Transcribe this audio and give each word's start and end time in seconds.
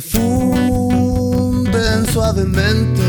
se 0.00 0.18
funden 0.18 2.06
suavemente 2.12 3.00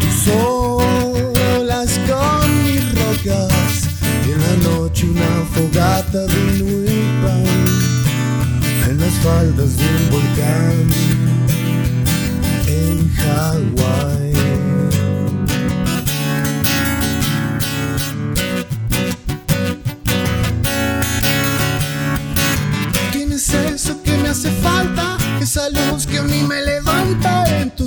tus 0.00 0.28
olas 0.28 1.98
con 2.06 2.64
mis 2.64 2.84
rocas 2.94 3.88
y 4.26 4.32
en 4.32 4.40
la 4.40 4.56
noche 4.68 5.06
una 5.06 5.44
fogata 5.54 6.26
y 6.26 7.00
pan 7.22 7.64
en 8.90 9.00
las 9.00 9.14
faldas 9.24 9.76
de 9.78 9.84
un 9.84 10.10
volcán 10.10 10.90
en 12.66 13.08
Hawái. 13.14 14.13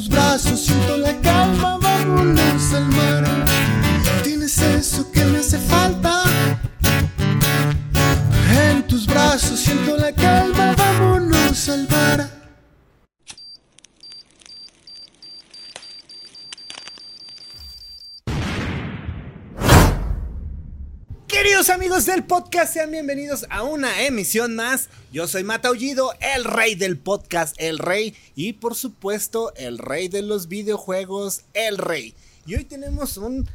Tus 0.07 0.15
brazos, 0.15 0.59
siento 0.61 0.97
la 0.97 1.13
calma, 1.21 1.77
vámonos 1.81 2.73
al 2.73 2.87
mar. 2.87 3.45
Tienes 4.23 4.57
eso 4.59 5.11
que 5.11 5.23
me 5.25 5.39
hace 5.39 5.57
falta, 5.59 6.23
en 8.69 8.83
tus 8.87 9.05
brazos 9.05 9.59
siento 9.59 9.96
podcast, 22.27 22.73
sean 22.73 22.91
bienvenidos 22.91 23.45
a 23.49 23.63
una 23.63 24.03
emisión 24.05 24.55
más. 24.57 24.89
Yo 25.13 25.27
soy 25.27 25.45
Mata 25.45 25.69
Aullido, 25.69 26.11
el 26.19 26.43
rey 26.43 26.75
del 26.75 26.97
podcast, 26.97 27.55
el 27.57 27.79
rey, 27.79 28.15
y 28.35 28.53
por 28.53 28.75
supuesto, 28.75 29.53
el 29.55 29.77
rey 29.77 30.09
de 30.09 30.21
los 30.23 30.49
videojuegos, 30.49 31.45
el 31.53 31.77
rey. 31.77 32.15
Y 32.45 32.55
hoy 32.55 32.65
tenemos 32.65 33.15
un 33.15 33.47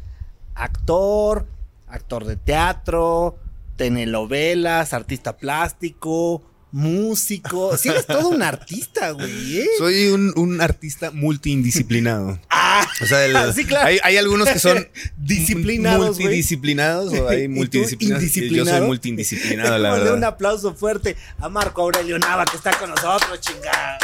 actor, 0.55 1.47
actor 1.87 2.25
de 2.25 2.37
teatro, 2.37 3.37
telenovelas, 3.77 4.95
artista 4.95 5.37
plástico, 5.37 6.43
músico. 6.73 7.77
Si 7.83 7.89
eres 7.89 8.07
todo 8.07 8.29
un 8.29 8.43
artista, 8.43 9.11
güey. 9.11 9.59
¿eh? 9.61 9.67
Soy 9.79 10.09
un, 10.09 10.33
un 10.37 10.61
artista 10.61 11.11
multidisciplinado. 11.11 12.39
Ah, 12.75 12.87
O 13.03 13.07
sea, 13.07 13.25
el- 13.27 13.53
Sí, 13.55 13.65
claro. 13.67 13.87
hay, 13.89 13.99
hay 14.03 14.17
algunos 14.17 14.49
que 14.49 14.59
son 14.59 14.89
Disciplinados, 15.17 16.19
multidisciplinados 16.19 17.13
o 17.13 17.31
¿Y 17.33 17.37
hay 17.37 17.49
multidisciplinados. 17.49 18.25
Yo 18.33 18.65
soy 18.65 18.81
multidisciplinado, 18.81 19.79
la 19.79 19.91
Démosle 19.91 20.09
un 20.15 20.21
verdad. 20.21 20.29
aplauso 20.31 20.75
fuerte 20.75 21.17
a 21.39 21.49
Marco 21.51 21.83
Aurelio 21.83 22.19
Nava 22.19 22.45
que 22.47 22.57
está 22.57 22.73
con 22.79 22.89
nosotros, 22.91 23.39
chingada. 23.41 23.99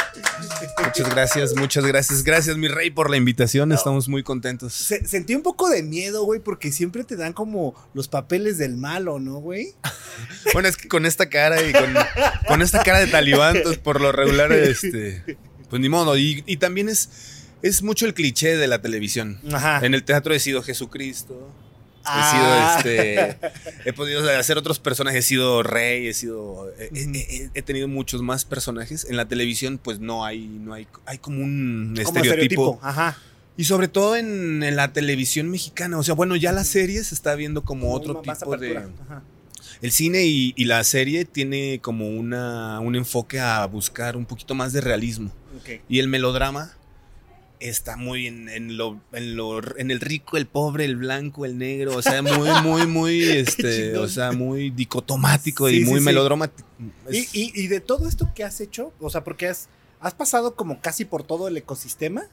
Muchas 0.85 1.09
gracias, 1.09 1.55
muchas 1.55 1.85
gracias. 1.85 2.23
Gracias, 2.23 2.57
mi 2.57 2.67
rey, 2.67 2.91
por 2.91 3.09
la 3.09 3.17
invitación. 3.17 3.71
Estamos 3.71 4.07
muy 4.07 4.21
contentos. 4.23 4.73
Se- 4.73 5.05
sentí 5.05 5.33
un 5.35 5.41
poco 5.41 5.67
de 5.69 5.81
miedo, 5.81 6.23
güey, 6.23 6.39
porque 6.39 6.71
siempre 6.71 7.03
te 7.03 7.15
dan 7.15 7.33
como 7.33 7.73
los 7.93 8.07
papeles 8.07 8.57
del 8.59 8.77
malo, 8.77 9.19
¿no, 9.19 9.35
güey? 9.39 9.73
Bueno, 10.53 10.67
es 10.69 10.77
que 10.77 10.87
con 10.87 11.05
esta 11.05 11.27
cara 11.29 11.61
y 11.63 11.71
con, 11.73 11.93
con 12.47 12.58
esta 12.61 12.83
cara 12.83 12.99
de 12.99 13.07
talibán, 13.07 13.55
entonces, 13.57 13.79
por 13.81 14.01
lo 14.01 14.11
regular, 14.11 14.51
este, 14.51 15.37
pues 15.69 15.81
ni 15.81 15.89
modo. 15.89 16.17
Y, 16.17 16.43
y 16.45 16.57
también 16.57 16.89
es, 16.89 17.09
es 17.61 17.83
mucho 17.83 18.05
el 18.05 18.13
cliché 18.13 18.57
de 18.57 18.67
la 18.67 18.81
televisión. 18.81 19.39
Ajá. 19.51 19.85
En 19.85 19.93
el 19.93 20.03
teatro 20.03 20.33
he 20.33 20.39
sido 20.39 20.61
Jesucristo. 20.63 21.51
Ah. 22.05 22.79
He 22.81 22.83
sido 22.83 22.97
este. 22.97 23.37
He 23.89 23.93
podido 23.93 24.27
hacer 24.39 24.57
otros 24.57 24.79
personajes. 24.79 25.25
He 25.25 25.27
sido 25.27 25.61
rey, 25.63 26.07
he 26.07 26.13
sido. 26.13 26.71
He, 26.79 26.89
he- 26.93 27.09
he- 27.43 27.49
he 27.53 27.61
tenido 27.61 27.87
muchos 27.87 28.21
más 28.21 28.45
personajes. 28.45 29.05
En 29.09 29.17
la 29.17 29.27
televisión, 29.27 29.77
pues 29.83 29.99
no 29.99 30.25
hay. 30.25 30.47
No 30.47 30.73
hay. 30.73 30.87
Hay 31.05 31.17
como 31.17 31.43
un 31.43 31.93
Como 32.03 32.17
estereotipo. 32.17 32.79
Ajá. 32.81 33.17
Y 33.57 33.65
sobre 33.65 33.89
todo 33.89 34.15
en, 34.15 34.63
en 34.63 34.77
la 34.77 34.93
televisión 34.93 35.49
mexicana. 35.51 35.97
O 35.99 36.03
sea, 36.03 36.15
bueno, 36.15 36.37
ya 36.37 36.53
la 36.53 36.63
serie 36.63 37.03
se 37.03 37.13
está 37.13 37.35
viendo 37.35 37.63
como 37.63 37.93
otro 37.93 38.21
tipo 38.21 38.55
de. 38.57 38.77
Ajá. 38.77 39.21
El 39.81 39.91
cine 39.91 40.25
y, 40.25 40.53
y 40.57 40.65
la 40.65 40.83
serie 40.83 41.25
tiene 41.25 41.79
como 41.81 42.09
una, 42.09 42.79
un 42.81 42.95
enfoque 42.95 43.39
a 43.39 43.65
buscar 43.65 44.17
un 44.17 44.25
poquito 44.25 44.53
más 44.55 44.73
de 44.73 44.81
realismo. 44.81 45.31
Ok. 45.61 45.81
Y 45.87 45.99
el 45.99 46.07
melodrama 46.07 46.73
está 47.61 47.97
muy 47.97 48.27
en, 48.27 48.47
en 48.49 48.77
lo, 48.77 48.99
en 49.11 49.35
lo 49.35 49.59
en 49.77 49.91
el 49.91 49.99
rico, 49.99 50.37
el 50.37 50.45
pobre, 50.47 50.85
el 50.85 50.95
blanco, 50.95 51.45
el 51.45 51.57
negro, 51.57 51.95
o 51.95 52.01
sea, 52.01 52.21
muy, 52.21 52.49
muy, 52.63 52.87
muy, 52.87 53.21
este, 53.23 53.97
o 53.97 54.07
sea, 54.07 54.31
muy 54.31 54.69
dicotomático 54.69 55.67
Sí, 55.69 55.81
y 55.81 55.85
muy 55.85 55.99
sí. 55.99 56.05
melodramático. 56.05 56.67
Y, 57.11 57.19
y- 57.33 57.51
y 57.53 57.67
de 57.67 57.79
todo 57.81 58.07
esto 58.07 58.31
que 58.33 58.43
has 58.45 58.61
hecho, 58.61 58.93
o 58.99 59.09
sea, 59.09 59.23
porque 59.25 59.47
has, 59.47 59.67
has 59.99 60.13
pasado 60.13 60.55
como 60.55 60.79
casi 60.81 61.03
por 61.05 61.23
todo 61.23 61.47
el 61.49 61.57
ecosistema, 61.57 62.23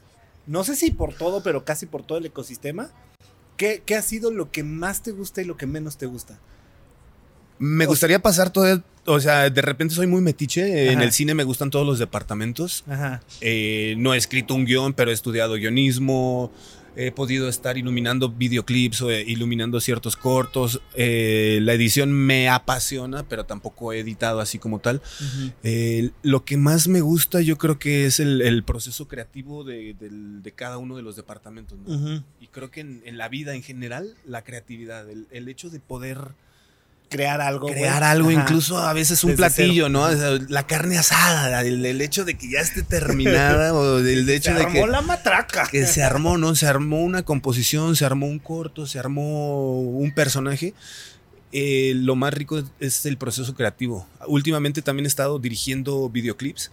no 0.45 0.63
sé 0.63 0.75
si 0.77 0.91
por 0.91 1.13
todo, 1.13 1.43
pero 1.43 1.65
casi 1.65 1.85
por 1.87 2.03
todo 2.05 2.17
el 2.17 2.25
ecosistema, 2.25 2.89
¿qué, 3.57 3.83
qué 3.85 3.95
ha 3.95 4.01
sido 4.01 4.31
lo 4.31 4.49
que 4.51 4.63
más 4.63 5.03
te 5.03 5.11
gusta 5.11 5.41
y 5.41 5.45
lo 5.45 5.57
que 5.57 5.65
menos 5.65 5.97
te 5.97 6.05
gusta? 6.05 6.39
Me 7.59 7.85
gustaría 7.85 8.19
pasar 8.21 8.51
todo, 8.51 8.67
el- 8.67 8.83
o 9.05 9.19
sea, 9.19 9.49
de 9.49 9.61
repente 9.61 9.95
soy 9.95 10.07
muy 10.07 10.21
metiche, 10.21 10.87
en 10.91 10.95
Ajá. 10.97 11.03
el 11.05 11.11
cine 11.11 11.33
me 11.33 11.43
gustan 11.45 11.69
todos 11.69 11.85
los 11.87 11.97
departamentos. 11.99 12.83
Ajá. 12.87 13.21
Eh, 13.41 13.95
no 13.97 14.13
he 14.13 14.17
escrito 14.17 14.53
un 14.53 14.65
guion, 14.65 14.93
pero 14.93 15.11
he 15.11 15.13
estudiado 15.13 15.55
guionismo. 15.55 16.51
He 16.99 17.11
podido 17.11 17.47
estar 17.47 17.77
iluminando 17.77 18.27
videoclips 18.27 19.03
o 19.03 19.11
eh, 19.11 19.21
iluminando 19.21 19.79
ciertos 19.79 20.15
cortos. 20.17 20.81
Eh, 20.95 21.59
la 21.61 21.73
edición 21.73 22.11
me 22.11 22.49
apasiona, 22.49 23.21
pero 23.29 23.45
tampoco 23.45 23.93
he 23.93 23.99
editado 23.99 24.39
así 24.39 24.57
como 24.57 24.79
tal. 24.79 24.99
Eh, 25.63 26.09
lo 26.23 26.43
que 26.43 26.57
más 26.57 26.87
me 26.87 27.01
gusta 27.01 27.39
yo 27.41 27.59
creo 27.59 27.77
que 27.77 28.07
es 28.07 28.19
el, 28.19 28.41
el 28.41 28.63
proceso 28.63 29.07
creativo 29.07 29.63
de, 29.63 29.95
cada 30.55 30.79
uno 30.79 30.95
de 30.97 31.03
los 31.03 31.15
departamentos. 31.15 31.77
Y 32.41 32.47
creo 32.47 32.71
que 32.71 32.79
en, 32.81 33.03
en 33.05 33.19
la 33.19 33.29
vida 33.29 33.53
en 33.53 33.61
general, 33.61 34.15
la 34.25 34.43
creatividad, 34.43 35.07
el, 35.07 35.27
el 35.29 35.47
hecho 35.49 35.69
de 35.69 35.79
poder 35.79 36.17
Crear 37.09 37.39
algo. 37.39 37.67
crear 37.67 38.03
algo, 38.03 38.29
Ajá. 38.29 38.41
incluso 38.41 38.77
a 38.79 38.91
veces 38.93 39.23
un 39.23 39.31
Desde 39.31 39.37
platillo, 39.43 39.85
cero. 39.85 39.89
¿no? 39.89 40.01
O 40.03 40.11
sea, 40.15 40.31
la 40.49 40.67
carne 40.67 40.97
asada, 40.97 41.61
el, 41.61 41.85
el 41.85 42.01
hecho 42.01 42.25
de 42.25 42.37
que 42.37 42.51
ya 42.51 42.59
esté 42.59 42.83
terminada 42.83 43.73
o 43.75 43.99
el 43.99 44.25
Se 44.25 44.35
hecho 44.35 44.53
de 44.53 44.63
armó 44.63 44.73
que, 44.73 44.87
la 44.87 45.01
matraca. 45.01 45.67
que 45.71 45.85
se 45.87 46.03
armó, 46.03 46.37
¿no? 46.37 46.53
Se 46.55 46.67
armó 46.67 47.01
una 47.03 47.23
composición, 47.23 47.95
se 47.95 48.05
armó 48.05 48.27
un 48.27 48.39
corto, 48.39 48.85
se 48.87 48.99
armó 48.99 49.79
un 49.79 50.11
personaje. 50.11 50.73
eh, 51.53 51.93
lo 51.95 52.15
más 52.17 52.33
rico 52.33 52.61
es 52.81 53.05
el 53.05 53.17
proceso 53.17 53.55
creativo. 53.55 54.05
Últimamente 54.27 54.81
también 54.81 55.05
he 55.05 55.07
estado 55.07 55.39
dirigiendo 55.39 56.09
videoclips. 56.09 56.71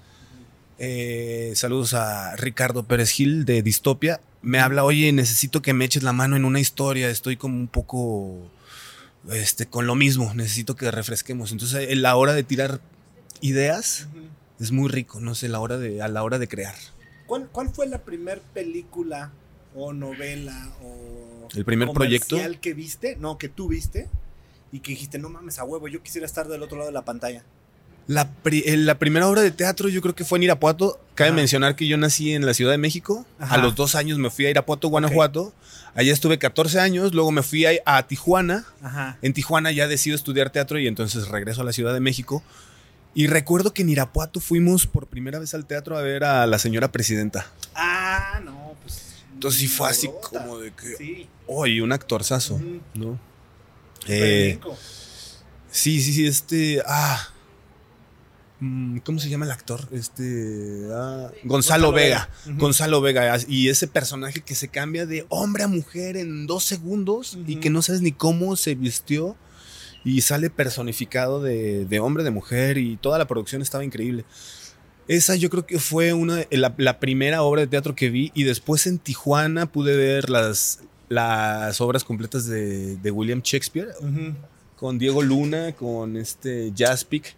Eh, 0.80 1.52
saludos 1.54 1.94
a 1.94 2.34
Ricardo 2.36 2.82
Pérez 2.82 3.10
Gil 3.10 3.44
de 3.44 3.62
Distopia. 3.62 4.20
Me 4.42 4.58
habla, 4.58 4.82
oye, 4.84 5.12
necesito 5.12 5.62
que 5.62 5.72
me 5.72 5.84
eches 5.84 6.02
la 6.02 6.12
mano 6.12 6.34
en 6.34 6.44
una 6.44 6.58
historia. 6.60 7.08
Estoy 7.08 7.36
como 7.36 7.56
un 7.56 7.68
poco 7.68 8.50
este, 9.30 9.66
con 9.66 9.86
lo 9.86 9.94
mismo. 9.94 10.32
Necesito 10.34 10.76
que 10.76 10.90
refresquemos. 10.90 11.52
Entonces, 11.52 11.88
a 11.90 11.94
la 11.94 12.16
hora 12.16 12.34
de 12.34 12.42
tirar 12.42 12.80
ideas 13.40 14.08
es 14.60 14.72
muy 14.72 14.88
rico, 14.88 15.20
no 15.20 15.34
sé, 15.34 15.48
la 15.48 15.60
hora 15.60 15.78
de, 15.78 16.00
a 16.02 16.08
la 16.08 16.22
hora 16.22 16.38
de 16.38 16.48
crear. 16.48 16.74
¿Cuál, 17.26 17.48
cuál 17.50 17.70
fue 17.70 17.86
la 17.86 17.98
primera 17.98 18.40
película 18.52 19.32
o 19.74 19.92
novela 19.92 20.72
o 20.82 21.48
el 21.54 21.64
primer 21.64 21.90
proyecto 21.90 22.36
que 22.60 22.74
viste? 22.74 23.16
No, 23.16 23.38
que 23.38 23.48
tú 23.48 23.68
viste 23.68 24.08
y 24.72 24.80
que 24.80 24.92
dijiste, 24.92 25.18
no 25.18 25.28
mames, 25.28 25.58
a 25.58 25.64
huevo, 25.64 25.88
yo 25.88 26.02
quisiera 26.02 26.26
estar 26.26 26.48
del 26.48 26.62
otro 26.62 26.78
lado 26.78 26.88
de 26.88 26.94
la 26.94 27.04
pantalla. 27.04 27.44
La, 28.06 28.30
eh, 28.44 28.76
la 28.76 28.98
primera 28.98 29.26
obra 29.26 29.40
de 29.40 29.50
teatro 29.50 29.88
yo 29.88 30.02
creo 30.02 30.14
que 30.14 30.24
fue 30.24 30.38
en 30.38 30.44
Irapuato. 30.44 31.00
Cabe 31.14 31.32
mencionar 31.32 31.74
que 31.74 31.86
yo 31.86 31.96
nací 31.96 32.34
en 32.34 32.44
la 32.44 32.52
Ciudad 32.52 32.72
de 32.72 32.78
México. 32.78 33.24
A 33.38 33.56
los 33.56 33.74
dos 33.74 33.94
años 33.94 34.18
me 34.18 34.30
fui 34.30 34.46
a 34.46 34.50
Irapuato, 34.50 34.88
Guanajuato. 34.88 35.54
Allá 35.94 36.12
estuve 36.12 36.38
14 36.38 36.80
años. 36.80 37.14
Luego 37.14 37.30
me 37.30 37.42
fui 37.42 37.64
a, 37.64 38.06
Tijuana. 38.06 38.66
En 39.22 39.32
Tijuana 39.32 39.72
ya 39.72 39.88
decido 39.88 40.16
estudiar 40.16 40.50
teatro 40.50 40.78
y 40.78 40.86
entonces 40.86 41.28
regreso 41.28 41.62
a 41.62 41.64
la 41.64 41.72
Ciudad 41.72 41.94
de 41.94 42.00
México. 42.00 42.42
Y 43.14 43.28
recuerdo 43.28 43.72
que 43.72 43.82
en 43.82 43.90
Irapuato 43.90 44.40
fuimos 44.40 44.86
por 44.86 45.06
primera 45.06 45.38
vez 45.38 45.54
al 45.54 45.66
teatro 45.66 45.96
a 45.96 46.02
ver 46.02 46.24
a 46.24 46.46
la 46.46 46.58
señora 46.58 46.90
presidenta. 46.90 47.46
Ah, 47.74 48.40
no, 48.44 48.74
pues. 48.82 49.24
Entonces 49.32 49.60
sí 49.60 49.68
fue 49.68 49.88
así 49.88 50.10
como 50.30 50.58
de 50.58 50.72
que. 50.72 50.96
Sí. 50.96 51.28
Oye, 51.46 51.80
un 51.80 51.92
actorzazo, 51.92 52.60
¿no? 52.94 53.18
Eh, 54.08 54.58
sí, 55.70 56.02
sí, 56.02 56.12
sí, 56.12 56.26
este. 56.26 56.82
Ah. 56.86 57.28
Mm, 58.64 58.98
¿Cómo 59.04 59.18
se 59.18 59.28
llama 59.28 59.44
el 59.44 59.50
actor? 59.50 59.86
Este. 59.92 60.88
Ah, 60.90 61.30
Gonzalo, 61.44 61.92
Vega. 61.92 62.30
Gonzalo 62.46 63.02
Vega. 63.02 63.36
Y 63.46 63.68
ese 63.68 63.88
personaje 63.88 64.40
que 64.40 64.54
se 64.54 64.68
cambia 64.68 65.04
de 65.04 65.26
hombre 65.28 65.64
a 65.64 65.68
mujer 65.68 66.16
en 66.16 66.46
dos 66.46 66.64
segundos 66.64 67.36
y 67.46 67.56
que 67.56 67.68
no 67.68 67.82
sabes 67.82 68.00
ni 68.00 68.12
cómo 68.12 68.56
se 68.56 68.74
vistió 68.74 69.36
y 70.02 70.22
sale 70.22 70.48
personificado 70.48 71.42
de, 71.42 72.00
hombre, 72.00 72.24
de 72.24 72.30
mujer 72.30 72.78
y 72.78 72.96
toda 72.96 73.18
la 73.18 73.26
producción 73.26 73.60
estaba 73.60 73.84
increíble. 73.84 74.24
Esa 75.08 75.34
yo 75.34 75.50
creo 75.50 75.66
que 75.66 75.78
fue 75.78 76.14
una, 76.14 76.46
la, 76.50 77.00
primera 77.00 77.42
obra 77.42 77.60
de 77.60 77.66
teatro 77.66 77.94
que 77.94 78.08
vi 78.08 78.32
y 78.34 78.44
después 78.44 78.86
en 78.86 78.98
Tijuana 78.98 79.66
pude 79.66 79.94
ver 79.94 80.30
las, 80.30 80.80
las 81.10 81.82
obras 81.82 82.02
completas 82.02 82.46
de, 82.46 83.10
William 83.10 83.42
Shakespeare 83.42 83.88
con 84.76 84.98
Diego 84.98 85.22
Luna, 85.22 85.72
con 85.72 86.16
este 86.16 86.72
Jaspic 86.74 87.36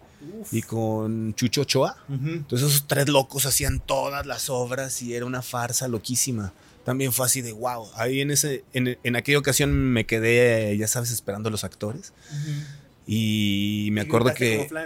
y 0.53 0.63
con 0.63 1.35
Chucho 1.35 1.63
Ochoa. 1.63 1.97
Entonces 2.09 2.69
esos 2.69 2.87
tres 2.87 3.09
locos 3.09 3.47
hacían 3.47 3.81
todas 3.81 4.27
las 4.27 4.51
obras 4.51 5.03
y 5.03 5.15
era 5.15 5.27
una 5.27 5.43
farsa 5.43 5.89
loquísima 5.89 6.53
también 6.87 7.13
fue 7.13 7.27
así 7.27 7.43
de 7.43 7.51
wow. 7.51 7.91
Ahí 7.97 8.21
en, 8.21 8.31
ese, 8.31 8.63
en, 8.73 9.17
aquella 9.17 9.41
ocasión 9.41 9.73
me 9.73 10.07
quedé, 10.07 10.77
ya 10.79 10.87
sabes, 10.87 11.11
esperando 11.11 11.49
a 11.49 11.51
los 11.51 11.65
actores. 11.65 12.13
Y 13.09 13.89
me 13.91 14.03
acuerdo 14.03 14.33
que. 14.35 14.69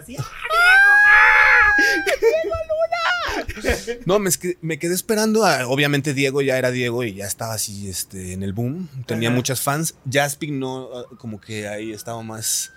No, 4.06 4.18
me, 4.18 4.30
me, 4.62 4.78
quedé 4.78 4.94
esperando. 4.94 5.42
obviamente 5.68 6.14
Diego 6.14 6.40
ya 6.42 6.56
era 6.56 6.70
Diego 6.70 7.04
y 7.04 7.14
ya 7.14 7.26
estaba 7.26 7.54
así 7.54 7.88
este, 7.88 8.32
en 8.32 8.42
el 8.42 8.52
boom. 8.52 8.88
Tenía 9.06 9.30
muchas 9.30 9.60
fans. 9.60 9.94
Jasping 10.10 10.58
no, 10.58 10.88
como 11.18 11.40
que 11.40 11.68
ahí 11.68 11.92
estaba 11.92 12.22
más, 12.22 12.72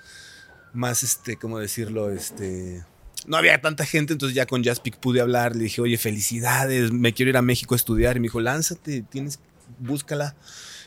más, 0.73 1.03
este, 1.03 1.37
¿cómo 1.37 1.59
decirlo? 1.59 2.11
Este, 2.11 2.83
no 3.25 3.37
había 3.37 3.59
tanta 3.61 3.85
gente, 3.85 4.13
entonces 4.13 4.35
ya 4.35 4.45
con 4.45 4.63
Jaspic 4.63 4.97
pude 4.97 5.21
hablar, 5.21 5.55
le 5.55 5.63
dije, 5.63 5.81
oye, 5.81 5.97
felicidades, 5.97 6.91
me 6.91 7.13
quiero 7.13 7.29
ir 7.29 7.37
a 7.37 7.41
México 7.41 7.75
a 7.75 7.77
estudiar. 7.77 8.17
Y 8.17 8.19
me 8.19 8.25
dijo, 8.25 8.41
lánzate, 8.41 9.03
tienes, 9.03 9.39
búscala. 9.79 10.35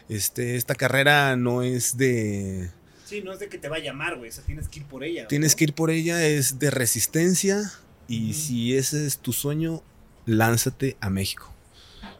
Este, 0.09 0.57
esta 0.57 0.75
carrera 0.75 1.37
no 1.37 1.63
es 1.63 1.97
de... 1.97 2.71
Sí, 3.05 3.23
no 3.23 3.33
es 3.33 3.39
de 3.39 3.49
que 3.49 3.59
te 3.59 3.69
va 3.69 3.77
a 3.77 3.81
llamar, 3.81 4.17
güey, 4.17 4.31
o 4.31 4.33
sea, 4.33 4.45
tienes 4.45 4.69
que 4.69 4.81
ir 4.81 4.87
por 4.87 5.05
ella. 5.05 5.29
Tienes 5.29 5.55
que 5.55 5.65
ir 5.65 5.75
por 5.75 5.91
ella, 5.91 6.27
es 6.27 6.59
de 6.59 6.71
resistencia 6.71 7.73
y 8.09 8.35
si 8.35 8.77
ese 8.77 9.07
es 9.07 9.19
tu 9.19 9.33
sueño, 9.33 9.83
lánzate 10.27 10.97
a 11.01 11.09
México. 11.09 11.53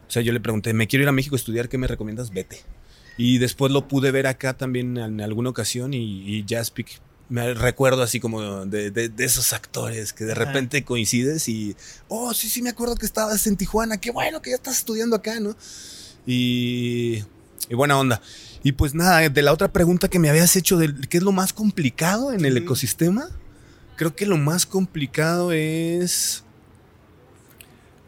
O 0.07 0.11
sea, 0.11 0.21
yo 0.21 0.31
le 0.31 0.39
pregunté, 0.39 0.73
me 0.73 0.87
quiero 0.87 1.03
ir 1.03 1.09
a 1.09 1.11
México 1.11 1.35
a 1.35 1.37
estudiar, 1.37 1.67
¿qué 1.67 1.77
me 1.77 1.87
recomiendas? 1.87 2.31
Vete. 2.31 2.61
Y 3.17 3.39
después 3.39 3.71
lo 3.71 3.89
pude 3.89 4.11
ver 4.11 4.27
acá 4.27 4.55
también 4.55 4.97
en 4.97 5.19
alguna 5.19 5.49
ocasión 5.49 5.93
y, 5.93 6.37
y 6.37 6.45
Jaspic 6.47 7.01
me 7.29 7.53
recuerdo 7.53 8.03
así 8.03 8.19
como 8.19 8.65
de, 8.65 9.11
esos 9.17 9.51
actores 9.53 10.13
que 10.13 10.23
de 10.23 10.33
repente 10.33 10.83
coincides 10.83 11.49
y, 11.49 11.75
oh, 12.07 12.33
sí, 12.33 12.49
sí, 12.49 12.61
me 12.61 12.69
acuerdo 12.69 12.95
que 12.95 13.05
estabas 13.05 13.47
en 13.47 13.57
Tijuana, 13.57 13.97
qué 13.97 14.11
bueno 14.11 14.41
que 14.41 14.51
ya 14.51 14.55
estás 14.55 14.77
estudiando 14.77 15.15
acá, 15.15 15.39
¿no? 15.39 15.55
Y, 16.25 17.23
y 17.69 17.75
buena 17.75 17.97
onda. 17.99 18.21
Y 18.63 18.73
pues 18.73 18.93
nada, 18.93 19.27
de 19.27 19.41
la 19.41 19.53
otra 19.53 19.71
pregunta 19.71 20.07
que 20.07 20.19
me 20.19 20.29
habías 20.29 20.55
hecho 20.55 20.77
de 20.77 20.93
qué 21.09 21.17
es 21.17 21.23
lo 21.23 21.31
más 21.31 21.53
complicado 21.53 22.31
en 22.31 22.45
el 22.45 22.57
ecosistema, 22.57 23.29
creo 23.97 24.15
que 24.15 24.25
lo 24.25 24.37
más 24.37 24.65
complicado 24.65 25.51
es, 25.51 26.43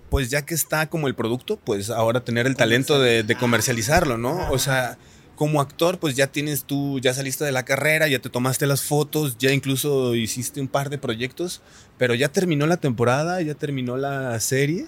pues 0.10 0.30
ya 0.30 0.46
que 0.46 0.56
está 0.56 0.90
como 0.90 1.08
el 1.08 1.16
producto, 1.16 1.58
pues 1.58 1.90
ahora 1.90 2.24
tener 2.24 2.48
el 2.48 2.56
talento 2.56 3.00
de, 3.00 3.24
de 3.24 3.36
comercializarlo, 3.36 4.18
¿no? 4.18 4.50
O 4.52 4.60
sea 4.60 4.98
como 5.40 5.62
actor, 5.62 6.00
pues 6.00 6.18
ya 6.18 6.28
tienes 6.28 6.66
tú, 6.66 7.00
ya 7.00 7.14
saliste 7.14 7.46
de 7.46 7.54
la 7.54 7.64
carrera, 7.64 8.10
ya 8.10 8.20
te 8.20 8.30
tomaste 8.30 8.68
las 8.68 8.84
fotos, 8.84 9.38
ya 9.38 9.54
incluso 9.54 10.14
hiciste 10.14 10.60
un 10.60 10.68
par 10.68 10.90
de 10.90 10.98
proyectos, 10.98 11.62
pero 11.98 12.14
ya 12.14 12.28
terminó 12.28 12.68
la 12.68 12.76
temporada, 12.76 13.42
ya 13.42 13.56
terminó 13.56 13.96
la 13.96 14.38
serie. 14.42 14.88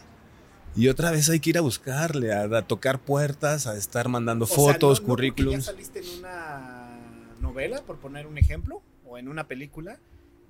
Y 0.75 0.89
otra 0.89 1.09
vez 1.09 1.29
hay 1.29 1.39
que 1.39 1.51
ir 1.51 1.57
a 1.57 1.61
buscarle, 1.61 2.33
a, 2.33 2.63
tocar 2.63 2.99
puertas, 2.99 3.65
a 3.65 3.77
estar 3.77 4.09
mandando 4.09 4.45
fotos, 4.45 4.99
currículums. 4.99 5.67
ya 5.67 5.71
saliste 5.71 5.99
en 5.99 6.19
una 6.19 6.99
novela, 7.39 7.81
por 7.83 7.99
poner 7.99 8.27
un 8.27 8.37
ejemplo, 8.37 8.81
o 9.05 9.17
en 9.17 9.29
una 9.29 9.47
película, 9.47 9.99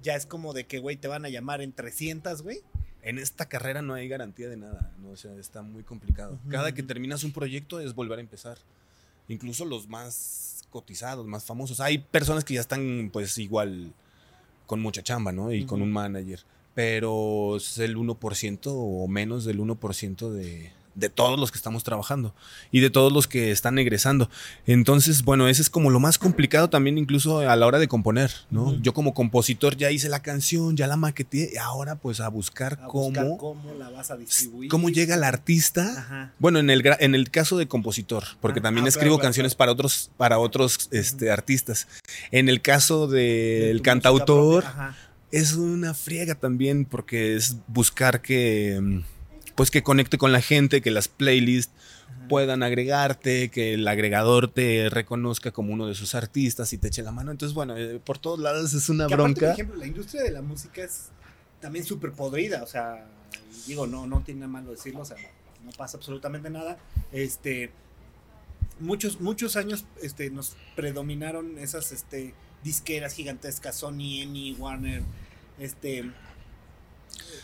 ya 0.01 0.15
es 0.15 0.25
como 0.25 0.53
de 0.53 0.65
que, 0.65 0.79
güey, 0.79 0.95
te 0.95 1.09
van 1.09 1.25
a 1.25 1.29
llamar 1.29 1.61
en 1.61 1.73
300, 1.73 2.41
güey. 2.41 2.61
En 3.03 3.19
esta 3.19 3.45
carrera 3.45 3.83
no 3.83 3.93
hay 3.93 4.07
garantía 4.07 4.49
de 4.49 4.57
nada, 4.57 4.95
¿no? 4.99 5.11
o 5.11 5.15
sea, 5.15 5.35
está 5.35 5.61
muy 5.61 5.83
complicado. 5.83 6.39
Cada 6.49 6.71
que 6.71 6.81
terminas 6.81 7.23
un 7.23 7.33
proyecto 7.33 7.79
es 7.79 7.93
volver 7.93 8.17
a 8.17 8.21
empezar 8.21 8.57
incluso 9.31 9.65
los 9.65 9.87
más 9.87 10.63
cotizados, 10.69 11.25
más 11.25 11.43
famosos. 11.43 11.79
Hay 11.79 11.99
personas 11.99 12.43
que 12.43 12.55
ya 12.55 12.61
están 12.61 13.09
pues 13.11 13.37
igual 13.37 13.93
con 14.65 14.79
mucha 14.81 15.03
chamba, 15.03 15.31
¿no? 15.31 15.51
Y 15.51 15.65
con 15.65 15.81
un 15.81 15.91
manager. 15.91 16.41
Pero 16.73 17.57
es 17.57 17.77
el 17.77 17.97
1% 17.97 18.59
o 18.67 19.07
menos 19.07 19.43
del 19.43 19.59
1% 19.59 20.29
de, 20.29 20.71
de 20.95 21.09
todos 21.09 21.39
los 21.39 21.51
que 21.51 21.57
estamos 21.57 21.83
trabajando 21.83 22.33
y 22.71 22.79
de 22.79 22.89
todos 22.89 23.11
los 23.11 23.27
que 23.27 23.51
están 23.51 23.79
egresando. 23.79 24.29
Entonces, 24.65 25.23
bueno, 25.23 25.47
ese 25.47 25.61
es 25.61 25.69
como 25.69 25.89
lo 25.89 25.99
más 25.99 26.17
complicado 26.17 26.69
también 26.69 26.97
incluso 26.97 27.39
a 27.39 27.55
la 27.55 27.65
hora 27.65 27.79
de 27.79 27.87
componer, 27.87 28.31
¿no? 28.49 28.77
Yo 28.81 28.93
como 28.93 29.13
compositor 29.13 29.77
ya 29.77 29.91
hice 29.91 30.09
la 30.09 30.21
canción, 30.21 30.75
ya 30.75 30.87
la 30.87 30.97
maqueteé 30.97 31.51
y 31.53 31.57
ahora 31.57 31.95
pues 31.95 32.19
a 32.19 32.29
buscar 32.29 32.79
cómo 32.87 33.37
cómo 33.37 33.73
la 33.77 33.89
vas 33.89 34.11
a 34.11 34.17
distribuir. 34.17 34.69
Cómo 34.69 34.89
llega 34.89 35.15
el 35.15 35.23
artista. 35.23 36.33
Bueno, 36.39 36.59
en 36.59 36.69
el 36.69 36.81
en 36.99 37.15
el 37.15 37.29
caso 37.31 37.57
de 37.57 37.67
compositor, 37.67 38.23
porque 38.39 38.59
ah, 38.59 38.63
también 38.63 38.85
ah, 38.85 38.89
escribo 38.89 39.19
canciones 39.19 39.55
para 39.55 39.71
otros 39.71 40.11
para 40.17 40.39
otros 40.39 40.89
este, 40.91 41.31
artistas. 41.31 41.87
En 42.31 42.49
el 42.49 42.61
caso 42.61 43.07
del 43.07 43.81
cantautor 43.81 44.65
es 45.31 45.53
una 45.53 45.93
friega 45.93 46.35
también 46.35 46.85
porque 46.85 47.35
es 47.35 47.57
buscar 47.67 48.21
que 48.21 48.79
mm, 48.81 48.99
pues 49.61 49.69
que 49.69 49.83
conecte 49.83 50.17
con 50.17 50.31
la 50.31 50.41
gente, 50.41 50.81
que 50.81 50.89
las 50.89 51.07
playlists 51.07 51.71
puedan 52.27 52.63
agregarte, 52.63 53.49
que 53.49 53.75
el 53.75 53.87
agregador 53.87 54.47
te 54.47 54.89
reconozca 54.89 55.51
como 55.51 55.71
uno 55.71 55.85
de 55.85 55.93
sus 55.93 56.15
artistas 56.15 56.73
y 56.73 56.79
te 56.79 56.87
eche 56.87 57.03
la 57.03 57.11
mano. 57.11 57.29
Entonces, 57.29 57.53
bueno, 57.53 57.77
eh, 57.77 58.01
por 58.03 58.17
todos 58.17 58.39
lados 58.39 58.73
es 58.73 58.89
una 58.89 59.05
bronca. 59.05 59.39
por 59.41 59.49
ejemplo, 59.49 59.75
la 59.75 59.85
industria 59.85 60.23
de 60.23 60.31
la 60.31 60.41
música 60.41 60.83
es 60.83 61.09
también 61.59 61.85
súper 61.85 62.11
podrida, 62.11 62.63
o 62.63 62.65
sea, 62.65 63.05
digo, 63.67 63.85
no, 63.85 64.07
no 64.07 64.21
tiene 64.21 64.39
nada 64.39 64.51
malo 64.51 64.71
decirlo, 64.71 65.01
o 65.01 65.05
sea, 65.05 65.17
no, 65.63 65.69
pasa 65.77 65.97
absolutamente 65.97 66.49
nada. 66.49 66.79
Este, 67.11 67.69
muchos, 68.79 69.21
muchos 69.21 69.57
años 69.57 69.85
este, 70.01 70.31
nos 70.31 70.55
predominaron 70.75 71.59
esas 71.59 71.91
este, 71.91 72.33
disqueras 72.63 73.13
gigantescas, 73.13 73.75
Sony, 73.75 74.23
EMI, 74.23 74.53
Warner, 74.53 75.03
este, 75.59 76.09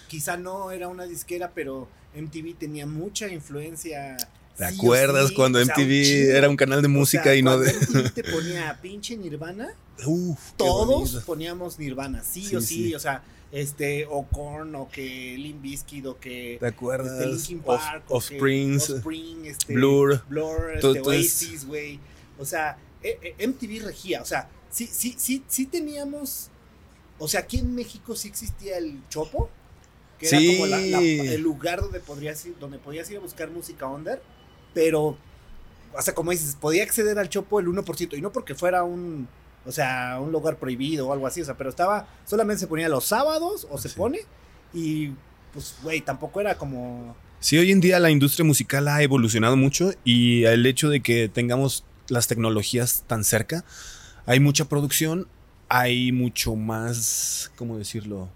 quizá 0.07 0.37
no 0.37 0.71
era 0.71 0.87
una 0.87 1.05
disquera, 1.05 1.51
pero 1.53 1.87
MTV 2.15 2.57
tenía 2.57 2.85
mucha 2.85 3.27
influencia. 3.27 4.17
¿Te 4.57 4.65
acuerdas 4.65 5.31
cuando 5.31 5.63
MTV 5.63 6.31
era 6.35 6.49
un 6.49 6.55
canal 6.55 6.81
de 6.81 6.87
música 6.87 7.35
y 7.35 7.43
no 7.43 7.59
de... 7.59 7.73
MTV 7.73 8.11
te 8.11 8.23
ponía 8.31 8.79
pinche 8.81 9.15
Nirvana. 9.15 9.69
Uf, 10.05 10.53
todos 10.57 11.23
poníamos 11.25 11.77
Nirvana, 11.79 12.23
sí, 12.23 12.55
o 12.55 12.61
sí, 12.61 12.93
o 12.95 12.99
sea, 12.99 13.23
este, 13.51 14.05
o 14.09 14.23
Korn, 14.27 14.75
o 14.75 14.89
que 14.89 15.35
Limp 15.37 15.61
Bizkit, 15.61 16.05
o 16.05 16.19
que... 16.19 16.57
¿Te 16.59 16.67
acuerdas? 16.67 17.19
Este, 17.19 17.27
Linkin 17.27 17.59
Park, 17.59 18.03
of, 18.09 18.23
Springs, 18.23 18.89
Spring, 18.89 19.45
este, 19.45 19.73
Blur, 19.73 20.23
Blur, 20.27 20.71
este, 20.75 21.01
Oasis, 21.01 21.65
güey. 21.65 21.99
O 22.37 22.45
sea, 22.45 22.77
eh, 23.03 23.35
eh, 23.37 23.47
MTV 23.47 23.85
regía, 23.85 24.21
o 24.21 24.25
sea, 24.25 24.49
sí, 24.69 24.89
sí, 24.91 25.15
sí, 25.17 25.43
sí 25.47 25.65
teníamos, 25.65 26.49
o 27.19 27.27
sea, 27.27 27.41
aquí 27.41 27.57
en 27.59 27.73
México 27.75 28.15
sí 28.15 28.27
existía 28.27 28.77
el 28.77 29.01
Chopo, 29.09 29.49
que 30.19 30.27
Sí. 30.27 30.35
era 30.35 30.53
como 30.57 30.65
la- 30.67 30.77
la- 30.81 31.31
el 31.33 31.41
lugar 31.41 31.81
donde 31.81 31.99
podrías 31.99 32.43
ir, 32.45 32.55
donde 32.59 32.79
podías 32.79 33.09
ir 33.11 33.17
a 33.17 33.19
buscar 33.19 33.49
música 33.51 33.87
under, 33.87 34.21
pero, 34.73 35.17
o 35.95 36.01
sea, 36.01 36.13
como 36.13 36.31
dices, 36.31 36.55
podía 36.59 36.83
acceder 36.83 37.17
al 37.19 37.29
Chopo 37.29 37.59
el 37.59 37.67
1%, 37.67 38.15
y 38.17 38.21
no 38.21 38.31
porque 38.31 38.55
fuera 38.55 38.83
un, 38.83 39.27
o 39.65 39.71
sea, 39.71 40.19
un 40.21 40.31
lugar 40.31 40.57
prohibido 40.57 41.07
o 41.07 41.13
algo 41.13 41.27
así, 41.27 41.41
o 41.41 41.45
sea, 41.45 41.57
pero 41.57 41.69
estaba, 41.69 42.07
solamente 42.25 42.59
se 42.61 42.67
ponía 42.67 42.89
los 42.89 43.05
sábados, 43.05 43.67
o 43.69 43.77
se 43.77 43.89
pone, 43.89 44.19
y 44.73 45.11
pues, 45.53 45.75
güey, 45.83 46.01
tampoco 46.01 46.39
era 46.41 46.57
como... 46.57 47.15
Sí, 47.39 47.57
hoy 47.57 47.71
en 47.71 47.79
día 47.81 47.99
la 47.99 48.09
industria 48.09 48.43
musical 48.45 48.87
ha 48.87 49.01
evolucionado 49.03 49.55
mucho 49.55 49.91
y 50.03 50.43
el 50.45 50.65
hecho 50.65 50.89
de 50.89 51.01
que 51.01 51.29
tengamos 51.29 51.83
las 52.09 52.27
tecnologías 52.27 53.03
tan 53.07 53.23
cerca, 53.23 53.63
hay 54.25 54.39
mucha 54.39 54.65
producción, 54.65 55.27
hay 55.69 56.11
mucho 56.11 56.55
más, 56.55 57.51
¿cómo 57.55 57.77
decirlo? 57.77 58.29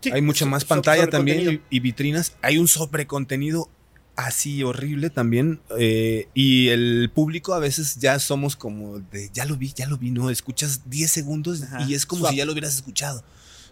Sí, 0.00 0.10
hay 0.10 0.22
mucha 0.22 0.44
so- 0.44 0.50
más 0.50 0.62
so- 0.62 0.68
pantalla 0.68 1.08
también 1.08 1.62
y, 1.70 1.76
y 1.76 1.80
vitrinas. 1.80 2.34
Hay 2.42 2.58
un 2.58 2.68
sobrecontenido 2.68 3.68
así 4.16 4.62
horrible 4.62 5.10
también. 5.10 5.60
eh, 5.78 6.28
y 6.34 6.68
el 6.68 7.10
público 7.14 7.54
a 7.54 7.58
veces 7.58 7.96
ya 7.96 8.18
somos 8.18 8.56
como 8.56 8.98
de, 8.98 9.30
ya 9.32 9.44
lo 9.44 9.56
vi, 9.56 9.72
ya 9.74 9.86
lo 9.86 9.98
vi, 9.98 10.10
no, 10.10 10.30
escuchas 10.30 10.82
10 10.90 11.10
segundos 11.10 11.62
Ajá, 11.62 11.82
y 11.88 11.94
es 11.94 12.04
como 12.06 12.28
si 12.28 12.36
ya 12.36 12.44
lo 12.44 12.52
hubieras 12.52 12.74
escuchado. 12.74 13.22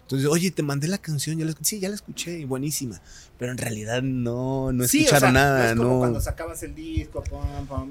Entonces, 0.01 0.27
oye, 0.27 0.51
te 0.51 0.61
mandé 0.61 0.89
la 0.89 0.97
canción, 0.97 1.37
ya 1.39 1.45
la, 1.45 1.53
sí, 1.61 1.79
ya 1.79 1.87
la 1.87 1.95
escuché 1.95 2.39
y 2.39 2.43
buenísima. 2.45 2.99
Pero 3.39 3.51
en 3.53 3.57
realidad 3.57 4.01
no, 4.01 4.71
no 4.73 4.85
Sí, 4.85 4.99
o 4.99 5.01
escucharon 5.01 5.21
sea, 5.21 5.31
nada, 5.31 5.71
es 5.71 5.77
como 5.77 5.89
no. 5.93 5.99
cuando 5.99 6.19
sacabas 6.19 6.61
el 6.63 6.75
disco, 6.75 7.23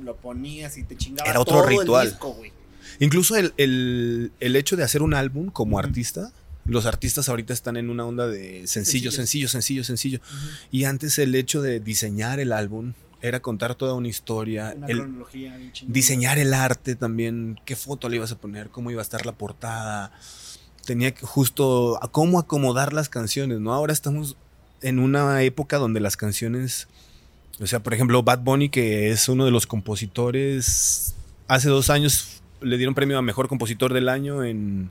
lo 0.04 0.16
ponías 0.16 0.76
y 0.76 0.82
te 0.84 0.96
chingabas 0.96 1.30
Era 1.30 1.40
otro 1.40 1.56
todo 1.58 1.66
ritual. 1.66 2.06
el 2.06 2.10
disco, 2.12 2.32
güey. 2.34 2.52
Incluso 3.00 3.36
el, 3.36 3.52
el- 3.56 4.30
el 4.38 4.56
hecho 4.56 4.76
de 4.76 4.84
hacer 4.84 5.02
un 5.02 5.14
álbum 5.14 5.50
como 5.50 5.78
artista, 5.78 6.30
los 6.66 6.86
artistas 6.86 7.28
ahorita 7.28 7.52
están 7.52 7.76
en 7.76 7.90
una 7.90 8.04
onda 8.04 8.28
de 8.28 8.66
sencillo, 8.68 9.10
sencillo, 9.10 9.48
sencillo, 9.48 9.82
sencillo. 9.82 10.20
Y 10.70 10.84
antes 10.84 11.18
el 11.18 11.34
hecho 11.34 11.62
de 11.62 11.80
diseñar 11.80 12.38
el 12.38 12.52
álbum 12.52 12.92
era 13.22 13.40
contar 13.40 13.74
toda 13.74 13.94
una 13.94 14.08
historia, 14.08 14.72
Una 14.76 14.86
el 14.86 14.98
cronología 14.98 15.56
bien 15.56 15.72
diseñar 15.88 16.38
el 16.38 16.54
arte 16.54 16.94
también, 16.94 17.58
qué 17.66 17.74
foto 17.76 18.08
le 18.08 18.16
ibas 18.16 18.32
a 18.32 18.38
poner, 18.38 18.68
cómo 18.70 18.90
iba 18.90 19.00
a 19.00 19.02
estar 19.02 19.26
la 19.26 19.32
portada. 19.32 20.12
Tenía 20.86 21.12
que 21.14 21.26
justo 21.26 22.02
a 22.02 22.08
cómo 22.10 22.38
acomodar 22.38 22.92
las 22.92 23.08
canciones, 23.08 23.60
¿no? 23.60 23.74
Ahora 23.74 23.92
estamos 23.92 24.36
en 24.82 24.98
una 24.98 25.42
época 25.42 25.76
donde 25.76 26.00
las 26.00 26.16
canciones, 26.16 26.88
o 27.60 27.66
sea, 27.66 27.82
por 27.82 27.92
ejemplo, 27.92 28.22
Bad 28.22 28.40
Bunny, 28.40 28.70
que 28.70 29.10
es 29.10 29.28
uno 29.28 29.44
de 29.44 29.50
los 29.50 29.66
compositores, 29.66 31.14
hace 31.48 31.68
dos 31.68 31.90
años 31.90 32.39
le 32.60 32.76
dieron 32.76 32.94
premio 32.94 33.18
a 33.18 33.22
Mejor 33.22 33.48
Compositor 33.48 33.92
del 33.92 34.08
Año 34.08 34.44
en, 34.44 34.90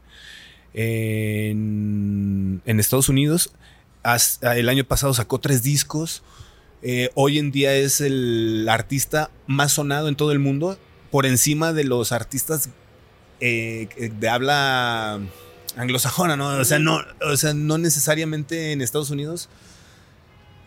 en, 0.74 2.62
Estados 2.80 3.10
Unidos. 3.10 3.52
Has- 4.04 4.40
el 4.42 4.70
año 4.70 4.84
pasado 4.84 5.14
sacó 5.14 5.40
tres 5.40 5.64
discos. 5.64 6.24
Eh, 6.82 7.10
hoy 7.16 7.40
en 7.40 7.52
día 7.52 7.74
es 7.76 8.00
el 8.02 8.68
artista 8.70 9.30
más 9.48 9.74
sonado 9.74 10.08
en 10.08 10.16
todo 10.16 10.32
el 10.32 10.40
mundo, 10.40 10.78
por 11.12 11.26
encima 11.26 11.74
de 11.74 11.84
los 11.84 12.12
artistas 12.12 12.70
eh, 13.42 13.90
de 14.20 14.30
habla 14.30 15.20
anglosajona, 15.76 16.38
¿no? 16.38 16.48
O 16.48 16.66
sea, 16.66 16.80
no, 16.80 17.02
o 17.22 17.38
sea, 17.38 17.54
no 17.54 17.78
necesariamente 17.78 18.72
en 18.72 18.82
Estados 18.82 19.10
Unidos 19.10 19.50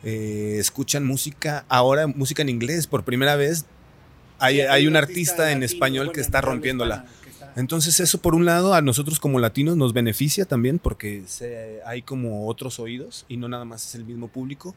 eh, 0.04 0.56
escuchan 0.58 1.04
música, 1.04 1.64
ahora 1.68 2.06
música 2.06 2.42
en 2.42 2.48
inglés 2.48 2.86
por 2.86 3.04
primera 3.04 3.36
vez. 3.36 3.64
Hay, 4.42 4.60
hay 4.60 4.86
un 4.86 4.96
artista 4.96 5.52
en 5.52 5.62
español 5.62 6.12
que 6.12 6.20
está 6.20 6.40
rompiéndola. 6.40 7.04
Entonces 7.54 8.00
eso 8.00 8.18
por 8.18 8.34
un 8.34 8.44
lado 8.46 8.72
a 8.74 8.80
nosotros 8.80 9.20
como 9.20 9.38
latinos 9.38 9.76
nos 9.76 9.92
beneficia 9.92 10.44
también 10.46 10.78
porque 10.78 11.22
se- 11.26 11.80
hay 11.84 12.00
como 12.02 12.46
otros 12.48 12.78
oídos 12.80 13.26
y 13.28 13.36
no 13.36 13.46
nada 13.48 13.64
más 13.64 13.86
es 13.86 13.94
el 13.94 14.04
mismo 14.04 14.28
público. 14.28 14.74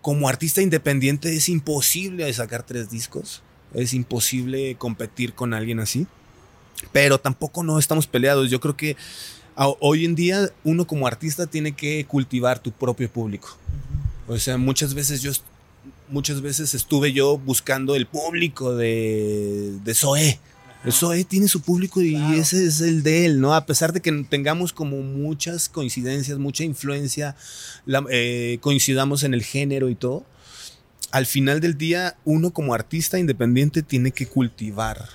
Como 0.00 0.28
artista 0.28 0.62
independiente 0.62 1.34
es 1.36 1.48
imposible 1.48 2.32
sacar 2.32 2.62
tres 2.64 2.90
discos, 2.90 3.42
es 3.74 3.92
imposible 3.92 4.76
competir 4.76 5.32
con 5.34 5.52
alguien 5.52 5.80
así, 5.80 6.06
pero 6.92 7.18
tampoco 7.18 7.62
no 7.64 7.78
estamos 7.78 8.06
peleados. 8.06 8.50
Yo 8.50 8.60
creo 8.60 8.76
que 8.76 8.96
hoy 9.80 10.04
en 10.04 10.14
día 10.14 10.48
uno 10.64 10.86
como 10.86 11.06
artista 11.06 11.46
tiene 11.46 11.72
que 11.72 12.04
cultivar 12.06 12.60
tu 12.60 12.70
propio 12.72 13.10
público. 13.10 13.56
O 14.28 14.38
sea, 14.38 14.56
muchas 14.58 14.94
veces 14.94 15.22
yo 15.22 15.32
muchas 16.12 16.40
veces 16.42 16.74
estuve 16.74 17.12
yo 17.12 17.38
buscando 17.38 17.96
el 17.96 18.06
público 18.06 18.74
de, 18.76 19.72
de 19.82 19.94
Zoé. 19.94 20.38
Ajá. 20.82 20.90
Zoé 20.92 21.24
tiene 21.24 21.48
su 21.48 21.60
público 21.62 22.00
y 22.02 22.14
Claro. 22.14 22.34
ese 22.34 22.64
es 22.66 22.80
el 22.80 23.02
de 23.02 23.24
él, 23.26 23.40
¿no? 23.40 23.54
A 23.54 23.66
pesar 23.66 23.92
de 23.92 24.00
que 24.00 24.10
tengamos 24.28 24.72
como 24.72 25.00
muchas 25.02 25.68
coincidencias, 25.68 26.38
mucha 26.38 26.64
influencia, 26.64 27.36
la- 27.86 28.04
eh, 28.10 28.58
coincidamos 28.60 29.22
en 29.22 29.32
el 29.34 29.42
género 29.44 29.88
y 29.88 29.94
todo, 29.94 30.24
al 31.12 31.26
final 31.26 31.60
del 31.60 31.76
día 31.78 32.16
uno 32.24 32.52
como 32.52 32.74
artista 32.74 33.18
independiente 33.18 33.82
tiene 33.82 34.10
que 34.12 34.26
cultivar 34.26 35.08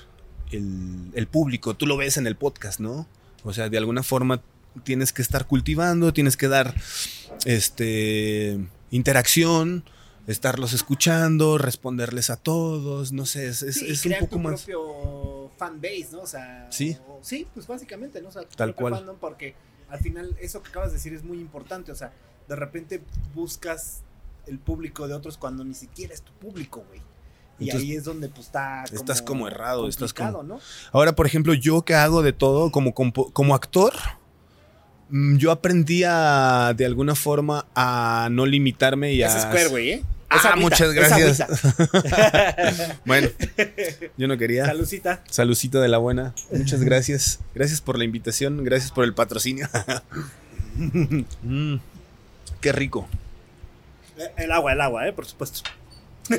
el, 0.51 1.11
el 1.13 1.27
público. 1.27 1.75
Tú 1.75 1.85
lo 1.85 1.97
ves 1.97 2.15
en 2.17 2.27
el 2.27 2.35
podcast, 2.35 2.79
¿no? 2.79 3.07
O 3.43 3.51
sea, 3.53 3.67
de 3.69 3.77
alguna 3.77 4.03
forma 4.03 4.41
tienes 4.83 5.11
que 5.11 5.21
estar 5.21 5.47
cultivando, 5.47 6.13
tienes 6.13 6.37
que 6.37 6.47
dar 6.47 6.75
este 7.45 8.57
interacción, 8.91 9.83
estarlos 10.27 10.73
escuchando, 10.73 11.57
responderles 11.57 12.29
a 12.29 12.35
todos, 12.37 13.11
no 13.13 13.25
sé, 13.25 13.47
es, 13.47 13.59
Sí, 13.59 13.85
es 13.87 14.05
un 14.05 14.13
poco 14.19 14.27
tu 14.35 14.39
más... 14.39 14.61
propio 14.63 15.49
fanbase, 15.57 16.09
¿no? 16.11 16.21
O 16.21 16.27
sea, 16.27 16.67
Sí. 16.69 16.97
o- 17.07 17.19
sí, 17.21 17.47
pues 17.53 17.65
básicamente, 17.65 18.21
¿no? 18.21 18.29
O 18.29 18.31
sea, 18.31 18.43
Tal 18.55 18.75
cual. 18.75 19.03
porque 19.19 19.55
al 19.89 19.99
final 19.99 20.35
eso 20.41 20.61
que 20.61 20.69
acabas 20.69 20.89
de 20.89 20.97
decir 20.97 21.13
es 21.13 21.23
muy 21.23 21.39
importante, 21.39 21.91
o 21.91 21.95
sea, 21.95 22.11
de 22.47 22.55
repente 22.55 23.01
buscas 23.33 24.01
el 24.47 24.59
público 24.59 25.07
de 25.07 25.13
otros 25.13 25.37
cuando 25.37 25.63
ni 25.63 25.73
siquiera 25.73 26.13
es 26.13 26.21
tu 26.21 26.31
público, 26.33 26.83
güey. 26.87 27.01
Y 27.59 27.65
Entonces, 27.69 27.89
ahí 27.89 27.95
es 27.95 28.03
donde 28.03 28.29
pues 28.29 28.45
está 28.47 28.83
estás 28.91 29.21
como 29.21 29.47
errado, 29.47 29.87
estás 29.87 30.13
como- 30.13 30.43
¿no? 30.43 30.59
Ahora, 30.91 31.15
por 31.15 31.25
ejemplo, 31.25 31.53
yo 31.53 31.81
que 31.83 31.95
hago 31.95 32.21
de 32.21 32.31
todo 32.33 32.69
como, 32.71 32.93
como 32.93 33.55
actor, 33.55 33.93
mm, 35.09 35.37
yo 35.37 35.51
aprendí 35.51 36.03
a, 36.05 36.73
de 36.77 36.85
alguna 36.85 37.15
forma 37.15 37.65
a 37.75 38.27
no 38.31 38.45
limitarme 38.45 39.13
y 39.13 39.23
a... 39.23 39.27
Es 39.27 39.41
Square, 39.43 39.67
güey, 39.69 39.91
¿eh? 39.91 40.03
Ah, 40.29 40.35
agüita, 40.35 40.55
muchas 40.57 40.93
gracias. 40.93 41.43
Bueno, 43.05 43.29
yo 44.17 44.27
no 44.27 44.37
quería. 44.37 44.65
Salucita. 44.65 45.23
Saludcita 45.29 45.79
de 45.79 45.87
la 45.87 45.97
buena. 45.99 46.33
Muchas 46.51 46.83
gracias. 46.83 47.39
Gracias 47.55 47.79
por 47.81 47.97
la 47.97 48.03
invitación. 48.03 48.63
Gracias 48.63 48.91
por 48.91 49.05
el 49.05 49.13
patrocinio. 49.13 49.69
Mm, 50.79 51.77
qué 52.61 52.71
rico. 52.71 53.07
Eh, 54.15 54.31
El 54.37 54.51
agua, 54.51 54.73
el 54.73 54.81
agua, 54.81 55.07
¿eh? 55.07 55.13
Por 55.13 55.25
supuesto. 55.25 55.61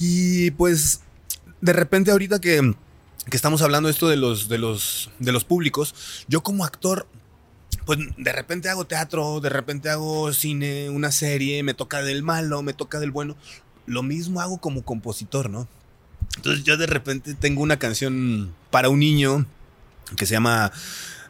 Y 0.00 0.50
pues, 0.52 1.00
de 1.60 1.72
repente 1.72 2.10
ahorita 2.10 2.40
que, 2.40 2.74
que 3.30 3.36
estamos 3.36 3.62
hablando 3.62 3.88
esto 3.88 4.08
de 4.08 4.16
los, 4.16 4.48
de, 4.48 4.58
los, 4.58 5.10
de 5.18 5.32
los 5.32 5.44
públicos, 5.44 6.24
yo 6.28 6.42
como 6.42 6.64
actor, 6.64 7.06
pues 7.86 7.98
de 8.18 8.32
repente 8.32 8.68
hago 8.68 8.84
teatro, 8.86 9.40
de 9.40 9.48
repente 9.48 9.88
hago 9.88 10.32
cine, 10.34 10.90
una 10.90 11.10
serie, 11.12 11.62
me 11.62 11.72
toca 11.72 12.02
del 12.02 12.22
malo, 12.22 12.60
me 12.62 12.74
toca 12.74 13.00
del 13.00 13.10
bueno. 13.12 13.36
Lo 13.86 14.02
mismo 14.02 14.40
hago 14.42 14.58
como 14.58 14.82
compositor, 14.82 15.48
¿no? 15.48 15.66
Entonces 16.36 16.64
yo 16.64 16.76
de 16.76 16.86
repente 16.86 17.34
tengo 17.34 17.62
una 17.62 17.78
canción 17.78 18.52
para 18.70 18.88
un 18.90 18.98
niño 18.98 19.46
que 20.16 20.26
se 20.26 20.32
llama, 20.32 20.72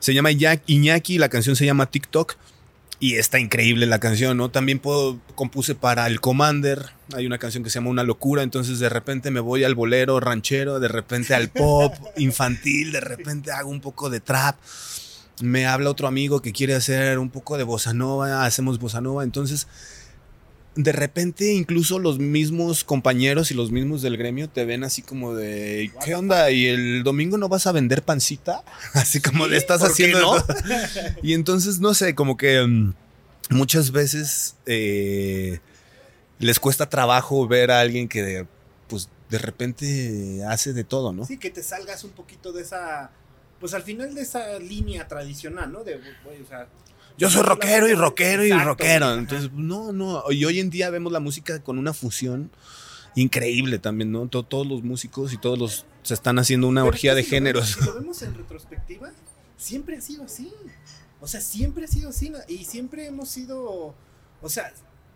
se 0.01 0.15
llama 0.15 0.31
Iñaki- 0.33 1.19
la 1.19 1.29
canción 1.29 1.55
se 1.55 1.67
llama 1.67 1.87
TikTok. 1.91 2.35
Y 2.99 3.17
está 3.17 3.39
increíble 3.39 3.85
la 3.85 3.99
canción, 3.99 4.39
¿no? 4.39 4.51
También 4.51 4.79
puedo, 4.79 5.21
compuse 5.35 5.75
para 5.75 6.07
el 6.07 6.19
Commander. 6.23 6.93
Hay 7.15 7.27
una 7.27 7.37
canción 7.37 7.63
que 7.63 7.69
se 7.69 7.75
llama 7.75 7.91
Una 7.91 8.05
locura. 8.05 8.43
Entonces 8.43 8.79
de 8.79 8.89
repente 8.89 9.31
me 9.31 9.41
voy 9.41 9.65
al 9.65 9.75
bolero 9.75 10.19
ranchero, 10.19 10.81
de 10.81 10.89
repente 10.89 11.35
al 11.35 11.51
pop 11.51 11.93
infantil, 12.17 12.93
de 12.93 13.01
repente 13.01 13.53
hago 13.53 13.69
un 13.69 13.83
poco 13.83 14.09
de 14.09 14.21
trap. 14.21 14.57
Me 15.41 15.67
habla 15.67 15.91
otro 15.91 16.09
amigo 16.09 16.41
que 16.41 16.53
quiere 16.53 16.75
hacer 16.75 17.19
un 17.19 17.31
poco 17.31 17.59
de 17.59 17.65
bossa 17.65 17.93
nova, 17.93 18.45
hacemos 18.45 18.79
bossa 18.79 19.01
nova. 19.01 19.23
Entonces, 19.23 19.67
de 20.77 20.93
repente 20.93 21.55
incluso 21.55 21.99
los 21.99 22.19
mismos 22.19 22.85
compañeros 22.85 23.51
y 23.51 23.55
los 23.55 23.71
mismos 23.71 24.03
del 24.03 24.17
gremio 24.19 24.49
te 24.49 24.65
ven 24.65 24.85
así 24.85 25.03
como 25.03 25.35
de, 25.35 25.91
¿qué 26.05 26.15
onda? 26.15 26.51
¿Y 26.51 26.67
el 26.67 27.03
domingo 27.03 27.39
no 27.39 27.49
vas 27.49 27.67
a 27.67 27.73
vender 27.73 28.03
pancita? 28.03 28.63
Así 28.95 29.21
como 29.21 29.47
le 29.47 29.57
estás 29.57 29.81
¿por 29.81 29.89
qué 29.89 29.93
haciendo... 29.93 30.37
no? 30.37 30.45
y 31.23 31.33
entonces, 31.33 31.81
no 31.81 31.95
sé, 31.95 32.15
como 32.15 32.37
que 32.37 32.63
mm, 32.63 32.95
muchas 33.51 33.91
veces 33.91 34.57
eh, 34.67 35.61
les 36.39 36.61
cuesta 36.61 36.89
trabajo 36.89 37.49
ver 37.49 37.71
a 37.71 37.81
alguien 37.81 38.07
que, 38.09 38.47
pues, 38.89 39.09
de 39.31 39.39
repente 39.39 40.45
hace 40.47 40.73
de 40.73 40.85
todo, 40.85 41.13
¿no? 41.13 41.25
Sí, 41.25 41.39
que 41.39 41.51
te 41.51 41.63
salgas 41.63 42.05
un 42.05 42.11
poquito 42.11 42.53
de 42.53 42.63
esa. 42.63 43.11
Pues 43.61 43.75
al 43.75 43.83
final 43.83 44.15
de 44.15 44.23
esa 44.23 44.59
línea 44.59 45.09
tradicional, 45.09 45.73
¿no? 45.73 45.83
De, 45.85 46.01
güey, 46.25 46.43
o 46.43 46.47
sea. 46.47 46.67
Yo 47.19 47.31
soy 47.31 47.43
rockero 47.43 47.89
y 47.89 47.95
rockero 47.95 48.45
y 48.45 48.49
Exacto, 48.49 48.69
rockero. 48.71 49.07
ajá. 49.07 49.15
Entonces, 49.19 49.51
no, 49.53 49.93
no. 49.93 50.23
Y 50.31 50.45
hoy 50.45 50.61
en 50.61 50.69
día 50.71 50.91
vemos 50.91 51.11
la 51.13 51.21
música 51.21 51.63
con 51.63 51.79
una 51.79 51.95
fusión 51.95 52.51
increíble 53.15 53.79
también, 53.79 54.13
¿no? 54.13 54.29
To- 54.29 54.43
todos 54.43 54.67
los 54.67 54.83
músicos 54.83 55.33
y 55.33 55.39
todos 55.39 55.59
los 55.59 55.87
se 56.03 56.15
están 56.15 56.39
haciendo 56.39 56.69
una 56.69 56.83
Pero 56.83 56.89
orgía 56.89 57.15
de 57.15 57.23
lo 57.23 57.25
vemos- 57.27 57.31
géneros. 57.31 57.69
Si 57.71 57.85
lo 57.85 57.95
vemos 57.95 58.23
en 58.23 58.35
retrospectiva, 58.35 59.11
siempre 59.57 59.97
ha 59.97 60.01
sido 60.01 60.25
así. 60.25 60.53
O 61.21 61.27
sea, 61.27 61.41
siempre 61.41 61.87
ha 61.87 61.89
sido 61.89 62.11
así. 62.11 62.33
Y 62.49 62.65
siempre 62.65 63.07
hemos 63.07 63.29
sido. 63.31 63.95
O 64.43 64.49
sea, 64.51 64.73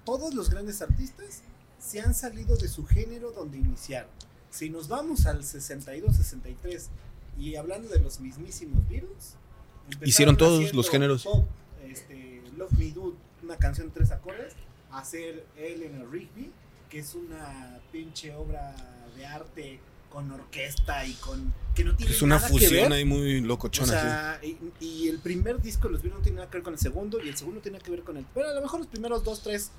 todos 0.07 0.33
los 0.35 0.49
grandes 0.49 0.81
artistas 0.81 1.43
se 1.79 2.01
han 2.01 2.15
salido 2.15 2.57
de 2.57 2.69
su 2.69 2.87
género 2.87 3.31
donde 3.33 3.59
iniciaron. 3.59 4.11
Si 4.51 4.71
nos 4.71 4.89
vamos 4.89 5.27
al 5.27 5.45
62, 5.45 6.17
63 6.17 6.89
y 7.41 7.57
hablando 7.57 7.89
de 7.89 7.99
los 8.01 8.21
mismísimos 8.21 8.87
Beatles, 8.89 9.37
Hicieron 10.05 10.37
todos 10.37 10.73
los 10.73 10.89
géneros. 10.89 11.25
pop, 11.25 11.47
este, 11.85 12.43
Love 12.57 12.73
Me 12.79 12.91
Do, 12.93 13.15
una 13.43 13.57
canción 13.57 13.89
de 13.89 13.95
tres 13.95 14.13
acordes, 14.13 14.55
hacer 14.93 15.45
Eleanor 15.57 16.11
Rigby, 16.13 16.51
que 16.89 17.01
es 17.01 17.15
una 17.17 17.81
pinche 17.91 18.33
obra 18.35 18.77
de 19.17 19.27
arte 19.27 19.81
con 20.11 20.31
orquesta 20.31 21.05
y 21.07 21.15
con 21.15 21.53
que 21.75 21.85
no 21.85 21.95
tiene 21.97 22.13
Es 22.13 22.23
una 22.23 22.37
nada 22.37 22.49
que 22.49 22.55
ver. 22.55 22.63
fusión 22.63 22.93
ahí 22.93 23.05
muy 23.05 23.39
O 23.39 23.47
locochona. 23.47 23.89
sea, 23.89 24.41
y, 24.43 24.57
y 24.85 25.09
el 25.09 25.19
primer 25.21 25.61
disco 25.61 25.87
de 25.89 25.93
los 25.95 26.03
Beatles 26.03 26.19
no 26.19 26.23
tiene 26.23 26.37
nada 26.37 26.51
que 26.51 26.57
ver 26.59 26.63
con 26.65 26.75
el 26.75 26.79
segundo 26.81 27.21
y 27.25 27.29
el 27.29 27.37
segundo 27.37 27.61
tiene 27.61 27.79
que 27.79 27.91
ver 27.91 28.03
con 28.03 28.17
el. 28.17 28.27
Bueno, 28.35 28.51
a 28.51 28.55
lo 28.55 28.61
mejor 28.63 28.81
los 28.81 28.89
primeros 28.89 29.25
dos, 29.25 29.43
tres 29.43 29.71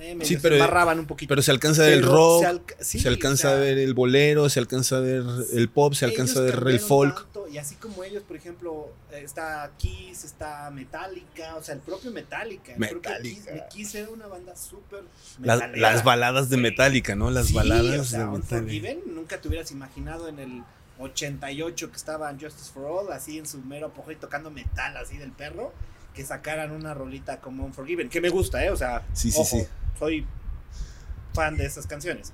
eh, 0.00 0.18
Sí, 0.22 0.38
pero- 0.38 0.56
un 0.98 1.06
poquito. 1.06 1.28
Pero 1.28 1.42
se 1.42 1.50
alcanza 1.50 1.82
ver 1.82 1.92
el 1.92 2.00
Pero 2.00 2.12
rock, 2.12 2.40
se 2.40 2.46
alca- 2.46 2.74
sí, 2.80 2.98
se 2.98 3.08
alcanza 3.08 3.48
o 3.48 3.50
sea, 3.52 3.58
a 3.58 3.60
ver 3.60 3.78
el 3.78 3.94
bolero, 3.94 4.48
se 4.48 4.58
alcanza 4.58 4.96
a 4.96 5.00
ver 5.00 5.22
el 5.52 5.68
pop, 5.68 5.92
se 5.94 6.04
alcanza 6.06 6.40
a 6.40 6.42
ver 6.42 6.54
el 6.68 6.80
folk. 6.80 7.14
tanto, 7.24 7.46
y 7.48 7.58
así 7.58 7.74
como 7.76 8.02
ellos, 8.02 8.22
por 8.26 8.36
ejemplo, 8.36 8.88
está 9.12 9.70
Kiss, 9.76 10.24
está 10.24 10.70
Metallica, 10.70 11.54
o 11.56 11.62
sea, 11.62 11.74
el 11.74 11.80
propio 11.82 12.10
Metallica. 12.10 12.72
Metallica. 12.78 13.68
Kiss, 13.68 13.88
Kiss 13.88 13.94
era 13.96 14.08
una 14.10 14.26
banda 14.26 14.56
súper. 14.56 15.02
Las, 15.42 15.60
las 15.76 16.02
baladas 16.04 16.48
de 16.48 16.56
Metallica, 16.56 17.14
¿no? 17.14 17.30
Las 17.30 17.48
Sí, 17.48 17.54
baladas 17.54 18.00
o 18.00 18.04
sea, 18.04 18.26
de 18.26 18.26
Metallica. 18.62 18.88
nunca 19.06 19.40
te 19.40 19.48
hubieras 19.48 19.70
imaginado 19.70 20.28
en 20.28 20.38
el 20.38 20.62
88 20.98 21.90
que 21.90 21.96
estaban 21.96 22.38
Justice 22.40 22.70
for 22.72 22.84
All, 22.84 23.12
así 23.12 23.38
en 23.38 23.46
su 23.46 23.58
mero 23.58 23.86
apogeo 23.88 24.12
y 24.12 24.16
tocando 24.16 24.50
metal 24.50 24.96
así 24.96 25.16
del 25.16 25.32
perro, 25.32 25.72
que 26.14 26.24
sacaran 26.24 26.72
una 26.72 26.92
rolita 26.92 27.40
como 27.40 27.64
Unforgiven, 27.64 28.08
que 28.08 28.20
me 28.20 28.28
gusta, 28.30 28.64
¿eh? 28.64 28.70
O 28.70 28.76
sea, 28.76 29.06
Sí, 29.12 29.30
sí, 29.30 29.38
ojo, 29.40 29.58
sí. 29.58 29.66
Soy 29.98 30.26
fan 31.34 31.56
de 31.56 31.66
esas 31.66 31.86
canciones. 31.86 32.32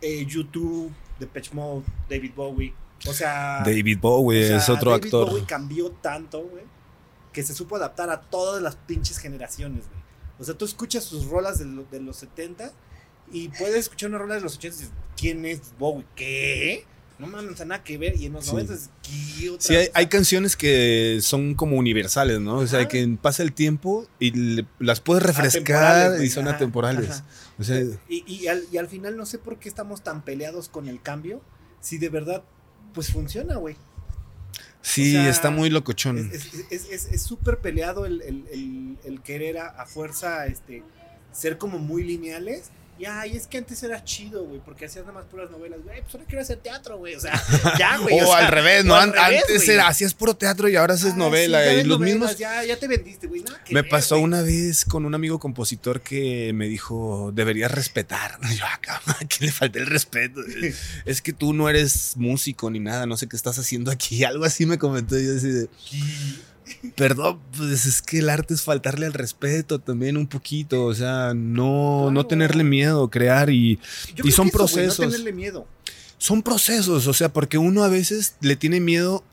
Eh, 0.00 0.24
YouTube, 0.26 0.92
Depeche 1.18 1.54
Mode, 1.54 1.84
David 2.08 2.32
Bowie, 2.34 2.74
o 3.06 3.12
sea... 3.12 3.62
David 3.64 3.98
Bowie 4.00 4.44
o 4.44 4.48
sea, 4.48 4.56
es 4.58 4.68
otro 4.68 4.90
David 4.90 5.04
actor. 5.04 5.30
Bowie 5.30 5.44
cambió 5.46 5.90
tanto, 5.90 6.42
güey, 6.42 6.64
que 7.32 7.42
se 7.42 7.54
supo 7.54 7.76
adaptar 7.76 8.10
a 8.10 8.20
todas 8.20 8.62
las 8.62 8.76
pinches 8.76 9.18
generaciones, 9.18 9.86
güey. 9.88 10.00
O 10.38 10.44
sea, 10.44 10.54
tú 10.54 10.64
escuchas 10.64 11.04
sus 11.04 11.26
rolas 11.26 11.58
de, 11.58 11.64
lo- 11.66 11.84
de 11.84 12.00
los 12.00 12.16
70 12.16 12.72
y 13.32 13.48
puedes 13.50 13.76
escuchar 13.76 14.08
una 14.10 14.18
rola 14.18 14.34
de 14.34 14.40
los 14.40 14.56
80 14.56 14.76
y 14.76 14.80
dices, 14.80 14.94
¿quién 15.16 15.44
es 15.46 15.72
Bowie? 15.78 16.04
¿Qué? 16.16 16.84
No 17.18 17.28
mames, 17.28 17.58
nada 17.64 17.82
que 17.84 17.96
ver. 17.96 18.16
Y 18.16 18.26
en 18.26 18.32
los 18.32 18.44
Sí. 18.44 18.50
90 18.52 18.74
es, 18.74 18.90
¿qué 19.02 19.50
otra 19.50 19.66
Sí, 19.66 19.76
hay, 19.76 19.88
hay 19.94 20.06
canciones 20.08 20.56
que 20.56 21.20
son 21.22 21.54
como 21.54 21.76
universales, 21.76 22.40
¿no? 22.40 22.56
O 22.56 22.66
sea, 22.66 22.88
que 22.88 23.06
pasa 23.22 23.42
el 23.44 23.52
tiempo 23.52 24.06
y 24.18 24.32
le- 24.32 24.66
las 24.80 25.00
puedes 25.00 25.22
refrescar 25.22 25.62
Atemporales, 25.62 26.12
güey, 26.16 26.26
y 26.26 26.30
son 26.30 26.48
ajá, 26.48 26.56
atemporales. 26.56 27.10
ajá. 27.10 27.24
O 27.58 27.62
sea, 27.62 27.80
Y, 28.08 28.24
y 28.26 28.48
al, 28.48 28.64
y 28.72 28.78
al 28.78 28.88
final 28.88 29.16
no 29.16 29.26
sé 29.26 29.38
por 29.38 29.58
qué 29.60 29.68
estamos 29.68 30.02
tan 30.02 30.24
peleados 30.24 30.68
con 30.68 30.88
el 30.88 31.00
cambio, 31.00 31.40
si 31.80 31.98
de 31.98 32.08
verdad, 32.08 32.42
pues 32.92 33.12
funciona, 33.12 33.56
güey. 33.56 33.76
sí, 34.82 35.12
sea, 35.12 35.28
está 35.28 35.50
muy 35.50 35.70
locochón. 35.70 36.30
Es 36.70 37.22
súper 37.22 37.58
peleado 37.58 38.06
el, 38.06 38.22
el- 38.22 38.44
el- 38.52 38.98
el 39.04 39.20
querer 39.22 39.58
a, 39.58 39.68
a 39.68 39.86
fuerza 39.86 40.46
este, 40.46 40.82
ser 41.32 41.58
como 41.58 41.78
muy 41.78 42.02
lineales. 42.04 42.70
Y 42.98 43.06
ay, 43.06 43.36
es 43.36 43.46
que 43.48 43.58
antes 43.58 43.82
era 43.82 44.04
chido, 44.04 44.44
güey, 44.44 44.60
porque 44.64 44.84
hacías 44.84 45.04
nada 45.04 45.18
más 45.18 45.26
puras 45.26 45.50
novelas, 45.50 45.80
güey. 45.82 46.00
Pues 46.02 46.14
ahora 46.14 46.26
quiero 46.26 46.42
hacer 46.42 46.58
teatro, 46.58 46.98
güey. 46.98 47.16
O 47.16 47.20
sea, 47.20 47.32
ya, 47.78 47.98
güey. 47.98 48.20
o, 48.20 48.26
sea, 48.26 48.38
al 48.38 48.48
revés, 48.48 48.84
¿no? 48.84 48.94
al 48.94 49.12
revés, 49.12 49.42
Antes 49.42 49.68
era, 49.68 49.88
hacías 49.88 50.14
puro 50.14 50.34
teatro 50.34 50.68
y 50.68 50.76
ahora 50.76 50.94
haces 50.94 51.12
Ay, 51.12 51.18
novela. 51.18 51.58
sí, 51.58 51.66
ya 51.66 51.72
y 51.72 51.84
los 51.84 51.98
novelas, 51.98 52.20
mismos. 52.20 52.38
Ya, 52.38 52.64
ya 52.64 52.78
te 52.78 52.86
vendiste, 52.86 53.26
güey. 53.26 53.42
Me 53.70 53.82
ver, 53.82 53.90
pasó 53.90 54.18
una 54.18 54.42
vez 54.42 54.84
con 54.84 55.04
un 55.04 55.14
amigo 55.14 55.40
compositor 55.40 56.02
que 56.02 56.52
me 56.54 56.68
dijo, 56.68 57.32
deberías 57.34 57.72
respetar. 57.72 58.38
Yo 58.56 58.64
acá, 58.66 59.02
que 59.28 59.46
le 59.46 59.52
falté 59.52 59.80
el 59.80 59.86
respeto. 59.86 60.40
es 61.04 61.20
que 61.20 61.32
tú 61.32 61.52
no 61.52 61.68
eres 61.68 62.12
músico 62.16 62.70
ni 62.70 62.78
nada, 62.78 63.06
no 63.06 63.16
sé 63.16 63.28
qué 63.28 63.36
estás 63.36 63.58
haciendo 63.58 63.90
aquí. 63.90 64.22
Algo 64.24 64.44
así 64.44 64.66
me 64.66 64.78
comentó 64.78 65.18
y 65.18 65.26
yo 65.26 65.36
así 65.36 65.48
de, 65.48 65.68
perdón, 66.96 67.40
pues 67.56 67.86
es 67.86 68.02
que 68.02 68.18
el 68.20 68.30
arte 68.30 68.54
es 68.54 68.62
faltarle 68.62 69.06
al 69.06 69.12
respeto 69.12 69.78
también 69.78 70.16
un 70.16 70.26
poquito, 70.26 70.84
o 70.84 70.94
sea, 70.94 71.32
no, 71.34 72.10
no 72.10 72.26
tenerle 72.26 72.64
miedo, 72.64 73.10
crear 73.10 73.50
y 73.50 73.78
Yo 74.14 74.24
y 74.24 74.30
son 74.30 74.48
eso, 74.48 74.56
procesos. 74.58 74.98
no 74.98 75.10
tenerle 75.10 75.32
miedo. 75.32 75.66
son 76.18 76.42
procesos, 76.42 77.06
o 77.06 77.12
sea, 77.14 77.32
porque 77.32 77.58
uno 77.58 77.84
a 77.84 77.88
veces 77.88 78.36
le 78.40 78.56
tiene 78.56 78.80
miedo 78.80 79.24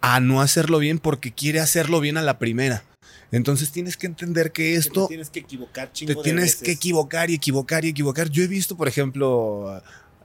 a 0.00 0.20
no 0.20 0.40
hacerlo 0.40 0.78
bien 0.78 0.98
porque 0.98 1.32
quiere 1.32 1.60
hacerlo 1.60 2.00
bien 2.00 2.16
a 2.16 2.22
la 2.22 2.38
primera. 2.38 2.84
Entonces 3.32 3.72
tienes 3.72 3.96
que 3.96 4.06
entender 4.06 4.52
que 4.52 4.62
que 4.64 4.72
te 4.72 4.78
esto 4.78 5.06
tienes 5.08 5.30
que 5.30 5.40
equivocar, 5.40 5.88
te 5.88 5.92
chingo 5.94 6.14
de 6.14 6.22
tienes 6.22 6.44
veces. 6.44 6.62
que 6.62 6.72
equivocar 6.72 7.30
y 7.30 7.34
equivocar 7.34 7.84
y 7.84 7.88
equivocar. 7.88 8.28
Yo 8.30 8.44
he 8.44 8.46
visto, 8.46 8.76
por 8.76 8.86
ejemplo, 8.86 9.82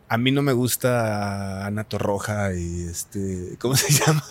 a 0.10 0.18
mí 0.18 0.32
no 0.32 0.42
me 0.42 0.54
gusta 0.54 1.66
Ana 1.66 1.84
Torroja 1.84 2.54
y 2.54 2.84
este, 2.90 3.56
¿cómo 3.60 3.76
se 3.76 3.94
llama? 4.06 4.24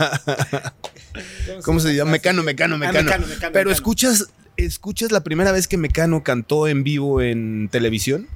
¿Cómo 1.64 1.80
se 1.80 1.94
llama? 1.94 2.10
Mecano, 2.12 2.42
Mecano, 2.42 2.74
Ah, 2.74 2.78
Mecano. 2.78 3.04
Mecano, 3.04 3.26
Mecano, 3.26 3.52
Pero 3.52 3.70
Mecano. 3.70 3.70
escuchas, 3.70 4.26
escuchas 4.56 5.12
la 5.12 5.20
primera 5.22 5.52
vez 5.52 5.68
que 5.68 5.76
Mecano 5.76 6.22
cantó 6.22 6.68
en 6.68 6.84
vivo 6.84 7.22
en 7.22 7.68
televisión, 7.70 8.28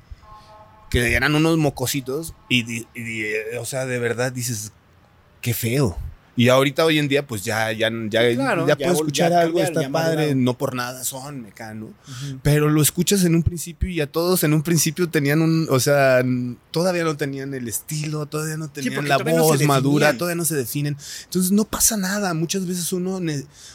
que 0.91 1.15
eran 1.15 1.35
unos 1.35 1.59
mocositos, 1.59 2.35
y, 2.49 2.87
y 2.95 3.23
eh, 3.23 3.59
o 3.59 3.65
sea, 3.65 3.87
de 3.87 3.99
verdad 3.99 4.31
dices, 4.33 4.73
qué 5.41 5.55
feo. 5.55 5.97
Y 6.35 6.49
ahorita 6.49 6.85
hoy 6.87 6.99
en 6.99 7.09
día, 7.09 7.27
pues 7.27 7.45
ya, 7.45 7.73
ya, 7.73 7.91
ya, 8.09 8.31
Sí, 8.31 8.37
claro, 8.37 8.67
ya 8.67 8.75
ya 8.75 8.77
puedo 8.77 8.93
escuchar 8.93 9.33
ya 9.33 9.41
algo, 9.41 9.61
está 9.61 9.91
padre, 9.91 10.35
no 10.35 10.57
por 10.57 10.75
nada 10.75 11.05
son 11.05 11.43
Mecano. 11.43 11.87
Ujú. 11.87 12.39
Pero 12.43 12.71
lo 12.71 12.81
escuchas 12.81 13.25
en 13.25 13.35
un 13.35 13.43
principio 13.43 13.91
y 13.91 14.01
a 14.01 14.11
todos 14.11 14.43
en 14.43 14.55
un 14.55 14.63
principio 14.63 15.11
tenían 15.11 15.43
un, 15.43 15.67
o 15.71 15.79
sea, 15.79 16.25
todavía 16.71 17.05
no 17.05 17.19
tenían 17.19 17.53
el 17.53 17.69
estilo, 17.69 18.25
todavía 18.27 18.57
no 18.57 18.71
tenían 18.71 18.95
porque 18.95 19.09
la 19.11 19.19
todavía 19.19 19.39
no 19.39 19.45
voz 19.45 19.63
madura, 19.65 20.07
definían. 20.07 20.19
todavía 20.19 20.37
no 20.37 20.45
se 20.47 20.55
definen. 20.55 20.97
Entonces 21.25 21.53
no 21.53 21.65
pasa 21.65 21.99
nada. 21.99 22.33
Muchas 22.33 22.67
veces 22.67 22.93
uno, 22.95 23.21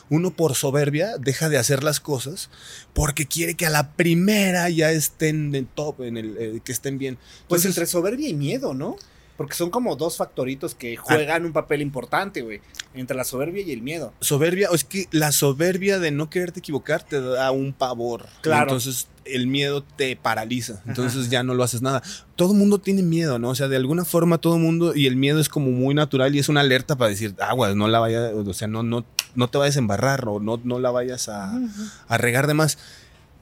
uno 0.10 0.32
por 0.32 0.56
soberbia 0.56 1.17
deja 1.20 1.50
de 1.50 1.60
hacer 1.60 1.84
las 1.84 2.00
cosas 2.00 2.50
porque 2.93 3.28
quiere 3.28 3.54
que 3.54 3.67
a 3.67 3.70
la 3.70 3.91
primera 3.93 4.67
ya 4.70 4.91
estén 4.91 5.54
en 5.54 5.67
top, 5.67 6.02
en 6.02 6.17
el, 6.17 6.36
eh, 6.39 6.62
que 6.63 6.72
estén 6.72 6.98
bien. 6.98 7.15
Pues 7.48 7.62
Entonces, 7.62 7.65
entre 7.78 7.86
soberbia 7.86 8.28
y 8.28 8.34
miedo, 8.34 8.74
¿no? 8.74 8.96
Porque 9.38 9.54
son 9.54 9.69
como 9.69 9.95
dos 9.95 10.17
factoritos 10.17 10.73
que 10.73 10.97
juegan 10.97 11.45
un 11.45 11.54
papel 11.54 11.82
importante, 11.82 12.41
güey. 12.41 12.60
Entre 12.95 13.15
la 13.15 13.23
soberbia 13.23 13.62
y 13.62 13.71
el 13.71 13.84
miedo. 13.84 14.13
soberbia, 14.19 14.69
es 14.73 14.84
que 14.84 15.08
la 15.12 15.32
soberbia 15.32 16.00
de 16.00 16.10
no 16.10 16.30
quererte 16.30 16.60
equivocar 16.60 17.04
te 17.04 17.21
da 17.21 17.52
un 17.52 17.71
pavor. 17.71 18.26
Claro. 18.41 18.63
Entonces 18.63 19.08
el 19.26 19.47
miedo 19.47 19.84
te 19.84 20.15
paraliza. 20.15 20.82
Entonces 20.88 21.30
ya 21.30 21.43
no 21.43 21.54
lo 21.54 21.63
haces 21.63 21.82
nada. 21.82 22.02
Todo 22.36 22.54
mundo 22.54 22.80
tiene 22.80 23.04
miedo, 23.04 23.39
¿no? 23.39 23.50
O 23.50 23.56
sea, 23.56 23.67
de 23.67 23.76
alguna 23.76 24.06
forma 24.06 24.39
todo 24.39 24.58
mundo, 24.58 24.95
y 24.95 25.06
el 25.06 25.15
miedo 25.15 25.39
es 25.39 25.50
como 25.50 25.69
muy 25.71 25.93
natural 25.93 26.36
y 26.36 26.39
es 26.39 26.50
una 26.50 26.62
alerta 26.62 26.95
para 26.95 27.10
decir, 27.10 27.36
aguas, 27.39 27.76
no 27.76 27.88
la 27.88 28.00
vaya, 28.00 28.32
o 28.34 28.54
sea, 28.54 28.67
no, 28.67 28.84
no, 28.84 29.06
no 29.36 29.50
te 29.50 29.58
vayas 29.58 29.76
a 29.76 29.80
embarrar 29.80 30.28
o 30.28 30.39
no, 30.39 30.60
no 30.63 30.80
la 30.80 30.91
vayas 30.91 31.30
a, 31.30 31.54
a 32.08 32.17
regar 32.17 32.47
de 32.47 32.54
más. 32.54 32.78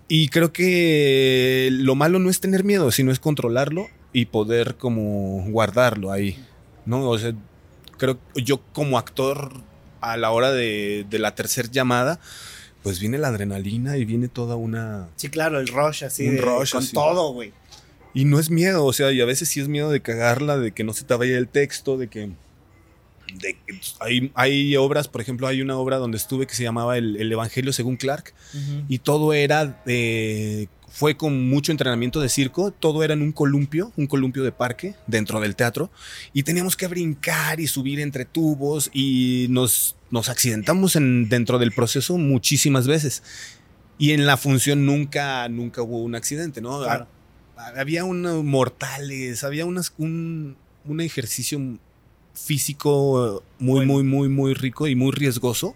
Y 0.08 0.28
creo 0.30 0.52
que 0.52 1.70
lo 1.72 1.96
malo 1.96 2.20
no 2.20 2.30
es 2.30 2.40
tener 2.40 2.64
miedo, 2.64 2.92
sino 2.92 3.12
es 3.12 3.20
controlarlo 3.20 3.88
y 4.18 4.28
poder 4.28 4.76
como 4.78 5.44
guardarlo 5.50 6.10
ahí, 6.12 6.42
¿no? 6.86 7.10
O 7.10 7.18
sea, 7.20 7.34
creo 7.98 8.18
yo 8.36 8.62
como 8.72 8.98
actor 8.98 9.52
a 10.00 10.16
la 10.16 10.32
hora 10.32 10.52
de, 10.54 11.06
de 11.10 11.20
la 11.20 11.36
tercera 11.36 11.68
llamada, 11.70 12.20
pues 12.82 13.00
viene 13.02 13.18
la 13.18 13.28
adrenalina 13.28 13.98
y 13.98 14.06
viene 14.06 14.30
toda 14.30 14.56
una... 14.56 15.10
Sí, 15.18 15.28
claro, 15.30 15.60
el 15.60 15.68
rush 15.68 16.06
así. 16.06 16.28
Un 16.30 16.36
de- 16.38 16.42
rush 16.42 16.72
con 16.72 16.84
así. 16.84 16.94
todo, 16.94 17.34
güey. 17.34 17.52
Y 18.14 18.24
no 18.24 18.40
es 18.40 18.50
miedo, 18.50 18.86
o 18.86 18.94
sea, 18.94 19.12
y 19.12 19.20
a 19.20 19.26
veces 19.26 19.50
sí 19.50 19.60
es 19.60 19.68
miedo 19.68 19.90
de 19.90 20.02
cagarla, 20.02 20.58
de 20.58 20.72
que 20.72 20.86
no 20.86 20.94
se 20.94 21.04
te 21.04 21.14
vaya 21.16 21.38
el 21.38 21.50
texto, 21.50 21.98
de 21.98 22.08
que... 22.08 22.30
de 23.34 23.58
que 23.68 23.82
hay, 24.00 24.32
hay 24.34 24.78
obras, 24.78 25.10
por 25.10 25.20
ejemplo, 25.20 25.48
hay 25.48 25.62
una 25.62 25.76
obra 25.78 25.98
donde 25.98 26.16
estuve 26.16 26.48
que 26.48 26.56
se 26.56 26.64
llamaba 26.64 26.98
El, 26.98 27.18
El 27.18 27.30
Evangelio 27.32 27.74
según 27.74 27.98
Clark, 27.98 28.34
y 28.88 29.00
todo 29.00 29.34
era 29.34 29.82
de 29.86 30.70
fue 30.96 31.18
con 31.18 31.50
mucho 31.50 31.74
entrenamiento 31.74 32.22
de 32.22 32.30
circo, 32.30 32.72
todo 32.72 33.04
era 33.04 33.14
en 33.14 33.22
un 33.22 33.34
columpio, 33.34 33.92
un 33.98 34.08
columpio 34.08 34.44
de 34.44 34.54
parque 34.54 34.96
dentro 35.08 35.42
del 35.42 35.54
teatro 35.54 35.92
y 36.32 36.44
teníamos 36.44 36.78
que 36.78 36.88
brincar 36.88 37.60
y 37.60 37.68
subir 37.68 38.00
entre 38.00 38.24
tubos 38.24 38.90
y 38.94 39.48
nos, 39.50 39.98
nos 40.10 40.30
accidentamos 40.30 40.96
en, 40.96 41.28
dentro 41.28 41.60
del 41.60 41.74
proceso 41.74 42.18
muchísimas 42.18 42.88
veces. 42.88 43.24
Y 43.98 44.12
en 44.12 44.26
la 44.26 44.38
función 44.38 44.86
nunca, 44.86 45.50
nunca 45.50 45.82
hubo 45.82 46.02
un 46.02 46.16
accidente, 46.16 46.62
¿no? 46.62 46.82
Claro. 46.82 47.08
Había 47.76 48.06
unos 48.06 48.46
mortales, 48.46 49.44
había 49.44 49.66
unas, 49.66 49.92
un, 49.98 50.56
un 50.86 51.02
ejercicio 51.02 51.60
físico 52.34 53.44
muy, 53.60 53.80
Bueno. 53.80 53.94
muy, 53.94 54.04
muy, 54.04 54.30
muy 54.30 54.54
rico 54.54 54.88
y 54.88 54.96
muy 54.96 55.12
riesgoso 55.12 55.76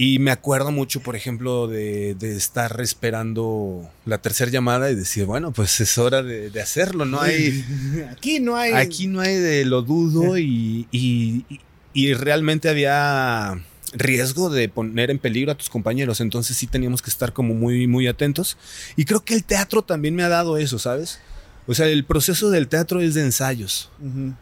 Y 0.00 0.20
me 0.20 0.30
acuerdo 0.30 0.70
mucho, 0.70 1.00
por 1.00 1.16
ejemplo, 1.16 1.66
de, 1.66 2.14
de 2.14 2.36
estar 2.36 2.80
esperando 2.80 3.90
la 4.06 4.18
tercera 4.18 4.48
llamada 4.50 4.90
y 4.90 4.94
decir, 4.94 5.24
bueno, 5.24 5.50
pues 5.52 5.80
es 5.80 5.98
hora 5.98 6.22
de, 6.22 6.50
de 6.50 6.62
hacerlo. 6.62 7.04
No 7.04 7.20
hay. 7.20 7.64
Aquí 8.12 8.38
no 8.38 8.56
hay. 8.56 8.72
Aquí 8.74 9.08
no 9.08 9.20
hay 9.20 9.34
de 9.34 9.64
lo 9.64 9.82
dudo 9.82 10.38
y, 10.38 10.86
y, 10.92 11.44
y- 11.50 11.60
y 11.94 12.14
realmente 12.14 12.68
había 12.68 13.60
riesgo 13.92 14.50
de 14.50 14.68
poner 14.68 15.10
en 15.10 15.18
peligro 15.18 15.50
a 15.50 15.56
tus 15.56 15.68
compañeros. 15.68 16.20
Entonces 16.20 16.56
sí 16.56 16.68
teníamos 16.68 17.02
que 17.02 17.10
estar 17.10 17.32
como 17.32 17.54
muy, 17.54 17.88
muy 17.88 18.06
atentos. 18.06 18.56
Y 18.94 19.04
creo 19.04 19.24
que 19.24 19.34
el 19.34 19.42
teatro 19.42 19.82
también 19.82 20.14
me 20.14 20.22
ha 20.22 20.28
dado 20.28 20.58
eso, 20.58 20.78
¿sabes? 20.78 21.18
O 21.66 21.74
sea, 21.74 21.86
el 21.88 22.04
proceso 22.04 22.50
del 22.50 22.68
teatro 22.68 23.00
es 23.00 23.14
de 23.14 23.22
ensayos. 23.22 23.90
Ujú. 24.00 24.32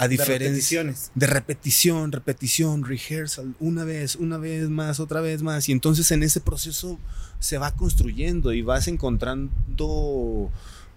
A 0.00 0.06
De 0.06 0.10
diferencia 0.10 0.82
repeticiones. 0.82 1.10
de 1.16 1.26
repetición, 1.26 2.12
repetición, 2.12 2.84
rehearsal, 2.84 3.54
una 3.58 3.82
vez, 3.82 4.14
una 4.14 4.38
vez 4.38 4.68
más, 4.68 5.00
otra 5.00 5.20
vez 5.20 5.42
más. 5.42 5.68
Y 5.68 5.72
entonces 5.72 6.10
en 6.12 6.22
ese 6.22 6.40
proceso 6.40 7.00
se 7.40 7.58
va 7.58 7.72
construyendo 7.74 8.52
y 8.52 8.62
vas 8.62 8.86
encontrando 8.86 10.50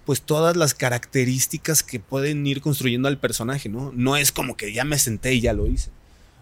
pues 0.06 0.22
todas 0.22 0.56
las 0.56 0.74
características 0.76 1.82
que 1.84 2.00
pueden 2.00 2.46
ir 2.46 2.62
construyendo 2.62 3.08
al 3.08 3.18
personaje, 3.18 3.70
¿no? 3.70 3.92
No 3.96 4.18
es 4.18 4.32
como 4.32 4.56
que 4.56 4.72
ya 4.72 4.84
me 4.84 5.00
senté 5.00 5.34
y 5.34 5.42
ya 5.42 5.54
lo 5.54 5.66
hice. 5.68 5.90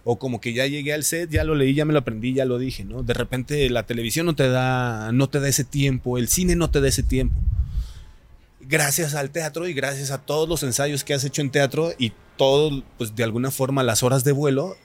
O 0.03 0.17
como 0.19 0.41
que 0.41 0.53
ya 0.53 0.65
llegué 0.65 0.93
al 0.93 1.03
set, 1.03 1.29
ya 1.29 1.43
lo 1.43 1.55
leí, 1.55 1.73
ya 1.73 1.85
me 1.85 1.93
lo 1.93 1.99
aprendí, 1.99 2.33
ya 2.33 2.45
lo 2.45 2.57
dije, 2.57 2.83
¿no? 2.83 3.03
De 3.03 3.13
repente 3.13 3.69
la 3.69 3.83
televisión 3.85 4.25
no 4.25 4.35
te 4.35 4.49
da, 4.49 5.11
no 5.13 5.29
te 5.29 5.39
da 5.39 5.47
ese 5.47 5.63
tiempo, 5.65 6.17
el 6.17 6.27
cine 6.27 6.55
no 6.55 6.69
te 6.69 6.81
da 6.81 6.87
ese 6.89 7.03
tiempo. 7.03 7.35
Gracias 8.61 9.13
al 9.15 9.29
teatro 9.29 9.67
y 9.67 9.73
gracias 9.73 10.11
a 10.11 10.17
todos 10.19 10.47
los 10.47 10.63
ensayos 10.63 11.03
que 11.03 11.13
has 11.13 11.23
hecho 11.23 11.41
en 11.41 11.49
teatro 11.51 11.93
y 11.97 12.11
todo, 12.39 12.83
pues 12.97 13.15
de 13.15 13.23
alguna 13.23 13.51
forma 13.51 13.83
las 13.83 14.01
horas 14.01 14.23
de 14.23 14.31
vuelo, 14.31 14.75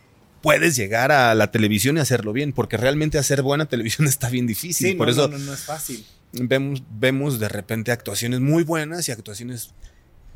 puedes 0.42 0.76
llegar 0.76 1.10
a 1.10 1.34
la 1.34 1.50
televisión 1.50 1.96
y 1.96 2.00
hacerlo 2.00 2.34
bien, 2.34 2.52
porque 2.52 2.76
realmente 2.76 3.16
hacer 3.16 3.40
buena 3.40 3.64
televisión 3.70 4.06
está 4.06 4.28
bien 4.28 4.46
difícil. 4.46 4.88
Sí, 4.90 4.94
Por 4.94 5.06
no, 5.06 5.12
eso 5.12 5.28
no, 5.28 5.38
no, 5.38 5.44
no 5.46 5.54
es 5.54 5.60
fácil. 5.60 6.04
vemos, 6.32 6.82
vemos 6.90 7.38
de 7.40 7.48
repente 7.48 7.92
actuaciones 7.92 8.40
muy 8.40 8.62
buenas 8.64 9.08
y 9.08 9.12
actuaciones 9.12 9.70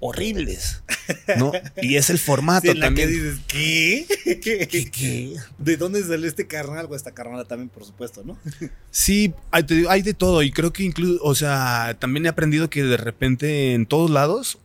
horribles, 0.01 0.83
¿no? 1.39 1.51
Y 1.83 1.97
es 1.97 2.09
el 2.09 2.19
formato 2.21 2.63
Sí, 2.63 2.69
en 2.69 2.79
la 2.81 2.87
que 2.95 3.03
también. 3.03 3.09
dices, 3.11 3.41
¿qué? 3.49 4.07
¿Qué- 4.41 4.91
qué? 4.91 5.35
¿De 5.59 5.77
dónde 5.77 6.03
sale 6.05 6.29
este 6.29 6.47
carnal? 6.47 6.87
O 6.89 6.95
esta 6.95 7.11
carnala 7.13 7.45
también, 7.45 7.69
por 7.69 7.85
supuesto, 7.85 8.23
¿no? 8.25 8.39
Sí, 8.93 9.35
hay 9.51 10.03
de 10.03 10.15
todo 10.15 10.43
y 10.43 10.53
creo 10.53 10.73
que 10.73 10.85
incluso, 10.85 11.23
o 11.25 11.35
sea, 11.35 11.97
también 11.99 12.27
he 12.27 12.29
aprendido 12.29 12.71
que 12.71 12.85
de 12.85 12.97
repente 12.97 13.75
en 13.75 13.87
todos 13.87 14.09
lados, 14.11 14.59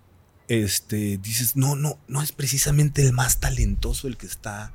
este, 0.47 1.17
dices, 1.17 1.55
no, 1.55 1.75
no, 1.75 1.99
no 2.07 2.21
es 2.21 2.31
precisamente 2.31 3.01
el 3.01 3.13
más 3.13 3.39
talentoso 3.39 4.07
el 4.07 4.17
que 4.17 4.25
está, 4.25 4.73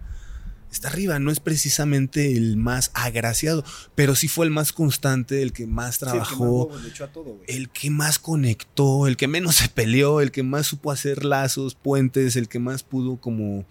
está 0.73 0.89
arriba, 0.89 1.19
no 1.19 1.31
es 1.31 1.41
precisamente 1.41 2.37
el 2.37 2.57
más 2.57 2.91
agraciado, 2.95 3.65
pero 3.95 4.15
sí 4.15 4.29
fue 4.29 4.47
el 4.47 4.51
más 4.51 4.73
constante, 4.73 5.43
el 5.43 5.53
que 5.53 5.67
más 5.67 5.97
Sí, 5.97 6.05
el 6.05 6.11
que 6.13 6.19
más 6.19 6.25
trabajó, 6.29 6.71
todo, 7.13 7.41
el 7.47 7.69
que 7.71 7.91
más 7.91 8.19
conectó, 8.19 9.07
el 9.07 9.17
que 9.17 9.29
menos 9.29 9.57
se 9.57 9.69
peleó, 9.69 10.21
el 10.21 10.31
que 10.31 10.43
más 10.43 10.67
supo 10.67 10.91
hacer 10.91 11.25
lazos, 11.25 11.75
puentes, 11.75 12.37
el 12.37 12.49
que 12.49 12.59
más 12.59 12.83
pudo 12.83 13.17
como 13.17 13.65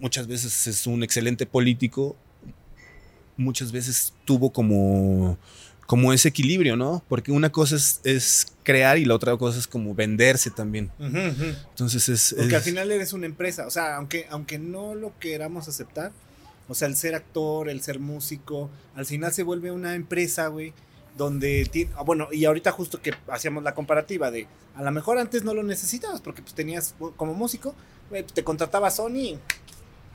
muchas 0.00 0.26
veces 0.26 0.66
es 0.66 0.86
un 0.86 1.02
excelente 1.02 1.46
político, 1.46 2.16
muchas 3.36 3.72
veces 3.72 4.12
tuvo 4.24 4.52
como 4.52 5.38
como 5.88 6.12
ese 6.12 6.28
equilibrio, 6.28 6.76
¿no? 6.76 7.02
Porque 7.08 7.32
una 7.32 7.50
cosa 7.50 7.74
es, 7.76 8.00
es 8.04 8.48
crear 8.62 8.98
y 8.98 9.06
la 9.06 9.14
otra 9.14 9.34
cosa 9.38 9.58
es 9.58 9.66
como 9.66 9.94
venderse 9.94 10.50
también. 10.50 10.90
Entonces 11.00 12.10
es... 12.10 12.34
Porque 12.36 12.48
es- 12.50 12.54
al 12.56 12.60
final 12.62 12.90
eres 12.90 13.14
una 13.14 13.24
empresa. 13.24 13.66
O 13.66 13.70
sea, 13.70 13.96
aunque, 13.96 14.26
aunque 14.28 14.58
no 14.58 14.94
lo 14.94 15.18
queramos 15.18 15.66
aceptar, 15.66 16.12
o 16.68 16.74
sea, 16.74 16.88
el 16.88 16.94
ser 16.94 17.14
actor, 17.14 17.70
el 17.70 17.80
ser 17.80 18.00
músico, 18.00 18.68
al 18.94 19.06
final 19.06 19.32
se 19.32 19.42
vuelve 19.44 19.70
una 19.70 19.94
empresa, 19.94 20.48
güey. 20.48 20.74
Donde 21.16 21.66
tiene, 21.72 21.90
ah, 21.96 22.02
bueno, 22.02 22.28
y 22.30 22.44
ahorita 22.44 22.70
justo 22.70 23.00
que 23.00 23.12
hacíamos 23.28 23.64
la 23.64 23.74
comparativa 23.74 24.30
de 24.30 24.46
a 24.76 24.82
lo 24.82 24.92
mejor 24.92 25.18
antes 25.18 25.42
no 25.42 25.52
lo 25.54 25.62
necesitabas 25.64 26.20
porque 26.20 26.42
pues 26.42 26.54
tenías 26.54 26.94
como 27.16 27.34
músico, 27.34 27.74
güey, 28.10 28.22
te 28.22 28.44
contrataba 28.44 28.88
Sony 28.92 29.36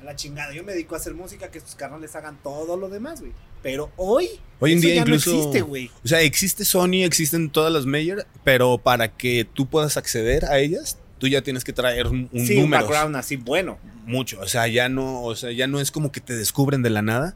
a 0.03 0.05
la 0.11 0.15
chingada. 0.15 0.53
Yo 0.53 0.63
me 0.63 0.73
dedico 0.73 0.95
a 0.95 0.97
hacer 0.99 1.13
música, 1.13 1.49
que 1.49 1.57
estos 1.57 1.75
carnales 1.75 2.15
hagan 2.15 2.37
todo 2.43 2.77
lo 2.77 2.89
demás, 2.89 3.19
güey. 3.21 3.31
Pero 3.61 3.91
hoy, 3.95 4.27
Hoy 4.59 4.73
en 4.73 4.77
eso 4.79 4.87
día 4.87 4.95
ya 4.95 5.01
incluso... 5.01 5.31
no 5.31 5.37
existe, 5.37 5.61
güey. 5.61 5.89
O 6.03 6.07
sea, 6.07 6.21
existe 6.21 6.65
Sony, 6.65 7.03
existen 7.03 7.49
todas 7.49 7.71
las 7.71 7.85
major, 7.85 8.25
pero 8.43 8.77
para 8.77 9.15
que 9.15 9.47
tú 9.51 9.67
puedas 9.67 9.95
acceder 9.97 10.45
a 10.45 10.59
ellas, 10.59 10.97
tú 11.17 11.27
ya 11.27 11.41
tienes 11.41 11.63
que 11.63 11.71
traer 11.73 12.07
un, 12.07 12.29
Sí, 12.33 12.55
un 12.57 12.63
número. 12.63 12.83
background 12.83 13.15
así 13.15 13.37
bueno. 13.37 13.79
mucho. 14.05 14.39
O 14.41 14.47
sea, 14.47 14.67
ya 14.67 14.89
no, 14.89 15.23
o 15.23 15.35
sea, 15.35 15.51
ya 15.51 15.67
no 15.67 15.79
es 15.79 15.91
como 15.91 16.11
que 16.11 16.19
te 16.19 16.35
descubren 16.35 16.81
de 16.83 16.89
la 16.89 17.01
nada, 17.01 17.35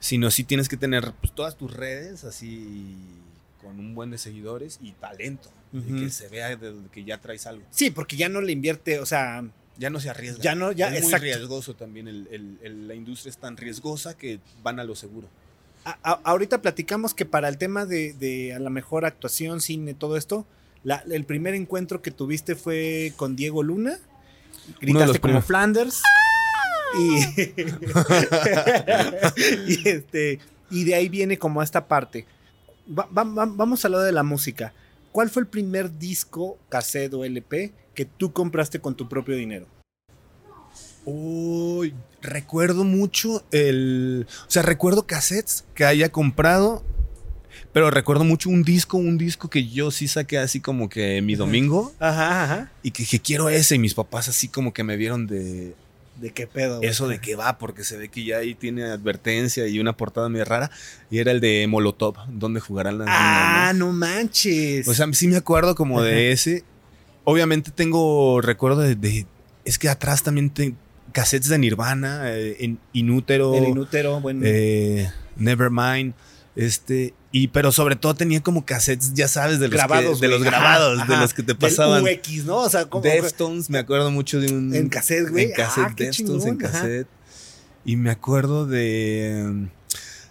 sino 0.00 0.30
sí 0.32 0.42
tienes 0.44 0.68
que 0.68 0.76
tener 0.76 1.12
pues, 1.20 1.32
todas 1.32 1.56
tus 1.56 1.72
redes 1.72 2.24
así 2.24 2.96
con 3.60 3.78
un 3.78 3.94
buen 3.94 4.10
de 4.10 4.18
seguidores 4.18 4.78
y 4.82 4.92
talento. 4.92 5.50
Ujú. 5.70 5.96
que 6.00 6.08
se 6.08 6.28
vea 6.28 6.56
de 6.56 6.72
que 6.90 7.04
ya 7.04 7.20
traes 7.20 7.46
algo. 7.46 7.62
Sí, 7.70 7.90
porque 7.90 8.16
ya 8.16 8.30
no 8.30 8.40
le 8.40 8.52
invierte, 8.52 9.00
o 9.00 9.04
sea, 9.06 9.44
Ya 9.78 9.90
no 9.90 10.00
se 10.00 10.10
arriesga. 10.10 10.42
Ya 10.42 10.54
no, 10.54 10.72
ya, 10.72 10.88
es 10.88 11.04
exacto. 11.04 11.26
muy 11.26 11.34
riesgoso 11.34 11.74
también. 11.74 12.08
el- 12.08 12.28
el- 12.32 12.58
el- 12.62 12.88
la 12.88 12.94
industria 12.94 13.30
es 13.30 13.38
tan 13.38 13.56
riesgosa 13.56 14.16
que 14.16 14.40
van 14.62 14.80
a 14.80 14.84
lo 14.84 14.96
seguro. 14.96 15.28
A- 15.84 15.98
a- 16.02 16.20
ahorita 16.24 16.60
platicamos 16.60 17.14
que 17.14 17.24
para 17.24 17.48
el 17.48 17.58
tema 17.58 17.86
de, 17.86 18.12
de 18.14 18.54
a 18.54 18.58
la 18.58 18.70
mejor 18.70 19.04
actuación, 19.04 19.60
cine, 19.60 19.94
todo 19.94 20.16
esto, 20.16 20.46
la- 20.84 21.04
el 21.10 21.24
primer 21.24 21.54
encuentro 21.54 22.02
que 22.02 22.10
tuviste 22.10 22.54
fue 22.56 23.12
con 23.16 23.36
Diego 23.36 23.62
Luna. 23.62 23.98
Gritaste 24.80 25.06
los 25.06 25.16
como 25.18 25.22
primeros. 25.22 25.44
Flanders. 25.46 26.02
Y, 26.98 27.18
y, 29.66 29.88
este, 29.88 30.38
y 30.70 30.84
de 30.84 30.94
ahí 30.94 31.08
viene 31.08 31.38
como 31.38 31.62
esta 31.62 31.86
parte. 31.86 32.26
Va- 32.88 33.08
va- 33.16 33.24
va- 33.24 33.46
vamos 33.46 33.84
a 33.84 33.88
hablar 33.88 34.02
de 34.02 34.12
la 34.12 34.22
música. 34.22 34.72
¿Cuál 35.12 35.30
fue 35.30 35.42
el 35.42 35.48
primer 35.48 35.98
disco, 35.98 36.58
cassette 36.68 37.14
o 37.14 37.24
LP 37.24 37.72
que 37.98 38.04
tú 38.04 38.32
compraste 38.32 38.78
con 38.78 38.94
tu 38.94 39.08
propio 39.08 39.34
dinero? 39.34 39.66
Uy, 41.04 41.94
recuerdo 42.22 42.84
mucho 42.84 43.42
el. 43.50 44.28
O 44.46 44.50
sea, 44.50 44.62
recuerdo 44.62 45.04
cassettes 45.04 45.64
que 45.74 45.84
haya 45.84 46.10
comprado. 46.10 46.84
Pero 47.72 47.90
recuerdo 47.90 48.22
mucho 48.22 48.50
un 48.50 48.62
disco, 48.62 48.98
un 48.98 49.18
disco 49.18 49.50
que 49.50 49.66
yo 49.66 49.90
sí 49.90 50.06
saqué 50.06 50.38
así 50.38 50.60
como 50.60 50.88
que 50.88 51.20
mi 51.22 51.34
domingo. 51.34 51.92
Ajá, 51.98 52.44
ajá. 52.44 52.72
Y 52.84 52.92
que 52.92 53.02
dije, 53.02 53.18
quiero 53.18 53.48
ese. 53.48 53.74
Y 53.74 53.78
mis 53.80 53.94
papás 53.94 54.28
así 54.28 54.46
como 54.46 54.72
que 54.72 54.84
me 54.84 54.96
vieron 54.96 55.26
de 55.26 55.74
¿De 56.20 56.30
qué 56.30 56.46
pedo? 56.46 56.78
güey? 56.78 56.88
eso 56.88 57.08
de 57.08 57.20
qué 57.20 57.34
va, 57.34 57.58
porque 57.58 57.82
se 57.82 57.96
ve 57.96 58.08
que 58.10 58.24
ya 58.24 58.38
ahí 58.38 58.54
tiene 58.54 58.84
advertencia 58.84 59.66
y 59.66 59.80
una 59.80 59.96
portada 59.96 60.28
medio 60.28 60.44
rara. 60.44 60.70
Y 61.10 61.18
era 61.18 61.32
el 61.32 61.40
de 61.40 61.66
Molotov, 61.68 62.14
donde 62.28 62.60
jugarán 62.60 62.98
las 62.98 63.08
Ah, 63.10 63.70
niñas, 63.72 63.76
no 63.76 63.92
manches. 63.92 64.86
O 64.86 64.94
sea, 64.94 65.12
sí 65.12 65.26
me 65.26 65.36
acuerdo 65.36 65.74
como 65.74 66.00
de 66.00 66.30
ese. 66.30 66.62
Obviamente 67.30 67.70
tengo 67.70 68.40
recuerdo 68.40 68.80
de. 68.80 68.94
de- 68.94 69.26
es 69.66 69.78
que 69.78 69.88
atrás 69.90 70.22
también 70.22 70.48
tengo 70.48 70.76
cassettes 71.12 71.48
de 71.50 71.58
Nirvana, 71.58 72.22
eh, 72.32 72.56
en 72.60 72.78
Inútero, 72.94 73.54
el 73.54 73.64
inútero, 73.68 74.20
bueno. 74.20 74.40
eh, 74.44 75.10
Nevermind. 75.36 76.14
Este, 76.56 77.12
y 77.30 77.48
pero 77.48 77.70
sobre 77.70 77.94
todo 77.96 78.14
tenía 78.14 78.42
como 78.42 78.64
cassettes, 78.64 79.12
ya 79.14 79.28
sabes, 79.28 79.60
de 79.60 79.68
los, 79.68 79.76
grabados. 79.76 80.18
que, 80.20 80.26
de 80.26 80.32
los 80.32 80.40
Ajá, 80.40 80.50
grabados, 80.50 81.06
de 81.06 81.16
los 81.18 81.34
que 81.34 81.42
te 81.42 81.48
Del 81.48 81.56
pasaban. 81.58 82.02
UX, 82.02 82.44
¿no? 82.46 82.56
O 82.56 82.70
sea, 82.70 82.86
como. 82.86 83.02
Deftones, 83.04 83.68
me 83.70 83.78
acuerdo 83.78 84.10
mucho 84.10 84.40
de 84.40 84.50
un. 84.52 84.74
En 84.74 84.88
cassette, 84.88 85.28
güey. 85.30 85.44
En 85.44 85.52
cassette, 85.52 85.84
Ah, 86.00 86.04
en 86.04 86.10
chingón, 86.10 86.40
ajá. 86.64 86.72
cassette. 86.72 87.06
Y 87.84 87.96
me 87.96 88.10
acuerdo 88.10 88.66
de. 88.66 89.68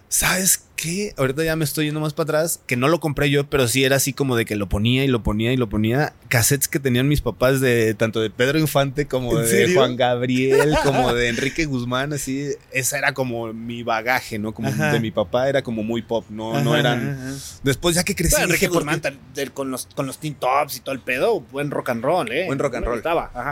¿Sabes 0.08 0.64
qué? 0.78 1.12
Ahorita 1.16 1.44
ya 1.44 1.56
me 1.56 1.64
estoy 1.64 1.86
yendo 1.86 2.00
más 2.00 2.14
para 2.14 2.24
atrás. 2.38 2.60
Que 2.66 2.76
no 2.76 2.88
lo 2.88 3.00
compré 3.00 3.28
yo, 3.30 3.50
pero 3.50 3.68
sí 3.68 3.84
era 3.84 3.96
así 3.96 4.12
como 4.12 4.36
de 4.36 4.44
que 4.44 4.56
lo 4.56 4.68
ponía 4.68 5.04
y 5.04 5.08
lo 5.08 5.22
ponía 5.22 5.52
y 5.52 5.56
lo 5.56 5.68
ponía. 5.68 6.14
Cassettes 6.28 6.68
que 6.68 6.78
tenían 6.80 7.08
mis 7.08 7.20
papás 7.20 7.60
de 7.60 7.94
tanto 7.94 8.20
de 8.20 8.30
Pedro 8.30 8.58
Infante 8.58 9.06
como 9.06 9.36
¿En 9.36 9.44
de 9.44 9.50
serio? 9.50 9.74
Juan 9.76 9.96
Gabriel, 9.96 10.76
como 10.84 11.12
de 11.12 11.28
Enrique 11.28 11.64
Guzmán, 11.66 12.12
así. 12.12 12.48
Esa 12.72 12.96
era 12.98 13.12
como 13.12 13.52
mi 13.52 13.82
bagaje, 13.82 14.38
¿no? 14.38 14.54
Como 14.54 14.68
Ajá. 14.68 14.92
de 14.92 15.00
mi 15.00 15.10
papá 15.10 15.48
era 15.48 15.62
como 15.62 15.82
muy 15.82 16.02
pop. 16.02 16.24
No, 16.30 16.62
no 16.62 16.76
eran. 16.76 17.10
ajá. 17.10 17.58
Después 17.64 17.94
ya 17.96 18.04
que 18.04 18.14
crecí. 18.14 18.32
Bueno, 18.36 18.46
Enrique 18.46 18.68
¿por 18.68 18.84
Guzmán 18.84 19.02
del- 19.34 19.52
con 19.52 19.70
los, 19.70 19.86
con 19.96 20.06
los 20.06 20.18
teen 20.18 20.34
tops 20.36 20.76
y 20.76 20.80
todo 20.80 20.94
el 20.94 21.00
pedo, 21.00 21.40
buen 21.40 21.70
rock 21.70 21.90
and 21.90 22.02
roll, 22.04 22.30
¿eh? 22.30 22.46
Buen 22.46 22.58
rock 22.58 22.76
and 22.76 22.86
roll. 22.86 23.02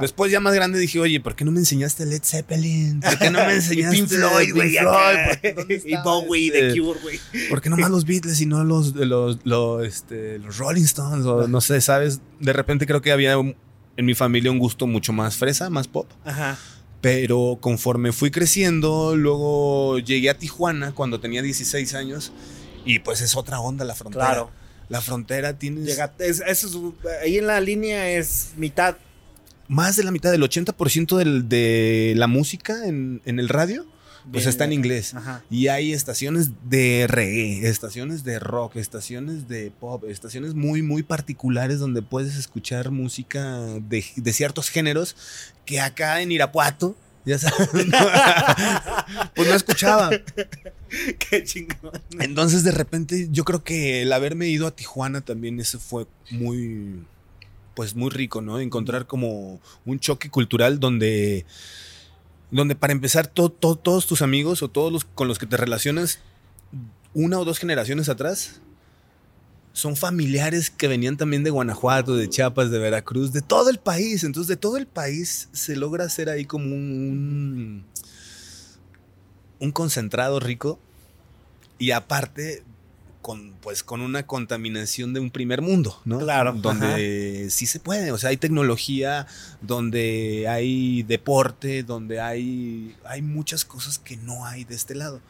Después 0.01 0.31
ya 0.31 0.41
más 0.41 0.55
grande 0.55 0.79
dije, 0.79 1.01
oye, 1.01 1.21
¿por 1.21 1.35
qué 1.35 1.45
no 1.45 1.51
me 1.51 1.59
enseñaste 1.59 2.07
Led 2.07 2.23
Zeppelin? 2.23 3.01
¿Por 3.01 3.19
qué 3.19 3.31
no 3.31 3.45
me 3.45 3.53
enseñaste 3.55 3.97
Pink 3.97 4.09
Floyd, 4.09 4.53
güey, 4.55 4.77
Y 5.87 5.97
Bowie? 6.05 6.51
The 6.51 6.79
Cure, 6.81 7.01
güey. 7.01 7.16
¿Por 7.49 7.61
qué 7.61 7.71
nomás 7.71 7.91
los 7.91 8.05
Beatles 8.05 8.41
y 8.41 8.47
no 8.47 8.65
los, 8.65 8.95
los, 8.95 9.39
los, 9.45 9.87
este, 9.87 10.39
los 10.39 10.59
Rolling 10.59 10.85
Stones? 10.85 11.25
O 11.27 11.49
no 11.49 11.61
sé, 11.61 11.81
¿sabes? 11.81 12.21
De 12.41 12.53
repente 12.53 12.87
creo 12.87 13.03
que 13.03 13.13
había 13.13 13.39
un- 13.39 13.55
en 13.97 14.05
mi 14.05 14.15
familia 14.15 14.51
un 14.51 14.59
gusto 14.59 14.87
mucho 14.87 15.13
más 15.13 15.37
fresa, 15.37 15.71
más 15.71 15.89
pop. 15.89 16.07
Ajá. 16.25 16.59
Pero 17.01 17.59
conforme 17.61 18.13
fui 18.13 18.31
creciendo, 18.31 19.15
luego 19.17 19.99
llegué 19.99 20.31
a 20.31 20.39
Tijuana 20.39 20.93
cuando 20.93 21.21
tenía 21.21 21.43
16 21.43 21.95
años 21.95 22.33
y 22.85 22.99
pues 23.01 23.21
es 23.21 23.37
otra 23.37 23.61
onda 23.61 23.85
la 23.85 23.95
frontera. 23.95 24.25
Claro. 24.27 24.51
La 24.89 25.01
frontera 25.01 25.57
Llega- 25.59 26.13
es- 26.19 26.43
es- 26.47 26.69
ahí 27.23 27.39
en 27.39 27.47
la 27.47 27.61
línea 27.61 28.11
es 28.11 28.53
mitad. 28.57 28.97
más 29.69 29.97
de 29.97 30.05
la 30.05 30.13
mitad 30.13 30.31
del 30.31 30.43
80% 30.45 31.17
del- 31.17 31.49
de 31.49 32.15
la 32.17 32.29
música 32.29 32.87
en, 32.87 33.21
en 33.25 33.41
el 33.41 33.49
radio 33.49 33.85
pues 34.31 34.47
está 34.47 34.65
en 34.65 34.73
inglés. 34.73 35.15
Ajá. 35.15 35.43
Y 35.51 35.69
hay 35.69 35.93
estaciones 35.93 36.51
de 36.69 37.07
reggae, 37.09 37.69
estaciones 37.69 38.25
de 38.25 38.39
rock, 38.39 38.77
estaciones 38.77 39.49
de 39.49 39.71
pop, 39.71 40.05
estaciones 40.05 40.55
muy, 40.55 40.83
muy 40.83 41.03
particulares 41.03 41.79
donde 41.79 42.03
puedes 42.03 42.37
escuchar 42.37 42.91
música 42.91 43.59
de, 43.81 44.05
de 44.17 44.33
ciertos 44.33 44.69
géneros 44.69 45.17
que 45.65 45.81
acá 45.81 46.21
en 46.23 46.33
Irapuato, 46.33 46.97
ya 47.25 47.39
sabes, 47.39 47.69
pues 49.35 49.49
no 49.49 49.55
escuchaba. 49.55 50.11
Qué 51.19 51.43
chingón. 51.45 52.01
Entonces 52.21 52.63
de 52.63 52.71
repente 52.71 53.29
yo 53.31 53.45
creo 53.45 53.65
que 53.65 54.03
el 54.03 54.13
haberme 54.13 54.49
ido 54.49 54.67
a 54.67 54.75
Tijuana 54.75 55.21
también 55.21 55.59
eso 55.59 55.81
fue 55.81 56.07
muy 56.31 57.05
pues 57.75 57.95
muy 57.95 58.09
rico, 58.09 58.41
¿no? 58.41 58.59
Encontrar 58.59 59.07
como 59.07 59.61
un 59.85 60.01
choque 60.01 60.31
cultural 60.31 60.81
donde 60.81 61.45
donde 62.51 62.75
para 62.77 62.93
empezar 62.93 63.27
to- 63.27 63.51
to- 63.51 63.77
todos 63.77 64.07
tus 64.07 64.23
amigos 64.23 64.63
o 64.63 64.69
todos 64.69 64.93
los 64.93 65.05
con 65.05 65.29
los 65.29 65.39
que 65.39 65.47
te 65.47 65.57
relacionas 65.57 66.21
una 67.15 67.39
o 67.41 67.45
dos 67.45 67.59
generaciones 67.59 68.09
atrás 68.09 68.61
son 69.73 69.95
familiares 69.97 70.71
que 70.71 70.89
venían 70.89 71.17
también 71.19 71.45
de 71.45 71.51
Guanajuato, 71.51 72.17
de 72.17 72.31
Chiapas, 72.31 72.71
de 72.71 72.79
Veracruz, 72.79 73.33
de 73.33 73.43
todo 73.43 73.69
el 73.69 73.79
país. 73.79 74.25
Entonces, 74.25 74.49
de 74.49 74.57
todo 74.57 74.79
el 74.79 74.87
país 74.87 75.51
se 75.53 75.77
logra 75.77 76.05
hacer 76.05 76.31
ahí 76.31 76.47
como 76.47 76.65
un, 76.75 77.85
un 79.59 79.73
concentrado 79.73 80.41
rico 80.41 80.79
y 81.79 81.91
aparte 81.91 82.63
con 83.27 83.55
pues 83.61 83.83
con 83.83 84.03
una 84.03 84.25
contaminación 84.25 85.13
de 85.13 85.19
un 85.19 85.33
primer 85.33 85.61
mundo, 85.61 86.01
¿no? 86.05 86.21
Claro, 86.21 86.53
Donde 86.53 87.49
sí 87.51 87.67
se 87.67 87.81
puede, 87.81 88.13
o 88.13 88.19
sea, 88.19 88.31
hay 88.31 88.37
tecnología, 88.37 89.27
donde 89.63 90.47
hay 90.49 91.03
deporte, 91.03 91.83
donde 91.83 92.21
hay 92.21 92.95
hay 93.05 93.23
muchas 93.23 93.65
cosas 93.65 93.99
que 93.99 94.17
no 94.17 94.47
hay 94.47 94.63
de 94.63 94.77
este 94.77 94.95
lado. 94.95 95.21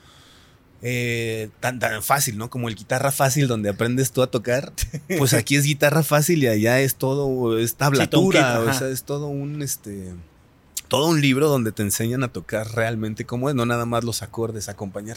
Eh, 0.83 1.49
tan, 1.61 1.79
tan 1.79 2.03
fácil, 2.03 2.37
¿no? 2.37 2.51
Como 2.51 2.69
el 2.69 2.75
guitarra 2.75 3.11
fácil 3.13 3.49
donde 3.49 3.71
aprendes 3.71 4.13
tú 4.13 4.21
a 4.21 4.27
tocar. 4.27 4.75
Pues 5.17 5.33
aquí 5.33 5.57
es 5.57 5.65
guitarra 5.65 6.03
fácil 6.03 6.43
y 6.43 6.49
allá 6.49 6.81
es 6.81 6.97
todo, 6.97 7.59
es 7.59 7.77
tablatura, 7.77 8.61
Sí, 8.63 8.69
o 8.69 8.75
sea, 8.75 8.89
es 8.89 9.05
todo 9.05 9.29
un 9.29 9.63
este. 9.63 10.13
Todo 10.89 11.07
un 11.07 11.23
libro 11.23 11.49
donde 11.49 11.73
te 11.73 11.83
enseñan 11.83 12.25
a 12.25 12.29
tocar 12.29 12.75
realmente 12.75 13.25
cómo 13.25 13.49
es, 13.49 13.55
no 13.55 13.65
nada 13.65 13.87
más 13.87 14.05
los 14.05 14.21
acordes, 14.21 14.69
acompañar. 14.69 15.17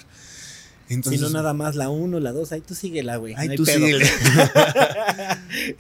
Si 0.90 0.96
Entonces, 0.96 1.22
no 1.22 1.30
nada 1.30 1.54
más 1.54 1.76
la 1.76 1.90
1, 1.90 2.20
la 2.20 2.32
2, 2.34 2.52
ahí 2.52 2.62
tú 2.62 2.74
síguela, 2.76 3.16
güey. 3.18 3.36
Ay, 3.38 3.48
no 3.50 3.56
tú 3.56 3.64
pedo. 3.64 3.78
síguele. 3.78 4.10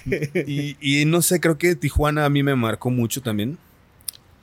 y, 0.48 0.78
y 1.02 1.06
no 1.06 1.22
sé, 1.22 1.40
creo 1.40 1.58
que 1.58 1.76
Tijuana 1.76 2.26
a 2.26 2.30
mí 2.30 2.44
me 2.44 2.56
marcó 2.56 2.90
mucho 2.90 3.22
también. 3.22 3.58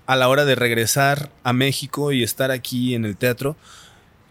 A 0.07 0.17
la 0.17 0.29
hora 0.29 0.45
de 0.45 0.55
regresar 0.55 1.31
a 1.43 1.53
México 1.53 2.13
y 2.13 2.23
estar 2.23 2.51
aquí 2.51 2.95
en 2.95 3.05
el 3.05 3.17
teatro, 3.17 3.57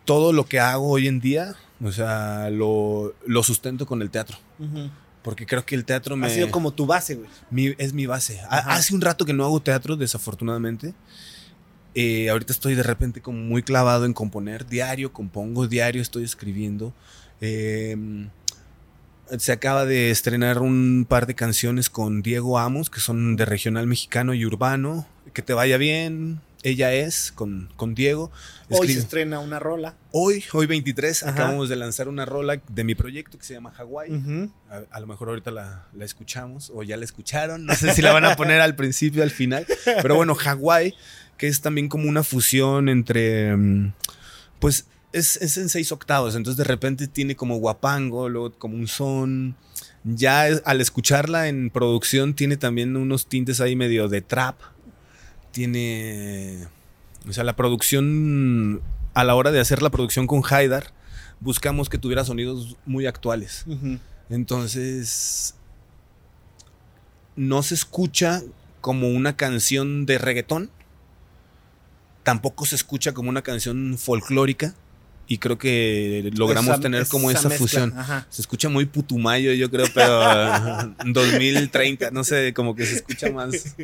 todo 0.06 0.32
lo 0.34 0.46
que 0.46 0.60
hago 0.60 0.90
hoy 0.90 1.08
en 1.08 1.20
día, 1.20 1.56
o 1.84 1.92
sea, 1.92 2.50
lo, 2.50 3.14
lo 3.26 3.44
sustento 3.44 3.86
con 3.86 4.02
el 4.02 4.10
teatro. 4.10 4.38
Ujú. 4.60 4.90
Porque 5.22 5.46
creo 5.46 5.66
que 5.66 5.76
el 5.76 5.86
teatro 5.86 6.16
me... 6.16 6.28
Ha 6.28 6.30
sido 6.30 6.52
como 6.52 6.72
tu 6.72 6.86
base, 6.86 7.16
güey. 7.16 7.30
Mi- 7.50 7.76
es 7.78 7.94
mi 7.94 8.06
base. 8.06 8.40
Ajá. 8.50 8.74
Hace 8.76 8.94
un 8.94 9.02
rato 9.02 9.26
que 9.26 9.34
no 9.34 9.44
hago 9.44 9.60
teatro, 9.60 9.96
desafortunadamente. 9.98 10.94
Eh, 11.96 12.30
ahorita 12.30 12.52
estoy 12.52 12.76
de 12.76 12.84
repente 12.84 13.22
como 13.22 13.40
muy 13.40 13.64
clavado 13.64 14.06
en 14.06 14.14
componer. 14.14 14.68
Diario 14.68 15.14
compongo, 15.14 15.68
diario 15.68 16.02
estoy 16.02 16.24
escribiendo. 16.26 16.94
Eh, 17.42 18.28
se 19.38 19.52
acaba 19.52 19.86
de 19.86 20.12
estrenar 20.12 20.60
un 20.60 21.06
par 21.08 21.26
de 21.26 21.36
canciones 21.36 21.90
con 21.90 22.22
Diego 22.22 22.60
Amos, 22.60 22.90
que 22.90 23.00
son 23.00 23.36
de 23.36 23.46
regional 23.46 23.88
mexicano 23.88 24.34
y 24.34 24.46
urbano. 24.46 25.08
Que 25.34 25.42
te 25.42 25.54
vaya 25.54 25.78
bien. 25.78 26.42
Ella 26.64 26.92
es, 26.94 27.32
con, 27.32 27.70
con 27.76 27.94
Diego. 27.94 28.32
Hoy 28.72 28.88
se 28.88 28.98
estrena 28.98 29.40
una 29.40 29.60
rola. 29.60 29.96
hoy, 30.12 30.44
hoy 30.52 30.66
23, 30.66 31.22
Ajá. 31.22 31.32
acabamos 31.32 31.70
de 31.70 31.76
lanzar 31.76 32.08
una 32.08 32.26
rola 32.26 32.60
de 32.68 32.84
mi 32.84 32.96
proyecto 32.96 33.38
que 33.38 33.46
se 33.46 33.54
llama. 33.54 33.72
Ujú. 33.80 34.50
A, 34.72 34.82
a 34.90 35.00
lo 35.00 35.06
mejor 35.06 35.30
ahorita 35.30 35.52
la, 35.52 35.86
la 35.94 36.06
escuchamos 36.06 36.72
o 36.74 36.82
ya 36.82 36.98
la 36.98 37.06
escucharon. 37.06 37.66
No 37.68 37.76
sé 37.76 37.94
si 37.94 38.02
la 38.02 38.14
van 38.14 38.26
a 38.26 38.36
poner 38.36 38.62
al 38.62 38.76
principio, 38.76 39.22
al 39.22 39.30
final. 39.30 39.68
Pero 39.86 40.16
bueno, 40.16 40.34
Hawái, 40.34 40.96
que 41.38 41.48
es 41.48 41.62
también 41.62 41.90
como 41.90 42.08
una 42.10 42.24
fusión 42.24 42.90
entre. 42.90 43.56
mm, 43.56 43.94
Pues 44.60 44.88
es, 45.14 45.38
es 45.38 45.58
en 45.58 45.70
seis 45.70 45.92
octavos. 45.92 46.36
Entonces 46.36 46.58
de 46.58 46.64
repente 46.64 47.08
tiene 47.08 47.36
como 47.36 47.58
guapango, 47.58 48.30
luego 48.30 48.52
como 48.58 48.76
un 48.76 48.88
son. 48.88 49.56
Ya 50.04 50.48
es- 50.48 50.62
al 50.66 50.82
escucharla 50.82 51.48
en 51.48 51.70
producción 51.70 52.34
tiene 52.36 52.58
también 52.58 52.96
unos 52.96 53.28
tintes 53.28 53.60
ahí 53.62 53.76
medio 53.76 54.08
de 54.08 54.22
trap. 54.22 54.60
Tiene. 55.52 56.68
O 57.28 57.34
sea, 57.34 57.44
la 57.44 57.56
producción. 57.56 58.82
A 59.14 59.24
la 59.24 59.36
hora 59.36 59.52
de 59.52 59.62
hacer 59.62 59.82
la 59.82 59.90
producción 59.92 60.28
con 60.28 60.42
Haidar, 60.50 60.92
buscamos 61.40 61.88
que 61.88 61.98
tuviera 61.98 62.26
sonidos 62.26 62.76
muy 62.86 63.06
actuales. 63.06 63.66
Entonces, 64.30 65.56
no 67.38 67.64
se 67.64 67.76
escucha 67.76 68.42
como 68.82 69.08
una 69.10 69.36
canción 69.38 70.06
de 70.06 70.18
reggaetón. 70.18 70.70
Tampoco 72.26 72.66
se 72.66 72.76
escucha 72.76 73.14
como 73.14 73.30
una 73.30 73.42
canción 73.42 73.98
folclórica. 73.98 74.76
Y 75.28 75.38
creo 75.40 75.58
que 75.58 76.30
logramos 76.36 76.74
Esa- 76.74 76.82
tener 76.82 77.08
como 77.08 77.32
esa, 77.32 77.48
mezcla, 77.50 77.58
fusión. 77.58 77.98
Ajá. 77.98 78.28
Se 78.30 78.42
escucha 78.42 78.70
muy 78.70 78.86
putumayo, 78.86 79.54
yo 79.54 79.72
creo, 79.72 79.88
pero 79.94 80.20
2030, 81.06 82.12
no 82.12 82.24
sé, 82.24 82.54
como 82.54 82.76
que 82.76 82.86
se 82.86 82.96
escucha 82.98 83.32
más, 83.32 83.76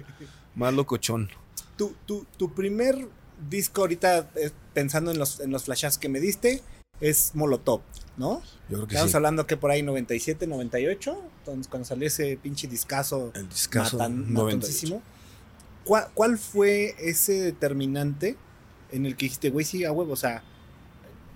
más 0.53 0.73
locochón. 0.73 1.29
Tu, 1.77 1.95
tu, 2.05 2.25
tu 2.37 2.53
primer 2.53 3.07
disco 3.49 3.81
ahorita, 3.81 4.29
eh, 4.35 4.51
pensando 4.75 5.09
en 5.11 5.17
los, 5.17 5.39
en 5.39 5.49
los 5.51 5.63
flashes 5.63 5.97
que 5.97 6.09
me 6.09 6.19
diste, 6.19 6.61
es 6.99 7.31
Molotov, 7.33 7.81
¿no? 8.17 8.43
Yo 8.69 8.77
creo 8.77 8.87
que 8.87 8.93
Estamos 8.93 9.09
sí. 9.11 9.17
hablando 9.17 9.47
que 9.47 9.57
por 9.57 9.71
ahí 9.71 9.81
97, 9.81 10.45
98, 10.45 11.19
entonces 11.39 11.67
cuando 11.67 11.87
salió 11.87 12.05
ese 12.07 12.37
pinche 12.37 12.67
discazo 12.67 13.31
El 13.33 13.49
discazo 13.49 13.97
matan, 13.97 14.31
98. 14.31 15.01
¿Cuál, 15.85 16.07
cuál 16.13 16.37
fue 16.37 16.95
ese 16.99 17.33
determinante 17.33 18.37
en 18.91 19.05
el 19.05 19.15
que 19.15 19.25
dijiste, 19.25 19.49
güey, 19.49 19.65
sí, 19.65 19.83
a 19.85 19.91
huevo, 19.91 20.13
o 20.13 20.17
sea, 20.17 20.43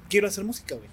quiero 0.09 0.27
hacer 0.27 0.43
música, 0.43 0.75
güey? 0.75 0.89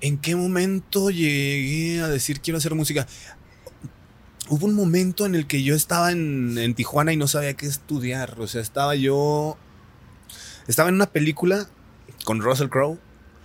¿En 0.00 0.18
qué 0.18 0.34
momento 0.34 1.10
llegué 1.10 2.00
a 2.00 2.08
decir 2.08 2.40
quiero 2.40 2.58
hacer 2.58 2.74
música? 2.74 3.06
Hubo 4.48 4.66
un 4.66 4.74
momento 4.74 5.26
en 5.26 5.34
el 5.36 5.46
que 5.46 5.62
yo 5.62 5.76
estaba 5.76 6.10
en, 6.10 6.58
en 6.58 6.74
Tijuana 6.74 7.12
y 7.12 7.16
no 7.16 7.28
sabía 7.28 7.54
qué 7.54 7.66
estudiar. 7.66 8.40
O 8.40 8.48
sea, 8.48 8.60
estaba 8.60 8.96
yo. 8.96 9.56
Estaba 10.66 10.88
en 10.88 10.96
una 10.96 11.06
película 11.06 11.68
con 12.24 12.40
Russell 12.40 12.68
Crowe 12.68 12.98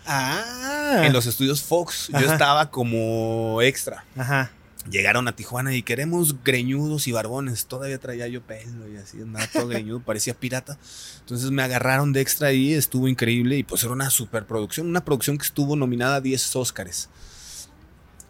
Ah, 0.07 1.03
en 1.03 1.11
los 1.11 1.25
estudios 1.25 1.61
Fox. 1.61 2.07
Yo 2.07 2.31
estaba 2.31 2.71
como 2.71 3.61
extra. 3.61 4.05
Ajá. 4.15 4.51
Llegaron 4.89 5.27
a 5.27 5.35
Tijuana 5.35 5.75
y 5.75 5.83
queremos 5.83 6.43
greñudos 6.43 7.07
y 7.07 7.11
barbones. 7.11 7.65
Todavía 7.65 7.97
traía 7.97 8.27
yo 8.27 8.41
pelo 8.41 8.87
y 8.89 8.95
así, 8.95 9.21
andaba 9.21 9.47
todo 9.47 9.67
greñudo, 9.67 9.99
parecía 10.05 10.33
pirata. 10.33 10.77
Entonces 11.19 11.51
me 11.51 11.61
agarraron 11.61 12.13
de 12.13 12.21
extra 12.21 12.49
ahí, 12.49 12.73
estuvo 12.73 13.07
increíble 13.07 13.57
y 13.57 13.63
pues 13.63 13.83
era 13.83 13.91
una 13.91 14.09
superproducción, 14.09 14.87
una 14.87 15.03
producción 15.03 15.37
que 15.37 15.45
estuvo 15.45 15.75
nominada 15.75 16.15
a 16.15 16.21
10 16.21 16.55
Óscares. 16.55 17.09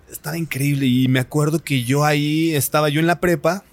Estaba 0.10 0.38
increíble 0.38 0.88
y 0.88 1.08
me 1.08 1.20
acuerdo 1.20 1.64
que 1.64 1.84
yo 1.84 2.06
ahí 2.06 2.56
estaba 2.56 2.90
yo 2.90 3.00
en 3.00 3.08
la 3.08 3.20
prepa 3.20 3.64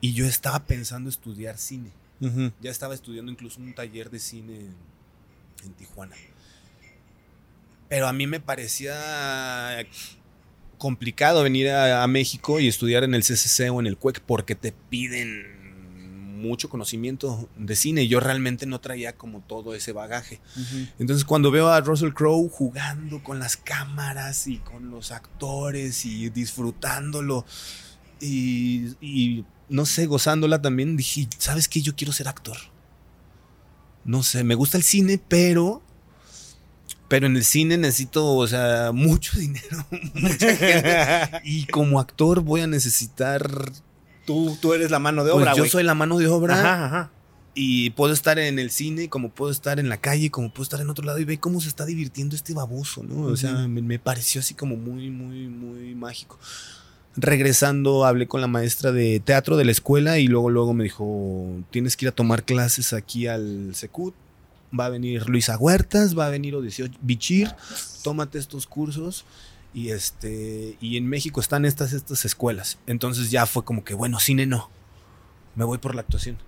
y 0.00 0.14
yo 0.14 0.26
estaba 0.26 0.64
pensando 0.64 1.08
estudiar 1.10 1.58
cine. 1.58 1.90
Ya 2.60 2.70
estaba 2.70 2.94
estudiando 2.94 3.32
incluso 3.32 3.60
un 3.60 3.74
taller 3.74 4.08
de 4.08 4.20
cine 4.20 4.54
en, 4.54 4.76
en 5.64 5.72
Tijuana. 5.74 6.14
Pero 7.88 8.06
a 8.06 8.12
mí 8.12 8.28
me 8.28 8.38
parecía 8.38 9.84
complicado 10.82 11.44
venir 11.44 11.70
a, 11.70 12.02
a 12.02 12.06
México 12.08 12.58
y 12.58 12.66
estudiar 12.66 13.04
en 13.04 13.14
el 13.14 13.22
CCC 13.22 13.70
o 13.70 13.78
en 13.78 13.86
el 13.86 13.96
CUEC 13.96 14.18
porque 14.18 14.56
te 14.56 14.72
piden 14.72 15.62
mucho 16.42 16.68
conocimiento 16.68 17.48
de 17.56 17.76
cine 17.76 18.02
y 18.02 18.08
yo 18.08 18.18
realmente 18.18 18.66
no 18.66 18.80
traía 18.80 19.16
como 19.16 19.42
todo 19.42 19.76
ese 19.76 19.92
bagaje. 19.92 20.40
Entonces 20.98 21.24
cuando 21.24 21.52
veo 21.52 21.68
a 21.68 21.80
Russell 21.82 22.12
Crowe 22.12 22.48
jugando 22.50 23.22
con 23.22 23.38
las 23.38 23.56
cámaras 23.56 24.48
y 24.48 24.58
con 24.58 24.90
los 24.90 25.12
actores 25.12 26.04
y 26.04 26.30
disfrutándolo 26.30 27.46
y, 28.20 28.96
y, 29.00 29.44
no 29.68 29.86
sé, 29.86 30.06
gozándola 30.06 30.60
también, 30.60 30.96
dije, 30.96 31.28
¿sabes 31.38 31.68
qué? 31.68 31.80
Yo 31.80 31.94
quiero 31.94 32.12
ser 32.12 32.26
actor. 32.26 32.56
No 34.04 34.24
sé, 34.24 34.42
me 34.42 34.56
gusta 34.56 34.76
el 34.76 34.82
cine, 34.82 35.20
pero... 35.28 35.80
Pero 37.12 37.26
en 37.26 37.36
el 37.36 37.44
cine 37.44 37.76
necesito, 37.76 38.26
o 38.26 38.46
sea, 38.46 38.90
mucho 38.94 39.38
dinero, 39.38 39.84
mucha 40.14 40.56
gente. 40.56 41.42
Y 41.44 41.66
como 41.66 42.00
actor 42.00 42.40
voy 42.40 42.62
a 42.62 42.66
necesitar... 42.66 43.70
Tú, 44.24 44.56
tú 44.62 44.72
eres 44.72 44.90
la 44.90 44.98
mano 44.98 45.22
de 45.22 45.30
Pues 45.30 45.42
obra, 45.42 45.54
yo 45.54 45.66
soy 45.66 45.82
la 45.82 45.92
mano 45.92 46.16
de 46.16 46.26
obra. 46.28 46.58
Ajá, 46.58 46.86
ajá. 46.86 47.10
Y 47.54 47.90
puedo 47.90 48.14
estar 48.14 48.38
en 48.38 48.58
el 48.58 48.70
cine, 48.70 49.10
como 49.10 49.28
puedo 49.28 49.52
estar 49.52 49.78
en 49.78 49.90
la 49.90 49.98
calle, 49.98 50.30
como 50.30 50.54
puedo 50.54 50.62
estar 50.62 50.80
en 50.80 50.88
otro 50.88 51.04
lado 51.04 51.18
y 51.18 51.26
ve 51.26 51.38
cómo 51.38 51.60
se 51.60 51.68
está 51.68 51.84
divirtiendo 51.84 52.34
este 52.34 52.54
baboso, 52.54 53.02
¿no? 53.02 53.24
O 53.24 53.36
sea, 53.36 53.68
me, 53.68 53.82
me 53.82 53.98
pareció 53.98 54.40
así 54.40 54.54
como 54.54 54.76
muy, 54.76 55.10
muy, 55.10 55.48
muy 55.48 55.94
mágico. 55.94 56.38
regresando 57.14 58.06
hablé 58.06 58.26
con 58.26 58.40
la 58.40 58.46
maestra 58.46 58.90
de 58.90 59.20
teatro 59.20 59.58
de 59.58 59.66
la 59.66 59.72
escuela 59.72 60.18
y 60.18 60.28
luego 60.28 60.48
luego 60.48 60.72
me 60.72 60.84
dijo, 60.84 61.62
tienes 61.70 61.94
que 61.94 62.06
ir 62.06 62.08
a 62.08 62.14
tomar 62.14 62.44
clases 62.44 62.94
aquí 62.94 63.26
al 63.26 63.74
Secut. 63.74 64.14
Va 64.78 64.86
a 64.86 64.88
venir 64.88 65.28
Luisa 65.28 65.56
Huertas, 65.58 66.16
va 66.18 66.26
a 66.26 66.30
venir 66.30 66.54
Odiseo 66.54 66.88
Bichir, 67.02 67.54
tómate 68.02 68.38
estos 68.38 68.66
cursos 68.66 69.24
y 69.74 69.90
este 69.90 70.76
y 70.80 70.96
en 70.96 71.06
México 71.08 71.40
están 71.40 71.64
estas 71.64 71.92
estas 71.92 72.24
escuelas. 72.24 72.78
Entonces 72.86 73.30
ya 73.30 73.46
fue 73.46 73.64
como 73.64 73.84
que 73.84 73.94
bueno, 73.94 74.18
cine 74.18 74.46
no. 74.46 74.70
Me 75.54 75.64
voy 75.64 75.78
por 75.78 75.94
la 75.94 76.00
actuación. 76.00 76.38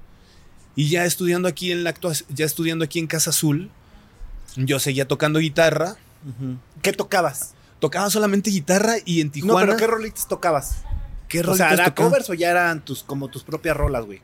Y 0.77 0.89
ya 0.89 1.05
estudiando 1.05 1.47
aquí 1.49 1.71
en 1.71 1.85
la 1.85 1.91
actuación, 1.91 2.29
ya 2.35 2.47
estudiando 2.47 2.85
aquí 2.85 2.99
en 2.99 3.07
Casa 3.07 3.31
Azul, 3.31 3.71
yo 4.57 4.79
seguía 4.79 5.07
tocando 5.07 5.39
guitarra. 5.39 5.97
¿Qué 6.83 6.93
tocabas? 6.93 7.55
Tocaba 7.81 8.09
solamente 8.09 8.51
guitarra 8.51 8.95
y 9.05 9.21
en 9.21 9.27
No, 9.29 9.33
Tijuana. 9.33 9.67
pero 9.67 9.77
¿qué 9.77 9.87
rolitas 9.87 10.27
tocabas? 10.27 10.83
¿qué 11.29 11.41
O 11.41 11.55
sea, 11.55 11.67
rolitas 11.69 11.73
¿era 11.73 11.85
tocaba? 11.87 12.09
covers 12.09 12.31
o 12.31 12.35
ya 12.35 12.51
eran 12.51 12.83
tus, 12.85 13.03
como 13.03 13.29
tus 13.29 13.45
propias 13.45 13.77
rolas, 13.77 14.05
güey? 14.07 14.23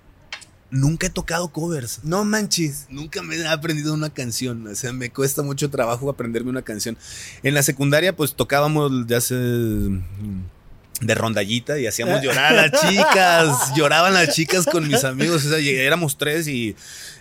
Nunca 0.70 1.08
he 1.08 1.10
tocado 1.10 1.48
covers. 1.48 2.00
No 2.04 2.24
manches. 2.24 2.86
Nunca 2.90 3.22
me 3.22 3.36
he 3.36 3.46
aprendido 3.46 3.92
una 3.92 4.10
canción. 4.10 4.66
O 4.66 4.74
sea, 4.74 4.92
me 4.92 5.10
cuesta 5.10 5.42
mucho 5.42 5.68
trabajo 5.68 6.08
aprenderme 6.08 6.50
una 6.50 6.62
canción. 6.62 6.96
En 7.42 7.54
la 7.54 7.62
secundaria, 7.62 8.14
pues 8.14 8.34
tocábamos 8.34 9.06
de 9.06 9.16
hace. 9.16 9.34
de 9.34 11.14
rondallita 11.14 11.78
y 11.78 11.86
hacíamos 11.86 12.22
llorar 12.22 12.56
a 12.56 12.68
las 12.68 12.80
chicas. 12.88 13.72
Lloraban 13.76 14.14
las 14.14 14.34
chicas 14.34 14.66
con 14.66 14.86
mis 14.86 15.02
amigos. 15.02 15.44
O 15.44 15.48
sea, 15.48 15.58
éramos 15.58 16.16
tres 16.16 16.46
y, 16.46 16.76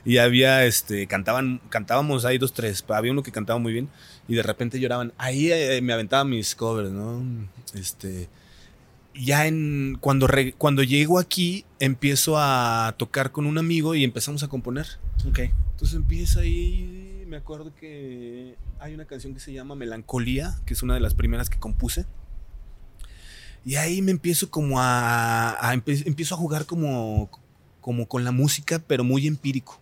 y 0.05 0.17
había 0.17 0.65
este. 0.65 1.07
Cantaban, 1.07 1.59
cantábamos 1.69 2.25
ahí 2.25 2.37
dos, 2.37 2.53
tres. 2.53 2.85
Había 2.87 3.11
uno 3.11 3.23
que 3.23 3.31
cantaba 3.31 3.57
muy 3.57 3.73
bien 3.73 3.89
y 4.27 4.35
de 4.35 4.43
repente 4.43 4.79
lloraban. 4.79 5.11
Ahí 5.17 5.51
eh, 5.51 5.81
me 5.81 5.93
aventaba 5.93 6.23
mis 6.23 6.53
covers, 6.53 6.91
¿no? 6.91 7.23
Este. 7.73 8.29
Ya 9.21 9.45
en. 9.47 9.97
Cuando, 9.99 10.27
re- 10.27 10.53
cuando 10.53 10.81
llego 10.83 11.19
aquí, 11.19 11.65
empiezo 11.79 12.37
a 12.37 12.95
tocar 12.97 13.31
con 13.31 13.45
un 13.45 13.57
amigo 13.57 13.93
y 13.95 14.03
empezamos 14.03 14.43
a 14.43 14.47
componer. 14.47 14.87
Ok. 15.27 15.39
Entonces 15.71 15.95
empieza 15.95 16.39
ahí, 16.41 17.23
me 17.27 17.37
acuerdo 17.37 17.73
que 17.75 18.55
hay 18.79 18.93
una 18.93 19.05
canción 19.05 19.33
que 19.33 19.39
se 19.39 19.51
llama 19.53 19.75
Melancolía, 19.75 20.59
que 20.65 20.73
es 20.73 20.83
una 20.83 20.93
de 20.93 20.99
las 21.01 21.13
primeras 21.13 21.49
que 21.49 21.59
compuse. 21.59 22.05
Y 23.65 23.75
ahí 23.75 24.01
me 24.01 24.11
empiezo 24.11 24.49
como 24.49 24.79
a, 24.79 25.51
a 25.69 25.75
empe- 25.75 26.05
empiezo 26.07 26.35
a 26.35 26.37
jugar 26.37 26.65
como, 26.65 27.29
como 27.81 28.07
con 28.07 28.23
la 28.23 28.31
música, 28.31 28.79
pero 28.79 29.03
muy 29.03 29.27
empírico. 29.27 29.79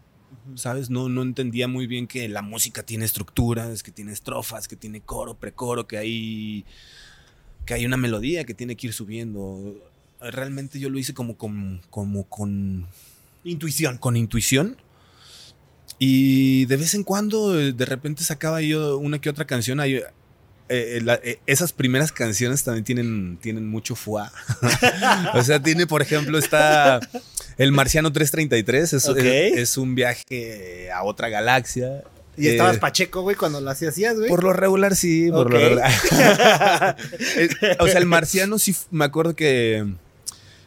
¿Sabes? 0.56 0.90
No, 0.90 1.10
no 1.10 1.24
entendía 1.24 1.68
muy 1.68 1.88
bien 1.88 2.08
que 2.08 2.28
la 2.30 2.42
música 2.42 2.82
tiene 2.84 3.04
estructuras, 3.06 3.84
que 3.84 3.92
tiene 3.92 4.14
estrofas, 4.14 4.68
que 4.68 4.76
tiene 4.78 5.02
coro, 5.02 5.36
precoro, 5.36 5.88
que 5.88 5.98
hay, 5.98 6.66
que 7.68 7.76
hay 7.76 7.86
una 7.86 7.98
melodía 7.98 8.44
que 8.46 8.56
tiene 8.56 8.76
que 8.76 8.88
ir 8.88 8.94
subiendo. 8.94 9.76
Realmente 10.20 10.80
yo 10.80 10.90
lo 10.90 10.98
hice 10.98 11.14
como 11.14 11.38
con, 11.38 11.82
como 11.92 12.24
con 12.24 12.88
Intuición. 13.44 14.00
con 14.00 14.16
intuición. 14.18 14.78
Y 16.00 16.66
de 16.66 16.78
vez 16.78 16.94
en 16.96 17.04
cuando, 17.04 17.54
de 17.54 17.86
repente 17.86 18.24
sacaba 18.24 18.62
yo 18.62 18.98
una 18.98 19.20
que 19.20 19.30
otra 19.30 19.46
canción. 19.46 19.80
Ahí, 19.80 19.96
eh, 19.96 20.04
eh, 20.70 21.02
la- 21.04 21.20
eh, 21.24 21.40
esas 21.46 21.74
primeras 21.74 22.12
canciones 22.12 22.64
también 22.64 22.84
tienen, 22.84 23.38
tienen 23.42 23.68
mucho 23.68 23.96
fuá. 23.96 24.32
o 25.34 25.44
sea, 25.44 25.62
tiene, 25.62 25.88
por 25.88 26.02
ejemplo, 26.02 26.38
está 26.38 27.00
El 27.58 27.72
Marciano 27.72 28.12
333. 28.12 28.94
Es, 28.94 29.08
Ok. 29.10 29.18
es- 29.18 29.58
es 29.58 29.78
un 29.78 29.96
viaje 29.96 30.92
a 30.92 31.04
otra 31.04 31.30
galaxia. 31.30 32.04
Y 32.38 32.48
Eh, 32.48 32.52
estabas 32.52 32.78
pacheco, 32.78 33.22
güey, 33.22 33.36
cuando 33.36 33.60
lo 33.60 33.70
hacías, 33.72 34.16
güey. 34.16 34.30
por 34.30 34.44
lo 34.44 34.54
regular, 34.54 34.96
sí. 34.96 35.30
Por 35.32 35.52
lo 35.52 35.58
regular. 35.58 35.92
Eh, 37.38 37.78
o 37.80 37.88
sea, 37.88 37.98
el 37.98 38.06
marciano 38.06 38.60
sí, 38.60 38.76
me 38.92 39.06
acuerdo 39.06 39.36
que, 39.36 39.86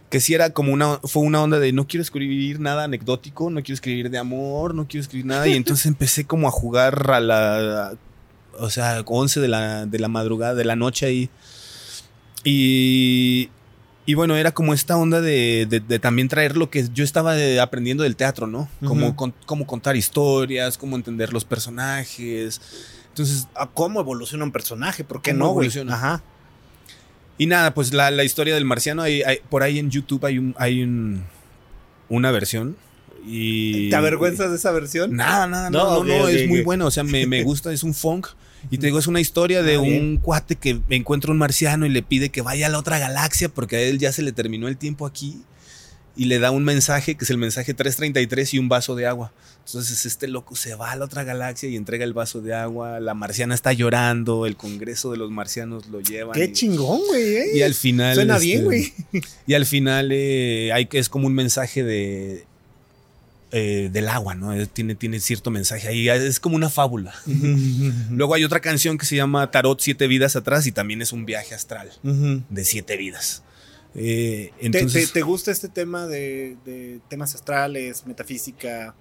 que 0.09 0.21
sí 0.21 0.35
era 0.35 0.51
como 0.51 0.73
una, 0.73 0.99
fue 1.05 1.23
una 1.23 1.43
onda 1.43 1.59
de 1.59 1.73
no 1.73 1.87
quiero 1.87 2.03
escribir 2.03 2.61
nada 2.61 2.85
anecdótico, 2.85 3.51
no 3.51 3.63
quiero 3.63 3.75
escribir 3.75 4.11
de 4.11 4.19
amor, 4.19 4.75
no 4.75 4.87
quiero 4.87 5.03
escribir 5.03 5.27
nada. 5.27 5.47
Y 5.47 5.55
entonces 5.55 5.87
empecé 5.87 6.25
como 6.25 6.49
a 6.49 6.51
jugar 6.51 7.11
a 7.11 7.21
la, 7.21 7.95
o 8.59 8.71
sea, 8.71 9.03
11 9.05 9.41
de 9.41 9.49
la, 9.49 9.87
de 9.87 9.99
la 9.99 10.09
madrugada, 10.09 10.55
de 10.55 10.65
la 10.65 10.77
noche 10.77 11.07
ahí. 11.07 11.31
Y, 12.45 13.51
y 14.11 14.15
bueno, 14.15 14.37
era 14.37 14.53
como 14.53 14.75
esta 14.75 14.97
onda 14.97 15.21
de, 15.21 15.67
de- 15.71 15.81
de 15.81 15.99
también 15.99 16.29
traer 16.29 16.57
lo 16.57 16.69
que 16.71 16.89
yo 16.93 17.05
estaba 17.05 17.35
de- 17.35 17.61
aprendiendo 17.61 18.03
del 18.03 18.17
teatro, 18.17 18.47
¿no? 18.47 18.69
Como, 18.85 19.15
con- 19.15 19.35
cómo 19.47 19.67
contar 19.67 19.95
historias, 19.97 20.79
cómo 20.79 20.97
entender 20.97 21.33
los 21.33 21.45
personajes. 21.45 22.61
Entonces, 23.09 23.47
¿A 23.55 23.67
¿Cómo 23.69 24.01
evoluciona 24.01 24.45
un 24.45 24.53
personaje? 24.53 25.05
¿Por 25.05 25.23
qué 25.23 25.33
¿Cómo 25.33 25.45
no, 25.45 25.51
evoluciona? 25.53 25.95
Ajá. 25.95 26.23
Y 27.39 27.47
nada, 27.47 27.73
pues 27.73 27.93
la, 27.93 28.11
la 28.11 28.25
historia 28.25 28.55
del 28.55 28.65
marciano, 28.65 29.03
hay, 29.03 29.23
hay- 29.23 29.39
por 29.49 29.63
ahí 29.63 29.79
en 29.79 29.91
YouTube 29.91 30.25
hay, 30.27 30.39
un, 30.39 30.55
hay 30.59 30.83
un, 30.83 31.23
una 32.09 32.31
versión. 32.31 32.77
Y, 33.27 33.91
¿Te 33.91 33.97
avergüenzas 33.97 34.51
de 34.51 34.57
esa 34.57 34.71
versión? 34.73 35.15
Nada, 35.15 35.47
nada, 35.47 35.71
No, 35.71 36.03
no, 36.03 36.05
no, 36.05 36.29
es 36.29 36.49
muy 36.49 36.63
bueno, 36.63 36.87
o 36.87 36.91
sea, 36.91 37.05
me, 37.05 37.27
me 37.27 37.43
gusta, 37.45 37.73
es 37.73 37.83
un 37.83 37.95
funk. 37.95 38.27
Y 38.71 38.79
te 38.79 38.87
digo, 38.87 38.99
es 38.99 39.07
una 39.07 39.21
historia 39.21 39.63
de 39.63 39.79
bien. 39.79 40.03
un 40.03 40.17
cuate 40.19 40.57
que 40.57 40.81
encuentra 40.91 41.31
un 41.33 41.39
marciano 41.39 41.87
y 41.87 41.89
le 41.89 42.03
pide 42.03 42.31
que 42.31 42.43
vaya 42.43 42.67
a 42.67 42.69
la 42.71 42.79
otra 42.79 42.99
galaxia 42.99 43.49
porque 43.49 43.77
a 43.77 43.81
él 43.81 43.99
ya 43.99 44.13
se 44.13 44.23
le 44.23 44.33
terminó 44.33 44.69
el 44.69 44.77
tiempo 44.77 45.07
aquí. 45.07 45.43
Y 46.17 46.25
le 46.27 46.39
da 46.39 46.51
un 46.51 46.65
mensaje, 46.65 47.15
que 47.15 47.25
es 47.25 47.31
el 47.31 47.39
mensaje 47.39 47.73
333 47.73 48.55
y 48.55 48.59
un 48.59 48.69
vaso 48.69 48.95
de 48.97 49.07
agua. 49.07 49.33
Entonces 49.65 50.05
este 50.05 50.27
loco 50.27 50.57
se 50.57 50.75
va 50.75 50.91
a 50.91 50.97
la 50.97 51.05
otra 51.05 51.23
galaxia 51.23 51.69
y 51.69 51.77
entrega 51.77 52.05
el 52.05 52.13
vaso 52.13 52.41
de 52.41 52.53
agua. 52.53 52.99
La 52.99 53.15
marciana 53.15 53.55
está 53.55 53.73
llorando, 53.73 54.45
el 54.45 54.57
congreso 54.57 55.13
de 55.13 55.19
los 55.19 55.31
marcianos 55.31 55.87
lo 55.87 56.01
lleva. 56.01 56.33
Qué 56.33 56.53
chingón, 56.53 57.01
güey. 57.07 57.37
eh. 57.37 57.45
Y 57.55 57.63
al 57.63 57.75
final. 57.75 58.15
Suena 58.17 58.35
este, 58.35 58.47
bien, 58.47 58.65
güey. 58.65 58.93
Y 59.47 59.55
al 59.55 59.65
final 59.67 60.11
eh, 60.13 60.73
hay 60.73 60.87
que 60.87 60.99
es 60.99 61.09
como 61.09 61.29
un 61.29 61.35
mensaje 61.35 61.85
de. 61.85 62.45
Eh, 63.53 63.91
del 63.93 64.09
agua, 64.09 64.35
¿no? 64.35 64.53
Eh, 64.55 64.67
Tiene, 64.67 64.95
tiene 64.95 65.19
cierto 65.21 65.51
mensaje 65.51 65.89
ahí. 65.89 66.09
Es 66.09 66.39
como 66.41 66.57
una 66.57 66.71
fábula. 66.71 67.15
Luego 68.11 68.35
hay 68.35 68.45
otra 68.45 68.61
canción 68.61 68.97
que 68.99 69.07
se 69.07 69.17
llama 69.17 69.51
Tarot 69.51 69.81
Siete 69.81 70.07
Vidas 70.07 70.37
Atrás 70.37 70.67
y 70.67 70.73
también 70.73 71.03
es 71.03 71.13
un 71.13 71.27
viaje 71.27 71.55
astral 71.55 71.91
de 72.03 72.65
siete 72.65 72.97
vidas. 72.97 73.43
Eh, 73.95 74.53
¿Te, 74.61 74.67
entonces, 74.67 75.09
te- 75.09 75.15
te 75.15 75.23
gusta 75.23 75.51
este 75.51 75.69
tema 75.69 76.07
de, 76.07 76.57
de 76.65 77.01
temas 77.09 77.35
astrales, 77.35 78.07
metafísica? 78.07 78.95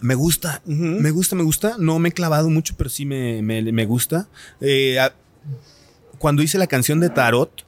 me 0.00 0.14
gusta, 0.14 0.62
me 0.64 1.10
gusta, 1.10 1.34
me 1.36 1.42
gusta. 1.42 1.74
No 1.78 1.98
me 1.98 2.10
he 2.10 2.12
clavado 2.12 2.48
mucho, 2.50 2.74
pero 2.76 2.88
sí 2.90 3.04
me, 3.04 3.42
me- 3.42 3.62
me 3.72 3.84
gusta. 3.84 4.28
Eh, 4.60 4.98
a- 5.00 5.12
cuando 6.18 6.42
hice 6.42 6.56
la 6.56 6.66
canción 6.68 7.00
de 7.00 7.10
Tarot, 7.10 7.65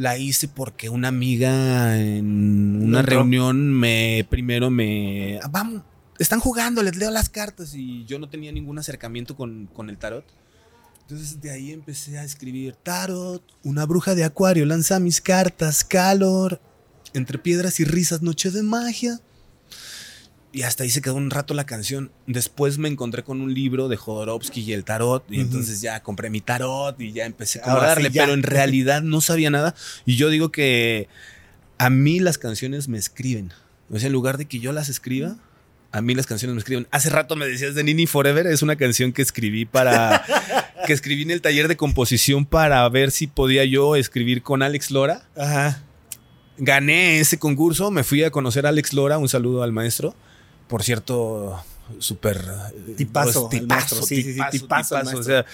la 0.00 0.16
hice 0.16 0.48
porque 0.48 0.88
una 0.88 1.08
amiga 1.08 1.98
en 2.00 2.82
una 2.82 3.02
reunión 3.02 3.70
me 3.72 4.26
primero 4.30 4.70
me... 4.70 5.38
"Ah, 5.42 5.48
Vamos, 5.50 5.82
están 6.18 6.40
jugando, 6.40 6.82
les 6.82 6.96
leo 6.96 7.10
las 7.10 7.28
cartas 7.28 7.74
y 7.74 8.04
yo 8.06 8.18
no 8.18 8.28
tenía 8.30 8.50
ningún 8.50 8.78
acercamiento 8.78 9.36
con, 9.36 9.66
con 9.66 9.90
el 9.90 9.98
tarot. 9.98 10.24
Entonces 11.02 11.40
de 11.42 11.50
ahí 11.50 11.72
empecé 11.72 12.18
a 12.18 12.24
escribir 12.24 12.76
Tarot, 12.76 13.42
una 13.64 13.84
bruja 13.84 14.14
de 14.14 14.24
acuario 14.24 14.64
lanza 14.64 15.00
mis 15.00 15.20
cartas, 15.20 15.84
calor, 15.84 16.60
entre 17.14 17.36
piedras 17.36 17.78
y 17.80 17.84
risas, 17.84 18.22
noche 18.22 18.50
de 18.50 18.62
magia. 18.62 19.20
Y 20.52 20.62
hasta 20.62 20.82
ahí 20.82 20.90
se 20.90 21.00
quedó 21.00 21.14
un 21.14 21.30
rato 21.30 21.54
la 21.54 21.64
canción. 21.64 22.10
Después 22.26 22.78
me 22.78 22.88
encontré 22.88 23.22
con 23.22 23.40
un 23.40 23.54
libro 23.54 23.88
de 23.88 23.96
Jodorowsky 23.96 24.62
y 24.62 24.72
el 24.72 24.84
tarot. 24.84 25.24
Y 25.30 25.40
entonces 25.40 25.80
ya 25.80 26.02
compré 26.02 26.28
mi 26.28 26.40
tarot 26.40 27.00
y 27.00 27.12
ya 27.12 27.24
empecé 27.24 27.60
como 27.60 27.76
Ahora 27.76 27.86
a 27.86 27.88
darle. 27.90 28.10
sí, 28.10 28.18
pero 28.18 28.32
en 28.32 28.42
realidad 28.42 29.02
no 29.02 29.20
sabía 29.20 29.50
nada. 29.50 29.74
Y 30.06 30.16
yo 30.16 30.28
digo 30.28 30.50
que 30.50 31.08
a 31.78 31.88
mí 31.88 32.18
las 32.18 32.36
canciones 32.36 32.88
me 32.88 32.98
escriben. 32.98 33.52
O 33.90 33.98
sea, 33.98 34.08
en 34.08 34.12
lugar 34.12 34.38
de 34.38 34.46
que 34.46 34.58
yo 34.58 34.72
las 34.72 34.88
escriba, 34.88 35.36
a 35.92 36.00
mí 36.00 36.14
las 36.14 36.26
canciones 36.26 36.54
me 36.54 36.58
escriben. 36.58 36.88
Hace 36.90 37.10
rato 37.10 37.36
me 37.36 37.46
decías 37.46 37.76
de 37.76 37.84
Nini 37.84 38.06
Forever. 38.06 38.48
Es 38.48 38.62
una 38.62 38.74
canción 38.76 39.12
que 39.12 39.22
escribí 39.22 39.66
para. 39.66 40.24
que 40.86 40.92
escribí 40.92 41.22
en 41.22 41.30
el 41.30 41.42
taller 41.42 41.68
de 41.68 41.76
composición 41.76 42.44
para 42.44 42.88
ver 42.88 43.12
si 43.12 43.28
podía 43.28 43.64
yo 43.64 43.94
escribir 43.94 44.42
con 44.42 44.62
Alex 44.62 44.90
Lora. 44.90 45.22
Ajá. 45.36 45.82
Gané 46.58 47.20
ese 47.20 47.38
concurso, 47.38 47.90
me 47.90 48.04
fui 48.04 48.22
a 48.24 48.30
conocer 48.30 48.66
a 48.66 48.68
Alex 48.68 48.92
Lora, 48.92 49.16
un 49.18 49.28
saludo 49.28 49.62
al 49.62 49.72
maestro. 49.72 50.14
Por 50.70 50.84
cierto, 50.84 51.60
súper 51.98 52.36
eh, 52.36 52.94
Tipazo, 52.96 53.48
pues, 53.48 53.60
el 53.60 53.66
maestro, 53.66 54.02
sí, 54.02 54.22
sí, 54.22 54.34
sí, 54.34 54.40
tipazo 54.52 54.96
el 54.96 55.08
O 55.16 55.22
sea, 55.24 55.44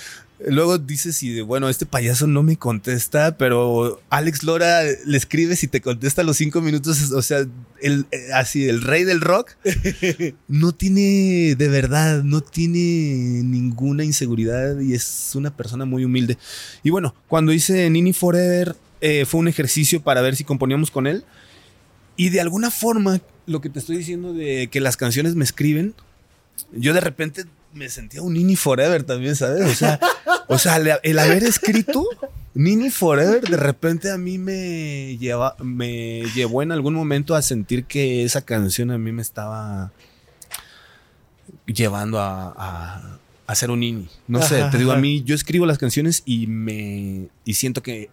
luego 0.47 0.77
dices 0.77 1.23
y 1.23 1.33
de, 1.33 1.41
bueno, 1.41 1.71
este 1.71 1.87
payaso 1.87 2.27
no 2.27 2.43
me 2.43 2.59
contesta, 2.59 3.39
pero 3.39 4.03
Alex 4.11 4.43
Lora 4.43 4.83
le 4.83 5.17
escribes 5.17 5.63
y 5.65 5.69
te 5.69 5.81
contesta 5.81 6.21
a 6.21 6.25
los 6.25 6.37
cinco 6.37 6.61
minutos. 6.61 7.13
O 7.13 7.23
sea, 7.23 7.47
el, 7.81 8.05
eh, 8.11 8.29
así, 8.35 8.69
el 8.69 8.83
rey 8.83 9.05
del 9.05 9.23
rock 9.23 9.53
no 10.49 10.73
tiene, 10.73 11.55
de 11.57 11.69
verdad, 11.69 12.23
no 12.23 12.43
tiene 12.43 13.43
ninguna 13.43 14.05
inseguridad 14.05 14.79
y 14.81 14.93
es 14.93 15.33
una 15.35 15.57
persona 15.57 15.87
muy 15.87 16.05
humilde. 16.05 16.37
Y 16.83 16.91
bueno, 16.91 17.15
cuando 17.27 17.55
hice 17.55 17.89
Nini 17.89 18.13
Forever, 18.13 18.77
eh, 19.01 19.25
fue 19.25 19.41
un 19.41 19.49
ejercicio 19.49 20.03
para 20.03 20.21
ver 20.21 20.37
si 20.37 20.45
componíamos 20.45 20.91
con 20.91 21.07
él. 21.07 21.25
Y 22.19 22.31
de 22.31 22.41
alguna 22.41 22.71
forma, 22.71 23.21
lo 23.47 23.61
que 23.61 23.71
te 23.71 23.79
estoy 23.79 23.97
diciendo 23.97 24.33
de 24.33 24.69
que 24.69 24.81
las 24.81 24.97
canciones 24.97 25.35
me 25.35 25.45
escriben, 25.45 25.95
yo 26.73 26.95
de 26.95 27.01
repente 27.01 27.45
me 27.73 27.89
sentía 27.89 28.23
un 28.23 28.35
Nini 28.35 28.57
Forever 28.57 29.03
también, 29.05 29.37
¿sabes? 29.37 29.65
O 29.65 29.75
sea, 29.75 30.01
o 30.49 30.59
sea 30.59 30.77
el, 31.03 31.19
haber 31.19 31.45
escrito 31.45 32.05
Nini 32.55 32.91
Forever 32.91 33.43
de 33.43 33.57
repente 33.57 34.11
a 34.11 34.19
mí 34.19 34.39
me, 34.39 35.17
lleva, 35.19 35.57
me 35.63 36.23
llevó 36.35 36.63
en 36.63 36.73
algún 36.73 36.95
momento 36.95 37.35
a 37.35 37.43
sentir 37.43 37.85
que 37.85 38.25
esa 38.25 38.43
canción 38.43 38.91
a 38.91 38.99
mí 38.99 39.13
me 39.13 39.23
estaba 39.23 39.93
llevando 41.67 42.19
a, 42.19 42.55
a, 42.57 43.19
a 43.47 43.55
ser 43.55 43.71
un 43.71 43.81
Nini. 43.81 44.09
No 44.27 44.43
sé, 44.43 44.63
Ajá, 44.63 44.71
te 44.71 44.79
digo, 44.79 44.93
a 44.93 44.97
mí 44.97 45.23
yo 45.23 45.35
escribo 45.35 45.67
las 45.67 45.79
canciones 45.79 46.23
y 46.25 46.47
me 46.47 47.29
y 47.45 47.55
siento 47.55 47.83
que 47.83 48.11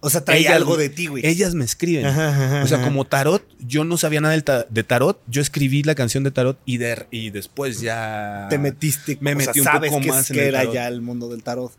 O 0.00 0.10
sea, 0.10 0.24
trae 0.24 0.40
Ellas- 0.40 0.54
algo 0.56 0.76
de 0.76 0.88
ti, 0.88 1.06
güey. 1.06 1.26
ellas 1.26 1.54
me 1.54 1.64
escriben. 1.64 2.06
Ajá, 2.06 2.28
ajá, 2.28 2.62
O 2.62 2.66
sea, 2.66 2.82
como 2.82 3.04
tarot, 3.06 3.42
yo 3.58 3.82
no 3.84 3.96
sabía 3.96 4.20
nada 4.20 4.38
ta- 4.42 4.66
de 4.68 4.82
tarot, 4.84 5.20
yo 5.26 5.40
escribí 5.42 5.82
la 5.82 5.94
canción 5.94 6.22
de 6.22 6.30
tarot 6.30 6.58
y, 6.64 6.76
de, 6.76 7.06
y 7.10 7.30
después 7.30 7.80
ya... 7.80 8.46
te 8.50 8.58
metiste, 8.58 9.16
me 9.20 9.34
o 9.34 9.40
sea, 9.40 9.52
un 9.56 9.64
sabes 9.64 9.90
poco 9.90 10.02
que, 10.02 10.08
más 10.08 10.30
en 10.30 10.34
que 10.36 10.42
el 10.42 10.48
era 10.48 10.58
tarot. 10.60 10.74
ya 10.74 10.88
el 10.88 11.00
mundo 11.00 11.28
del 11.28 11.42
tarot. 11.42 11.72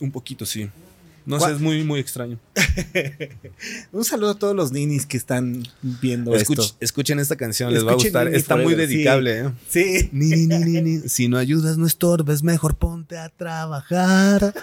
Un 0.00 0.10
poquito, 0.12 0.46
sí. 0.46 0.70
No 1.26 1.38
¿Cuál- 1.38 1.50
sé, 1.50 1.56
es 1.56 1.60
muy, 1.62 1.82
muy 1.84 1.98
extraño. 2.00 2.38
Un 3.92 4.04
saludo 4.04 4.30
a 4.30 4.34
todos 4.38 4.54
los 4.54 4.70
ninis 4.72 5.06
que 5.06 5.16
están 5.16 5.64
viendo 5.82 6.32
Escuch- 6.34 6.60
esto. 6.62 6.76
escuchen 6.80 7.18
esta 7.18 7.36
canción, 7.36 7.72
les 7.74 7.84
va 7.86 7.92
a 7.92 7.94
gustar. 7.94 8.28
Está 8.28 8.54
muy 8.56 8.64
Forever, 8.66 8.88
sí. 8.88 8.94
dedicable, 8.94 9.40
¿eh? 9.40 9.50
Sí. 9.68 11.08
Si 11.08 11.28
no 11.28 11.36
ayudas, 11.38 11.78
no 11.78 11.86
estorbes, 11.86 12.42
mejor 12.42 12.76
ponte 12.76 13.18
a 13.18 13.28
trabajar. 13.28 14.54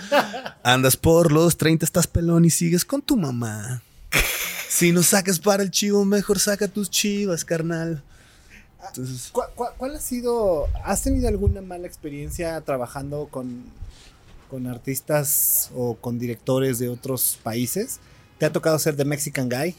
Andas 0.64 0.96
por 0.98 1.32
los 1.32 1.58
30, 1.58 1.86
estás 1.86 2.08
pelón 2.08 2.46
y 2.46 2.50
sigues 2.50 2.86
con 2.86 3.02
tu 3.02 3.18
mamá. 3.18 3.82
Si 4.70 4.92
no 4.92 5.04
sacas 5.04 5.40
para 5.40 5.64
el 5.64 5.70
chivo, 5.72 6.06
mejor 6.06 6.40
saca 6.40 6.68
tus 6.68 6.90
chivas, 6.90 7.44
carnal. 7.46 8.02
Entonces, 8.88 9.30
¿Cuál, 9.32 9.50
cuál- 9.56 9.74
cuál 9.78 9.96
ha 9.96 10.00
sido? 10.00 10.68
¿Has 10.84 11.04
tenido 11.04 11.28
alguna 11.28 11.62
mala 11.62 11.88
experiencia 11.88 12.60
trabajando 12.62 13.28
con, 13.32 13.64
con 14.54 14.68
artistas 14.68 15.72
o 15.76 15.96
con 15.96 16.20
directores 16.20 16.78
de 16.78 16.88
otros 16.88 17.40
países? 17.42 18.00
¿Te 18.38 18.46
ha 18.46 18.52
tocado 18.52 18.78
ser 18.78 18.96
The 18.96 19.04
Mexican 19.04 19.50
Guy? 19.50 19.74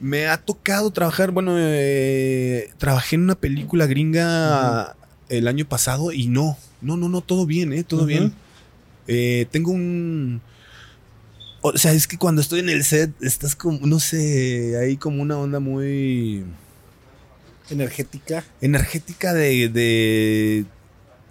me 0.00 0.26
ha 0.26 0.38
tocado 0.38 0.90
trabajar, 0.90 1.30
bueno, 1.32 1.54
eh, 1.58 2.70
trabajé 2.78 3.16
en 3.16 3.22
una 3.22 3.34
película 3.34 3.86
gringa 3.86 4.96
el 5.28 5.46
año 5.48 5.66
pasado 5.66 6.12
y 6.12 6.26
no, 6.28 6.56
no, 6.80 6.96
no, 6.96 7.08
no, 7.10 7.20
todo 7.20 7.44
bien, 7.46 7.72
¿eh? 7.74 7.84
Todo 7.84 8.06
bien. 8.06 8.32
Eh, 9.06 9.46
tengo 9.50 9.70
un... 9.70 10.40
O 11.60 11.76
sea, 11.76 11.92
es 11.92 12.06
que 12.06 12.16
cuando 12.18 12.40
estoy 12.40 12.60
en 12.60 12.70
el 12.70 12.84
set, 12.84 13.12
estás 13.22 13.54
como, 13.54 13.86
no 13.86 14.00
sé, 14.00 14.76
hay 14.78 14.96
como 14.96 15.20
una 15.22 15.38
onda 15.38 15.60
muy 15.60 16.44
Energética. 17.70 18.44
energética 18.62 19.32
de, 19.34 19.68
de- 19.68 20.64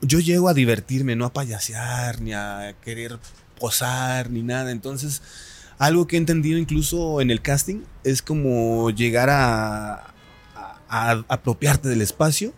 Yo 0.04 0.20
llego 0.20 0.50
a 0.50 0.54
divertirme, 0.54 1.16
no 1.16 1.26
a 1.26 1.34
payasear, 1.34 2.22
ni 2.22 2.34
a 2.34 2.76
querer 2.84 3.18
posar, 3.60 4.30
ni 4.30 4.42
nada. 4.44 4.72
Entonces, 4.72 5.22
algo 5.78 6.08
que 6.08 6.16
he 6.16 6.20
entendido 6.20 6.58
incluso 6.60 7.22
en 7.22 7.32
el 7.32 7.42
casting 7.42 7.82
es 8.04 8.22
como 8.22 8.90
llegar 8.92 9.30
a, 9.30 9.94
a- 10.56 10.78
a 10.90 11.12
apropiarte 11.30 11.90
del 11.90 12.02
espacio. 12.02 12.54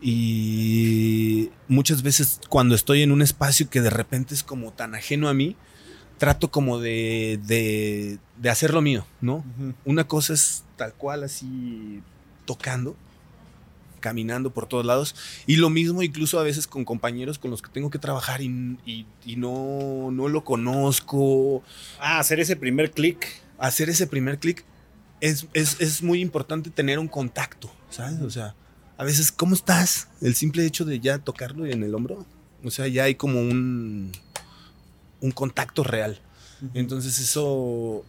Y 0.00 1.50
muchas 1.68 2.02
veces 2.02 2.40
cuando 2.48 2.74
estoy 2.74 3.02
en 3.02 3.12
un 3.12 3.22
espacio 3.22 3.68
que 3.68 3.80
de 3.80 3.90
repente 3.90 4.34
es 4.34 4.42
como 4.42 4.72
tan 4.72 4.94
ajeno 4.94 5.28
a 5.28 5.34
mí, 5.34 5.56
trato 6.18 6.50
como 6.50 6.78
de, 6.80 7.38
de, 7.46 8.18
de 8.36 8.50
hacer 8.50 8.72
lo 8.74 8.80
mío, 8.80 9.06
¿no? 9.20 9.44
Una 9.84 10.04
cosa 10.04 10.32
es 10.34 10.64
tal 10.76 10.92
cual 10.94 11.24
así 11.24 12.02
tocando, 12.44 12.96
caminando 13.98 14.50
por 14.52 14.66
todos 14.66 14.84
lados. 14.86 15.14
Y 15.46 15.56
lo 15.56 15.70
mismo 15.70 16.02
incluso 16.02 16.38
a 16.38 16.42
veces 16.42 16.66
con 16.66 16.84
compañeros 16.84 17.38
con 17.38 17.50
los 17.50 17.62
que 17.62 17.70
tengo 17.70 17.90
que 17.90 17.98
trabajar 17.98 18.40
y, 18.40 18.78
y- 18.86 19.06
y 19.24 19.36
no, 19.36 20.10
no 20.10 20.28
lo 20.28 20.44
conozco. 20.44 21.62
Ah, 22.00 22.18
hacer 22.18 22.40
ese 22.40 22.56
primer 22.56 22.90
clic. 22.90 23.26
Hacer 23.58 23.88
ese 23.90 24.06
primer 24.06 24.38
clic 24.38 24.64
es, 25.20 25.46
es- 25.52 25.80
es 25.80 26.02
muy 26.02 26.20
importante 26.20 26.70
tener 26.70 26.98
un 26.98 27.08
contacto, 27.08 27.70
¿sabes? 27.90 28.20
O 28.22 28.30
sea, 28.30 28.54
a 28.96 29.04
veces, 29.04 29.30
¿cómo 29.32 29.54
estás? 29.54 30.08
El 30.20 30.34
simple 30.34 30.64
hecho 30.66 30.84
de 30.84 31.00
ya 31.00 31.18
tocarlo 31.18 31.66
en 31.66 31.82
el 31.82 31.94
hombro. 31.94 32.24
O 32.64 32.70
sea, 32.70 32.88
ya 32.88 33.04
hay 33.04 33.14
como 33.14 33.40
un, 33.40 34.10
un 35.20 35.30
contacto 35.32 35.84
real. 35.84 36.20
Entonces 36.74 37.18
eso, 37.20 38.04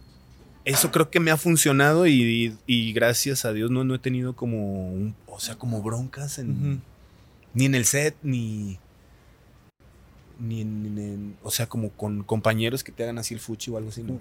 eso 0.64 0.90
creo 0.90 1.10
que 1.10 1.20
me 1.20 1.30
ha 1.30 1.36
funcionado 1.36 2.06
y, 2.06 2.56
y 2.66 2.92
gracias 2.92 3.44
a 3.44 3.52
Dios 3.52 3.70
no, 3.70 3.84
no 3.84 3.94
he 3.94 3.98
tenido 3.98 4.34
como, 4.36 4.90
un- 4.90 5.14
o 5.26 5.40
sea, 5.40 5.56
como 5.56 5.82
broncas 5.82 6.38
en, 6.38 6.82
ni 7.54 7.64
en 7.64 7.74
el 7.74 7.84
set 7.84 8.14
ni, 8.22 8.78
ni 10.38 10.60
en, 10.62 10.98
en- 10.98 11.36
o 11.42 11.50
sea, 11.50 11.66
como 11.66 11.90
con 11.90 12.22
compañeros 12.24 12.82
que 12.84 12.92
te 12.92 13.02
hagan 13.02 13.18
así 13.18 13.34
el 13.34 13.40
fuchi 13.40 13.70
o 13.70 13.76
algo 13.76 13.90
así. 13.90 14.02
No, 14.02 14.18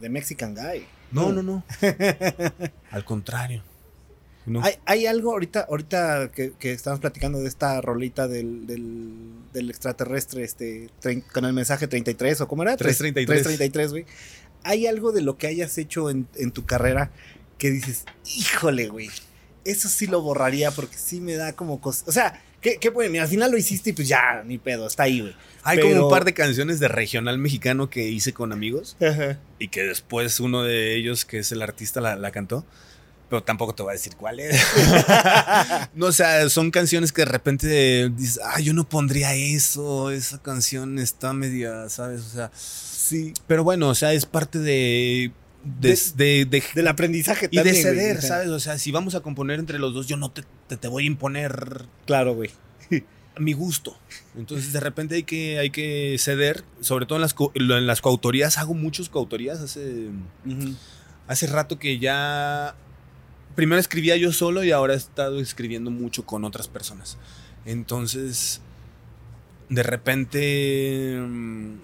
The 0.00 0.08
Mexican 0.08 0.54
Guy. 0.54 0.84
no, 1.12 1.32
no. 1.32 1.42
no. 1.42 1.64
Al 2.90 3.04
contrario. 3.04 3.62
No. 4.44 4.60
Hay, 4.64 4.74
hay 4.86 5.06
algo 5.06 5.30
ahorita, 5.30 5.66
ahorita 5.68 6.32
que, 6.32 6.52
que 6.58 6.72
estamos 6.72 6.98
platicando 6.98 7.38
de 7.38 7.46
esta 7.46 7.80
rolita 7.80 8.26
del, 8.26 8.66
del, 8.66 9.12
del 9.52 9.70
extraterrestre, 9.70 10.42
este, 10.42 10.88
trein- 11.00 11.22
con 11.32 11.44
el 11.44 11.52
mensaje 11.52 11.86
33, 11.86 12.40
o 12.40 12.48
cómo 12.48 12.64
era? 12.64 12.76
333. 12.76 13.42
333, 13.44 13.90
güey. 13.92 14.04
¿Hay 14.64 14.86
algo 14.86 15.12
de 15.12 15.22
lo 15.22 15.36
que 15.38 15.46
hayas 15.46 15.76
hecho 15.78 16.10
en, 16.10 16.26
en 16.36 16.50
tu 16.52 16.64
carrera 16.66 17.10
que 17.58 17.70
dices, 17.70 18.04
híjole, 18.36 18.88
güey, 18.88 19.08
eso 19.64 19.88
sí 19.88 20.06
lo 20.06 20.20
borraría 20.22 20.70
porque 20.70 20.96
sí 20.96 21.20
me 21.20 21.34
da 21.34 21.52
como 21.52 21.80
cosas. 21.80 22.08
O 22.08 22.12
sea, 22.12 22.42
¿qué, 22.60 22.78
qué 22.80 22.92
al 23.20 23.28
final 23.28 23.50
lo 23.52 23.56
hiciste 23.58 23.90
y 23.90 23.92
pues 23.92 24.08
ya, 24.08 24.42
ni 24.44 24.58
pedo, 24.58 24.86
está 24.86 25.04
ahí, 25.04 25.20
güey. 25.20 25.34
Hay 25.62 25.76
pero- 25.78 25.90
como 25.90 26.04
un 26.06 26.10
par 26.10 26.24
de 26.24 26.34
canciones 26.34 26.80
de 26.80 26.88
regional 26.88 27.38
mexicano 27.38 27.88
que 27.88 28.08
hice 28.08 28.32
con 28.32 28.52
amigos 28.52 28.96
y 29.58 29.68
que 29.68 29.82
después 29.84 30.40
uno 30.40 30.62
de 30.64 30.96
ellos, 30.96 31.24
que 31.24 31.38
es 31.38 31.52
el 31.52 31.62
artista, 31.62 32.00
la, 32.00 32.16
la 32.16 32.30
cantó. 32.32 32.64
Pero 33.32 33.42
tampoco 33.44 33.74
te 33.74 33.82
voy 33.82 33.92
a 33.92 33.94
decir 33.94 34.14
cuál 34.16 34.40
es. 34.40 34.60
no, 35.94 36.06
o 36.06 36.12
sea, 36.12 36.46
son 36.50 36.70
canciones 36.70 37.12
que 37.12 37.22
de 37.22 37.26
repente 37.32 38.10
dices, 38.10 38.38
ah, 38.44 38.60
yo 38.60 38.74
no 38.74 38.86
pondría 38.86 39.34
eso, 39.34 40.10
esa 40.10 40.42
canción 40.42 40.98
está 40.98 41.32
media, 41.32 41.88
¿sabes? 41.88 42.20
O 42.20 42.28
sea, 42.28 42.50
Sí. 42.54 43.32
pero 43.46 43.64
bueno, 43.64 43.88
o 43.88 43.94
sea, 43.94 44.12
es 44.12 44.26
parte 44.26 44.58
de. 44.58 45.32
de, 45.64 45.98
de- 46.16 46.44
de- 46.44 46.62
Del 46.74 46.88
aprendizaje 46.88 47.48
y 47.50 47.56
de 47.56 47.62
también, 47.64 47.82
ceder. 47.82 48.20
¿sabes? 48.20 48.48
O 48.48 48.60
sea, 48.60 48.76
si 48.76 48.92
vamos 48.92 49.14
a 49.14 49.20
componer 49.20 49.58
entre 49.60 49.78
los 49.78 49.94
dos, 49.94 50.06
yo 50.06 50.18
no 50.18 50.30
te, 50.30 50.42
te, 50.68 50.76
te 50.76 50.88
voy 50.88 51.04
a 51.04 51.06
imponer 51.06 51.86
Claro, 52.04 52.34
güey. 52.34 52.50
mi 53.38 53.54
gusto. 53.54 53.96
Entonces, 54.36 54.74
de 54.74 54.80
repente 54.80 55.14
hay 55.14 55.22
que, 55.22 55.58
hay 55.58 55.70
que 55.70 56.16
ceder, 56.18 56.64
sobre 56.82 57.06
todo 57.06 57.16
en 57.16 57.22
las, 57.22 57.32
co- 57.32 57.50
en 57.54 57.86
las 57.86 58.02
coautorías. 58.02 58.58
Hago 58.58 58.74
muchos 58.74 59.08
coautorías. 59.08 59.60
Hace, 59.60 60.08
hace 61.28 61.46
rato 61.46 61.78
que 61.78 61.98
ya. 61.98 62.74
Primero 63.54 63.80
escribía 63.80 64.16
yo 64.16 64.32
solo 64.32 64.64
y 64.64 64.70
ahora 64.70 64.94
he 64.94 64.96
estado 64.96 65.38
escribiendo 65.40 65.90
mucho 65.90 66.24
con 66.24 66.44
otras 66.44 66.68
personas. 66.68 67.18
Entonces, 67.66 68.60
de 69.68 69.82
repente. 69.82 71.18
mm, 71.20 71.74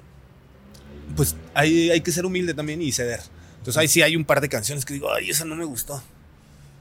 Pues 1.16 1.36
hay, 1.54 1.90
hay 1.90 2.00
que 2.00 2.12
ser 2.12 2.24
humilde 2.26 2.54
también 2.54 2.80
y 2.82 2.92
ceder. 2.92 3.20
Entonces, 3.58 3.76
ahí 3.76 3.88
sí 3.88 4.02
hay 4.02 4.16
un 4.16 4.24
par 4.24 4.40
de 4.40 4.48
canciones 4.48 4.84
que 4.84 4.94
digo, 4.94 5.12
ay, 5.12 5.30
esa 5.30 5.44
no 5.44 5.54
me 5.56 5.64
gustó. 5.64 6.02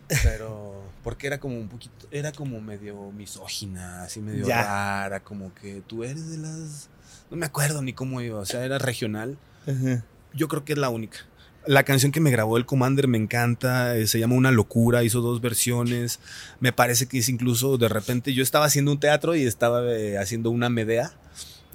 Pero. 0.23 0.75
Porque 1.03 1.27
era 1.27 1.39
como 1.39 1.57
un 1.57 1.69
poquito. 1.69 2.07
Era 2.11 2.31
como 2.31 2.59
medio 2.61 3.11
misógina, 3.11 4.03
así 4.03 4.19
medio 4.19 4.45
Ya. 4.47 4.63
rara. 4.63 5.19
Como 5.21 5.53
que 5.53 5.81
tú 5.85 6.03
eres 6.03 6.29
de 6.29 6.37
las. 6.37 6.89
No 7.31 7.37
me 7.37 7.45
acuerdo 7.45 7.81
ni 7.81 7.93
cómo 7.93 8.21
iba. 8.21 8.39
O 8.39 8.45
sea, 8.45 8.63
era 8.65 8.77
regional 8.77 9.37
Ajá. 9.65 10.03
yo 10.33 10.47
creo 10.47 10.63
que 10.65 10.73
es 10.73 10.79
la 10.79 10.89
única. 10.89 11.19
La 11.67 11.83
canción 11.83 12.11
que 12.11 12.19
me 12.19 12.31
grabó 12.31 12.57
el 12.57 12.65
Commander 12.65 13.07
me 13.07 13.17
encanta, 13.17 13.97
eh, 13.97 14.07
se 14.07 14.19
llama 14.19 14.35
Una 14.35 14.51
locura, 14.51 15.03
hizo 15.03 15.21
dos 15.21 15.41
versiones. 15.41 16.19
Me 16.59 16.71
parece 16.73 17.07
que 17.07 17.19
es 17.19 17.29
incluso 17.29 17.77
de 17.77 17.89
repente 17.89 18.33
yo 18.33 18.41
estaba 18.43 18.65
haciendo 18.65 18.91
un 18.91 18.99
teatro 18.99 19.35
y 19.35 19.43
estaba 19.45 19.83
eh, 19.93 20.17
haciendo 20.17 20.49
una 20.49 20.69
Medea. 20.69 21.11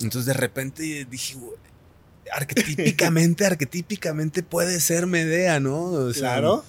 Entonces 0.01 0.25
de 0.27 0.33
repente 0.33 1.07
dije, 1.11 1.35
"Güey, 1.35 1.53
arquetípicamente, 2.33 3.45
arquetípicamente 3.47 4.43
puede 4.43 4.81
ser 4.81 5.07
Medea, 5.07 5.61
¿no? 5.61 5.83
O 5.85 6.13
sea, 6.15 6.33
Claro. 6.39 6.65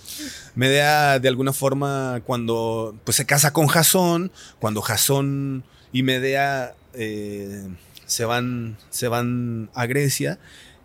Medea 0.56 1.20
de 1.20 1.28
alguna 1.30 1.54
forma 1.54 2.22
cuando 2.26 2.96
pues 3.06 3.16
se 3.18 3.26
casa 3.26 3.54
con 3.54 3.68
Jasón, 3.68 4.32
cuando 4.60 4.82
Jasón 4.82 5.64
y 5.92 6.04
Medea 6.04 6.76
eh, 6.94 7.68
se, 8.06 8.26
van, 8.26 8.78
se 8.90 9.08
van 9.08 9.70
a 9.74 9.86
Grecia, 9.86 10.38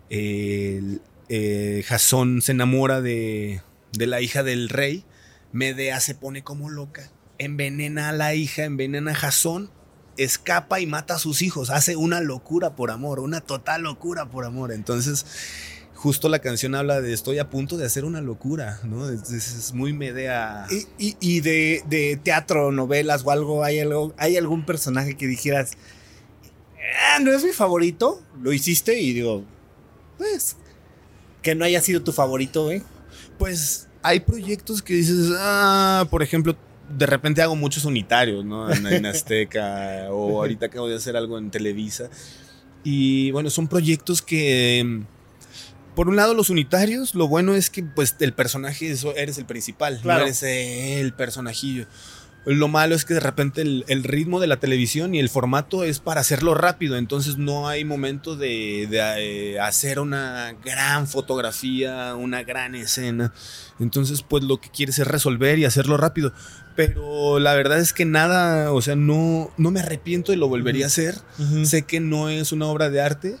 el- 0.09 1.01
eh, 1.29 1.83
Jasón 1.87 2.41
se 2.41 2.51
enamora 2.51 3.01
de, 3.01 3.61
de 3.93 4.07
la 4.07 4.21
hija 4.21 4.43
del 4.43 4.69
rey, 4.69 5.05
Medea 5.51 5.99
se 5.99 6.15
pone 6.15 6.43
como 6.43 6.69
loca, 6.69 7.09
envenena 7.37 8.09
a 8.09 8.13
la 8.13 8.35
hija, 8.35 8.63
envenena 8.65 9.11
a 9.11 9.15
Jasón, 9.15 9.71
escapa 10.17 10.79
y 10.79 10.85
mata 10.85 11.15
a 11.15 11.19
sus 11.19 11.41
hijos, 11.41 11.69
hace 11.69 11.95
una 11.95 12.19
locura 12.21 12.75
por 12.75 12.91
amor, 12.91 13.19
una 13.19 13.41
total 13.41 13.83
locura 13.83 14.25
por 14.29 14.43
amor. 14.45 14.71
Entonces, 14.73 15.25
justo 15.95 16.27
la 16.29 16.39
canción 16.39 16.75
habla 16.75 16.99
de 17.01 17.13
estoy 17.13 17.39
a 17.39 17.49
punto 17.49 17.77
de 17.77 17.85
hacer 17.85 18.03
una 18.05 18.21
locura, 18.21 18.79
¿no? 18.83 19.09
Es, 19.09 19.71
muy 19.73 19.93
Medea. 19.93 20.65
Y, 20.97 21.07
y- 21.09 21.17
y 21.19 21.39
de, 21.41 21.83
de 21.87 22.19
teatro, 22.21 22.71
novelas 22.71 23.23
o 23.25 23.31
algo, 23.31 23.63
¿hay, 23.63 23.79
algo, 23.79 24.13
¿hay 24.17 24.35
algún 24.37 24.65
personaje 24.65 25.15
que 25.15 25.25
dijeras, 25.27 25.71
"Ah, 27.15 27.19
no 27.21 27.31
es 27.31 27.43
mi 27.43 27.51
favorito? 27.51 28.21
Lo 28.41 28.51
hiciste 28.53 28.99
y 28.99 29.13
digo, 29.13 29.43
pues, 30.17 30.57
que 31.49 31.55
no 31.55 31.65
haya 31.65 31.81
sido 31.81 32.01
tu 32.01 32.11
favorito, 32.11 32.65
güey. 32.65 32.81
Pues 33.37 33.87
hay 34.03 34.19
proyectos 34.21 34.81
que 34.81 34.93
dices, 34.93 35.31
ah, 35.37 36.05
por 36.09 36.23
ejemplo, 36.23 36.55
de 36.97 37.05
repente 37.05 37.41
hago 37.41 37.55
muchos 37.55 37.85
unitarios, 37.85 38.43
¿no? 38.45 38.71
En, 38.71 38.85
en 38.87 39.05
Azteca 39.07 40.07
o 40.11 40.39
ahorita 40.39 40.67
acabo 40.67 40.87
de 40.87 40.95
hacer 40.95 41.15
algo 41.17 41.37
en 41.37 41.51
Televisa. 41.51 42.09
Y 42.83 43.31
bueno, 43.31 43.49
son 43.49 43.67
proyectos 43.67 44.21
que, 44.21 45.01
por 45.95 46.07
un 46.07 46.15
lado, 46.15 46.33
los 46.33 46.49
unitarios, 46.49 47.13
lo 47.15 47.27
bueno 47.27 47.53
es 47.55 47.69
que 47.69 47.83
pues 47.83 48.15
el 48.19 48.33
personaje 48.33 48.89
eso, 48.89 49.15
eres 49.15 49.37
el 49.37 49.45
principal, 49.45 49.99
Claro. 50.01 50.19
no 50.21 50.25
eres 50.25 50.43
el 50.43 51.13
personajillo. 51.13 51.85
Lo 52.45 52.69
malo 52.69 52.95
es 52.95 53.03
que 53.03 53.13
de 53.13 53.19
repente 53.19 53.61
el, 53.61 53.83
el 53.89 54.03
ritmo 54.03 54.39
de 54.39 54.47
la 54.47 54.57
televisión 54.57 55.13
y 55.13 55.19
el 55.19 55.29
formato 55.29 55.83
es 55.83 55.99
para 55.99 56.21
hacerlo 56.21 56.55
rápido, 56.55 56.95
entonces 56.95 57.37
no 57.37 57.67
hay 57.67 57.83
momento 57.83 58.37
de, 58.37 58.87
de, 58.89 58.99
eh, 59.17 59.59
hacer 59.59 59.99
una 59.99 60.55
gran 60.63 61.07
fotografía, 61.07 62.15
una 62.15 62.43
gran 62.43 62.75
escena. 62.75 63.33
Entonces, 63.79 64.23
pues 64.23 64.43
lo 64.43 64.59
que 64.61 64.69
quieres 64.69 64.99
es 64.99 65.07
resolver 65.07 65.59
y 65.59 65.65
hacerlo 65.65 65.97
rápido. 65.97 66.33
Pero 66.75 67.39
la 67.39 67.53
verdad 67.55 67.79
es 67.79 67.91
que 67.91 68.05
nada, 68.05 68.71
o 68.71 68.81
sea, 68.81 68.95
no, 68.95 69.51
no 69.57 69.71
me 69.71 69.81
arrepiento 69.81 70.31
y 70.31 70.37
lo 70.37 70.47
volvería 70.47 70.85
a 70.85 70.87
hacer. 70.87 71.15
Sé 71.63 71.81
que 71.83 71.99
no 71.99 72.29
es 72.29 72.53
una 72.53 72.67
obra 72.67 72.89
de 72.89 73.01
arte. 73.01 73.37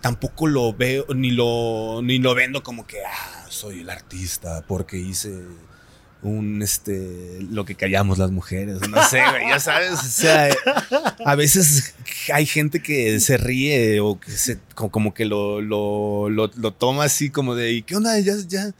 Tampoco 0.00 0.46
lo 0.46 0.72
veo, 0.72 1.06
ni 1.14 1.30
lo, 1.30 2.00
ni 2.02 2.18
lo 2.18 2.34
vendo 2.34 2.62
como 2.62 2.86
que, 2.86 2.98
ah, 3.04 3.46
soy 3.48 3.80
el 3.80 3.90
artista 3.90 4.64
porque 4.68 4.98
hice 4.98 5.42
un, 6.24 6.62
este, 6.62 7.38
lo 7.50 7.64
que 7.64 7.74
callamos 7.76 8.18
las 8.18 8.30
mujeres. 8.30 8.80
No 8.88 9.08
sé, 9.08 9.22
güey, 9.30 9.48
ya 9.48 9.60
sabes. 9.60 9.92
O 9.92 10.02
sea, 10.02 10.48
a 11.24 11.34
veces 11.36 11.94
hay 12.32 12.46
gente 12.46 12.80
que 12.82 13.20
se 13.20 13.36
ríe 13.36 14.00
o 14.00 14.18
que 14.18 14.30
se, 14.32 14.58
como, 14.74 14.90
como 14.90 15.14
que 15.14 15.26
lo, 15.26 15.60
lo, 15.60 16.28
lo, 16.30 16.50
lo 16.56 16.72
toma 16.72 17.04
así 17.04 17.30
como 17.30 17.54
de, 17.54 17.72
¿y 17.72 17.82
qué 17.82 17.94
onda? 17.96 18.18
Ya, 18.18 18.34
ya, 18.48 18.70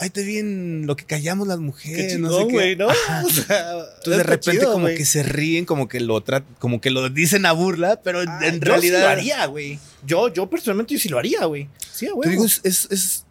ahí 0.00 0.10
te 0.10 0.24
vi 0.24 0.38
en 0.38 0.86
lo 0.86 0.96
que 0.96 1.04
callamos 1.04 1.46
las 1.46 1.60
mujeres. 1.60 2.14
Qué 2.14 2.18
no 2.18 2.36
sé 2.36 2.48
qué. 2.48 2.76
¿no? 2.76 2.88
O 2.88 3.30
sea, 3.30 3.70
Entonces 3.98 4.16
de 4.16 4.22
repente 4.24 4.58
chido, 4.58 4.72
como 4.72 4.86
que 4.88 5.04
se 5.04 5.22
ríen, 5.22 5.64
como 5.66 5.88
que 5.88 6.00
lo 6.00 6.22
como 6.58 6.80
que 6.80 6.90
lo 6.90 7.08
dicen 7.08 7.46
a 7.46 7.52
burla, 7.52 8.00
pero 8.02 8.22
en- 8.22 8.28
Ah, 8.28 8.40
en 8.42 8.54
yo 8.60 8.64
realidad 8.66 8.98
sí 8.98 9.02
lo 9.04 9.08
haría, 9.08 9.46
güey. 9.46 9.78
Yo, 10.04 10.32
yo 10.32 10.50
personalmente 10.50 10.94
yo 10.94 11.00
sí 11.00 11.08
lo 11.08 11.18
haría, 11.18 11.44
güey. 11.44 11.68
Sí, 11.92 12.06
te 12.06 12.12
güey. 12.12 12.30
digo, 12.30 12.44
es, 12.44 12.60
es, 12.64 12.88
es, 12.90 13.24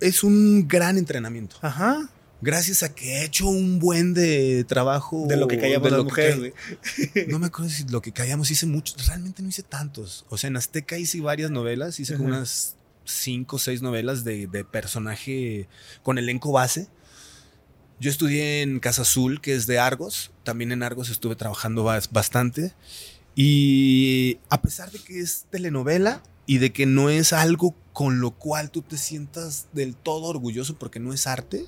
es 0.00 0.22
un 0.22 0.68
gran 0.68 0.96
entrenamiento. 0.96 1.56
Ajá. 1.60 2.08
Gracias 2.40 2.82
a 2.84 2.94
que 2.94 3.16
he 3.16 3.24
hecho 3.24 3.48
un 3.48 3.78
buen 3.80 4.14
de 4.14 4.64
trabajo. 4.64 5.26
De 5.28 5.36
lo 5.36 5.48
que 5.48 5.58
callamos 5.58 5.84
de 5.84 5.90
las 5.90 5.98
lo 5.98 6.04
que 6.04 6.10
mujeres, 6.10 6.38
güey. 6.38 6.52
No 7.28 7.38
me 7.40 7.46
acuerdo 7.46 7.70
si 7.70 7.84
lo 7.88 8.00
que 8.00 8.12
callamos 8.12 8.50
hice 8.50 8.66
muchos. 8.66 9.06
Realmente 9.08 9.42
no 9.42 9.48
hice 9.48 9.62
tantos. 9.64 10.24
O 10.28 10.38
sea, 10.38 10.48
en 10.48 10.56
Azteca 10.56 10.98
hice 10.98 11.20
varias 11.20 11.50
novelas. 11.50 11.98
Hice 11.98 12.16
como 12.16 12.28
unas 12.28 12.76
cinco 13.04 13.56
o 13.56 13.58
seis 13.58 13.82
novelas 13.82 14.22
de, 14.22 14.46
de 14.46 14.64
personaje 14.64 15.68
con 16.02 16.16
elenco 16.18 16.52
base. 16.52 16.86
Yo 18.00 18.08
estudié 18.10 18.62
en 18.62 18.78
Casa 18.78 19.02
Azul, 19.02 19.40
que 19.40 19.54
es 19.54 19.66
de 19.66 19.80
Argos. 19.80 20.30
También 20.44 20.70
en 20.70 20.84
Argos 20.84 21.10
estuve 21.10 21.34
trabajando 21.34 21.84
bas- 21.84 22.08
bastante. 22.12 22.72
Y 23.34 24.38
a 24.48 24.60
pesar 24.62 24.90
de 24.90 24.98
que 25.00 25.20
es 25.20 25.46
telenovela 25.50 26.22
y 26.46 26.58
de 26.58 26.72
que 26.72 26.86
no 26.86 27.10
es 27.10 27.32
algo 27.32 27.74
con 27.92 28.20
lo 28.20 28.32
cual 28.32 28.70
tú 28.70 28.82
te 28.82 28.96
sientas 28.96 29.66
del 29.72 29.96
todo 29.96 30.24
orgulloso 30.26 30.78
porque 30.78 31.00
no 31.00 31.12
es 31.12 31.26
arte, 31.26 31.64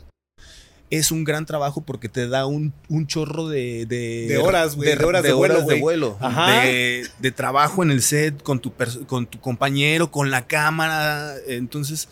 es 0.90 1.12
un 1.12 1.22
gran 1.24 1.46
trabajo 1.46 1.82
porque 1.82 2.08
te 2.08 2.26
da 2.28 2.46
un, 2.46 2.72
un 2.88 3.06
chorro 3.06 3.48
de, 3.48 3.86
de, 3.86 4.26
De 4.28 4.38
horas, 4.38 4.74
güey, 4.76 4.96
de 4.96 5.04
horas 5.04 5.22
de 5.22 5.32
vuelo, 5.32 5.62
güey. 5.62 5.80
vuelo, 5.80 6.16
Ajá. 6.20 6.62
de, 6.62 7.06
de 7.20 7.30
trabajo 7.32 7.82
en 7.84 7.90
el 7.92 8.02
set 8.02 8.42
con 8.42 8.58
tu, 8.60 8.72
con 9.06 9.26
tu 9.26 9.40
compañero, 9.40 10.10
con 10.10 10.30
la 10.30 10.46
cámara. 10.48 11.34
Entonces, 11.46 12.08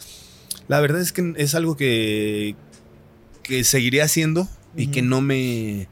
la 0.68 0.80
verdad 0.80 1.00
es 1.00 1.12
que 1.12 1.34
es 1.36 1.54
algo 1.56 1.76
que, 1.76 2.54
que 3.42 3.64
seguiré 3.64 4.00
haciendo 4.02 4.48
y 4.76 4.88
que 4.88 5.02
no 5.02 5.20
me 5.20 5.88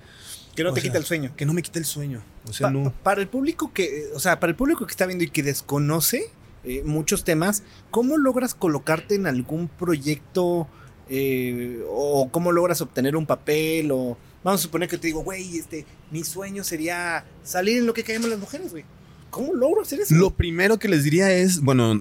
Que 0.55 0.62
no 0.62 0.72
te 0.72 0.80
quita 0.80 0.99
el 0.99 1.05
sueño. 1.05 1.32
que 1.37 1.45
no 1.45 1.53
me 1.55 1.62
quite 1.62 1.78
el 1.80 1.84
sueño. 1.87 2.22
O 2.49 2.53
sea, 2.53 2.68
Pa- 2.68 2.72
no. 2.72 2.93
Para 3.03 3.20
el 3.20 3.26
público 3.26 3.72
que, 3.72 4.05
o 4.14 4.20
sea, 4.20 4.39
para 4.39 4.51
el 4.53 4.57
público 4.57 4.87
que 4.87 4.93
está 4.93 5.07
viendo 5.07 5.24
y 5.24 5.28
que 5.30 5.43
desconoce 5.43 6.30
eh, 6.62 6.82
muchos 6.84 7.24
temas, 7.24 7.64
¿cómo 7.91 8.16
logras 8.16 8.55
colocarte 8.55 9.16
en 9.16 9.26
algún 9.26 9.66
proyecto 9.66 10.68
eh, 11.09 11.82
o 11.88 12.28
cómo 12.30 12.52
logras 12.52 12.80
obtener 12.80 13.16
un 13.16 13.26
papel 13.26 13.90
o 13.92 14.16
vamos 14.42 14.61
a 14.61 14.62
suponer 14.62 14.88
que 14.88 14.98
te 14.98 15.09
digo, 15.09 15.22
güey, 15.22 15.59
este, 15.59 15.84
mi 16.11 16.24
sueño 16.24 16.62
sería 16.64 17.24
salir 17.42 17.78
en 17.78 17.86
lo 17.86 17.94
que 17.94 18.04
caemos 18.04 18.28
las 18.30 18.38
mujeres, 18.38 18.70
güey. 18.70 18.84
¿Cómo 19.30 19.54
logro 19.54 19.82
hacer 19.82 20.00
eso? 20.00 20.14
Lo 20.14 20.30
primero 20.30 20.78
que 20.78 20.88
les 20.88 21.04
diría 21.04 21.30
es, 21.32 21.61
bueno, 21.61 22.00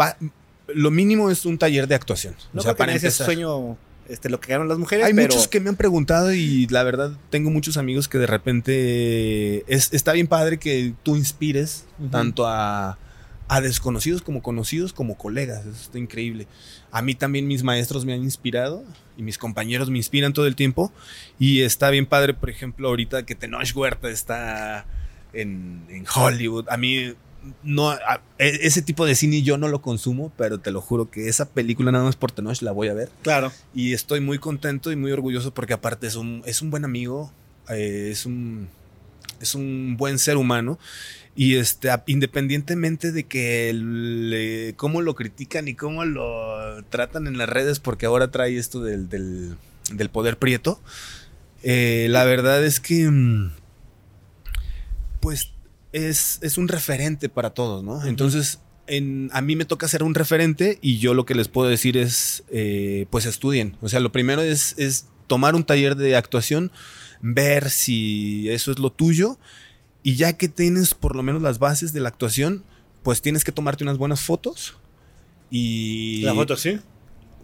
va- 0.00 0.16
lo 0.68 0.90
mínimo 0.90 1.30
es 1.30 1.44
un 1.46 1.58
taller 1.58 1.86
de 1.88 1.94
actuación. 1.94 2.34
no 2.52 2.60
o 2.60 2.62
sea, 2.62 2.76
para 2.76 2.92
empezar. 2.94 3.24
sueño, 3.26 3.76
este, 4.08 4.28
lo 4.28 4.38
que 4.40 4.48
caemos 4.48 4.68
las 4.68 4.78
mujeres, 4.78 5.06
Hay 5.06 5.14
pero 5.14 5.28
muchos 5.28 5.48
que 5.48 5.58
me 5.60 5.68
han 5.68 5.76
preguntado 5.76 6.32
y 6.32 6.66
la 6.68 6.82
verdad 6.84 7.12
tengo 7.30 7.50
muchos 7.50 7.76
amigos 7.76 8.08
que 8.08 8.18
de 8.18 8.26
repente 8.26 9.64
es, 9.72 9.92
está 9.92 10.12
bien 10.12 10.26
padre 10.26 10.58
que 10.58 10.94
tú 11.02 11.16
inspires 11.16 11.84
tanto 12.10 12.46
a, 12.46 12.98
a 13.48 13.60
desconocidos 13.60 14.22
como 14.22 14.42
conocidos 14.42 14.92
como 14.92 15.16
colegas. 15.16 15.60
Eso 15.66 15.70
está 15.80 15.98
increíble. 15.98 16.46
A 16.90 17.02
mí 17.02 17.14
también 17.14 17.46
mis 17.46 17.62
maestros 17.62 18.04
me 18.04 18.12
han 18.12 18.22
inspirado 18.22 18.82
y 19.16 19.22
mis 19.22 19.38
compañeros 19.38 19.88
me 19.90 19.98
inspiran 19.98 20.32
todo 20.32 20.46
el 20.46 20.56
tiempo. 20.56 20.92
Y 21.38 21.60
está 21.62 21.90
bien 21.90 22.06
padre, 22.06 22.34
por 22.34 22.50
ejemplo, 22.50 22.88
ahorita 22.88 23.24
que 23.24 23.34
Tenoch 23.34 23.74
Huerta 23.74 24.08
está 24.10 24.84
en, 25.32 25.82
en 25.90 26.04
Hollywood. 26.14 26.66
A 26.68 26.76
mí 26.76 27.14
no, 27.62 27.90
a- 27.90 28.20
e- 28.38 28.58
ese 28.62 28.82
tipo 28.82 29.06
de 29.06 29.14
cine 29.14 29.42
yo 29.42 29.56
no 29.58 29.68
lo 29.68 29.80
consumo, 29.80 30.32
pero 30.36 30.58
te 30.58 30.72
lo 30.72 30.80
juro 30.80 31.10
que 31.10 31.28
esa 31.28 31.48
película 31.48 31.92
nada 31.92 32.04
más 32.04 32.16
por 32.16 32.32
Tenoch 32.32 32.60
la 32.62 32.72
voy 32.72 32.88
a 32.88 32.94
ver. 32.94 33.10
claro. 33.22 33.52
Y 33.74 33.92
estoy 33.92 34.20
muy 34.20 34.38
contento 34.38 34.90
y 34.90 34.96
muy 34.96 35.12
orgulloso 35.12 35.54
porque 35.54 35.72
aparte 35.74 36.08
es 36.08 36.16
un, 36.16 36.42
es 36.46 36.62
un 36.62 36.70
buen 36.70 36.84
amigo, 36.84 37.30
eh, 37.68 38.08
es, 38.10 38.26
un, 38.26 38.68
es 39.40 39.54
un 39.54 39.96
buen 39.96 40.18
ser 40.18 40.36
humano. 40.36 40.78
Y 41.36 41.56
este, 41.56 41.90
independientemente 42.06 43.12
de 43.12 43.24
que 43.24 43.72
le- 43.74 44.74
cómo 44.76 45.02
lo 45.02 45.14
critican 45.14 45.68
y 45.68 45.74
cómo 45.74 46.04
lo 46.06 46.82
tratan 46.84 47.26
en 47.26 47.36
las 47.36 47.48
redes, 47.48 47.78
porque 47.78 48.06
ahora 48.06 48.30
trae 48.30 48.56
esto 48.56 48.80
del, 48.82 49.08
del, 49.10 49.54
del 49.92 50.08
poder 50.08 50.38
prieto, 50.38 50.80
eh, 51.62 52.06
la 52.10 52.24
verdad 52.24 52.64
es 52.64 52.80
que, 52.80 53.10
mm, 53.10 53.50
pues, 55.20 55.50
es, 55.92 56.38
es 56.42 56.58
un 56.58 56.68
referente 56.68 57.28
para 57.28 57.50
todos, 57.50 57.82
¿no? 57.82 58.04
Entonces, 58.06 58.60
en- 58.86 59.30
a 59.32 59.40
mí 59.42 59.56
me 59.56 59.64
toca 59.64 59.88
ser 59.88 60.02
un 60.02 60.14
referente 60.14 60.78
y 60.80 60.98
yo 60.98 61.14
lo 61.14 61.26
que 61.26 61.34
les 61.34 61.48
puedo 61.48 61.68
decir 61.68 61.96
es, 61.96 62.44
eh, 62.50 63.06
pues 63.10 63.26
estudien. 63.26 63.76
O 63.82 63.88
sea, 63.88 64.00
lo 64.00 64.12
primero 64.12 64.42
es, 64.42 64.74
es 64.78 65.06
tomar 65.26 65.54
un 65.54 65.64
taller 65.64 65.96
de 65.96 66.16
actuación, 66.16 66.70
ver 67.20 67.70
si 67.70 68.48
eso 68.50 68.70
es 68.70 68.78
lo 68.78 68.90
tuyo 68.92 69.38
y 70.06 70.14
ya 70.14 70.34
que 70.34 70.48
tienes 70.48 70.94
por 70.94 71.16
lo 71.16 71.24
menos 71.24 71.42
las 71.42 71.58
bases 71.58 71.92
de 71.92 71.98
la 71.98 72.08
actuación, 72.10 72.62
pues 73.02 73.22
tienes 73.22 73.42
que 73.42 73.50
tomarte 73.50 73.82
unas 73.82 73.98
buenas 73.98 74.20
fotos 74.20 74.76
y... 75.50 76.22
La 76.22 76.32
foto 76.34 76.56
sí. 76.56 76.78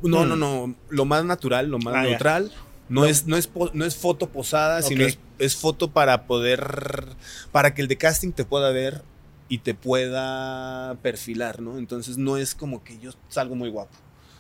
No, 0.03 0.25
Mm. 0.25 0.29
no, 0.29 0.37
no. 0.37 0.75
Lo 0.89 1.05
más 1.05 1.25
natural, 1.25 1.69
lo 1.69 1.79
más 1.79 1.95
Ah, 1.97 2.03
neutral. 2.03 2.53
No, 2.89 3.05
es, 3.05 3.27
no, 3.27 3.37
es, 3.37 3.49
no 3.75 3.85
es 3.85 3.97
foto 3.97 4.29
posada, 4.29 4.83
sino 4.83 5.05
es, 5.05 5.19
es 5.39 5.57
foto 5.57 5.91
para 5.93 6.27
poder. 6.27 7.07
para 7.53 7.75
que 7.75 7.83
el 7.83 7.89
de 7.89 7.97
casting 7.97 8.31
te 8.33 8.45
pueda 8.45 8.71
ver 8.71 9.03
y 9.49 9.59
te 9.59 9.75
pueda 9.75 10.95
perfilar, 11.03 11.61
¿no? 11.63 11.79
Entonces 11.79 12.17
no 12.19 12.37
es 12.37 12.55
como 12.55 12.85
que 12.85 12.99
yo 12.99 13.11
salgo 13.29 13.55
muy 13.57 13.71
guapo. 13.71 13.97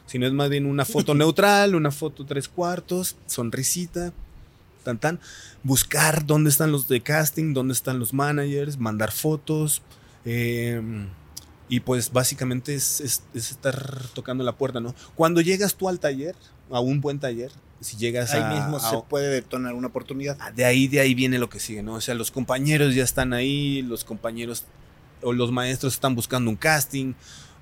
Sino 0.06 0.26
es 0.26 0.32
más 0.32 0.48
bien 0.50 0.66
una 0.66 0.84
foto 0.84 1.14
neutral, 1.16 1.74
una 1.74 1.90
foto 1.90 2.24
tres 2.26 2.48
cuartos, 2.48 3.16
sonrisita, 3.26 4.12
tan 4.82 4.98
tan. 4.98 5.20
Buscar 5.62 6.26
dónde 6.26 6.50
están 6.50 6.72
los 6.72 6.88
de 6.88 7.00
casting, 7.00 7.54
dónde 7.54 7.72
están 7.74 7.98
los 7.98 8.12
managers, 8.12 8.78
mandar 8.78 9.12
fotos. 9.12 9.82
eh, 10.24 10.80
y 11.68 11.80
pues 11.80 12.12
básicamente 12.12 12.74
es, 12.74 13.00
es- 13.00 13.22
es 13.34 13.50
estar 13.50 14.02
tocando 14.14 14.44
la 14.44 14.52
puerta, 14.56 14.78
¿no? 14.80 14.94
Cuando 15.14 15.40
llegas 15.40 15.74
tú 15.74 15.88
al 15.88 15.98
taller, 16.00 16.34
a 16.70 16.80
un 16.80 17.00
buen 17.00 17.18
taller, 17.18 17.50
si 17.80 17.96
llegas 17.96 18.32
Ahí 18.34 18.42
a, 18.42 18.48
mismo 18.50 18.76
a- 18.76 18.90
se 18.90 18.98
puede 19.08 19.28
detonar 19.28 19.72
una 19.74 19.86
oportunidad. 19.88 20.36
Ah, 20.40 20.50
de 20.52 20.64
ahí, 20.66 20.86
de 20.86 21.00
ahí 21.00 21.14
viene 21.14 21.38
lo 21.38 21.48
que 21.48 21.58
sigue, 21.60 21.82
¿no? 21.82 21.94
O 21.94 22.00
sea, 22.00 22.14
los 22.14 22.30
compañeros 22.30 22.94
ya 22.94 23.02
están 23.04 23.32
ahí, 23.32 23.80
los 23.82 24.04
compañeros 24.04 24.64
o 25.22 25.32
los 25.32 25.50
maestros 25.50 25.94
están 25.94 26.14
buscando 26.14 26.50
un 26.50 26.56
casting, 26.56 27.14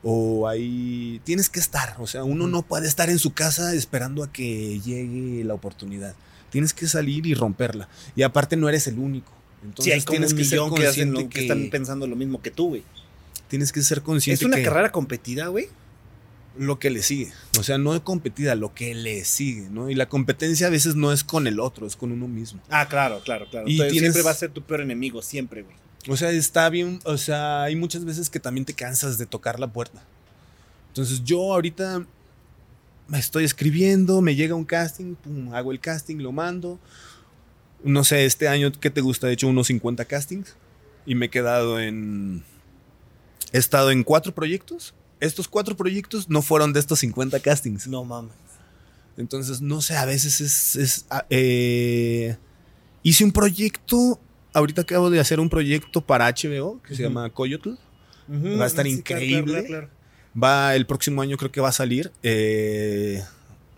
o 0.03 0.49
ahí 0.49 1.21
tienes 1.25 1.49
que 1.49 1.61
estar, 1.61 1.95
o 1.99 2.07
sea, 2.07 2.25
uno 2.25 2.47
no 2.49 2.63
puede 2.63 2.89
estar 2.89 3.11
en 3.11 3.19
su 3.19 3.33
casa 3.33 3.75
esperando 3.75 4.23
a 4.25 4.33
que 4.33 4.81
llegue 4.81 5.45
la 5.45 5.55
oportunidad. 5.55 6.15
Tienes 6.51 6.75
que 6.75 6.87
salir 6.87 7.27
y 7.27 7.35
romperla. 7.35 7.89
Y 8.17 8.23
aparte 8.23 8.57
no 8.57 8.69
eres 8.69 8.87
el 8.87 8.99
único. 8.99 9.33
Entonces 9.63 9.85
sí, 9.85 9.91
hay 9.93 10.01
como 10.05 10.13
tienes 10.15 10.33
un 10.33 10.39
que 10.39 10.45
ser 10.45 10.59
consciente 10.61 11.23
que, 11.25 11.29
que, 11.29 11.41
están 11.43 11.71
pensando 11.71 12.07
lo 12.07 12.17
mismo 12.17 12.41
que 12.41 12.51
tú, 12.51 12.69
güey. 12.69 12.85
tienes 13.49 13.73
que 13.73 13.83
ser 13.83 14.03
consciente 14.03 14.43
Es 14.45 14.47
una 14.47 14.57
que 14.57 14.63
carrera 14.63 14.91
competida, 14.91 15.49
güey. 15.49 15.69
lo 16.59 16.79
que 16.79 16.91
le 16.91 17.03
sigue. 17.03 17.33
O 17.59 17.63
sea, 17.63 17.77
no 17.79 18.03
competida, 18.03 18.55
lo 18.55 18.75
que 18.75 18.95
le 18.95 19.25
sigue, 19.25 19.69
¿no? 19.71 19.91
Y 19.91 19.95
la 19.95 20.09
competencia 20.09 20.67
a 20.67 20.71
veces 20.71 20.95
no 20.97 21.13
es 21.13 21.25
con 21.25 21.47
el 21.47 21.61
otro, 21.61 21.87
es 21.87 21.95
con 21.97 22.11
uno 22.11 22.27
mismo. 22.27 22.61
Ah, 22.71 22.89
claro, 22.89 23.21
claro, 23.25 23.47
claro. 23.51 23.69
Y 23.69 23.73
Entonces, 23.73 23.93
tienes- 23.93 24.13
Siempre 24.13 24.23
va 24.23 24.31
a 24.31 24.39
ser 24.39 24.51
tu 24.51 24.63
peor 24.63 24.81
enemigo, 24.81 25.21
siempre, 25.23 25.63
güey. 25.63 25.77
O 26.09 26.17
sea, 26.17 26.31
está 26.31 26.71
bien, 26.71 26.99
o 27.05 27.19
sea, 27.19 27.65
hay 27.65 27.77
muchas 27.77 28.07
veces 28.07 28.31
que 28.31 28.41
también 28.41 28.65
te 28.65 28.73
cansas 28.73 29.19
de 29.19 29.27
tocar 29.27 29.61
la 29.61 29.71
puerta. 29.71 30.03
Entonces 30.89 31.23
yo 31.23 31.53
ahorita 31.53 32.07
estoy 33.19 33.45
escribiendo, 33.45 34.21
me 34.21 34.35
llega 34.35 34.55
un 34.55 34.65
casting, 34.65 35.15
pum, 35.15 35.53
hago 35.55 35.73
el 35.73 35.81
casting, 35.81 36.17
lo 36.19 36.33
mando. 36.33 36.79
No 37.83 38.05
sé, 38.05 38.27
este 38.27 38.47
año, 38.49 38.71
¿qué 38.73 38.91
te 38.91 39.01
gusta? 39.01 39.29
He 39.29 39.33
hecho 39.33 39.49
unos 39.49 39.69
50 39.69 40.05
castings 40.05 40.55
y 41.07 41.15
me 41.15 41.27
he 41.27 41.31
quedado 41.31 41.81
en... 41.81 42.45
He 43.53 43.59
estado 43.59 43.91
en 43.91 44.05
cuatro 44.05 44.35
proyectos. 44.35 44.95
Estos 45.19 45.49
cuatro 45.49 45.77
proyectos 45.77 46.29
no 46.29 46.41
fueron 46.43 46.73
de 46.73 46.81
estos 46.81 47.01
50 47.01 47.41
castings. 47.41 47.87
No 47.89 48.05
mames. 48.05 48.33
Entonces, 49.17 49.61
no 49.61 49.81
sé, 49.81 49.97
a 49.97 50.05
veces 50.05 50.41
es... 50.41 50.77
es, 50.77 51.07
ah, 51.11 51.27
eh, 51.31 52.37
hice 53.03 53.25
un 53.25 53.33
proyecto, 53.33 54.21
ahorita 54.53 54.83
acabo 54.83 55.11
de 55.11 55.21
hacer 55.21 55.41
un 55.41 55.49
proyecto 55.49 56.01
para 56.01 56.29
HBO 56.29 56.81
que 56.83 56.95
se 56.95 57.03
llama 57.03 57.31
Coyotl. 57.31 57.71
Va 58.29 58.65
a 58.65 58.67
estar 58.67 58.87
Sí, 58.87 59.03
claro, 59.03 59.25
increíble. 59.25 59.65
claro, 59.65 59.67
claro. 59.89 60.00
Va 60.41 60.75
el 60.77 60.87
próximo 60.87 61.23
año, 61.23 61.37
creo 61.37 61.51
que 61.53 61.61
va 61.61 61.69
a 61.69 61.73
salir. 61.73 62.13
eh, 62.23 63.23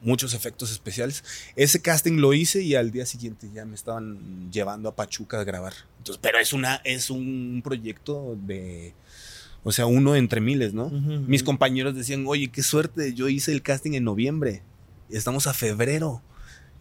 muchos 0.03 0.35
efectos 0.35 0.71
especiales. 0.71 1.25
Ese 1.57 1.81
casting 1.81 2.19
lo 2.19 2.35
hice 2.35 2.63
y 2.63 2.75
al 2.75 2.91
día 2.91 3.07
siguiente 3.07 3.49
ya 3.55 3.65
me 3.65 3.75
estaban 3.75 4.51
llevando 4.53 4.89
a 4.89 4.97
Pachuca 4.97 5.41
a 5.41 5.45
grabar. 5.45 5.73
Entonces, 5.99 6.21
pero 6.23 6.39
es 6.39 6.53
una, 6.53 6.77
es 6.85 7.11
un 7.11 7.61
proyecto 7.65 8.37
de. 8.45 8.95
O 9.65 9.71
sea, 9.71 9.87
uno 9.87 10.17
entre 10.17 10.41
miles, 10.41 10.75
¿no? 10.75 10.91
Mis 10.91 11.45
compañeros 11.45 11.95
decían, 11.95 12.25
oye, 12.27 12.49
qué 12.49 12.65
suerte, 12.65 13.15
yo 13.15 13.29
hice 13.29 13.53
el 13.53 13.63
casting 13.63 13.93
en 13.93 14.03
noviembre. 14.05 14.63
Estamos 15.09 15.47
a 15.47 15.55
febrero. 15.55 16.21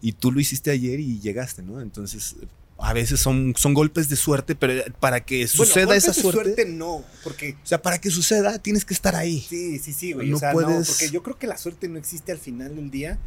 Y 0.00 0.14
tú 0.14 0.32
lo 0.32 0.40
hiciste 0.40 0.72
ayer 0.72 0.98
y 0.98 1.20
llegaste, 1.20 1.62
¿no? 1.62 1.80
Entonces, 1.80 2.34
a 2.78 2.92
veces 2.92 3.20
son, 3.20 3.54
son 3.56 3.74
golpes 3.74 4.08
de 4.08 4.16
suerte, 4.16 4.54
pero 4.56 4.82
para 4.98 5.24
que 5.24 5.46
suceda 5.46 5.86
Bueno, 5.86 5.98
esa 5.98 6.08
golpes 6.12 6.24
de 6.24 6.32
suerte, 6.32 6.64
no, 6.66 7.04
porque 7.22 7.56
O 7.62 7.66
sea, 7.66 7.80
para 7.80 8.00
que 8.00 8.10
suceda, 8.10 8.58
tienes 8.58 8.84
que 8.84 8.94
estar 8.94 9.14
ahí. 9.14 9.44
sí, 9.48 9.78
sí, 9.78 9.92
sí, 9.92 10.12
güey. 10.12 10.28
No 10.30 10.36
o 10.36 10.40
sea, 10.40 10.52
puedes- 10.52 10.70
no, 10.70 10.84
porque 10.84 11.10
yo 11.10 11.22
creo 11.22 11.38
que 11.38 11.46
la 11.46 11.56
suerte 11.58 11.88
no 11.88 11.98
existe 11.98 12.32
al 12.32 12.38
final 12.38 12.74
del 12.74 12.90
día, 12.90 13.18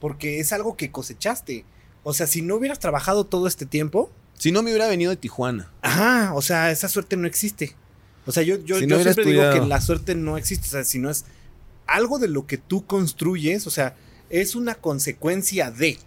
porque 0.00 0.40
es 0.40 0.52
algo 0.52 0.76
que 0.76 0.90
cosechaste. 0.90 1.64
O 2.02 2.12
sea, 2.14 2.26
si 2.26 2.42
no 2.42 2.56
hubieras 2.56 2.78
trabajado 2.78 3.24
todo 3.24 3.46
este 3.46 3.66
tiempo, 3.66 4.10
Si 4.38 4.50
no 4.52 4.62
me 4.62 4.70
hubiera 4.70 4.88
venido 4.88 5.10
de 5.10 5.16
Tijuana. 5.16 5.70
ajá, 5.82 6.34
o 6.34 6.42
sea, 6.42 6.70
esa 6.70 6.88
suerte 6.88 7.16
no 7.16 7.26
existe. 7.26 7.76
O 8.26 8.32
sea, 8.32 8.42
yo, 8.42 8.56
yo, 8.64 8.76
Si 8.76 8.82
yo 8.82 8.88
no 8.88 8.96
hubiera 8.96 9.12
siempre 9.12 9.32
digo 9.32 9.50
que 9.52 9.60
la 9.68 9.80
suerte 9.80 10.14
no 10.14 10.36
existe. 10.38 10.66
O 10.66 10.70
sea, 10.70 10.84
si 10.84 10.98
no 10.98 11.08
es 11.10 11.24
algo 11.86 12.18
de 12.18 12.28
lo 12.28 12.46
que 12.46 12.56
tú 12.58 12.86
construyes, 12.86 13.66
o 13.66 13.70
sea, 13.70 13.94
es 14.30 14.54
una 14.56 14.74
consecuencia 14.74 15.70
de. 15.70 15.98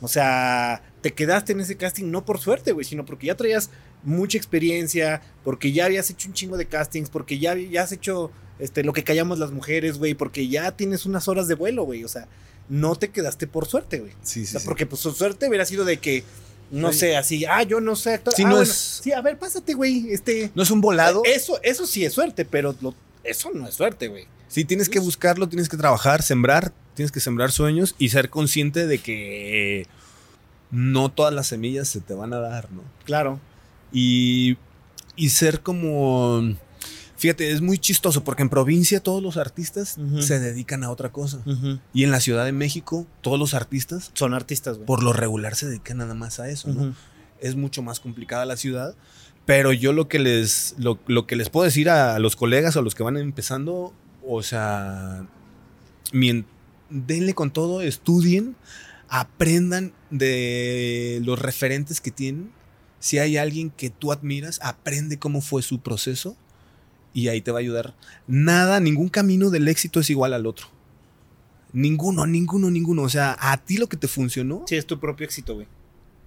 O 0.00 0.08
sea, 0.08 0.82
te 1.00 1.12
quedaste 1.12 1.52
en 1.52 1.60
ese 1.60 1.76
casting 1.76 2.10
no 2.10 2.24
por 2.24 2.38
suerte, 2.40 2.72
güey, 2.72 2.84
sino 2.84 3.04
porque 3.04 3.26
ya 3.28 3.36
traías 3.36 3.70
mucha 4.02 4.36
experiencia, 4.38 5.22
porque 5.44 5.72
ya 5.72 5.84
habías 5.86 6.10
hecho 6.10 6.28
un 6.28 6.34
chingo 6.34 6.56
de 6.56 6.66
castings, 6.66 7.10
porque 7.10 7.38
ya, 7.38 7.54
ya 7.56 7.82
has 7.82 7.92
hecho 7.92 8.30
este, 8.58 8.82
lo 8.82 8.92
que 8.92 9.04
callamos 9.04 9.38
las 9.38 9.50
mujeres, 9.52 9.98
güey, 9.98 10.14
porque 10.14 10.48
ya 10.48 10.72
tienes 10.72 11.06
unas 11.06 11.28
horas 11.28 11.46
de 11.48 11.54
vuelo, 11.54 11.84
güey. 11.84 12.04
O 12.04 12.08
sea, 12.08 12.26
no 12.68 12.96
te 12.96 13.10
quedaste 13.10 13.46
por 13.46 13.66
suerte, 13.66 14.00
güey. 14.00 14.12
Sí, 14.22 14.42
O 14.42 14.46
sea, 14.46 14.60
porque 14.64 14.86
pues 14.86 15.00
su 15.00 15.12
suerte 15.12 15.48
hubiera 15.48 15.64
sido 15.64 15.84
de 15.84 15.98
que, 15.98 16.24
no 16.70 16.88
Oye. 16.88 16.98
sé, 16.98 17.16
así, 17.16 17.44
ah, 17.46 17.62
yo 17.62 17.80
no 17.80 17.96
sé 17.96 18.14
actor. 18.14 18.34
Sí, 18.34 18.42
ah, 18.42 18.48
no 18.48 18.56
bueno, 18.56 18.70
es- 18.70 19.00
Sí, 19.02 19.12
a 19.12 19.20
ver, 19.22 19.38
pásate, 19.38 19.74
güey. 19.74 20.12
Este. 20.12 20.50
No 20.54 20.62
es 20.64 20.70
un 20.70 20.80
volado. 20.80 21.22
Eso, 21.24 21.58
eso 21.62 21.86
sí 21.86 22.04
es 22.04 22.12
suerte, 22.12 22.44
pero 22.44 22.74
lo- 22.80 22.94
eso 23.24 23.50
no 23.54 23.66
es 23.68 23.74
suerte, 23.74 24.08
güey. 24.08 24.26
Sí, 24.48 24.64
tienes 24.64 24.88
que 24.88 24.98
buscarlo, 24.98 25.48
tienes 25.48 25.68
que 25.68 25.76
trabajar, 25.76 26.22
sembrar, 26.22 26.72
tienes 26.94 27.12
que 27.12 27.20
sembrar 27.20 27.52
sueños 27.52 27.94
y 27.98 28.08
ser 28.08 28.28
consciente 28.30 28.86
de 28.86 28.98
que 28.98 29.86
no 30.70 31.10
todas 31.10 31.32
las 31.34 31.46
semillas 31.48 31.88
se 31.88 32.00
te 32.00 32.14
van 32.14 32.32
a 32.32 32.38
dar, 32.38 32.70
¿no? 32.72 32.82
Claro. 33.04 33.40
Y, 33.92 34.56
y 35.16 35.30
ser 35.30 35.60
como... 35.62 36.42
Fíjate, 37.16 37.50
es 37.50 37.60
muy 37.62 37.78
chistoso 37.78 38.22
porque 38.22 38.42
en 38.42 38.48
provincia 38.48 39.00
todos 39.02 39.20
los 39.20 39.36
artistas 39.38 39.96
Ujú. 39.98 40.22
se 40.22 40.38
dedican 40.38 40.84
a 40.84 40.90
otra 40.90 41.10
cosa. 41.10 41.42
Y 41.92 42.04
en 42.04 42.12
la 42.12 42.20
Ciudad 42.20 42.44
de 42.44 42.52
México 42.52 43.08
todos 43.22 43.40
los 43.40 43.54
artistas 43.54 44.12
Son 44.14 44.34
artistas, 44.34 44.76
güey. 44.76 44.86
por 44.86 45.02
lo 45.02 45.12
regular 45.12 45.56
se 45.56 45.66
dedican 45.66 45.96
nada 45.98 46.14
más 46.14 46.38
a 46.38 46.48
eso, 46.48 46.68
¿no? 46.68 46.80
Ujú. 46.82 46.94
es 47.40 47.56
mucho 47.56 47.82
más 47.82 47.98
complicada 47.98 48.44
la 48.46 48.56
ciudad. 48.56 48.94
Pero 49.46 49.72
yo 49.72 49.92
lo 49.92 50.06
que 50.08 50.18
les, 50.20 50.76
lo, 50.78 51.00
lo 51.08 51.26
que 51.26 51.34
les 51.34 51.48
puedo 51.50 51.64
decir 51.64 51.88
a 51.90 52.18
los 52.20 52.36
colegas 52.36 52.76
o 52.76 52.80
a 52.80 52.82
los 52.82 52.94
que 52.94 53.02
van 53.02 53.16
empezando, 53.16 53.92
o 54.24 54.42
sea, 54.44 55.26
denle 56.90 57.34
con 57.34 57.50
todo, 57.50 57.80
estudien, 57.80 58.56
aprendan 59.08 59.92
de 60.10 61.20
los 61.24 61.38
referentes 61.38 62.00
que 62.00 62.10
tienen. 62.10 62.50
Si 63.00 63.18
hay 63.18 63.36
alguien 63.36 63.70
que 63.70 63.90
tú 63.90 64.12
admiras, 64.12 64.58
aprende 64.62 65.18
cómo 65.18 65.40
fue 65.40 65.62
su 65.62 65.80
proceso 65.80 66.36
y 67.14 67.28
ahí 67.28 67.40
te 67.40 67.50
va 67.52 67.58
a 67.58 67.60
ayudar. 67.60 67.94
Nada, 68.26 68.80
ningún 68.80 69.08
camino 69.08 69.50
del 69.50 69.68
éxito 69.68 70.00
es 70.00 70.10
igual 70.10 70.32
al 70.34 70.46
otro. 70.46 70.66
Ninguno, 71.72 72.26
ninguno, 72.26 72.70
ninguno. 72.70 73.02
O 73.02 73.08
sea, 73.08 73.36
a 73.38 73.56
ti 73.58 73.76
lo 73.76 73.88
que 73.88 73.96
te 73.96 74.08
funcionó, 74.08 74.64
Sí, 74.66 74.76
es 74.76 74.86
tu 74.86 74.98
propio 74.98 75.24
éxito, 75.26 75.54
güey. 75.54 75.66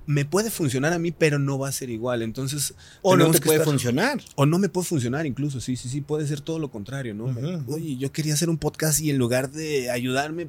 me 0.08 0.26
puede 0.26 0.50
funcionar 0.50 0.94
a 0.94 1.00
mí, 1.00 1.12
pero 1.12 1.40
no 1.40 1.58
va 1.60 1.70
a 1.70 1.72
ser 1.72 1.90
igual. 1.90 2.22
Entonces, 2.22 2.74
O 3.02 3.16
no 3.18 3.32
te 3.32 3.40
que 3.40 3.46
puede 3.46 3.60
estar- 3.60 3.66
funcionar. 3.72 4.22
O 4.36 4.46
no 4.46 4.58
me 4.60 4.68
puede 4.70 4.86
funcionar 4.88 5.26
incluso, 5.26 5.62
sí, 5.62 5.76
sí, 5.76 5.90
sí, 5.90 6.02
puede 6.02 6.28
ser 6.28 6.42
todo 6.42 6.60
lo 6.60 6.70
contrario, 6.72 7.14
¿no? 7.14 7.26
Oye, 7.68 7.98
yo 7.98 8.12
quería 8.12 8.34
hacer 8.34 8.50
un 8.50 8.58
podcast 8.58 9.00
y 9.02 9.10
en 9.10 9.18
lugar 9.18 9.52
de 9.52 9.90
ayudarme, 9.92 10.46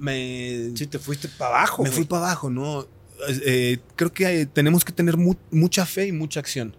me, 0.00 0.70
Sí, 0.74 0.86
te 0.86 0.98
fuiste 0.98 1.28
para 1.28 1.58
abajo, 1.58 1.82
me 1.82 1.88
güey. 1.90 1.96
fui 1.98 2.04
para 2.06 2.26
abajo, 2.26 2.50
¿no? 2.50 2.86
Eh, 3.28 3.78
creo 3.96 4.12
que 4.12 4.46
tenemos 4.46 4.84
que 4.84 4.92
tener 4.92 5.16
mu- 5.18 5.36
mucha 5.50 5.84
fe 5.86 6.06
y 6.06 6.12
mucha 6.12 6.40
acción 6.40 6.74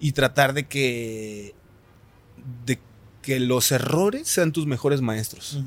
y 0.00 0.12
tratar 0.12 0.54
de 0.54 0.66
que, 0.66 1.54
de 2.64 2.78
que 3.22 3.40
los 3.40 3.70
errores 3.72 4.26
sean 4.28 4.52
tus 4.52 4.66
mejores 4.66 5.00
maestros. 5.02 5.58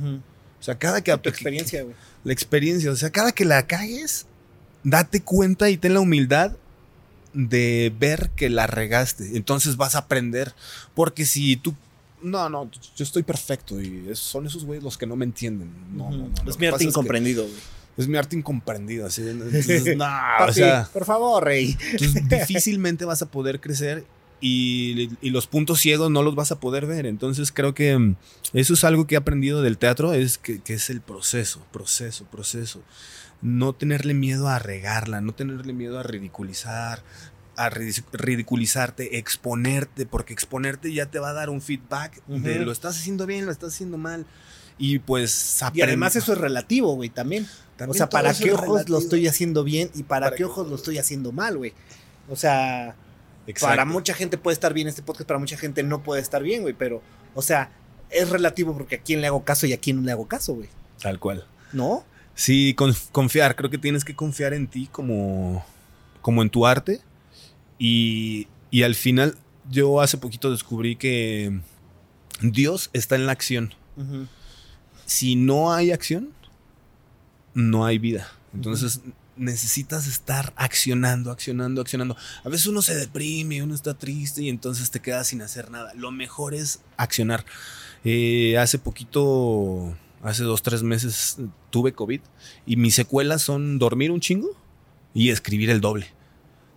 O 0.60 0.64
sea, 0.64 0.78
cada 0.80 1.02
que... 1.04 1.16
Tu 1.18 1.30
experiencia, 1.30 1.84
güey. 1.84 1.96
La 2.24 2.34
experiencia, 2.34 2.92
o 2.92 2.96
sea, 2.96 3.12
cada 3.12 3.32
que 3.32 3.46
la 3.46 3.66
cagues, 3.68 4.26
date 4.84 5.22
cuenta 5.22 5.70
y 5.70 5.78
ten 5.78 5.94
la 5.94 6.00
humildad 6.02 6.58
de 7.34 7.94
ver 8.00 8.32
que 8.36 8.50
la 8.50 8.66
regaste. 8.66 9.38
Entonces 9.38 9.78
vas 9.78 9.94
a 9.96 10.00
aprender. 10.00 10.54
Porque 10.96 11.26
si 11.26 11.56
tú. 11.56 11.76
No, 12.22 12.50
no, 12.50 12.70
yo 12.96 13.04
estoy 13.04 13.24
perfecto 13.24 13.80
y 13.80 14.10
son 14.14 14.46
esos 14.46 14.66
güeyes 14.66 14.84
los 14.84 14.98
que 14.98 15.06
no 15.06 15.16
me 15.16 15.26
entienden. 15.26 15.72
No, 15.96 16.10
no, 16.12 16.28
no. 16.28 16.50
Es 16.50 16.60
mi 16.60 16.66
arte 16.68 16.84
incomprendido, 16.84 17.44
güey. 17.44 17.56
Es 17.98 18.08
mi 18.08 18.18
arte 18.18 18.36
incomprendido. 18.36 19.06
Así, 19.06 19.22
entonces, 19.28 19.98
no, 19.98 20.06
o 20.06 20.40
Papi, 20.40 20.54
sea, 20.54 20.90
por 20.92 21.06
favor, 21.06 21.44
rey. 21.44 21.78
entonces 21.92 22.28
difícilmente 22.30 23.06
vas 23.06 23.22
a 23.22 23.26
poder 23.32 23.60
crecer 23.60 24.06
y, 24.42 25.10
y 25.22 25.32
los 25.32 25.48
puntos 25.48 25.80
ciegos 25.82 26.10
no 26.10 26.24
los 26.24 26.36
vas 26.36 26.52
a 26.52 26.60
poder 26.60 26.86
ver. 26.86 27.06
Entonces 27.06 27.52
creo 27.52 27.74
que 27.74 27.98
mm, 27.98 28.16
eso 28.54 28.74
es 28.74 28.84
algo 28.84 29.06
que 29.08 29.16
he 29.16 29.18
aprendido 29.18 29.62
del 29.62 29.78
teatro, 29.78 30.14
es 30.14 30.38
que, 30.38 30.60
que 30.60 30.74
es 30.74 30.90
el 30.90 31.02
proceso, 31.02 31.62
proceso, 31.72 32.26
proceso. 32.26 32.82
No 33.42 33.72
tenerle 33.72 34.14
miedo 34.14 34.50
a 34.50 34.60
regarla, 34.60 35.22
no 35.22 35.34
tenerle 35.34 35.72
miedo 35.72 35.98
a 35.98 36.04
ridiculizar, 36.04 37.02
a 37.66 37.70
ridic- 37.70 38.06
ridiculizarte, 38.14 39.18
exponerte, 39.18 40.06
porque 40.06 40.34
exponerte 40.34 40.94
ya 40.94 41.08
te 41.08 41.20
va 41.20 41.30
a 41.30 41.34
dar 41.34 41.50
un 41.50 41.62
feedback 41.62 42.22
de 42.28 42.60
lo 42.60 42.72
estás 42.72 42.98
haciendo 42.98 43.26
bien, 43.26 43.46
lo 43.46 43.52
estás 43.52 43.74
haciendo 43.74 43.98
mal. 43.98 44.26
Y 44.78 45.00
pues 45.00 45.62
Y 45.74 45.82
además 45.82 46.16
eso 46.16 46.32
es 46.34 46.38
relativo, 46.40 46.96
güey, 46.96 47.10
también. 47.10 47.46
También 47.76 47.92
o 47.92 47.94
sea, 47.98 48.10
¿para 48.10 48.34
qué 48.34 48.54
ojos 48.54 48.88
lo 48.90 48.98
estoy 48.98 49.28
haciendo 49.28 49.64
bien 49.66 49.92
y 49.94 50.04
para, 50.04 50.28
¿Para 50.28 50.38
qué 50.38 50.46
ojos 50.46 50.68
lo 50.70 50.76
estoy 50.76 50.98
haciendo 50.98 51.32
mal, 51.34 51.58
güey? 51.58 51.74
O 52.30 52.36
sea, 52.38 52.96
Exacto. 53.46 53.72
para 53.72 53.84
mucha 53.86 54.14
gente 54.14 54.38
puede 54.38 54.54
estar 54.54 54.74
bien 54.74 54.88
este 54.88 55.02
podcast, 55.02 55.28
para 55.28 55.40
mucha 55.40 55.58
gente 55.58 55.84
no 55.84 56.02
puede 56.02 56.22
estar 56.22 56.42
bien, 56.42 56.62
güey, 56.62 56.74
pero, 56.74 57.02
o 57.36 57.42
sea, 57.42 57.72
es 58.10 58.30
relativo 58.30 58.74
porque 58.74 58.96
a 58.96 59.02
quién 59.02 59.20
le 59.22 59.28
hago 59.28 59.44
caso 59.44 59.68
y 59.68 59.74
a 59.74 59.78
quién 59.80 59.98
no 59.98 60.04
le 60.04 60.12
hago 60.14 60.28
caso, 60.28 60.54
güey. 60.56 60.70
Tal 61.02 61.20
cual. 61.20 61.46
¿No? 61.74 62.06
Sí, 62.36 62.74
con- 62.74 62.96
confiar. 63.12 63.56
Creo 63.58 63.70
que 63.70 63.78
tienes 63.78 64.06
que 64.06 64.16
confiar 64.16 64.54
en 64.54 64.68
ti 64.68 64.88
como, 64.92 65.66
como 66.22 66.42
en 66.42 66.50
tu 66.50 66.66
arte. 66.66 67.02
Y, 67.80 68.48
y 68.70 68.84
al 68.84 68.94
final, 68.94 69.36
yo 69.72 70.02
hace 70.02 70.18
poquito 70.18 70.52
descubrí 70.52 70.96
que 70.96 71.60
Dios 72.42 72.90
está 72.94 73.16
en 73.16 73.26
la 73.26 73.32
acción. 73.32 73.74
Si 75.06 75.36
no 75.36 75.74
hay 75.74 75.92
acción, 75.92 76.30
no 77.54 77.86
hay 77.86 77.98
vida. 77.98 78.32
Entonces 78.54 79.02
necesitas 79.36 80.06
estar 80.06 80.54
accionando, 80.56 81.32
accionando, 81.32 81.82
accionando. 81.82 82.16
A 82.44 82.50
veces 82.50 82.68
uno 82.68 82.82
se 82.82 82.96
deprime, 82.96 83.64
uno 83.64 83.74
está 83.74 83.98
triste 83.98 84.44
y 84.44 84.50
entonces 84.50 84.92
te 84.92 85.00
quedas 85.00 85.28
sin 85.28 85.42
hacer 85.42 85.72
nada. 85.72 85.94
Lo 85.96 86.12
mejor 86.12 86.54
es 86.54 86.82
accionar. 86.98 87.46
Eh, 88.04 88.58
hace 88.58 88.78
poquito, 88.78 89.98
hace 90.22 90.44
dos, 90.44 90.62
tres 90.62 90.84
meses 90.84 91.38
tuve 91.70 91.94
COVID 91.94 92.22
y 92.66 92.76
mis 92.76 92.96
secuelas 92.96 93.42
son 93.42 93.80
dormir 93.80 94.12
un 94.12 94.20
chingo 94.20 94.50
y 95.14 95.30
escribir 95.30 95.70
el 95.70 95.82
doble. 95.82 96.08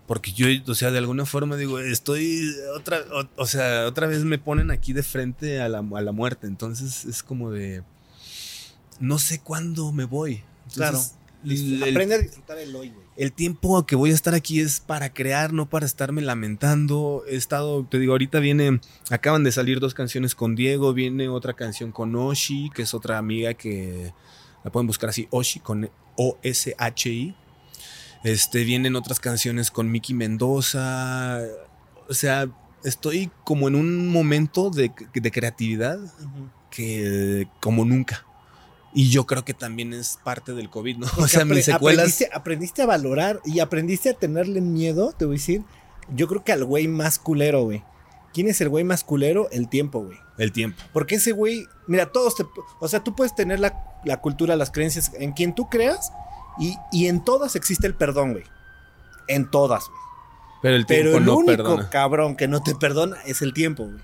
Porque 0.07 0.33
yo, 0.33 0.47
o 0.67 0.75
sea, 0.75 0.91
de 0.91 0.99
alguna 0.99 1.25
forma 1.27 1.57
digo, 1.57 1.79
estoy 1.79 2.45
otra, 2.77 3.01
o, 3.13 3.29
o 3.43 3.47
sea, 3.47 3.87
otra 3.87 4.07
vez 4.07 4.25
me 4.25 4.39
ponen 4.39 4.71
aquí 4.71 4.93
de 4.93 5.03
frente 5.03 5.61
a 5.61 5.69
la, 5.69 5.79
a 5.79 6.01
la 6.03 6.13
muerte. 6.13 6.47
Entonces 6.47 7.05
es 7.05 7.23
como 7.23 7.51
de, 7.51 7.83
no 9.01 9.19
sé 9.19 9.41
cuándo 9.41 9.93
me 9.93 10.05
voy. 10.05 10.43
Entonces, 10.69 10.75
Claro. 10.75 10.99
el- 11.45 11.83
Aprende 11.85 12.15
a 12.17 12.19
disfrutar 12.19 12.59
el 12.59 12.75
hoy, 12.77 12.91
güey. 12.91 13.07
el 13.17 13.33
tiempo 13.33 13.85
que 13.87 13.97
voy 13.97 14.11
a 14.11 14.15
estar 14.15 14.35
aquí 14.35 14.61
es 14.61 14.81
para 14.81 15.13
crear, 15.15 15.53
no 15.53 15.69
para 15.69 15.87
estarme 15.87 16.21
lamentando. 16.21 17.23
He 17.29 17.37
estado, 17.37 17.85
te 17.89 17.99
digo, 17.99 18.13
ahorita 18.13 18.39
viene, 18.41 18.81
acaban 19.11 19.45
de 19.45 19.53
salir 19.53 19.81
dos 19.81 19.95
canciones 19.95 20.35
con 20.35 20.55
Diego, 20.57 20.93
viene 20.95 21.29
otra 21.29 21.55
canción 21.55 21.91
con 21.93 22.15
Oshi, 22.17 22.71
que 22.75 22.83
es 22.83 22.93
otra 22.93 23.19
amiga 23.19 23.55
que 23.55 24.13
la 24.65 24.71
pueden 24.73 24.87
buscar 24.87 25.11
así, 25.11 25.27
Oshi 25.31 25.61
con 25.61 25.91
O-S-H-I. 26.17 27.35
Este, 28.25 28.65
vienen 28.65 28.97
otras 28.97 29.21
canciones 29.21 29.71
con 29.71 29.91
Miki 29.91 30.15
Mendoza. 30.15 31.41
O 32.09 32.15
sea, 32.15 32.49
estoy 32.85 33.31
como 33.45 33.69
en 33.69 33.75
un 33.75 34.09
momento 34.09 34.71
de, 34.71 34.93
de 35.13 35.31
creatividad 35.31 35.99
que 36.71 37.49
como 37.61 37.85
nunca. 37.85 38.25
Y 38.95 39.09
yo 39.09 39.27
creo 39.27 39.45
que 39.45 39.55
también 39.55 39.93
es 39.95 40.19
parte 40.23 40.53
del 40.53 40.69
COVID, 40.69 40.99
¿no? 40.99 41.07
O 41.13 41.17
Porque 41.17 41.29
sea, 41.29 41.45
mis 41.45 41.65
secuelas. 41.65 42.05
Aprendiste, 42.05 42.31
aprendiste 42.33 42.83
a 42.83 42.87
valorar 42.87 43.41
y 43.45 43.61
aprendiste 43.61 44.11
a 44.11 44.15
tenerle 44.15 44.61
miedo, 44.61 45.15
te 45.17 45.25
voy 45.25 45.37
a 45.37 45.39
decir. 45.39 45.63
Yo 46.15 46.29
creo 46.29 46.45
que 46.45 46.53
al 46.53 46.65
güey 46.65 46.89
más 46.89 47.19
culero, 47.19 47.65
güey. 47.65 47.83
¿Quién 48.35 48.49
es 48.49 48.61
el 48.61 48.69
güey 48.69 48.85
más 48.85 49.05
culero? 49.05 49.49
El 49.51 49.69
tiempo, 49.69 50.03
güey. 50.03 50.19
El 50.39 50.53
tiempo. 50.53 50.83
Porque 50.93 51.17
ese 51.17 51.33
güey, 51.33 51.67
mira, 51.87 52.13
todos 52.13 52.35
te. 52.35 52.45
O 52.81 52.89
sea, 52.89 53.05
tú 53.05 53.15
puedes 53.15 53.35
tener 53.35 53.61
la, 53.61 54.01
la 54.05 54.21
cultura, 54.21 54.57
las 54.57 54.71
creencias 54.71 55.13
en 55.15 55.33
quien 55.33 55.55
tú 55.55 55.69
creas 55.69 56.13
y, 56.59 56.77
y 56.91 57.07
en 57.09 57.25
todas 57.25 57.57
existe 57.57 57.87
el 57.87 57.95
perdón, 57.95 58.33
güey. 58.33 58.45
En 59.29 59.51
todas, 59.51 59.89
güey. 59.89 60.01
Pero 60.63 60.77
el 60.77 60.87
tiempo 60.87 61.05
Pero 61.09 61.19
el 61.19 61.25
no 61.25 61.37
único 61.37 61.57
perdona. 61.57 61.91
cabrón 61.91 62.37
que 62.37 62.47
no 62.49 62.63
te 62.63 62.75
perdona 62.75 63.17
es 63.25 63.43
el 63.43 63.53
tiempo, 63.53 63.85
güey. 63.85 63.99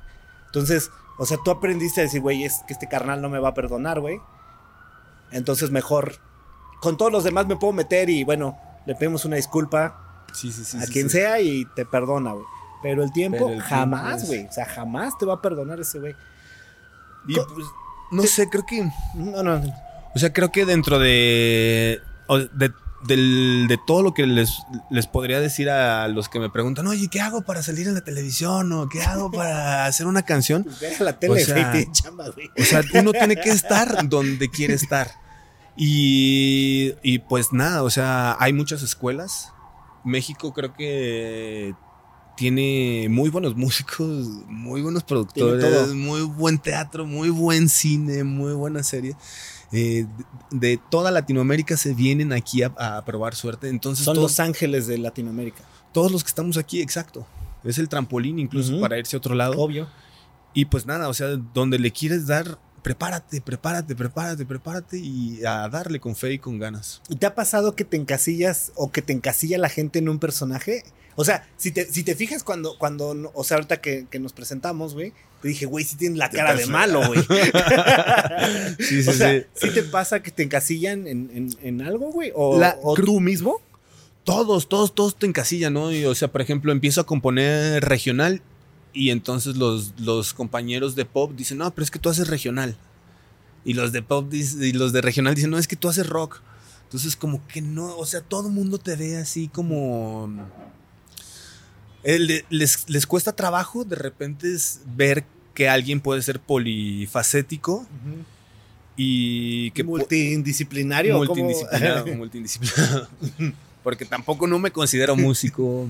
Entonces, 0.46 0.90
o 1.18 1.26
sea, 1.26 1.38
tú 1.44 1.50
aprendiste 1.50 2.00
a 2.00 2.04
decir, 2.04 2.20
güey, 2.20 2.44
es 2.44 2.62
que 2.66 2.72
este 2.72 2.88
carnal 2.88 3.20
no 3.22 3.28
me 3.28 3.38
va 3.38 3.50
a 3.50 3.54
perdonar, 3.54 4.00
güey. 4.00 4.20
Entonces, 5.30 5.70
mejor. 5.70 6.16
Con 6.80 6.96
todos 6.96 7.12
los 7.12 7.24
demás 7.24 7.46
me 7.46 7.56
puedo 7.56 7.72
meter 7.72 8.08
y, 8.08 8.24
bueno, 8.24 8.58
le 8.86 8.94
pedimos 8.94 9.24
una 9.24 9.36
disculpa 9.36 10.24
Sí, 10.32 10.52
sí, 10.52 10.64
sí. 10.64 10.78
a 10.78 10.86
quien 10.86 11.10
sea 11.10 11.40
y 11.40 11.64
te 11.76 11.84
perdona, 11.84 12.32
güey. 12.32 12.44
Pero 12.82 13.02
el 13.02 13.12
tiempo 13.12 13.38
Pero 13.46 13.50
el 13.50 13.60
jamás, 13.60 14.22
es- 14.22 14.28
güey. 14.28 14.46
O 14.46 14.52
sea, 14.52 14.64
jamás 14.64 15.18
te 15.18 15.26
va 15.26 15.34
a 15.34 15.42
perdonar 15.42 15.80
ese 15.80 15.98
güey. 15.98 16.14
Y 17.26 17.34
Co- 17.34 17.46
pues, 17.54 17.66
no 18.12 18.22
sé, 18.22 18.48
creo 18.48 18.64
que. 18.64 18.88
No, 19.14 19.42
no. 19.42 19.58
no. 19.58 19.74
O 20.14 20.18
sea, 20.18 20.32
creo 20.32 20.50
que 20.52 20.64
dentro 20.64 20.98
de. 20.98 22.00
De, 22.36 22.72
del- 23.06 23.66
de 23.68 23.78
todo 23.86 24.02
lo 24.02 24.12
que 24.12 24.26
les, 24.26 24.58
les 24.90 25.06
podría 25.06 25.40
decir 25.40 25.70
a 25.70 26.08
los 26.08 26.28
que 26.28 26.38
me 26.40 26.50
preguntan, 26.50 26.86
oye, 26.88 27.08
¿qué 27.08 27.20
hago 27.20 27.42
para 27.42 27.62
salir 27.62 27.88
en 27.88 27.94
la 27.94 28.02
televisión? 28.02 28.72
¿O 28.72 28.88
qué 28.88 29.02
hago 29.02 29.30
para 29.32 29.86
hacer 29.86 30.06
una 30.06 30.22
canción? 30.22 30.64
Pues 30.64 30.80
ve 30.80 30.96
a 31.00 31.02
la 31.04 31.18
tele, 31.18 31.32
O 31.42 31.44
sea, 31.44 31.70
güey, 31.70 31.84
te 31.86 31.92
chamba, 31.92 32.28
güey. 32.28 32.50
O 32.58 32.64
sea, 32.64 32.82
uno 33.00 33.12
tiene 33.12 33.36
que 33.36 33.50
estar 33.50 34.08
donde 34.08 34.48
quiere 34.50 34.74
estar. 34.74 35.10
Y, 35.76 36.94
y 37.02 37.20
pues 37.20 37.52
nada, 37.52 37.82
o 37.84 37.90
sea, 37.90 38.36
hay 38.40 38.52
muchas 38.52 38.82
escuelas. 38.82 39.52
México 40.04 40.52
creo 40.52 40.74
que 40.74 41.74
tiene 42.36 43.06
muy 43.08 43.30
buenos 43.30 43.54
músicos, 43.56 44.26
muy 44.48 44.82
buenos 44.82 45.04
productores, 45.04 45.88
muy 45.94 46.22
buen 46.22 46.58
teatro, 46.58 47.06
muy 47.06 47.30
buen 47.30 47.68
cine, 47.68 48.24
muy 48.24 48.52
buena 48.54 48.82
serie. 48.82 49.14
Eh, 49.72 50.06
de, 50.50 50.80
toda 50.90 51.10
Latinoamérica 51.10 51.76
se 51.76 51.94
vienen 51.94 52.32
aquí 52.32 52.62
a, 52.62 52.72
a 52.78 53.04
probar 53.04 53.34
suerte. 53.34 53.68
Entonces, 53.68 54.04
Son 54.04 54.14
todos, 54.14 54.30
los 54.32 54.40
ángeles 54.40 54.86
de 54.86 54.98
Latinoamérica. 54.98 55.62
todos 55.92 56.10
los 56.10 56.24
que 56.24 56.28
estamos 56.28 56.56
aquí, 56.56 56.80
exacto. 56.80 57.26
Es 57.64 57.78
el 57.78 57.88
trampolín 57.88 58.38
incluso 58.38 58.80
para 58.80 58.98
irse 58.98 59.16
a 59.16 59.18
otro 59.18 59.34
lado. 59.34 59.54
Obvio. 59.58 59.88
Y 60.54 60.66
pues 60.66 60.86
nada, 60.86 61.08
o 61.08 61.14
sea, 61.14 61.36
donde 61.54 61.78
le 61.78 61.90
quieres 61.90 62.26
dar, 62.26 62.58
prepárate, 62.88 63.42
prepárate, 63.42 63.94
prepárate, 63.94 64.46
prepárate 64.46 64.96
y 64.98 65.44
a 65.44 65.68
darle 65.68 66.00
con 66.00 66.16
fe 66.16 66.32
y 66.32 66.38
con 66.38 66.58
ganas. 66.58 67.02
¿Y 67.10 67.16
te 67.16 67.26
ha 67.26 67.34
pasado 67.34 67.74
que 67.74 67.84
te 67.84 67.98
encasillas 67.98 68.72
o 68.76 68.90
que 68.90 69.02
te 69.02 69.12
encasilla 69.12 69.58
la 69.58 69.68
gente 69.68 69.98
en 69.98 70.08
un 70.08 70.18
personaje? 70.18 70.84
O 71.14 71.24
sea, 71.24 71.46
si 71.58 71.70
te, 71.70 71.84
si 71.92 72.02
te 72.02 72.14
fijas 72.14 72.42
cuando, 72.44 72.78
cuando, 72.78 73.30
o 73.34 73.44
sea, 73.44 73.56
ahorita 73.56 73.82
que, 73.82 74.06
que 74.10 74.18
nos 74.20 74.32
presentamos, 74.32 74.94
güey, 74.94 75.12
te 75.42 75.48
dije, 75.48 75.66
güey, 75.66 75.84
sí 75.84 75.96
tienes 75.96 76.16
la 76.16 76.30
cara 76.30 76.54
de 76.54 76.64
malo, 76.66 77.02
güey. 77.06 77.20
Sí, 78.78 79.02
sí, 79.02 79.08
o 79.08 79.12
sea, 79.12 79.38
sí. 79.38 79.44
¿sí 79.54 79.70
te 79.70 79.82
pasa 79.82 80.22
que 80.22 80.30
te 80.30 80.42
encasillan 80.44 81.06
en, 81.06 81.30
en- 81.34 81.58
en 81.62 81.82
algo, 81.82 82.10
güey? 82.10 82.32
¿O, 82.34 82.58
La- 82.58 82.78
o 82.82 82.94
tú 82.94 83.20
mismo? 83.20 83.60
Todos, 84.24 84.68
todos, 84.68 84.94
todos 84.94 85.18
te 85.18 85.26
encasillan, 85.26 85.72
¿no? 85.74 85.92
Y, 85.92 86.04
o 86.06 86.14
sea, 86.14 86.28
por 86.28 86.40
ejemplo, 86.40 86.72
empiezo 86.72 87.00
a 87.02 87.06
componer 87.06 87.84
regional 87.84 88.40
y 88.92 89.10
entonces 89.10 89.56
los, 89.56 89.92
los 89.98 90.34
compañeros 90.34 90.94
de 90.96 91.04
pop 91.04 91.32
dicen, 91.36 91.58
no, 91.58 91.70
pero 91.74 91.84
es 91.84 91.90
que 91.90 91.98
tú 91.98 92.08
haces 92.08 92.28
regional. 92.28 92.76
Y 93.64 93.74
los 93.74 93.92
de 93.92 94.02
pop 94.02 94.32
y 94.32 94.72
los 94.72 94.92
de 94.92 95.00
regional 95.02 95.34
dicen, 95.34 95.50
no, 95.50 95.58
es 95.58 95.68
que 95.68 95.76
tú 95.76 95.88
haces 95.88 96.06
rock. 96.06 96.40
Entonces, 96.84 97.16
como 97.16 97.46
que 97.48 97.60
no, 97.60 97.96
o 97.98 98.06
sea, 98.06 98.20
todo 98.22 98.48
el 98.48 98.54
mundo 98.54 98.78
te 98.78 98.96
ve 98.96 99.16
así 99.18 99.48
como... 99.48 100.30
Eh, 102.04 102.18
le- 102.18 102.44
les, 102.48 102.88
les 102.88 103.06
cuesta 103.06 103.34
trabajo 103.34 103.84
de 103.84 103.96
repente 103.96 104.54
es 104.54 104.80
ver 104.96 105.24
que 105.54 105.68
alguien 105.68 106.00
puede 106.00 106.22
ser 106.22 106.40
polifacético 106.40 107.86
y 108.96 109.70
que... 109.72 109.84
multidisciplinario. 109.84 111.20
¿o 111.20 111.26
cómo? 111.26 111.42
multidisciplinado, 111.44 112.06
multidisciplinado. 112.14 113.08
Porque 113.82 114.04
tampoco 114.04 114.46
no 114.46 114.58
me 114.58 114.70
considero 114.70 115.16
músico. 115.16 115.88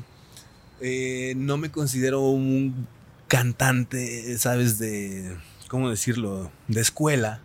Eh, 0.81 1.35
no 1.37 1.57
me 1.57 1.71
considero 1.71 2.21
un 2.23 2.87
cantante, 3.27 4.37
¿sabes? 4.39 4.79
De. 4.79 5.37
¿Cómo 5.69 5.91
decirlo? 5.91 6.51
De 6.69 6.81
escuela. 6.81 7.41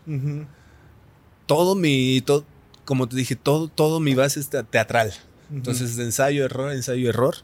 Todo 1.46 1.76
mi. 1.76 2.22
todo- 2.22 2.46
como 2.86 3.08
te 3.08 3.16
dije, 3.16 3.36
todo, 3.36 3.68
todo 3.70 4.00
mi 4.00 4.14
base 4.16 4.40
es 4.40 4.50
te- 4.50 4.64
teatral. 4.64 5.14
Entonces, 5.52 5.98
ensayo, 6.00 6.46
error, 6.46 6.72
ensayo, 6.72 7.10
error. 7.10 7.36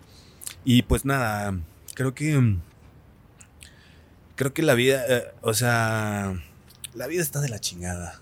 Y 0.65 0.81
pues 0.83 1.05
nada, 1.05 1.57
creo 1.95 2.13
que. 2.13 2.57
Creo 4.35 4.53
que 4.53 4.61
la 4.61 4.73
vida. 4.73 5.03
eh, 5.07 5.25
o 5.41 5.53
sea. 5.53 6.33
La 6.95 7.07
vida 7.07 7.21
está 7.21 7.39
de 7.41 7.49
la 7.49 7.59
chingada. 7.59 8.21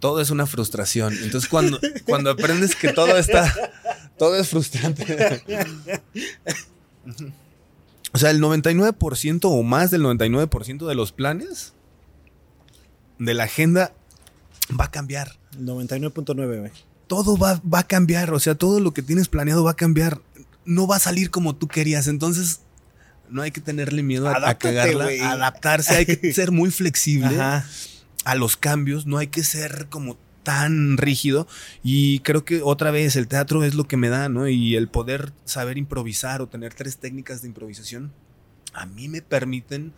Todo 0.00 0.20
es 0.20 0.30
una 0.30 0.46
frustración. 0.46 1.14
Entonces, 1.22 1.48
cuando, 1.48 1.80
cuando 2.04 2.30
aprendes 2.30 2.76
que 2.76 2.92
todo 2.92 3.16
está. 3.16 3.52
Todo 4.18 4.36
es 4.36 4.48
frustrante. 4.48 5.42
O 8.12 8.18
sea, 8.18 8.30
el 8.30 8.40
99% 8.40 9.40
o 9.44 9.62
más 9.62 9.90
del 9.90 10.02
99% 10.02 10.86
de 10.86 10.94
los 10.94 11.12
planes 11.12 11.74
de 13.18 13.34
la 13.34 13.44
agenda 13.44 13.92
va 14.78 14.86
a 14.86 14.90
cambiar. 14.90 15.32
99.9, 15.58 16.60
güey. 16.60 16.72
Todo 17.06 17.36
va, 17.36 17.60
va 17.72 17.80
a 17.80 17.86
cambiar. 17.86 18.32
O 18.32 18.40
sea, 18.40 18.54
todo 18.54 18.80
lo 18.80 18.92
que 18.92 19.02
tienes 19.02 19.28
planeado 19.28 19.64
va 19.64 19.72
a 19.72 19.76
cambiar. 19.76 20.20
No 20.64 20.86
va 20.86 20.96
a 20.96 21.00
salir 21.00 21.30
como 21.30 21.54
tú 21.54 21.68
querías. 21.68 22.08
Entonces, 22.08 22.60
no 23.30 23.42
hay 23.42 23.50
que 23.50 23.60
tenerle 23.60 24.02
miedo 24.02 24.28
a, 24.28 24.54
cagarla. 24.54 25.08
a 25.22 25.32
adaptarse. 25.32 25.94
Hay 25.94 26.06
que 26.06 26.32
ser 26.34 26.52
muy 26.52 26.70
flexible 26.70 27.40
Ajá. 27.40 27.66
a 28.24 28.34
los 28.34 28.56
cambios. 28.56 29.06
No 29.06 29.18
hay 29.18 29.28
que 29.28 29.44
ser 29.44 29.88
como 29.88 30.16
tan 30.46 30.96
rígido. 30.96 31.48
Y 31.82 32.20
creo 32.20 32.44
que 32.44 32.62
otra 32.62 32.92
vez 32.92 33.16
el 33.16 33.26
teatro 33.26 33.64
es 33.64 33.74
lo 33.74 33.88
que 33.88 33.96
me 33.96 34.08
da, 34.08 34.28
¿no? 34.28 34.46
Y 34.48 34.76
el 34.76 34.86
poder 34.88 35.32
saber 35.44 35.76
improvisar 35.76 36.40
o 36.40 36.46
tener 36.46 36.72
tres 36.72 36.98
técnicas 36.98 37.42
de 37.42 37.48
improvisación, 37.48 38.12
a 38.72 38.86
mí 38.86 39.08
me 39.08 39.22
permiten 39.22 39.92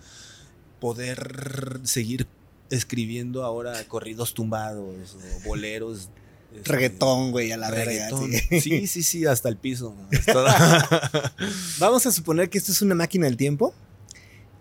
poder 0.81 1.81
seguir 1.85 2.27
escribiendo 2.71 3.45
ahora 3.45 3.85
corridos 3.85 4.33
tumbados 4.33 5.17
o 5.17 5.49
boleros. 5.49 6.09
este, 6.57 6.73
Reggaetón, 6.73 7.31
güey, 7.31 7.53
a 7.53 7.59
la 7.59 7.71
verga. 7.71 8.09
sí. 8.49 8.61
Sí, 8.61 8.87
sí, 8.87 9.03
sí, 9.03 9.27
hasta 9.27 9.51
el 9.51 9.59
piso. 9.59 9.95
Hasta- 10.13 11.33
Vamos 11.79 12.07
a 12.07 12.13
suponer 12.13 12.49
que 12.49 12.57
esto 12.57 12.73
es 12.73 12.81
una 12.81 12.95
máquina 12.95 13.27
del 13.27 13.37
tiempo. 13.37 13.75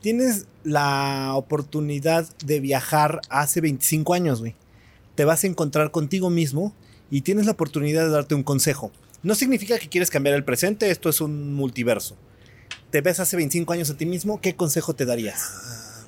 Tienes 0.02 0.48
la 0.66 1.32
oportunidad 1.36 2.28
de 2.46 2.60
viajar 2.60 3.22
hace 3.30 3.62
25 3.62 4.14
años, 4.14 4.42
güey. 4.42 4.56
Te 5.18 5.26
vas 5.26 5.44
a 5.44 5.48
encontrar 5.48 5.90
contigo 5.90 6.30
mismo 6.30 6.76
y 7.10 7.22
tienes 7.22 7.48
la 7.48 7.54
oportunidad 7.54 8.04
de 8.04 8.12
darte 8.12 8.36
un 8.36 8.44
consejo. 8.44 8.92
No 9.24 9.34
significa 9.34 9.80
que 9.80 9.90
quieres 9.90 10.12
cambiar 10.12 10.36
el 10.36 10.44
presente, 10.44 10.92
esto 10.92 11.10
es 11.10 11.22
un 11.22 11.56
multiverso. 11.56 12.16
Te 12.92 13.02
ves 13.02 13.20
hace 13.20 13.36
25 13.36 13.74
años 13.74 13.90
a 13.90 13.98
ti 13.98 14.06
mismo, 14.06 14.40
¿qué 14.42 14.56
consejo 14.56 14.94
te 14.94 15.06
darías? 15.06 16.06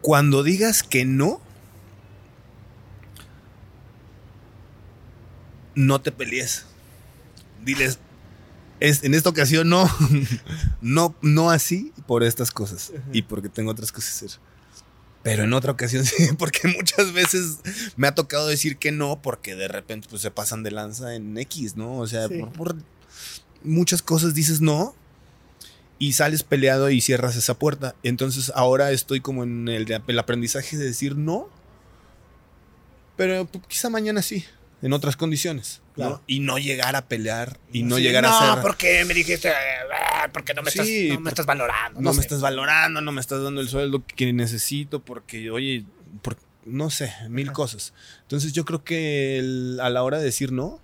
Cuando 0.00 0.44
digas 0.44 0.84
que 0.84 1.04
no, 1.04 1.40
no 5.74 6.00
te 6.02 6.12
pelees. 6.12 6.66
Diles, 7.64 7.98
es, 8.78 9.02
en 9.02 9.14
esta 9.14 9.28
ocasión 9.28 9.68
no, 9.68 9.90
no, 10.80 11.16
no 11.20 11.50
así 11.50 11.92
por 12.06 12.22
estas 12.22 12.52
cosas 12.52 12.92
y 13.12 13.22
porque 13.22 13.48
tengo 13.48 13.72
otras 13.72 13.90
cosas 13.90 14.20
que 14.20 14.26
hacer. 14.26 14.40
Pero 15.24 15.42
en 15.44 15.52
otra 15.54 15.72
ocasión 15.72 16.04
sí, 16.04 16.28
porque 16.38 16.68
muchas 16.68 17.12
veces 17.12 17.58
me 17.96 18.06
ha 18.06 18.14
tocado 18.14 18.46
decir 18.46 18.76
que 18.76 18.92
no 18.92 19.20
porque 19.20 19.56
de 19.56 19.66
repente 19.66 20.06
pues, 20.08 20.22
se 20.22 20.30
pasan 20.30 20.62
de 20.62 20.70
lanza 20.70 21.16
en 21.16 21.36
X, 21.36 21.76
¿no? 21.76 21.98
O 21.98 22.06
sea, 22.06 22.28
Sí. 22.28 22.38
por, 22.38 22.52
por 22.52 22.76
muchas 23.64 24.02
cosas 24.02 24.34
dices 24.34 24.60
no 24.60 24.94
y 25.98 26.12
sales 26.12 26.42
peleado 26.42 26.90
y 26.90 27.00
cierras 27.00 27.34
esa 27.36 27.54
puerta. 27.58 27.94
Entonces 28.02 28.52
ahora 28.54 28.92
estoy 28.92 29.20
como 29.20 29.42
en 29.42 29.66
el 29.68 30.18
aprendizaje 30.18 30.76
de 30.76 30.84
decir 30.84 31.16
no 31.16 31.48
Pero 33.16 33.46
pues, 33.46 33.64
quizá 33.66 33.88
mañana 33.90 34.22
sí, 34.22 34.44
en 34.84 34.92
otras 34.92 35.16
condiciones. 35.16 35.80
¿no? 35.88 35.94
Claro. 35.94 36.22
Y 36.26 36.40
no 36.40 36.58
llegar 36.58 36.94
a 36.94 37.08
pelear 37.08 37.58
y 37.72 37.82
no 37.82 37.96
Sí, 37.96 38.02
llegar 38.02 38.22
no, 38.24 38.38
a 38.38 38.54
ser. 38.54 38.62
porque 38.62 39.04
me 39.04 39.14
dijiste, 39.14 39.50
ah, 39.50 40.28
porque 40.32 40.54
no 40.54 40.62
me, 40.62 40.70
Sí, 40.70 40.78
estás, 41.08 41.14
no 41.18 41.20
me 41.20 41.30
estás 41.30 41.46
valorando. 41.46 42.00
no, 42.00 42.10
sé. 42.12 42.16
me 42.18 42.22
estás 42.22 42.40
valorando, 42.40 43.00
no 43.00 43.10
me 43.12 43.20
estás 43.20 43.42
dando 43.42 43.60
el 43.60 43.68
sueldo 43.68 44.04
que 44.06 44.32
necesito, 44.32 45.00
porque, 45.02 45.50
oye, 45.50 45.84
no 46.66 46.90
sé, 46.90 47.12
mil 47.28 47.52
cosas. 47.52 47.92
Entonces 48.22 48.52
yo 48.52 48.64
creo 48.64 48.84
que 48.84 49.38
el- 49.38 49.78
a 49.82 49.90
la 49.90 50.02
hora 50.02 50.18
de 50.18 50.24
decir 50.24 50.52
no, 50.52 50.80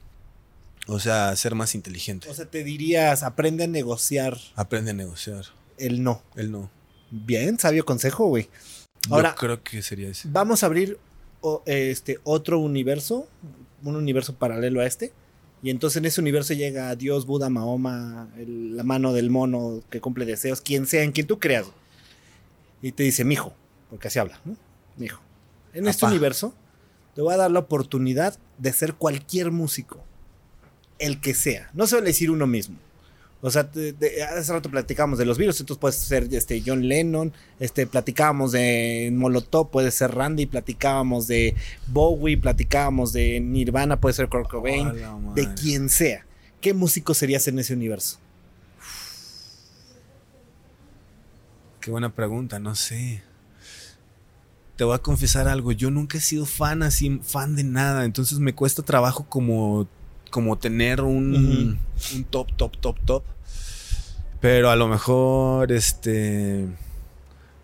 o 0.87 0.99
sea, 0.99 1.35
ser 1.37 1.55
más 1.55 1.75
inteligente. 1.75 2.29
O 2.29 2.35
sea, 2.35 2.47
te 2.47 2.65
dirías, 2.65 3.23
aprende 3.23 3.65
a 3.65 3.67
negociar 3.67 4.39
Aprende 4.57 4.91
a 4.91 4.95
negociar. 4.95 5.45
el 5.79 6.03
no. 6.03 6.23
El 6.37 6.51
no. 6.53 6.71
Bien, 7.11 7.59
sabio 7.59 7.85
consejo, 7.85 8.27
güey. 8.27 8.49
Ahora, 9.11 9.31
yo 9.31 9.35
creo 9.37 9.63
que 9.63 9.83
sería 9.83 10.09
ese. 10.09 10.29
vamos 10.31 10.63
a 10.63 10.67
abrir 10.67 10.99
o- 11.41 11.63
este 11.67 12.19
otro 12.25 12.59
universo, 12.59 13.27
un 13.83 13.97
universo 13.97 14.35
paralelo 14.37 14.81
a 14.81 14.87
este. 14.87 15.13
Y 15.63 15.71
entonces 15.71 15.99
en 15.99 16.07
ese 16.07 16.21
universo 16.21 16.55
llega 16.55 16.95
Dios, 16.97 17.27
Buda, 17.27 17.51
Mahoma, 17.51 18.29
el- 18.39 18.77
la 18.77 18.83
mano 18.83 19.13
del 19.13 19.29
mono 19.31 19.83
que 19.91 20.01
cumple 20.01 20.25
deseos, 20.25 20.61
quien 20.61 20.87
sea, 20.87 21.03
en 21.03 21.13
quien 21.13 21.27
tú 21.27 21.39
creas. 21.39 21.67
Y 22.83 22.93
te 22.93 23.03
dice, 23.03 23.25
mijo, 23.25 23.53
porque 23.91 24.09
así 24.09 24.19
habla, 24.19 24.41
¿no? 24.45 24.57
Mijo. 24.97 25.21
En 25.75 25.87
este 25.87 26.07
universo 26.07 26.55
te 27.15 27.21
voy 27.21 27.35
a 27.35 27.37
dar 27.37 27.51
la 27.51 27.59
oportunidad 27.61 28.39
de 28.59 28.73
ser 28.73 28.95
cualquier 28.95 29.51
músico. 29.51 30.03
El 30.99 31.21
que 31.21 31.35
sea. 31.35 31.71
No 31.75 31.87
se 31.87 31.97
va 31.97 32.03
a 32.03 32.05
decir 32.05 32.31
uno 32.31 32.47
mismo. 32.47 32.77
O 33.43 33.51
sea, 33.51 33.71
te- 33.71 33.95
te- 33.95 34.23
hace 34.23 34.53
rato 34.53 34.71
platicábamos 34.71 35.19
de 35.19 35.25
los 35.25 35.39
virus, 35.39 35.59
entonces 35.61 35.81
puedes 35.81 35.97
ser 35.97 36.29
este, 36.33 36.63
John 36.65 36.87
Lennon, 36.87 37.33
este, 37.59 37.87
platicábamos 37.87 38.53
de 38.53 39.11
Molotov, 39.15 39.71
puede 39.71 39.91
ser 39.91 40.15
Randy, 40.15 40.45
platicábamos 40.47 41.27
de 41.27 41.55
Bowie, 41.87 42.37
platicábamos 42.37 43.13
de 43.15 43.41
Nirvana, 43.41 43.99
puede 43.99 44.13
ser 44.15 44.29
Kurt 44.29 44.49
Cobain, 44.51 44.89
de 45.35 45.43
quien 45.55 45.89
sea. 45.89 46.27
¿Qué 46.61 46.75
músico 46.75 47.15
serías 47.15 47.49
en 47.49 47.59
ese 47.59 47.73
universo? 47.73 48.19
Qué 51.81 51.91
buena 51.91 52.15
pregunta, 52.15 52.59
no 52.59 52.75
sé. 52.75 53.23
Te 54.77 54.85
voy 54.85 54.95
a 54.95 54.99
confesar 54.99 55.49
algo, 55.49 55.73
yo 55.73 55.91
nunca 55.91 56.19
he 56.19 56.21
sido 56.21 56.47
fan 56.47 56.83
así, 56.83 57.21
fan 57.23 57.57
de 57.57 57.65
nada, 57.65 58.05
entonces 58.05 58.39
me 58.39 58.55
cuesta 58.55 58.83
trabajo 58.83 59.25
como, 59.29 59.87
como 60.31 60.57
tener 60.59 61.01
un, 61.03 61.79
un 62.15 62.25
top, 62.25 62.57
top, 62.57 62.77
top, 62.79 62.99
top. 63.05 63.25
Pero 64.41 64.71
a 64.71 64.77
lo 64.77 64.89
mejor, 64.89 65.71
este... 65.73 66.67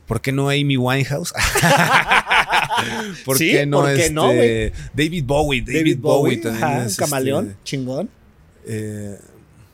¿Por 0.07 0.21
qué 0.21 0.31
no 0.31 0.51
Amy 0.51 0.77
Winehouse? 0.77 1.33
¿Por 3.25 3.39
Sí, 3.39 3.51
qué 3.51 3.67
no, 3.67 3.79
¿por 3.81 3.87
qué 3.95 4.01
este, 4.03 4.13
no? 4.13 4.29
David 4.95 5.25
Bowie? 5.25 5.63
David, 5.63 5.99
Bowie, 5.99 6.37
también 6.37 6.65
ajá, 6.65 6.85
es, 6.87 6.99
un 6.99 7.05
camaleón, 7.05 7.47
este, 7.49 7.59
chingón. 7.65 8.09
eh, 8.67 9.19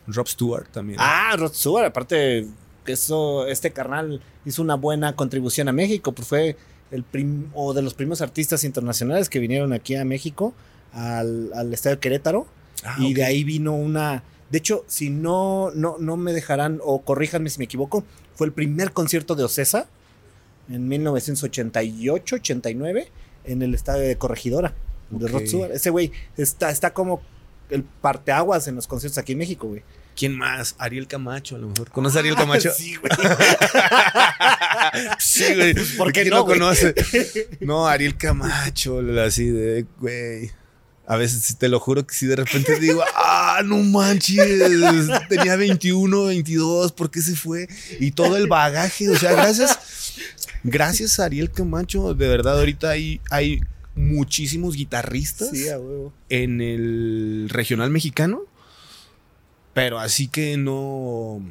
Rob 0.07 0.27
Stewart 0.29 0.69
también. 0.71 0.99
Ah, 1.01 1.35
Rod 1.37 1.53
Stewart, 1.53 1.85
aparte 1.87 2.47
eso, 2.87 3.47
este 3.47 3.71
carnal 3.73 4.21
hizo 4.45 4.63
una 4.63 4.75
buena 4.75 5.15
contribución 5.15 5.69
a 5.69 5.73
México, 5.73 6.13
pues 6.13 6.27
fue 6.29 6.57
el 6.91 7.05
prim- 7.05 7.49
o 7.55 7.73
de 7.75 7.83
los 7.83 7.95
primeros 7.95 8.21
artistas 8.21 8.65
internacionales 8.65 9.29
que 9.29 9.39
vinieron 9.39 9.73
aquí 9.73 9.95
a 9.97 10.05
México, 10.05 10.55
al, 10.93 11.51
al 11.55 11.73
Estadio 11.73 12.01
Querétaro, 12.01 12.47
Ah, 12.85 12.97
y 12.99 13.15
de 13.15 13.25
ahí 13.25 13.45
vino 13.45 13.75
una... 13.75 14.23
De 14.51 14.59
hecho, 14.59 14.85
si 14.87 15.09
no, 15.09 15.71
no, 15.75 15.97
no 15.99 16.17
me 16.17 16.33
dejarán, 16.33 16.79
o 16.83 17.03
corríjanme 17.03 17.49
si 17.49 17.59
me 17.59 17.65
equivoco, 17.65 18.05
fue 18.35 18.47
el 18.47 18.53
primer 18.53 18.93
concierto 18.93 19.35
de 19.35 19.45
Ocesa 19.45 19.87
en 20.69 20.89
1988, 20.89 22.37
89, 22.37 23.09
en 23.45 23.63
el 23.63 23.75
Estadio 23.75 24.03
de 24.03 24.17
Corregidora, 24.17 24.75
de 25.11 25.29
Rod. 25.29 25.47
Stewart. 25.47 25.73
Ese 25.73 25.91
güey 25.91 26.13
está, 26.37 26.71
está 26.71 26.93
como 26.93 27.23
el 27.71 27.83
parteaguas 27.83 28.69
en 28.69 28.77
los 28.77 28.87
conciertos 28.87 29.19
aquí 29.19 29.33
en 29.33 29.39
México, 29.39 29.69
güey. 29.69 29.83
¿Quién 30.15 30.37
más? 30.37 30.75
Ariel 30.77 31.07
Camacho, 31.07 31.57
a 31.57 31.59
lo 31.59 31.69
mejor. 31.69 31.91
¿Conoces 31.91 32.17
a 32.17 32.21
Ariel 32.21 32.37
Camacho? 32.37 32.71
Sí, 32.73 32.97
güey. 32.97 33.11
Sí, 35.19 35.55
güey. 35.55 35.75
¿Por 35.97 36.13
qué 36.13 36.23
¿Quién 36.23 36.33
no, 36.33 36.41
lo 36.41 36.45
güey? 36.45 36.59
conoce? 36.59 36.95
No, 37.61 37.87
Ariel 37.87 38.17
Camacho, 38.17 39.01
así 39.25 39.49
de, 39.49 39.87
güey. 39.99 40.51
A 41.07 41.17
veces 41.17 41.57
te 41.59 41.69
lo 41.69 41.81
juro 41.81 42.07
que 42.07 42.15
sí 42.15 42.27
de 42.27 42.37
repente 42.37 42.79
digo, 42.79 43.03
ah, 43.17 43.61
no 43.65 43.79
manches, 43.79 45.09
tenía 45.29 45.57
21, 45.57 46.25
22, 46.27 46.93
¿por 46.93 47.11
qué 47.11 47.21
se 47.21 47.35
fue? 47.35 47.69
Y 47.99 48.13
todo 48.13 48.37
el 48.37 48.47
bagaje, 48.47 49.09
o 49.11 49.17
sea, 49.19 49.33
gracias, 49.33 50.15
gracias 50.63 51.19
a 51.19 51.25
Ariel 51.25 51.51
Camacho, 51.51 52.15
de 52.15 52.29
verdad, 52.29 52.59
ahorita 52.59 52.91
hay, 52.91 53.21
hay 53.31 53.61
muchísimos 53.97 54.77
guitarristas 54.77 55.51
Sí, 55.51 55.69
a 55.69 55.79
huevo. 55.79 56.13
en 56.29 56.61
el 56.61 57.49
regional 57.51 57.91
mexicano, 57.91 58.43
pero 59.75 59.99
así 59.99 60.29
que 60.29 60.57
no 60.57 61.43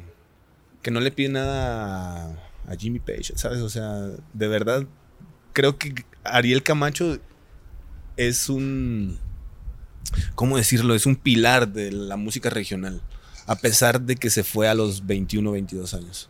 que 0.82 0.90
no 0.90 0.98
le 1.00 1.12
pide 1.12 1.28
nada 1.28 2.34
a, 2.66 2.72
a 2.72 2.76
Jimmy 2.76 2.98
Page, 2.98 3.34
¿sabes? 3.36 3.60
O 3.60 3.68
sea, 3.68 4.08
de 4.32 4.48
verdad 4.48 4.84
creo 5.52 5.78
que 5.78 5.94
Ariel 6.24 6.62
Camacho 6.64 7.18
es 8.16 8.48
un 8.48 9.18
¿cómo 10.34 10.56
decirlo? 10.56 10.94
Es 10.94 11.06
un 11.06 11.16
pilar 11.16 11.68
de 11.68 11.92
la 11.92 12.16
música 12.16 12.50
regional, 12.50 13.02
a 13.46 13.56
pesar 13.56 14.00
de 14.00 14.16
que 14.16 14.30
se 14.30 14.44
fue 14.44 14.68
a 14.68 14.74
los 14.74 15.06
21, 15.06 15.52
22 15.52 15.94
años. 15.94 16.28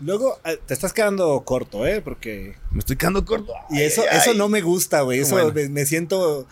Luego 0.00 0.38
eh, 0.44 0.58
te 0.66 0.74
estás 0.74 0.92
quedando 0.92 1.40
corto, 1.44 1.86
¿eh? 1.86 2.00
Porque. 2.02 2.56
Me 2.72 2.80
estoy 2.80 2.96
quedando 2.96 3.24
corto. 3.24 3.52
Y 3.70 3.80
eso, 3.82 4.02
Ay, 4.10 4.18
eso 4.18 4.30
ay. 4.32 4.38
no 4.38 4.48
me 4.48 4.60
gusta, 4.60 5.02
güey. 5.02 5.20
Eso 5.20 5.36
Bueno. 5.36 5.52
me, 5.54 5.68
me 5.68 5.86
siento. 5.86 6.46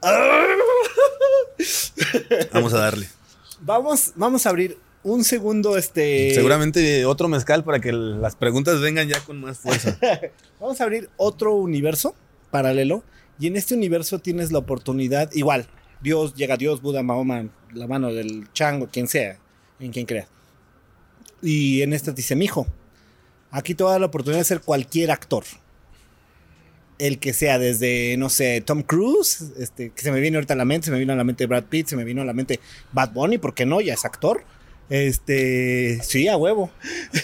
Vamos 2.52 2.72
a 2.74 2.78
darle. 2.78 3.08
Vamos, 3.60 4.12
vamos 4.14 4.46
a 4.46 4.50
abrir 4.50 4.78
un 5.02 5.24
segundo, 5.24 5.76
este. 5.76 6.32
Seguramente 6.34 7.04
otro 7.06 7.28
mezcal 7.28 7.64
para 7.64 7.80
que 7.80 7.92
las 7.92 8.36
preguntas 8.36 8.80
vengan 8.80 9.08
ya 9.08 9.20
con 9.20 9.40
más 9.40 9.58
fuerza. 9.58 9.98
Vamos 10.60 10.80
a 10.80 10.84
abrir 10.84 11.08
otro 11.16 11.54
universo 11.54 12.14
paralelo. 12.50 13.02
Y 13.38 13.46
en 13.46 13.56
este 13.56 13.74
universo 13.74 14.18
tienes 14.18 14.50
la 14.52 14.58
oportunidad, 14.58 15.30
igual, 15.32 15.66
Dios, 16.00 16.34
llega 16.34 16.56
Dios, 16.56 16.82
Buda, 16.82 17.02
Mahoma, 17.02 17.48
la 17.72 17.86
mano 17.86 18.12
del 18.12 18.52
chango, 18.52 18.88
quien 18.88 19.08
sea, 19.08 19.38
en 19.80 19.92
quien 19.92 20.06
creas. 20.06 20.28
Y 21.42 21.82
en 21.82 21.92
este 21.92 22.10
te 22.10 22.16
dice, 22.16 22.34
mijo, 22.36 22.66
aquí 23.50 23.74
te 23.74 23.82
voy 23.82 23.90
a 23.90 23.92
dar 23.92 24.00
la 24.00 24.06
oportunidad 24.06 24.40
de 24.40 24.44
ser 24.44 24.60
cualquier 24.60 25.10
actor. 25.10 25.44
El 26.98 27.20
que 27.20 27.32
sea, 27.32 27.60
desde, 27.60 28.16
no 28.16 28.28
sé, 28.28 28.60
Tom 28.60 28.82
Cruise, 28.82 29.52
este, 29.56 29.90
que 29.90 30.02
se 30.02 30.10
me 30.10 30.20
viene 30.20 30.36
ahorita 30.36 30.54
a 30.54 30.56
la 30.56 30.64
mente, 30.64 30.86
se 30.86 30.90
me 30.90 30.98
vino 30.98 31.12
a 31.12 31.16
la 31.16 31.22
mente 31.22 31.46
Brad 31.46 31.64
Pitt, 31.64 31.86
se 31.86 31.96
me 31.96 32.02
vino 32.02 32.22
a 32.22 32.24
la 32.24 32.32
mente 32.32 32.58
Bad 32.92 33.12
Bunny, 33.12 33.38
¿por 33.38 33.54
qué 33.54 33.66
no? 33.66 33.80
Ya 33.80 33.94
es 33.94 34.04
actor. 34.04 34.42
Este, 34.90 36.00
sí, 36.02 36.26
a 36.26 36.36
huevo. 36.36 36.72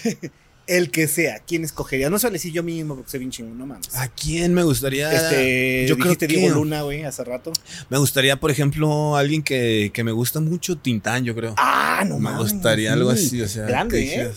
El 0.67 0.91
que 0.91 1.09
sea, 1.09 1.41
¿quién 1.41 1.63
escogería? 1.63 2.09
No 2.09 2.19
suele 2.19 2.35
decir 2.35 2.51
yo 2.53 2.63
mismo 2.63 2.95
porque 2.95 3.11
soy 3.11 3.19
bien 3.21 3.31
chingón, 3.31 3.59
no 3.59 3.67
mames. 3.67 3.95
¿A 3.97 4.09
quién 4.09 4.55
me 4.55 4.63
gustaría? 4.63 5.13
Este, 5.13 5.87
yo 5.87 5.99
creo 5.99 6.17
que 6.17 6.27
Diego 6.27 6.55
Luna, 6.55 6.83
güey, 6.83 7.03
hace 7.05 7.23
rato. 7.23 7.53
me 7.91 7.99
gustaría, 7.99 8.41
por 8.41 8.51
ejemplo, 8.51 9.15
alguien 9.17 9.43
que, 9.43 9.91
que 9.93 10.03
me 10.05 10.13
gusta 10.13 10.41
mucho, 10.41 10.77
Tintán, 10.79 11.23
yo 11.25 11.35
creo. 11.35 11.55
Ah, 11.59 12.03
no 12.07 12.15
me 12.17 12.31
mames. 12.31 12.53
gustaría 12.53 12.95
algo 12.95 13.15
sí. 13.15 13.27
así, 13.27 13.43
o 13.43 13.49
sea. 13.49 13.67
Grande, 13.67 14.23
¿eh? 14.23 14.33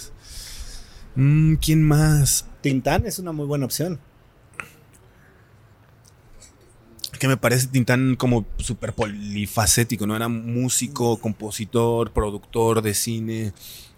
"Mm, 1.16 1.56
¿Quién 1.56 1.82
más? 1.84 2.46
Tintán 2.62 3.06
es 3.06 3.20
una 3.20 3.32
muy 3.32 3.46
buena 3.46 3.64
opción. 3.66 4.00
Que 7.20 7.28
me 7.28 7.38
parece 7.38 7.68
Tintán 7.68 8.16
como 8.16 8.46
súper 8.58 8.94
polifacético, 8.94 10.06
¿no? 10.06 10.16
Era 10.16 10.28
músico, 10.28 11.18
compositor, 11.20 12.12
productor 12.12 12.82
de 12.84 12.94
cine. 12.94 13.54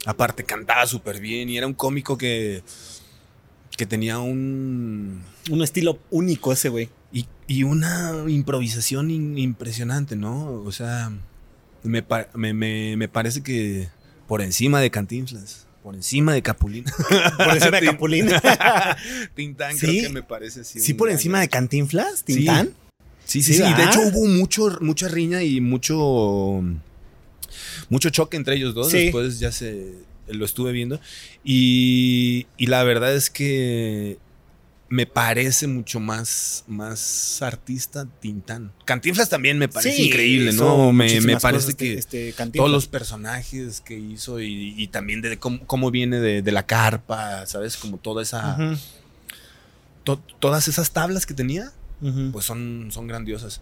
Aparte, 0.06 0.44
cantaba 0.44 0.86
súper 0.88 1.20
bien 1.20 1.50
y 1.50 1.58
era 1.58 1.68
un 1.68 1.74
cómico 1.74 2.18
que, 2.18 2.64
que 3.78 3.86
tenía 3.86 4.20
un. 4.20 5.22
Un 5.50 5.64
estilo 5.64 6.00
único 6.10 6.54
ese, 6.54 6.70
güey. 6.70 6.90
Y, 7.12 7.26
y 7.48 7.64
una 7.64 8.14
improvisación 8.28 9.10
in- 9.12 9.38
impresionante, 9.38 10.16
¿no? 10.16 10.52
O 10.64 10.72
sea, 10.72 11.12
me, 11.84 12.04
me, 12.36 12.54
me- 12.54 12.96
me 12.98 13.08
parece 13.08 13.42
que 13.42 13.90
por 14.28 14.42
encima 14.42 14.80
de 14.80 14.92
Cantinflas, 14.92 15.66
por 15.84 15.96
encima 15.96 16.34
de 16.34 16.42
Capulín. 16.44 16.86
Por 17.38 17.56
encima 17.56 17.80
de 17.80 17.86
Capulín. 17.88 18.28
Tintán 19.36 19.76
Sí. 19.78 19.88
creo 19.88 20.04
que 20.04 20.10
me 20.14 20.24
parece 20.24 20.62
así. 20.62 20.80
¿Sí 20.80 20.94
por 20.94 21.10
encima 21.10 21.40
de 21.40 21.48
Cantinflas? 21.50 22.20
Sí. 22.26 22.36
¿Tintán? 22.36 22.70
Sí, 23.26 23.42
sí, 23.42 23.54
Sí, 23.54 23.60
sí. 23.60 23.64
De 23.64 23.70
¿verdad? 23.70 23.88
hecho, 23.90 24.02
hubo 24.02 24.28
mucho, 24.28 24.78
mucha 24.82 25.08
riña 25.08 25.42
y 25.42 25.62
mucho, 25.62 26.62
mucho 27.90 28.10
choque 28.10 28.38
entre 28.38 28.56
ellos 28.56 28.74
dos. 28.74 28.90
Sí. 28.92 29.04
Después 29.06 29.40
ya 29.40 29.52
se 29.52 29.94
lo 30.28 30.46
estuve 30.46 30.72
viendo. 30.72 31.00
Y, 31.44 32.48
y 32.58 32.68
la 32.68 32.84
verdad 32.84 33.16
es 33.16 33.30
que 33.30 34.18
me 34.92 35.06
parece 35.06 35.68
mucho 35.68 36.00
más, 36.00 36.64
más 36.68 37.42
artista 37.44 38.08
Tintán. 38.22 38.72
Cantinflas 38.86 39.30
también 39.30 39.60
me 39.60 39.68
parece 39.70 39.96
Sí, 39.96 40.08
increíble, 40.08 40.52
¿no? 40.54 40.92
Me, 40.92 41.22
me 41.22 41.40
parece 41.40 41.76
que 41.76 41.94
este, 41.94 42.34
Cantinflas. 42.34 42.60
todos 42.66 42.72
los 42.72 42.88
personajes 42.88 43.82
que 43.82 44.00
hizo 44.00 44.40
y, 44.40 44.74
y 44.82 44.88
también 44.88 45.22
de 45.22 45.38
cómo, 45.38 45.60
cómo 45.68 45.92
viene 45.92 46.20
de, 46.20 46.42
de 46.42 46.52
la 46.52 46.66
carpa, 46.66 47.46
¿sabes? 47.46 47.78
Como 47.78 47.98
toda 47.98 48.24
esa 48.24 48.58
to- 50.04 50.24
todas 50.40 50.68
esas 50.68 50.92
tablas 50.92 51.26
que 51.28 51.34
tenía, 51.36 51.72
pues 52.32 52.46
son, 52.46 52.90
son 52.92 53.08
grandiosas. 53.08 53.62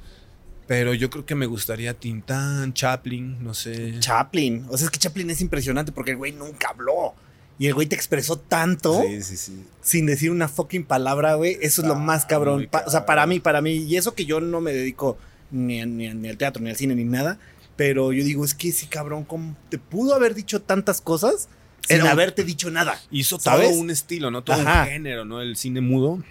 Pero 0.68 0.94
yo 0.94 1.10
creo 1.10 1.26
que 1.26 1.36
me 1.36 1.46
gustaría 1.46 1.94
Tintán, 1.94 2.74
Chaplin, 2.74 3.42
no 3.44 3.54
sé. 3.54 3.96
Chaplin. 4.00 4.66
O 4.70 4.78
sea, 4.78 4.86
es 4.86 4.92
que 4.92 5.00
Chaplin 5.00 5.30
es 5.30 5.40
impresionante 5.42 5.92
porque 5.94 6.12
el 6.12 6.18
güey 6.18 6.34
nunca 6.34 6.70
habló. 6.70 7.14
Y 7.60 7.68
el 7.68 7.74
güey 7.74 7.88
te 7.88 7.96
expresó 7.96 8.38
tanto 8.38 9.02
Sí, 9.02 9.22
sí, 9.24 9.36
sí. 9.38 9.64
sin 9.82 10.06
decir 10.06 10.30
una 10.30 10.48
fucking 10.48 10.84
palabra, 10.84 11.36
güey. 11.36 11.58
Eso 11.62 11.82
es 11.82 11.88
lo 11.88 11.96
Ah, 11.96 12.00
más 12.00 12.26
cabrón. 12.26 12.70
o 12.86 12.92
sea, 12.92 13.06
para 13.06 13.26
mí, 13.26 13.40
para 13.40 13.62
mí. 13.62 13.72
Y 13.78 13.96
eso 13.98 14.14
que 14.14 14.26
yo 14.26 14.40
no 14.42 14.62
me 14.62 14.74
dedico 14.74 15.18
ni, 15.50 15.82
a- 15.82 15.86
ni, 15.86 16.14
ni 16.14 16.28
al 16.30 16.38
teatro, 16.38 16.62
ni 16.62 16.70
al 16.70 16.76
cine, 16.76 16.94
ni 16.94 17.04
nada. 17.06 17.40
Pero 17.78 18.12
yo 18.12 18.24
digo, 18.24 18.44
es 18.46 18.54
que 18.54 18.70
ese 18.70 18.88
cabrón, 18.88 19.24
¿cómo 19.24 19.56
te 19.70 19.78
pudo 19.80 20.14
haber 20.14 20.36
dicho 20.36 20.62
tantas 20.62 21.00
cosas 21.02 21.48
sin 21.88 21.98
Era 22.02 22.12
haberte 22.12 22.44
dicho 22.44 22.70
nada? 22.70 23.00
Hizo 23.10 23.40
¿Sabes? 23.40 23.70
todo 23.70 23.80
un 23.80 23.90
estilo, 23.90 24.30
¿no? 24.32 24.44
Todo 24.44 24.58
Ajá. 24.62 24.84
un 24.84 24.90
género, 24.90 25.26
¿no? 25.26 25.42
El 25.42 25.56
cine 25.56 25.80
mudo 25.82 26.22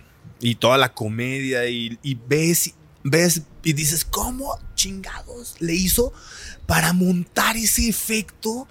y 0.40 0.56
toda 0.56 0.76
la 0.76 0.92
comedia 0.92 1.66
y, 1.68 1.98
y 2.02 2.16
ves, 2.28 2.74
ves 3.08 3.42
y 3.62 3.72
dices, 3.72 4.04
¿cómo 4.04 4.58
chingados 4.74 5.54
le 5.60 5.74
hizo 5.74 6.12
para 6.66 6.92
montar 6.92 7.56
ese 7.56 7.88
efecto? 7.88 8.66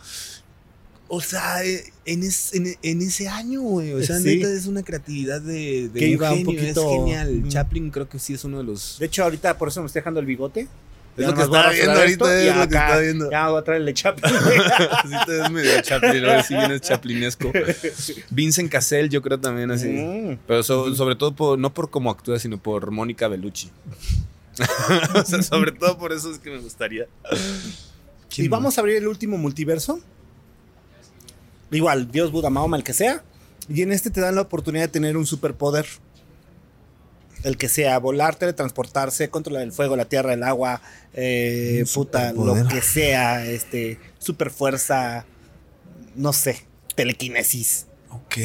O 1.08 1.22
sea, 1.22 1.64
eh, 1.64 1.94
en, 2.06 2.24
es- 2.24 2.54
en- 2.54 2.76
en 2.82 3.02
ese 3.02 3.28
año, 3.28 3.62
güey. 3.62 3.94
O 3.94 4.02
sea, 4.04 4.18
Sí. 4.20 4.38
neta 4.38 4.52
es 4.52 4.66
una 4.66 4.82
creatividad 4.84 5.40
de, 5.40 5.88
de 5.90 6.00
Que 6.00 6.06
un 6.08 6.12
iba 6.14 6.32
un 6.32 6.38
genio, 6.40 6.60
poquito- 6.60 6.90
Es 6.90 6.98
genial. 6.98 7.44
Chaplin 7.50 7.92
creo 7.92 8.10
que 8.10 8.18
sí 8.20 8.34
es 8.34 8.44
uno 8.44 8.58
de 8.58 8.64
los... 8.64 8.98
De 9.00 9.06
hecho, 9.06 9.24
ahorita 9.24 9.58
por 9.58 9.68
eso 9.68 9.82
me 9.82 9.86
estoy 9.88 10.00
dejando 10.02 10.20
el 10.20 10.26
bigote. 10.26 10.68
Es 11.18 11.26
lo 11.28 11.34
que 11.34 11.42
estaba 11.44 11.70
viendo 11.70 11.92
ahorita, 11.94 12.42
es 12.42 12.56
lo 12.56 12.68
que 12.68 12.76
estaba 12.76 13.00
viendo. 13.00 13.32
Ya 13.32 13.50
voy 13.50 13.60
a 13.60 13.64
traerle 13.64 13.94
Chaplin. 13.94 14.34
sí 15.04 15.16
te 15.26 15.32
ves 15.32 15.52
medio 15.52 15.82
Chaplin, 15.82 16.26
ahora 16.26 16.44
sí 16.44 16.56
vienes 16.56 16.82
chaplinesco. 16.82 17.52
Vincent 18.30 18.70
Cassell 18.72 19.10
yo 19.10 19.22
creo 19.22 19.40
también 19.40 19.72
así. 19.72 19.88
Mm. 19.88 20.40
Pero 20.46 20.64
so- 20.64 20.94
sobre 20.96 21.16
todo 21.16 21.34
por, 21.34 21.58
no 21.58 21.74
por 21.74 21.90
cómo 21.90 22.10
actúa, 22.12 22.38
sino 22.40 22.58
por 22.58 22.92
Mónica 22.92 23.28
Bellucci. 23.28 23.72
o 25.16 25.24
sea, 25.24 25.42
sobre 25.42 25.72
todo 25.72 25.98
por 25.98 26.12
eso 26.12 26.32
es 26.32 26.40
que 26.40 26.50
me 26.50 26.60
gustaría. 26.60 27.06
Y 28.38 28.48
vamos 28.50 28.78
a 28.78 28.82
abrir 28.82 28.98
el 28.98 29.08
último 29.08 29.38
multiverso. 29.38 30.00
Igual, 31.72 32.12
Dios, 32.12 32.32
Buda, 32.32 32.50
Mahoma, 32.50 32.78
el 32.78 32.84
que 32.84 32.94
sea. 32.94 33.24
Y 33.70 33.82
en 33.82 33.92
este 33.92 34.12
te 34.12 34.22
dan 34.22 34.36
la 34.36 34.42
oportunidad 34.42 34.84
de 34.86 34.90
tener 34.90 35.18
un 35.18 35.26
superpoder. 35.26 35.86
El 37.46 37.58
que 37.58 37.70
sea, 37.70 38.00
volar, 38.00 38.36
teletransportarse, 38.36 39.30
controlar 39.30 39.62
el 39.62 39.72
fuego, 39.72 39.96
la 39.96 40.06
tierra, 40.06 40.34
el 40.34 40.42
agua, 40.42 40.82
eh, 41.14 41.86
puta, 41.94 42.30
superpoder. 42.30 42.64
lo 42.64 42.70
que 42.70 42.82
sea, 42.82 43.46
este, 43.46 44.00
super 44.18 44.50
fuerza, 44.50 45.26
no 46.16 46.34
sé, 46.34 46.66
telequinesis. 46.96 47.86
Ok. 48.10 48.38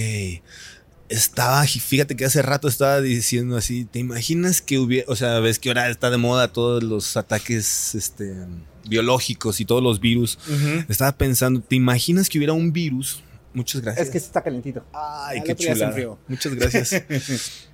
Estaba, 1.08 1.64
fíjate 1.64 2.14
que 2.14 2.26
hace 2.26 2.42
rato 2.42 2.68
estaba 2.68 3.00
diciendo 3.00 3.56
así, 3.56 3.86
¿te 3.86 3.98
imaginas 3.98 4.60
que 4.60 4.78
hubiera, 4.78 5.10
o 5.10 5.16
sea, 5.16 5.40
ves 5.40 5.58
que 5.58 5.70
ahora 5.70 5.88
está 5.88 6.10
de 6.10 6.18
moda 6.18 6.52
todos 6.52 6.82
los 6.82 7.16
ataques 7.16 7.94
este, 7.94 8.34
biológicos 8.86 9.60
y 9.60 9.64
todos 9.64 9.82
los 9.82 9.98
virus? 9.98 10.38
Estaba 10.88 11.12
pensando, 11.12 11.62
¿te 11.62 11.74
imaginas 11.74 12.28
que 12.28 12.38
hubiera 12.38 12.52
un 12.52 12.70
virus? 12.72 13.24
Muchas 13.54 13.80
gracias. 13.80 14.06
Es 14.06 14.12
que 14.12 14.18
está 14.18 14.42
calentito. 14.42 14.84
Ay, 14.92 15.40
qué 15.42 15.52
el 15.52 15.52
otro 15.52 15.64
día 15.64 15.74
se 15.74 15.78
chula. 15.78 15.88
enfrió. 15.88 16.18
Muchas 16.28 16.54
gracias. 16.54 17.02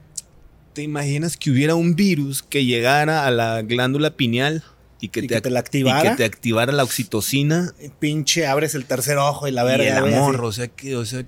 ¿Te 0.77 0.83
imaginas 0.83 1.39
que 1.39 1.51
hubiera 1.51 1.74
un 1.74 1.97
virus 1.97 2.43
que 2.43 2.66
llegara 2.66 3.27
a 3.27 3.31
la 3.31 3.62
glándula 3.62 4.14
pineal 4.14 4.62
y 5.01 5.09
que, 5.09 5.20
Y 5.20 5.27
te, 5.27 5.37
que 5.37 5.41
te 5.41 5.49
la 5.49 5.61
y 5.61 5.62
activara. 5.62 6.11
que 6.11 6.16
te 6.18 6.24
activara 6.27 6.70
la 6.70 6.85
oxitocina 6.85 7.72
Pinche, 7.99 8.47
abres 8.47 8.74
el 8.74 8.85
tercer 8.85 9.16
ojo 9.16 9.49
y 9.49 9.53
la 9.53 9.62
y 9.62 9.66
verga. 9.68 10.07
el 10.07 10.14
amor? 10.14 10.45
O 10.45 10.53
sea, 10.53 10.68
que, 10.68 10.95
o 10.95 11.07
sea, 11.07 11.24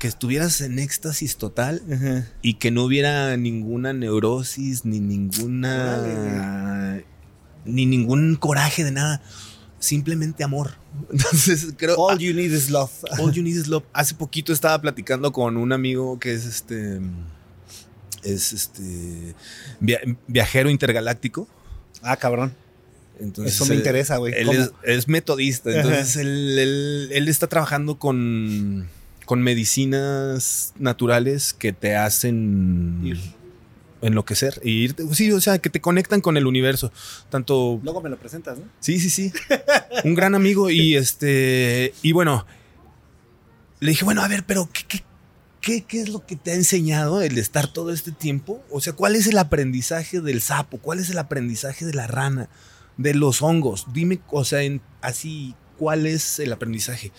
que 0.00 0.08
estuvieras 0.08 0.60
en 0.62 0.80
éxtasis 0.80 1.36
total 1.36 1.80
y 2.42 2.54
que 2.54 2.72
no 2.72 2.82
hubiera 2.82 3.36
ninguna 3.36 3.92
neurosis 3.92 4.84
ni 4.84 4.98
ninguna 4.98 7.04
ni 7.64 7.86
ningún 7.86 8.34
coraje 8.34 8.82
de 8.82 8.90
nada, 8.90 9.22
simplemente 9.78 10.42
amor. 10.42 10.72
Entonces 11.12 11.68
creo 11.76 11.94
All 11.98 12.18
you 12.18 12.34
need 12.34 12.50
is 12.50 12.70
love. 12.70 12.90
All 13.20 13.32
You 13.32 13.42
Need 13.44 13.58
Is 13.58 13.68
Love. 13.68 13.84
Hace 13.92 14.16
poquito 14.16 14.52
estaba 14.52 14.82
platicando 14.82 15.30
con 15.30 15.56
un 15.56 15.72
amigo 15.72 16.18
que 16.18 16.34
es 16.34 16.46
este. 16.46 17.00
Es 18.26 18.52
este. 18.52 19.34
via- 19.80 20.00
viajero 20.26 20.68
intergaláctico. 20.70 21.48
Ah, 22.02 22.16
cabrón. 22.16 22.54
Entonces, 23.20 23.54
Eso 23.54 23.64
me 23.66 23.72
él- 23.74 23.78
interesa, 23.80 24.16
güey. 24.18 24.34
Es, 24.36 24.70
es 24.82 25.08
metodista. 25.08 25.70
Entonces, 25.74 26.16
él, 26.16 26.58
él- 26.58 27.08
él 27.12 27.28
está 27.28 27.46
trabajando 27.46 27.98
con, 27.98 28.88
con 29.24 29.40
medicinas 29.42 30.74
naturales 30.78 31.54
que 31.54 31.72
te 31.72 31.96
hacen. 31.96 33.00
Ir. 33.04 33.18
Enloquecer 34.02 34.60
y 34.62 34.72
irte. 34.84 35.02
Sí, 35.14 35.32
o 35.32 35.40
sea, 35.40 35.58
que 35.58 35.70
te 35.70 35.80
conectan 35.80 36.20
con 36.20 36.36
el 36.36 36.46
universo. 36.46 36.92
Tanto 37.30 37.80
Luego 37.82 38.02
me 38.02 38.10
lo 38.10 38.18
presentas, 38.18 38.58
¿no? 38.58 38.64
Sí, 38.78 39.00
sí, 39.00 39.08
sí. 39.08 39.32
Un 40.04 40.14
gran 40.14 40.34
amigo 40.34 40.68
y 40.68 40.96
este. 40.96 41.94
Y 42.02 42.12
bueno, 42.12 42.46
le 43.80 43.88
dije, 43.90 44.04
bueno, 44.04 44.22
a 44.22 44.28
ver, 44.28 44.44
pero 44.46 44.68
¿qué, 44.70 44.82
qué, 44.86 45.02
qué, 45.60 45.82
qué 45.84 46.00
es 46.00 46.08
lo 46.08 46.24
que 46.26 46.36
te 46.36 46.52
ha 46.52 46.54
enseñado 46.54 47.20
el 47.22 47.38
estar 47.38 47.72
todo 47.72 47.92
este 47.92 48.12
tiempo? 48.12 48.62
O 48.70 48.80
sea, 48.80 48.92
¿cuál 48.92 49.16
es 49.16 49.26
el 49.26 49.38
aprendizaje 49.38 50.20
del 50.20 50.40
sapo? 50.40 50.78
¿Cuál 50.78 50.98
es 51.00 51.10
el 51.10 51.18
aprendizaje 51.18 51.84
de 51.84 51.94
la 51.94 52.06
rana? 52.06 52.48
De 52.96 53.14
los 53.14 53.42
hongos. 53.42 53.86
Dime, 53.92 54.20
o 54.30 54.44
sea, 54.44 54.60
así, 55.02 55.54
¿cuál 55.78 56.06
es 56.06 56.38
el 56.38 56.52
aprendizaje? 56.52 57.12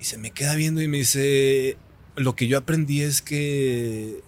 Y 0.00 0.04
se 0.04 0.18
me 0.18 0.30
queda 0.30 0.54
viendo 0.54 0.82
y 0.82 0.88
me 0.88 0.98
dice, 0.98 1.76
lo 2.16 2.34
que 2.36 2.48
yo 2.48 2.58
aprendí 2.58 3.02
es 3.02 3.22
que 3.22 4.22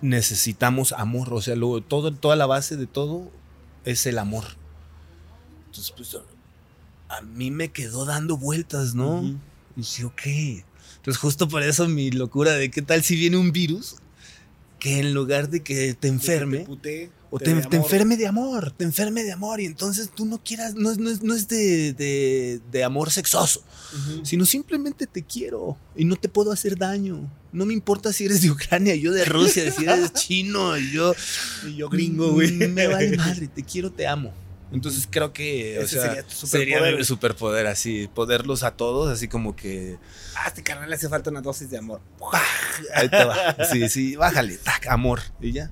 necesitamos 0.00 0.92
amor, 0.92 1.32
o 1.32 1.40
sea, 1.40 1.56
lo- 1.56 1.80
todo, 1.80 2.12
toda 2.14 2.36
la 2.36 2.46
base 2.46 2.76
de 2.76 2.86
todo 2.86 3.30
es 3.84 4.06
el 4.06 4.18
amor. 4.18 4.44
Entonces, 5.66 5.92
pues, 5.96 6.16
a 7.08 7.20
mí 7.22 7.50
me 7.50 7.68
quedó 7.72 8.04
dando 8.04 8.36
vueltas, 8.36 8.94
¿no? 8.94 9.20
Y 9.76 9.80
dije, 9.80 10.04
ok. 10.04 10.22
Entonces, 10.96 11.18
justo 11.20 11.48
por 11.48 11.62
eso 11.62 11.86
mi 11.88 12.10
locura 12.10 12.52
de 12.54 12.70
qué 12.70 12.82
tal 12.82 13.02
si 13.04 13.14
viene 13.16 13.36
un 13.36 13.52
virus 13.52 13.96
que 14.78 14.98
en 15.00 15.14
lugar 15.14 15.48
de 15.50 15.60
que 15.62 15.94
te 15.94 16.08
enferme, 16.08 16.60
Pute, 16.60 17.10
o 17.30 17.38
te 17.38 17.46
te, 17.46 17.62
te 17.62 17.76
enferme 17.76 18.16
de 18.16 18.26
amor, 18.26 18.72
te 18.72 18.84
enferme 18.84 19.24
de 19.24 19.32
amor, 19.32 19.60
y 19.60 19.64
entonces 19.64 20.10
tú 20.14 20.26
no 20.26 20.38
quieras, 20.42 20.74
no 20.74 20.90
es, 20.90 20.98
no 20.98 21.10
no 21.22 21.34
es 21.34 21.48
de, 21.48 21.92
de- 21.94 22.60
de 22.70 22.84
amor 22.84 23.10
sexoso, 23.10 23.62
sino 24.22 24.44
simplemente 24.44 25.06
te 25.06 25.22
quiero 25.22 25.76
y 25.96 26.04
no 26.04 26.16
te 26.16 26.28
puedo 26.28 26.52
hacer 26.52 26.76
daño. 26.76 27.30
No 27.52 27.64
me 27.64 27.72
importa 27.72 28.12
si 28.12 28.26
eres 28.26 28.42
de 28.42 28.50
Ucrania, 28.50 28.94
yo 28.96 29.12
de 29.12 29.24
Rusia, 29.24 29.70
si 29.72 29.84
eres 29.84 30.12
chino, 30.12 30.76
yo 30.76 31.14
Y 31.66 31.76
yo 31.76 31.88
gringo, 31.88 32.32
güey. 32.32 32.52
Me 32.52 32.86
vale 32.86 33.16
madre, 33.16 33.48
te 33.48 33.62
quiero, 33.62 33.90
te 33.90 34.06
amo. 34.06 34.34
Entonces 34.72 35.06
creo 35.10 35.32
que 35.32 35.78
o 35.78 35.82
Ese 35.82 35.94
sea, 35.96 36.02
sería 36.06 36.22
tu 36.24 36.30
sería 36.46 36.74
superpoder. 36.76 36.96
mi 36.98 37.04
superpoder, 37.04 37.66
así, 37.68 38.08
poderlos 38.12 38.62
a 38.64 38.72
todos, 38.72 39.08
así 39.12 39.28
como 39.28 39.54
que 39.54 39.96
Ah, 40.34 40.48
este 40.48 40.62
carnal 40.62 40.88
le 40.90 40.96
hace 40.96 41.08
falta 41.08 41.30
una 41.30 41.40
dosis 41.40 41.70
de 41.70 41.78
amor. 41.78 42.00
ahí 42.94 43.08
te 43.08 43.24
va. 43.24 43.56
Sí, 43.72 43.88
sí, 43.88 44.16
bájale, 44.16 44.56
tac, 44.58 44.86
amor. 44.88 45.20
Y 45.40 45.52
ya. 45.52 45.70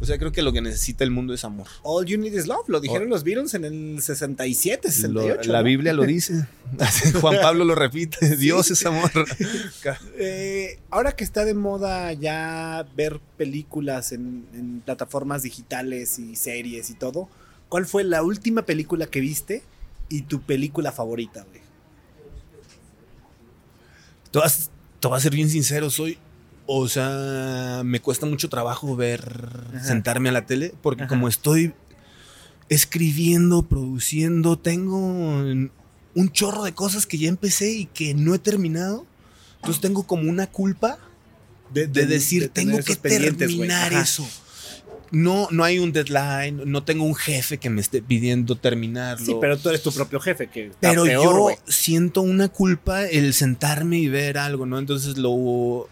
O 0.00 0.04
sea, 0.04 0.18
creo 0.18 0.32
que 0.32 0.42
lo 0.42 0.52
que 0.52 0.60
necesita 0.60 1.04
el 1.04 1.12
mundo 1.12 1.32
es 1.32 1.44
amor. 1.44 1.68
All 1.84 2.04
you 2.06 2.18
need 2.18 2.32
is 2.32 2.48
love. 2.48 2.64
Lo 2.68 2.80
dijeron 2.80 3.08
los 3.08 3.22
Beatles 3.22 3.54
en 3.54 3.64
el 3.64 4.02
67, 4.02 4.88
Lo- 4.88 5.20
68. 5.22 5.52
la 5.52 5.58
¿no? 5.58 5.64
Biblia 5.64 5.92
lo 5.92 6.02
dice. 6.04 6.44
Juan 7.20 7.36
Pablo 7.40 7.64
lo 7.64 7.76
repite. 7.76 8.34
Dios 8.36 8.70
es 8.72 8.84
amor. 8.84 9.10
Eh, 10.18 10.78
ahora 10.90 11.12
que 11.12 11.24
está 11.24 11.44
de 11.44 11.54
moda 11.54 12.12
ya 12.12 12.86
ver 12.96 13.20
películas 13.36 14.12
en, 14.12 14.46
en 14.54 14.80
plataformas 14.80 15.42
digitales 15.42 16.18
y 16.18 16.36
series 16.36 16.90
y 16.90 16.94
todo, 16.94 17.28
¿cuál 17.72 17.86
fue 17.86 18.04
la 18.04 18.22
última 18.22 18.66
película 18.66 19.06
que 19.06 19.20
viste 19.20 19.62
y 20.10 20.20
tu 20.22 20.42
película 20.42 20.92
favorita, 20.92 21.42
güey? 21.42 21.62
Te 24.30 24.38
vas- 24.38 24.68
te 25.00 25.08
voy 25.08 25.16
a 25.16 25.20
ser 25.22 25.32
bien 25.34 25.48
sincero, 25.48 25.88
soy. 25.88 26.18
O 26.66 26.86
sea, 26.86 27.80
me 27.82 27.98
cuesta 28.00 28.26
mucho 28.26 28.50
trabajo 28.50 28.94
ver, 28.94 29.48
Ajá. 29.74 29.84
sentarme 29.84 30.28
a 30.28 30.32
la 30.32 30.44
tele, 30.44 30.74
porque 30.82 31.04
Ajá. 31.04 31.08
como 31.08 31.28
estoy 31.28 31.72
escribiendo, 32.68 33.62
produciendo, 33.62 34.58
tengo 34.58 34.98
un 34.98 36.30
chorro 36.30 36.64
de 36.64 36.74
cosas 36.74 37.06
que 37.06 37.16
ya 37.16 37.30
empecé 37.30 37.72
y 37.72 37.86
que 37.86 38.12
no 38.12 38.34
he 38.34 38.38
terminado. 38.38 39.06
Entonces 39.56 39.80
tengo 39.80 40.02
como 40.02 40.28
una 40.28 40.46
culpa 40.46 40.98
de, 41.72 41.86
decir, 41.86 42.42
de 42.42 42.48
tengo 42.50 42.78
que 42.80 42.96
terminar 42.96 43.94
eso. 43.94 44.28
No, 45.12 45.46
no 45.50 45.62
hay 45.62 45.78
un 45.78 45.92
deadline, 45.92 46.62
no 46.64 46.82
tengo 46.82 47.04
un 47.04 47.14
jefe 47.14 47.58
que 47.58 47.70
me 47.70 47.80
esté 47.80 48.02
pidiendo 48.02 48.56
terminarlo. 48.56 49.24
Sí, 49.24 49.36
pero 49.40 49.56
tú 49.58 49.68
eres 49.68 49.82
tu 49.82 49.92
propio 49.92 50.18
jefe, 50.18 50.48
que 50.48 50.72
Pero 50.80 51.04
peor, 51.04 51.22
yo 51.22 51.58
siento 51.66 52.22
una 52.22 52.48
culpa 52.48 53.04
el 53.04 53.34
sentarme 53.34 53.98
y 53.98 54.08
ver 54.08 54.38
algo, 54.38 54.66
¿no? 54.66 54.78
Entonces 54.78 55.18
lo 55.18 55.88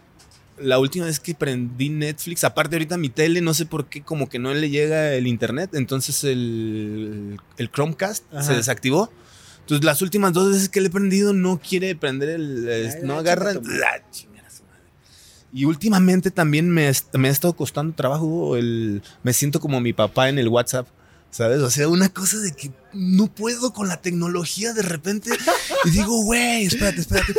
la 0.60 0.78
última 0.78 1.06
vez 1.06 1.20
que 1.20 1.34
prendí 1.34 1.88
Netflix, 1.88 2.44
aparte 2.44 2.76
ahorita 2.76 2.96
mi 2.96 3.08
tele, 3.08 3.40
no 3.40 3.54
sé 3.54 3.66
por 3.66 3.86
qué, 3.86 4.02
como 4.02 4.28
que 4.28 4.38
no 4.38 4.52
le 4.54 4.70
llega 4.70 5.14
el 5.14 5.26
internet, 5.26 5.70
entonces 5.74 6.24
el, 6.24 7.38
el 7.56 7.70
Chromecast 7.70 8.24
Ajá. 8.32 8.42
se 8.42 8.54
desactivó. 8.54 9.10
Entonces 9.60 9.84
las 9.84 10.02
últimas 10.02 10.32
dos 10.32 10.50
veces 10.52 10.68
que 10.68 10.80
le 10.80 10.88
he 10.88 10.90
prendido 10.90 11.32
no 11.32 11.60
quiere 11.60 11.94
prender 11.94 12.30
el... 12.30 12.68
Ay, 12.68 13.02
no 13.04 13.18
agarra 13.18 13.52
tu 13.54 13.62
madre. 13.62 13.84
Ah, 13.84 14.10
chingar 14.10 14.44
a 14.44 14.50
su 14.50 14.64
madre. 14.64 14.82
Y 15.52 15.64
últimamente 15.64 16.30
también 16.30 16.70
me, 16.70 16.90
me 17.14 17.28
ha 17.28 17.32
estado 17.32 17.54
costando 17.54 17.94
trabajo 17.94 18.56
el... 18.56 19.02
Me 19.22 19.32
siento 19.32 19.58
como 19.60 19.80
mi 19.80 19.92
papá 19.92 20.28
en 20.28 20.38
el 20.38 20.48
WhatsApp, 20.48 20.86
¿sabes? 21.30 21.58
O 21.60 21.70
sea, 21.70 21.88
una 21.88 22.08
cosa 22.08 22.38
de 22.38 22.52
que 22.52 22.70
no 22.92 23.26
puedo 23.26 23.72
con 23.72 23.88
la 23.88 24.00
tecnología 24.00 24.72
de 24.72 24.82
repente. 24.82 25.30
Y 25.84 25.90
digo, 25.90 26.22
güey, 26.24 26.66
espérate, 26.66 27.00
espérate. 27.00 27.34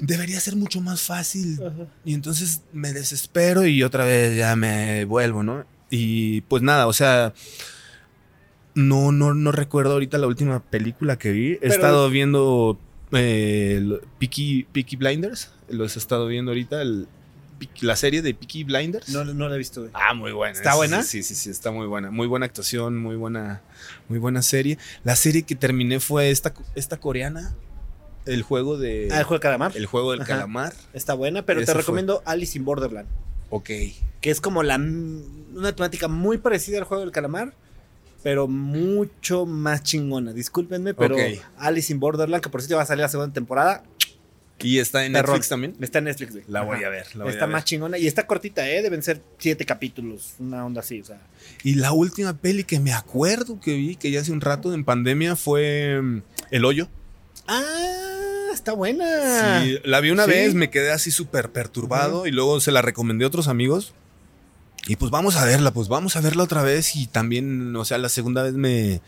Debería 0.00 0.38
ser 0.40 0.56
mucho 0.56 0.80
más 0.82 1.00
fácil. 1.00 1.58
Y 2.04 2.12
entonces 2.14 2.60
me 2.72 2.92
desespero 2.92 3.64
y 3.66 3.82
otra 3.82 4.04
vez 4.04 4.36
ya 4.36 4.54
me 4.56 5.04
vuelvo, 5.06 5.42
¿no? 5.42 5.64
Y 5.90 6.42
pues 6.42 6.62
nada, 6.62 6.86
o 6.86 6.92
sea... 6.92 7.32
No, 8.74 9.10
no, 9.12 9.34
no 9.34 9.50
recuerdo 9.50 9.94
ahorita 9.94 10.18
la 10.18 10.26
última 10.28 10.60
película 10.62 11.18
que 11.18 11.32
vi. 11.32 11.52
He 11.52 11.58
Pero- 11.60 11.74
estado 11.74 12.10
viendo 12.10 12.78
eh, 13.12 13.98
Peaky, 14.20 14.66
Peaky 14.72 14.96
Blinders. 14.96 15.50
Los 15.70 15.96
he 15.96 15.98
estado 15.98 16.26
viendo 16.26 16.50
ahorita. 16.52 16.82
el- 16.82 17.06
la 17.80 17.96
serie 17.96 18.22
de 18.22 18.34
Peaky 18.34 18.62
Blinders. 18.64 19.08
No, 19.08 19.24
no 19.24 19.48
la 19.48 19.56
he 19.56 19.58
visto, 19.58 19.80
güey. 19.80 19.90
Ah, 19.92 20.14
muy 20.14 20.30
buena. 20.30 20.52
¿Está 20.56 20.76
buena? 20.76 21.02
Sí, 21.02 21.24
sí, 21.24 21.34
sí, 21.34 21.50
está 21.50 21.72
muy 21.72 21.86
buena. 21.88 22.10
Muy 22.12 22.28
buena 22.28 22.46
actuación, 22.46 22.96
muy 22.96 23.16
buena, 23.16 23.62
muy 24.08 24.20
buena 24.20 24.42
serie. 24.42 24.78
La 25.02 25.16
serie 25.16 25.42
que 25.42 25.56
terminé 25.56 25.98
fue 25.98 26.30
esta, 26.30 26.54
esta 26.76 26.98
coreana. 26.98 27.54
El 28.26 28.42
juego 28.42 28.78
de. 28.78 29.08
Ah, 29.10 29.18
el 29.18 29.24
juego 29.24 29.38
de 29.38 29.42
calamar. 29.42 29.72
el 29.76 29.86
juego 29.86 30.12
del 30.12 30.20
Ajá. 30.20 30.34
calamar. 30.34 30.72
Está 30.92 31.14
buena, 31.14 31.42
pero 31.42 31.60
Esa 31.60 31.66
te 31.66 31.72
fue. 31.72 31.82
recomiendo 31.82 32.22
Alice 32.26 32.56
in 32.56 32.64
Borderland. 32.64 33.08
Ok. 33.50 33.66
Que 34.20 34.30
es 34.30 34.40
como 34.40 34.62
la 34.62 34.76
una 34.76 35.72
temática 35.74 36.06
muy 36.06 36.38
parecida 36.38 36.78
al 36.78 36.84
juego 36.84 37.02
del 37.02 37.10
calamar, 37.12 37.54
pero 38.22 38.46
mucho 38.46 39.46
más 39.46 39.82
chingona. 39.82 40.32
Discúlpenme, 40.32 40.94
pero. 40.94 41.16
Alice 41.56 41.92
in 41.92 41.98
Borderland, 41.98 42.40
que 42.42 42.50
por 42.50 42.60
cierto 42.60 42.76
va 42.76 42.82
a 42.82 42.86
salir 42.86 43.02
la 43.02 43.08
segunda 43.08 43.32
temporada, 43.32 43.82
¿Y 44.60 44.78
está 44.80 45.04
en 45.04 45.12
Perrón. 45.12 45.32
Netflix 45.34 45.48
también? 45.48 45.76
está 45.80 45.98
en 45.98 46.04
Netflix. 46.04 46.32
güey. 46.32 46.44
La 46.48 46.62
voy 46.62 46.78
Ajá. 46.78 46.86
a 46.86 46.90
ver. 46.90 47.16
la 47.16 47.24
voy 47.24 47.32
Está 47.32 47.44
a 47.44 47.46
ver. 47.48 47.52
más 47.54 47.64
chingona 47.64 47.98
y 47.98 48.06
está 48.06 48.26
cortita, 48.26 48.68
¿eh? 48.68 48.82
Deben 48.82 49.02
ser 49.02 49.22
siete 49.38 49.64
capítulos, 49.64 50.34
una 50.38 50.64
onda 50.66 50.80
así, 50.80 51.00
o 51.00 51.04
sea. 51.04 51.20
Y 51.62 51.74
la 51.74 51.92
última 51.92 52.36
peli 52.36 52.64
que 52.64 52.80
me 52.80 52.92
acuerdo 52.92 53.60
que 53.60 53.74
vi, 53.76 53.96
que 53.96 54.10
ya 54.10 54.20
hace 54.20 54.32
un 54.32 54.40
rato 54.40 54.74
en 54.74 54.84
pandemia, 54.84 55.36
fue 55.36 56.00
mm, 56.02 56.22
El 56.50 56.64
Hoyo. 56.64 56.88
Ah, 57.46 58.48
está 58.52 58.72
buena. 58.72 59.62
Sí, 59.62 59.78
la 59.84 60.00
vi 60.00 60.10
una 60.10 60.24
Sí. 60.24 60.30
vez, 60.30 60.54
me 60.54 60.70
quedé 60.70 60.90
así 60.92 61.10
súper 61.10 61.50
perturbado 61.50 62.26
y 62.26 62.30
luego 62.30 62.60
se 62.60 62.72
la 62.72 62.82
recomendé 62.82 63.24
a 63.24 63.28
otros 63.28 63.48
amigos. 63.48 63.94
Y 64.86 64.96
pues 64.96 65.10
vamos 65.10 65.36
a 65.36 65.44
verla, 65.44 65.72
pues 65.72 65.88
vamos 65.88 66.16
a 66.16 66.20
verla 66.20 66.42
otra 66.44 66.62
vez. 66.62 66.96
Y 66.96 67.06
también, 67.06 67.74
o 67.76 67.84
sea, 67.84 67.98
la 67.98 68.08
segunda 68.08 68.42
vez 68.42 68.54
me, 68.54 69.00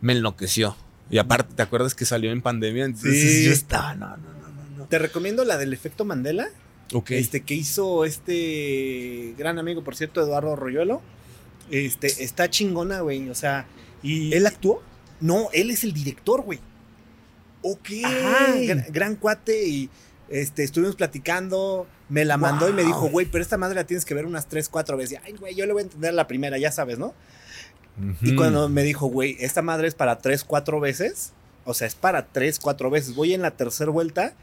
me 0.00 0.12
enloqueció. 0.12 0.76
Y 1.10 1.18
aparte, 1.18 1.54
¿te 1.54 1.62
acuerdas 1.62 1.94
que 1.94 2.04
salió 2.04 2.30
en 2.32 2.42
pandemia? 2.42 2.84
Entonces 2.84 3.20
Sí. 3.38 3.44
yo 3.46 3.52
estaba, 3.52 3.94
no, 3.94 4.16
no, 4.16 4.37
no. 4.78 4.84
Te 4.86 4.98
recomiendo 4.98 5.44
la 5.44 5.58
del 5.58 5.72
efecto 5.72 6.04
Mandela, 6.04 6.48
Ok. 6.94 7.10
este 7.12 7.42
que 7.42 7.54
hizo 7.54 8.04
este 8.04 9.34
gran 9.36 9.58
amigo, 9.58 9.84
por 9.84 9.94
cierto, 9.96 10.20
Eduardo 10.22 10.56
Royuelo. 10.56 11.02
Este, 11.70 12.06
está 12.24 12.48
chingona, 12.48 13.00
güey, 13.00 13.28
o 13.28 13.34
sea, 13.34 13.66
y 14.02 14.32
¿Él 14.32 14.46
actuó? 14.46 14.82
no, 15.20 15.48
él 15.52 15.70
es 15.70 15.84
el 15.84 15.92
director, 15.92 16.42
güey. 16.42 16.60
Ok. 17.62 17.88
Ajá, 18.04 18.54
gran, 18.66 18.84
gran 18.88 19.16
cuate 19.16 19.66
y 19.68 19.90
este, 20.30 20.62
estuvimos 20.62 20.96
platicando, 20.96 21.86
me 22.08 22.24
la 22.24 22.36
mandó 22.36 22.68
y 22.68 22.72
me 22.72 22.84
dijo, 22.84 23.08
güey, 23.10 23.26
pero 23.26 23.42
esta 23.42 23.56
madre 23.58 23.74
la 23.74 23.84
tienes 23.84 24.04
que 24.04 24.14
ver 24.14 24.24
unas 24.26 24.46
3, 24.48 24.68
4 24.68 24.96
veces. 24.96 25.18
Y, 25.18 25.22
Ay, 25.26 25.32
güey, 25.38 25.54
yo 25.54 25.66
le 25.66 25.72
voy 25.72 25.80
a 25.80 25.84
entender 25.84 26.14
la 26.14 26.26
primera, 26.26 26.56
ya 26.58 26.70
sabes, 26.72 26.98
¿no? 26.98 27.14
Y 28.22 28.36
cuando 28.36 28.68
me 28.68 28.84
dijo, 28.84 29.08
güey, 29.08 29.36
esta 29.40 29.60
madre 29.60 29.88
es 29.88 29.94
para 29.94 30.18
3, 30.18 30.44
4 30.44 30.78
veces, 30.78 31.32
o 31.64 31.74
sea, 31.74 31.86
es 31.88 31.96
para 31.96 32.26
3, 32.28 32.60
4 32.60 32.90
veces. 32.90 33.14
Voy 33.16 33.34
en 33.34 33.42
la 33.42 33.50
tercera 33.50 33.90
vuelta 33.90 34.34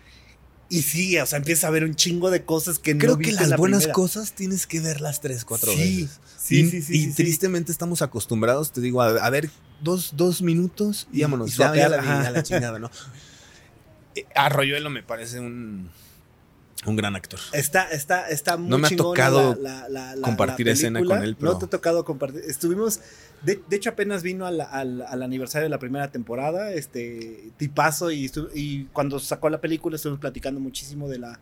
y 0.69 0.81
sí, 0.81 1.17
o 1.19 1.25
sea, 1.25 1.37
empieza 1.37 1.67
a 1.67 1.69
ver 1.71 1.83
un 1.83 1.95
chingo 1.95 2.31
de 2.31 2.43
cosas 2.43 2.79
que 2.79 2.97
Creo 2.97 3.11
no 3.13 3.17
que 3.17 3.25
viste 3.27 3.35
en 3.35 3.41
las 3.41 3.49
la 3.51 3.57
buenas 3.57 3.79
primera. 3.83 3.93
cosas 3.93 4.33
tienes 4.33 4.65
que 4.67 4.79
verlas 4.79 5.21
tres, 5.21 5.45
cuatro 5.45 5.71
Sí, 5.71 6.01
veces. 6.03 6.19
sí, 6.37 6.59
y, 6.61 6.69
sí, 6.69 6.81
sí, 6.81 6.93
y 6.97 6.99
sí, 7.05 7.09
sí. 7.11 7.15
tristemente 7.15 7.71
estamos 7.71 8.01
acostumbrados, 8.01 8.71
te 8.71 8.81
digo, 8.81 9.01
a, 9.01 9.09
a 9.09 9.29
ver 9.29 9.49
dos, 9.81 10.13
dos 10.15 10.41
minutos 10.41 11.07
y 11.13 11.21
vámonos. 11.21 11.53
y 11.53 11.57
ya, 11.57 11.75
ya 11.75 11.89
la 11.89 11.97
ya 12.03 12.31
la 12.31 12.43
chingada, 12.43 12.79
¿no? 12.79 12.89
Eh, 14.17 14.25
Arroyuelo 14.33 14.89
me 14.89 15.03
parece 15.03 15.41
un, 15.41 15.89
un 16.85 16.95
gran 16.95 17.15
actor. 17.15 17.39
Está, 17.53 17.89
está, 17.91 18.29
está 18.29 18.57
muy 18.57 18.69
No 18.69 18.77
me 18.77 18.87
ha 18.87 18.95
tocado 18.95 19.55
la- 19.55 19.87
la- 19.87 19.89
la- 19.89 20.15
la- 20.15 20.21
compartir 20.21 20.67
escena 20.69 20.99
con 21.03 21.23
él, 21.23 21.35
pero- 21.35 21.53
No 21.53 21.57
te 21.59 21.65
ha 21.65 21.69
tocado 21.69 22.05
compartir. 22.05 22.41
Estuvimos, 22.47 22.99
de, 23.43 23.61
de 23.67 23.75
hecho 23.75 23.89
apenas 23.89 24.23
vino 24.23 24.45
al, 24.45 24.61
al- 24.61 25.01
al 25.01 25.23
aniversario 25.23 25.63
de 25.65 25.69
la 25.69 25.79
primera 25.79 26.11
temporada, 26.11 26.71
este, 26.73 27.49
tipazo, 27.57 28.11
y, 28.11 28.25
estu- 28.27 28.49
y 28.53 28.85
cuando 28.85 29.19
sacó 29.19 29.49
la 29.49 29.61
película 29.61 29.95
estuvimos 29.95 30.19
platicando 30.19 30.59
muchísimo 30.59 31.09
de 31.09 31.19
la, 31.19 31.39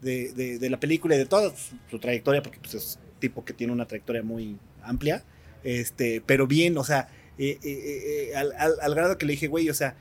de, 0.00 0.32
de- 0.32 0.58
de 0.58 0.70
la 0.70 0.80
película 0.80 1.14
y 1.14 1.18
de 1.18 1.26
toda 1.26 1.50
su, 1.56 1.76
su 1.90 1.98
trayectoria, 1.98 2.42
porque 2.42 2.58
pues, 2.60 2.74
es 2.74 2.98
tipo 3.18 3.44
que 3.44 3.52
tiene 3.52 3.72
una 3.72 3.86
trayectoria 3.86 4.22
muy 4.22 4.56
amplia, 4.82 5.24
este, 5.64 6.20
pero 6.26 6.46
bien, 6.46 6.76
o 6.76 6.84
sea, 6.84 7.08
eh, 7.38 7.58
eh, 7.62 8.28
eh, 8.32 8.36
al, 8.36 8.52
al- 8.58 8.80
al 8.82 8.94
grado 8.94 9.16
que 9.16 9.26
le 9.26 9.32
dije, 9.32 9.46
güey, 9.48 9.70
o 9.70 9.74
sea, 9.74 9.94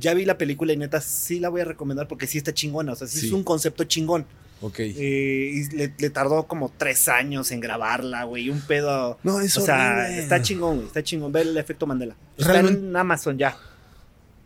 ya 0.00 0.14
vi 0.14 0.24
la 0.24 0.36
película 0.38 0.72
y 0.72 0.76
neta 0.76 1.00
sí 1.00 1.40
la 1.40 1.48
voy 1.48 1.60
a 1.60 1.64
recomendar 1.64 2.08
porque 2.08 2.26
sí 2.26 2.38
está 2.38 2.52
chingona, 2.54 2.92
o 2.92 2.96
sea, 2.96 3.06
sí, 3.06 3.20
Sí. 3.20 3.26
es 3.26 3.32
un 3.32 3.44
concepto 3.44 3.84
chingón. 3.84 4.26
Ok. 4.60 4.78
Eh, 4.80 5.50
y 5.52 5.76
le, 5.76 5.92
le 5.98 6.10
tardó 6.10 6.46
como 6.46 6.72
tres 6.76 7.08
años 7.08 7.50
en 7.52 7.60
grabarla, 7.60 8.24
güey. 8.24 8.48
Un 8.50 8.60
pedo. 8.62 9.18
no, 9.22 9.40
es 9.40 9.56
o 9.58 9.60
sea, 9.60 9.98
horrible. 10.04 10.22
está 10.22 10.40
chingón, 10.42 10.76
güey. 10.76 10.86
Está 10.86 11.02
chingón. 11.02 11.32
Ve 11.32 11.42
el 11.42 11.56
efecto 11.58 11.86
Mandela. 11.86 12.16
Está 12.38 12.52
Realmente- 12.52 12.80
en 12.80 12.96
Amazon 12.96 13.36
ya. 13.36 13.56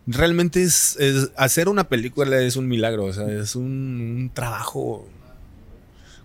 Realmente 0.06 0.62
es, 0.62 0.96
es- 0.98 1.30
hacer 1.36 1.68
una 1.68 1.88
película 1.88 2.40
es 2.40 2.56
un 2.56 2.66
milagro, 2.66 3.04
o 3.04 3.12
sea, 3.12 3.26
es 3.30 3.54
un, 3.54 3.64
un 3.64 4.30
trabajo 4.34 5.06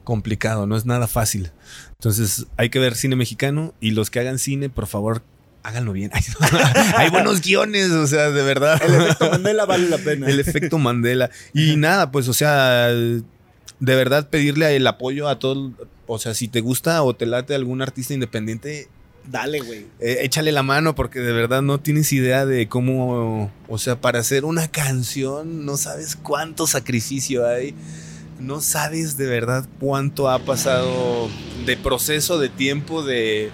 complicado, 0.03 0.65
no 0.67 0.76
es 0.76 0.86
nada 0.86 1.07
fácil. 1.07 1.52
Entonces 1.93 2.48
hay 2.57 2.69
que 2.69 2.80
ver 2.80 2.95
cine 2.95 3.15
mexicano 3.15 3.73
y 3.80 3.91
los 3.91 4.10
que 4.10 4.19
hagan 4.19 4.39
cine, 4.39 4.69
por 4.69 4.88
favor, 4.88 5.22
háganlo 5.64 5.94
bien. 5.94 6.11
Hay 6.98 7.10
buenos 7.10 7.41
guiones, 7.41 7.91
o 7.91 8.06
sea, 8.07 8.30
de 8.30 8.44
verdad. 8.44 8.81
El 8.84 8.94
efecto 8.94 9.31
Mandela 9.31 9.65
vale 9.65 9.90
la 9.90 9.98
pena. 9.98 10.27
El 10.27 10.40
efecto 10.40 10.77
Mandela. 10.77 11.30
Y 11.53 11.77
nada, 11.77 12.11
pues, 12.11 12.27
o 12.27 12.34
sea, 12.34 12.88
de 12.88 13.26
verdad 13.80 14.30
pedirle 14.30 14.76
el 14.76 14.85
apoyo 14.85 15.27
a 15.27 15.40
todos. 15.40 15.72
O 16.06 16.19
sea, 16.19 16.34
si 16.34 16.48
te 16.48 16.61
gusta 16.61 17.02
o 17.03 17.15
te 17.15 17.26
late 17.26 17.56
algún 17.56 17.81
artista 17.81 18.14
independiente, 18.14 18.90
Dale, 19.30 19.61
güey. 19.61 19.85
eh, 20.02 20.18
échale 20.22 20.52
la 20.52 20.64
mano 20.64 20.95
porque 20.95 21.19
de 21.22 21.31
verdad 21.31 21.61
no 21.61 21.80
tienes 21.80 22.11
idea 22.11 22.45
de 22.45 22.68
cómo, 22.68 23.52
o 23.69 23.77
sea, 23.77 24.02
para 24.02 24.19
hacer 24.19 24.44
una 24.44 24.68
canción 24.68 25.65
no 25.65 25.77
sabes 25.77 26.18
cuánto 26.18 26.68
sacrificio 26.68 27.48
hay, 27.48 27.73
no 28.41 28.60
sabes 28.60 29.15
de 29.15 29.27
verdad 29.27 29.65
cuánto 29.80 30.30
ha 30.30 30.40
pasado 30.40 31.30
de 31.65 31.77
proceso, 31.77 32.38
de 32.38 32.49
tiempo, 32.49 33.02
de... 33.03 33.49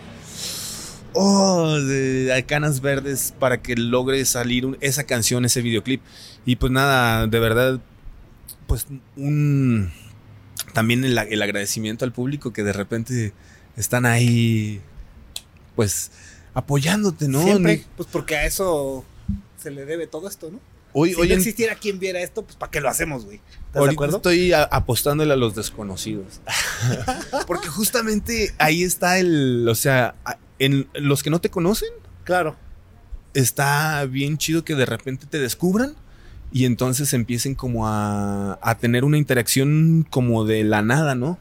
Oh, 1.13 1.73
de 1.79 2.45
canas 2.47 2.81
verdes 2.81 3.33
para 3.39 3.61
que 3.61 3.75
logre 3.75 4.23
salir 4.25 4.65
un- 4.65 4.77
esa 4.81 5.03
canción, 5.05 5.43
ese 5.45 5.61
videoclip. 5.61 6.01
Y 6.45 6.55
pues 6.57 6.71
nada, 6.71 7.27
de 7.27 7.39
verdad, 7.39 7.79
pues 8.67 8.87
un... 9.17 9.91
También 10.73 11.03
el, 11.03 11.17
el 11.17 11.41
agradecimiento 11.41 12.05
al 12.05 12.11
público 12.11 12.53
que 12.53 12.63
de 12.63 12.73
repente 12.73 13.33
están 13.75 14.05
ahí 14.05 14.81
pues 15.75 16.11
apoyándote, 16.53 17.27
¿no? 17.27 17.41
Siempre. 17.43 17.85
Pues 17.97 18.07
porque 18.11 18.35
a 18.37 18.45
eso 18.45 19.03
se 19.57 19.71
le 19.71 19.85
debe 19.85 20.05
todo 20.05 20.27
esto, 20.27 20.51
¿no? 20.51 20.59
Hoy, 20.93 21.13
si 21.13 21.21
hoy 21.21 21.27
no 21.27 21.33
en- 21.35 21.39
existiera 21.39 21.75
quien 21.75 21.99
viera 21.99 22.19
esto, 22.19 22.43
pues 22.43 22.55
¿para 22.55 22.71
qué 22.71 22.81
lo 22.81 22.89
hacemos, 22.89 23.25
güey? 23.25 23.39
¿Estás 23.67 23.83
de 23.83 23.89
acuerdo? 23.91 24.17
estoy 24.17 24.53
a- 24.53 24.63
apostándole 24.63 25.33
a 25.33 25.37
los 25.37 25.55
desconocidos. 25.55 26.41
Porque 27.47 27.67
justamente 27.67 28.53
ahí 28.57 28.83
está 28.83 29.17
el, 29.19 29.67
o 29.69 29.75
sea, 29.75 30.15
en 30.59 30.87
los 30.93 31.23
que 31.23 31.29
no 31.29 31.39
te 31.39 31.49
conocen, 31.49 31.89
Claro. 32.23 32.55
está 33.33 34.05
bien 34.05 34.37
chido 34.37 34.63
que 34.63 34.75
de 34.75 34.85
repente 34.85 35.25
te 35.25 35.39
descubran 35.39 35.93
y 36.51 36.65
entonces 36.65 37.13
empiecen 37.13 37.55
como 37.55 37.87
a, 37.87 38.59
a 38.61 38.77
tener 38.77 39.03
una 39.03 39.17
interacción 39.17 40.05
como 40.09 40.45
de 40.45 40.63
la 40.63 40.81
nada, 40.81 41.15
¿no? 41.15 41.37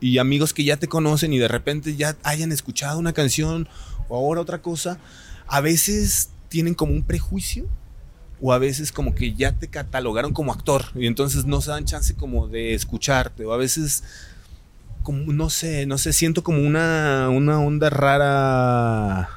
Y 0.00 0.18
amigos 0.18 0.54
que 0.54 0.64
ya 0.64 0.76
te 0.78 0.88
conocen 0.88 1.32
y 1.32 1.38
de 1.38 1.48
repente 1.48 1.96
ya 1.96 2.16
hayan 2.22 2.52
escuchado 2.52 2.98
una 2.98 3.12
canción 3.12 3.68
o 4.08 4.16
ahora 4.16 4.40
otra 4.40 4.62
cosa, 4.62 4.98
a 5.46 5.60
veces 5.60 6.30
tienen 6.48 6.74
como 6.74 6.92
un 6.92 7.02
prejuicio 7.02 7.66
o 8.40 8.52
a 8.52 8.58
veces 8.58 8.92
como 8.92 9.14
que 9.14 9.34
ya 9.34 9.52
te 9.52 9.68
catalogaron 9.68 10.32
como 10.32 10.52
actor 10.52 10.86
y 10.94 11.06
entonces 11.06 11.44
no 11.44 11.60
se 11.60 11.70
dan 11.70 11.84
chance 11.84 12.14
como 12.14 12.48
de 12.48 12.72
escucharte 12.74 13.44
o 13.44 13.52
a 13.52 13.58
veces 13.58 14.02
como 15.02 15.32
no 15.32 15.50
sé, 15.50 15.86
no 15.86 15.98
sé, 15.98 16.12
siento 16.12 16.42
como 16.42 16.60
una, 16.62 17.28
una 17.30 17.60
onda 17.60 17.90
rara 17.90 19.28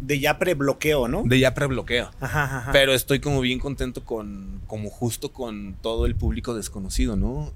De 0.00 0.18
ya 0.20 0.38
prebloqueo, 0.38 1.08
¿no? 1.08 1.22
de 1.24 1.38
ya 1.40 1.54
prebloqueo. 1.54 2.10
Ajá, 2.20 2.44
ajá. 2.44 2.72
Pero 2.72 2.92
estoy 2.94 3.20
como 3.20 3.40
bien 3.40 3.58
contento 3.58 4.04
con, 4.04 4.60
como 4.66 4.90
justo 4.90 5.32
con 5.32 5.74
todo 5.82 6.06
el 6.06 6.14
público 6.14 6.54
desconocido, 6.54 7.16
¿no? 7.16 7.52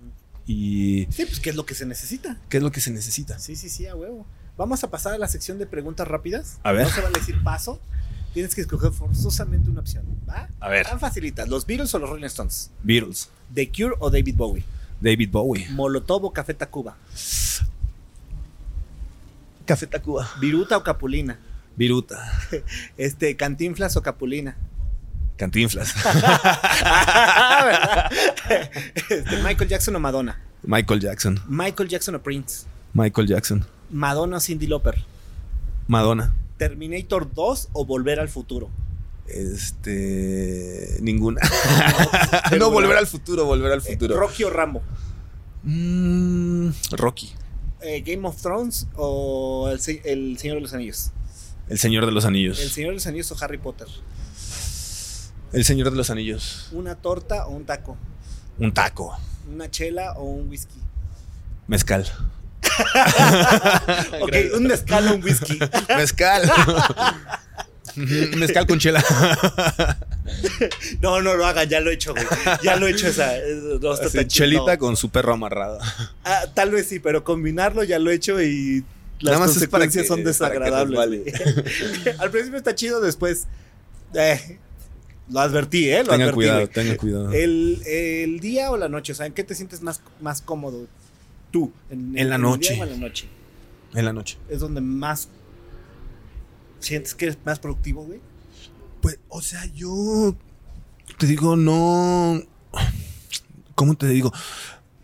Y 0.47 1.07
Sí, 1.11 1.27
pues 1.27 1.39
¿qué 1.41 1.51
es 1.51 1.57
lo 1.57 1.65
que 1.67 1.75
se 1.75 1.87
necesita? 1.87 2.37
qué 2.49 2.57
es 2.57 2.63
lo 2.63 2.73
que 2.73 2.81
se 2.81 2.91
necesita. 2.91 3.39
Sí, 3.39 3.57
sí, 3.57 3.69
sí, 3.69 3.87
a 3.87 3.95
huevo. 3.95 4.27
Vamos 4.57 4.83
a 4.85 4.91
pasar 4.91 5.15
a 5.15 5.19
la 5.19 5.29
sección 5.29 5.59
de 5.59 5.67
preguntas 5.67 6.07
rápidas. 6.09 6.59
A 6.65 6.73
ver. 6.73 6.85
No 6.87 6.91
se 6.93 7.01
van 7.01 7.15
a 7.15 7.19
decir 7.19 7.43
paso. 7.43 7.81
Tienes 8.35 8.55
que 8.55 8.61
escoger 8.61 8.93
forzosamente 8.93 9.71
una 9.71 9.81
opción, 9.81 10.05
¿va? 10.29 10.49
A 10.61 10.69
ver. 10.69 10.87
Tan 10.87 11.01
facilitas. 11.01 11.49
¿Los 11.49 11.67
Beatles 11.67 11.95
o 11.95 11.99
los 11.99 12.11
Rolling 12.11 12.27
Stones? 12.27 12.71
Beatles. 12.83 13.29
¿The 13.55 13.71
Cure 13.71 13.95
o 13.99 14.11
David 14.11 14.35
Bowie? 14.37 14.65
David 15.01 15.31
Bowie. 15.31 15.69
Molotov 15.71 16.25
o 16.25 16.31
Café 16.31 16.55
Tacuba. 16.55 16.97
Café 19.67 19.87
Tacuba. 19.87 20.29
Viruta 20.41 20.77
o 20.77 20.83
Capulina. 20.83 21.39
Viruta. 21.77 22.19
Este, 22.99 23.37
Cantinflas 23.37 23.97
o 23.97 24.03
Capulina. 24.03 24.57
Cantinflas. 25.37 25.95
Este, 29.11 29.37
Michael 29.43 29.69
Jackson 29.69 29.97
o 29.97 30.01
Madonna. 30.01 30.41
Michael 30.63 31.01
Jackson. 31.01 31.41
Michael 31.49 31.89
Jackson 31.89 32.15
o 32.15 32.23
Prince. 32.23 32.67
Michael 32.93 33.27
Jackson. 33.29 33.65
Madonna 33.91 34.37
o 34.37 34.41
Cindy 34.41 34.67
Lauper. 34.67 35.03
Madonna. 35.89 36.35
Terminator 36.59 37.25
2 37.33 37.69
o 37.73 37.87
Volver 37.87 38.21
al 38.21 38.29
Futuro. 38.29 38.71
Este. 39.27 40.99
Ninguna. 41.01 41.41
No, 42.59 42.71
volver 42.71 42.97
al 42.97 43.07
futuro, 43.07 43.45
volver 43.45 43.73
al 43.73 43.79
Eh, 43.79 43.93
futuro. 43.93 44.17
Rocky 44.17 44.45
o 44.45 44.51
Rambo. 44.51 44.83
Mm, 45.63 46.71
Rocky. 46.93 47.33
Eh, 47.83 48.03
Game 48.05 48.27
of 48.27 48.41
Thrones 48.41 48.87
o 48.97 49.69
el 49.71 49.81
Señor 50.39 50.57
de 50.57 50.61
los 50.61 50.73
Anillos. 50.75 51.11
El 51.69 51.79
Señor 51.79 52.07
de 52.07 52.13
los 52.13 52.25
Anillos. 52.25 52.59
El 52.61 52.71
Señor 52.71 52.91
de 52.91 52.95
los 52.95 53.07
Anillos 53.07 53.31
o 53.33 53.37
Harry 53.45 53.59
Potter. 53.59 53.87
El 55.53 55.65
Señor 55.65 55.91
de 55.91 55.97
los 55.97 56.11
Anillos. 56.11 56.69
Una 56.73 56.95
torta 56.97 57.47
o 57.47 57.51
un 57.51 57.65
taco. 57.65 57.97
Un 58.59 58.73
taco. 58.73 59.17
Una 59.51 59.71
chela 59.71 60.13
o 60.13 60.25
un 60.25 60.49
whisky. 60.49 60.81
Mezcal. 61.67 62.07
Ok, 64.23 64.33
un 64.57 64.65
mezcal 64.65 65.07
o 65.09 65.15
un 65.15 65.23
whisky. 65.23 65.59
Mezcal. 65.97 66.51
Mezcal 67.97 68.67
con 68.67 68.79
chela. 68.79 69.03
No, 71.01 71.21
no 71.21 71.35
lo 71.35 71.45
hagan, 71.45 71.69
ya 71.69 71.81
lo 71.81 71.91
he 71.91 71.95
hecho, 71.95 72.13
güey. 72.15 72.25
Ya 72.63 72.77
lo 72.77 72.87
he 72.87 72.91
hecho 72.93 73.09
esa. 73.09 73.33
no 73.81 73.91
Así, 73.93 74.17
tan 74.17 74.29
chelita 74.29 74.75
no. 74.75 74.79
con 74.79 74.97
su 74.97 75.11
perro 75.11 75.33
amarrado. 75.35 75.79
Ah, 76.25 76.45
tal 76.55 76.71
vez 76.71 76.87
sí, 76.87 77.01
pero 77.01 77.25
combinarlo 77.25 77.83
ya 77.85 77.99
lo 77.99 78.11
he 78.11 78.15
hecho 78.15 78.41
y 78.41 78.85
las 79.19 79.33
Nada 79.33 79.39
más 79.41 79.51
consecuencias 79.51 80.03
que- 80.05 80.09
son 80.09 80.23
desagradables. 80.25 81.35
Al 82.19 82.31
principio 82.31 82.59
está 82.59 82.75
chido, 82.75 83.01
después. 83.01 83.47
eh, 84.15 84.59
lo 85.31 85.41
advertí, 85.41 85.91
¿eh? 85.91 86.05
Lo 86.05 86.13
advertí. 86.13 86.35
cuidado, 86.35 86.61
güey. 86.61 86.73
tengan 86.73 86.97
cuidado. 86.97 87.33
El, 87.33 87.83
el 87.87 88.41
día 88.41 88.71
o 88.71 88.77
la 88.77 88.89
noche, 88.89 89.13
o 89.13 89.15
sea, 89.15 89.27
¿en 89.27 89.33
qué 89.33 89.43
te 89.45 89.55
sientes 89.55 89.83
más, 89.83 90.01
más 90.21 90.41
cómodo 90.43 90.87
tú? 91.51 91.73
En 91.91 92.29
la 92.31 92.39
noche. 92.39 92.75
en 92.75 92.89
la 92.89 92.97
noche. 92.97 93.27
En 93.95 94.05
la 94.05 94.13
noche. 94.13 94.39
Es 94.49 94.61
donde 94.61 94.81
más 94.81 95.29
sientes 96.81 97.15
que 97.15 97.27
eres 97.27 97.39
más 97.45 97.59
productivo, 97.59 98.05
güey. 98.05 98.21
Pues, 99.01 99.19
o 99.29 99.41
sea, 99.41 99.65
yo 99.75 100.37
te 101.19 101.27
digo, 101.27 101.57
no. 101.57 102.43
¿Cómo 103.75 103.95
te 103.97 104.07
digo? 104.09 104.33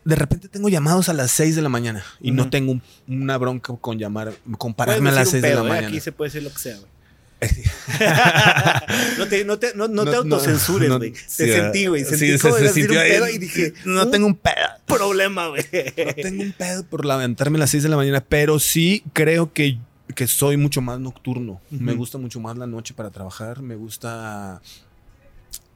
De 0.05 0.15
repente 0.15 0.49
tengo 0.49 0.69
llamados 0.69 1.09
a 1.09 1.13
las 1.15 1.31
6 1.33 1.57
de 1.57 1.63
la 1.63 1.69
mañana 1.69 2.05
y 2.21 2.31
no 2.31 2.49
tengo 2.51 2.73
un- 2.73 2.83
una 3.09 3.39
bronca 3.39 3.75
con 3.81 3.99
llamar, 3.99 4.33
con 4.59 4.75
Puedes 4.75 4.77
pararme 4.77 5.11
a 5.11 5.13
las 5.15 5.25
decir 5.33 5.41
6 5.41 5.43
un 5.43 5.49
de 5.51 5.55
la 5.55 5.61
¿eh? 5.61 5.69
mañana. 5.69 5.89
Aquí 5.89 6.01
se 6.01 6.13
puede 6.13 6.29
decir 6.31 6.43
lo 6.43 6.53
que 6.53 6.59
sea, 6.59 6.77
güey. 6.77 6.91
no 9.19 9.27
te, 9.29 9.45
no 9.45 9.59
te, 9.59 9.75
no, 9.75 9.89
no 9.89 10.05
te 10.05 10.11
No, 10.13 10.17
autocensures, 10.19 10.91
güey. 10.97 11.15
sí, 11.15 11.45
te 11.45 11.57
ah, 11.59 11.63
sentí, 11.63 11.87
güey. 11.87 12.05
sí, 12.05 12.11
Sentí 12.11 12.39
se- 12.39 12.39
como 12.39 12.57
se 12.57 12.69
sintió 12.73 12.93
un 12.93 12.99
ahí. 12.99 13.11
pedo 13.11 13.29
y 13.29 13.39
dije, 13.39 13.75
No 13.85 14.09
tengo 14.09 14.27
un 14.27 14.37
pedo. 14.37 14.55
problema, 14.87 15.49
güey. 15.49 15.65
No 15.73 16.15
tengo 16.15 16.43
un 16.43 16.53
pedo 16.53 16.85
por 16.85 17.05
levantarme 17.05 17.57
a 17.59 17.61
las 17.61 17.71
6 17.71 17.83
de 17.83 17.89
la 17.89 17.97
mañana, 17.97 18.25
pero 18.27 18.59
sí 18.59 19.03
creo 19.13 19.53
que, 19.53 19.79
que 20.15 20.27
soy 20.27 20.57
mucho 20.57 20.81
más 20.81 20.99
nocturno. 21.01 21.61
Me 21.71 21.95
gusta 21.95 22.19
mucho 22.19 22.41
más 22.41 22.57
la 22.57 22.67
noche 22.67 22.95
para 22.95 23.11
trabajar. 23.11 23.63
Me 23.63 23.75
gusta 23.77 24.61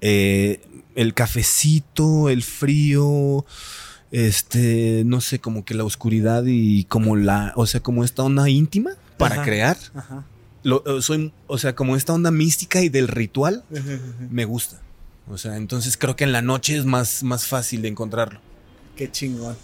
eh, 0.01 0.61
el 0.95 1.15
cafecito, 1.15 2.29
el 2.29 2.43
frío. 2.43 3.45
Este, 4.13 5.03
no 5.07 5.21
sé, 5.21 5.39
como 5.39 5.65
que 5.65 5.75
la 5.75 5.85
oscuridad 5.85 6.43
y 6.47 6.85
como 6.85 7.15
la, 7.17 7.53
o 7.55 7.67
sea, 7.67 7.81
como 7.81 8.03
esta 8.03 8.25
onda 8.25 8.49
íntima 8.49 8.93
para 9.19 9.37
Ajá. 9.37 9.45
crear. 9.45 9.77
Ajá. 9.95 10.25
Lo- 10.65 10.83
eh, 10.99 11.01
soy, 11.03 11.33
o 11.47 11.59
sea, 11.59 11.75
como 11.77 11.97
esta 11.97 12.13
onda 12.13 12.31
mística 12.31 12.83
y 12.83 12.89
del 12.89 13.09
ritual, 13.09 13.65
me 14.31 14.45
gusta. 14.45 14.81
O 15.29 15.39
sea, 15.39 15.57
entonces 15.57 15.97
creo 15.97 16.17
que 16.17 16.25
en 16.25 16.33
la 16.33 16.43
noche 16.43 16.77
es 16.77 16.85
más, 16.85 17.23
más 17.23 17.47
fácil 17.47 17.83
de 17.83 17.89
encontrarlo. 17.89 18.41
Qué 18.97 19.11
chingón. 19.11 19.57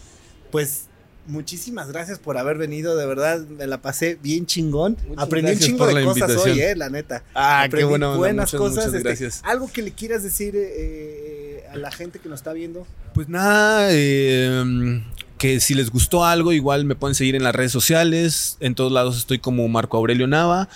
Pues 0.53 0.86
muchísimas 1.29 1.89
gracias 1.89 2.19
por 2.19 2.39
haber 2.39 2.59
venido, 2.59 2.97
de 2.97 3.07
verdad 3.07 3.41
me 3.47 3.67
la 3.67 3.81
pasé 3.83 4.19
bien 4.23 4.47
chingón. 4.47 4.97
Muchas 5.09 5.25
Aprendí 5.25 5.53
un 5.53 5.59
chingo 5.59 5.87
de 5.87 6.05
cosas 6.05 6.29
invitación. 6.31 6.53
hoy, 6.55 6.61
eh, 6.61 6.77
la 6.77 6.89
neta. 6.91 7.23
Ah, 7.35 7.61
qué 7.63 7.67
Aprendí 7.69 7.89
bueno. 7.89 8.17
buenas 8.17 8.53
muchas, 8.53 8.59
cosas. 8.59 8.77
muchas 8.87 8.95
este, 8.95 9.09
gracias. 9.09 9.41
algo 9.45 9.71
que 9.73 9.83
le 9.83 9.93
quieras 9.93 10.23
decir 10.23 10.55
eh, 10.57 11.65
a 11.73 11.77
la 11.77 11.91
gente 11.91 12.19
que 12.19 12.29
nos 12.29 12.41
está 12.41 12.53
viendo. 12.53 12.87
Pues 13.15 13.29
nada, 13.29 13.89
eh, 13.91 15.03
que 15.39 15.61
si 15.61 15.75
les 15.75 15.91
gustó 15.91 16.25
algo, 16.25 16.53
igual 16.53 16.85
me 16.85 16.95
pueden 16.95 17.15
seguir 17.15 17.35
en 17.35 17.43
las 17.45 17.55
redes 17.55 17.73
sociales. 17.73 18.57
En 18.61 18.75
todos 18.75 18.93
lados 18.93 19.19
estoy 19.19 19.39
como 19.39 19.67
Marco 19.69 19.97
Aurelio 19.97 20.27
Nava. 20.27 20.69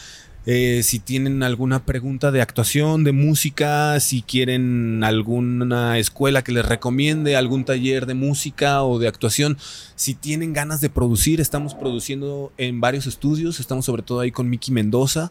Eh, 0.46 0.80
si 0.82 0.98
tienen 0.98 1.42
alguna 1.42 1.84
pregunta 1.84 2.30
de 2.30 2.40
actuación, 2.40 3.04
de 3.04 3.12
música, 3.12 4.00
si 4.00 4.22
quieren 4.22 5.04
alguna 5.04 5.98
escuela 5.98 6.42
que 6.42 6.52
les 6.52 6.64
recomiende, 6.64 7.36
algún 7.36 7.64
taller 7.66 8.06
de 8.06 8.14
música 8.14 8.82
o 8.82 8.98
de 8.98 9.06
actuación, 9.06 9.58
si 9.96 10.14
tienen 10.14 10.54
ganas 10.54 10.80
de 10.80 10.88
producir, 10.88 11.42
estamos 11.42 11.74
produciendo 11.74 12.52
en 12.56 12.80
varios 12.80 13.06
estudios, 13.06 13.60
estamos 13.60 13.84
sobre 13.84 14.02
todo 14.02 14.20
ahí 14.20 14.30
con 14.30 14.48
Miki 14.48 14.72
Mendoza 14.72 15.30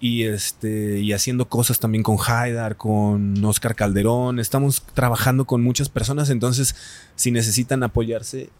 y 0.00 0.24
este 0.24 1.00
y 1.00 1.14
haciendo 1.14 1.48
cosas 1.48 1.80
también 1.80 2.02
con 2.02 2.18
Haidar, 2.18 2.76
con 2.76 3.42
Oscar 3.42 3.74
Calderón, 3.74 4.38
estamos 4.38 4.82
trabajando 4.92 5.46
con 5.46 5.62
muchas 5.62 5.88
personas, 5.88 6.28
entonces 6.28 6.76
si 7.16 7.30
necesitan 7.30 7.82
apoyarse 7.82 8.50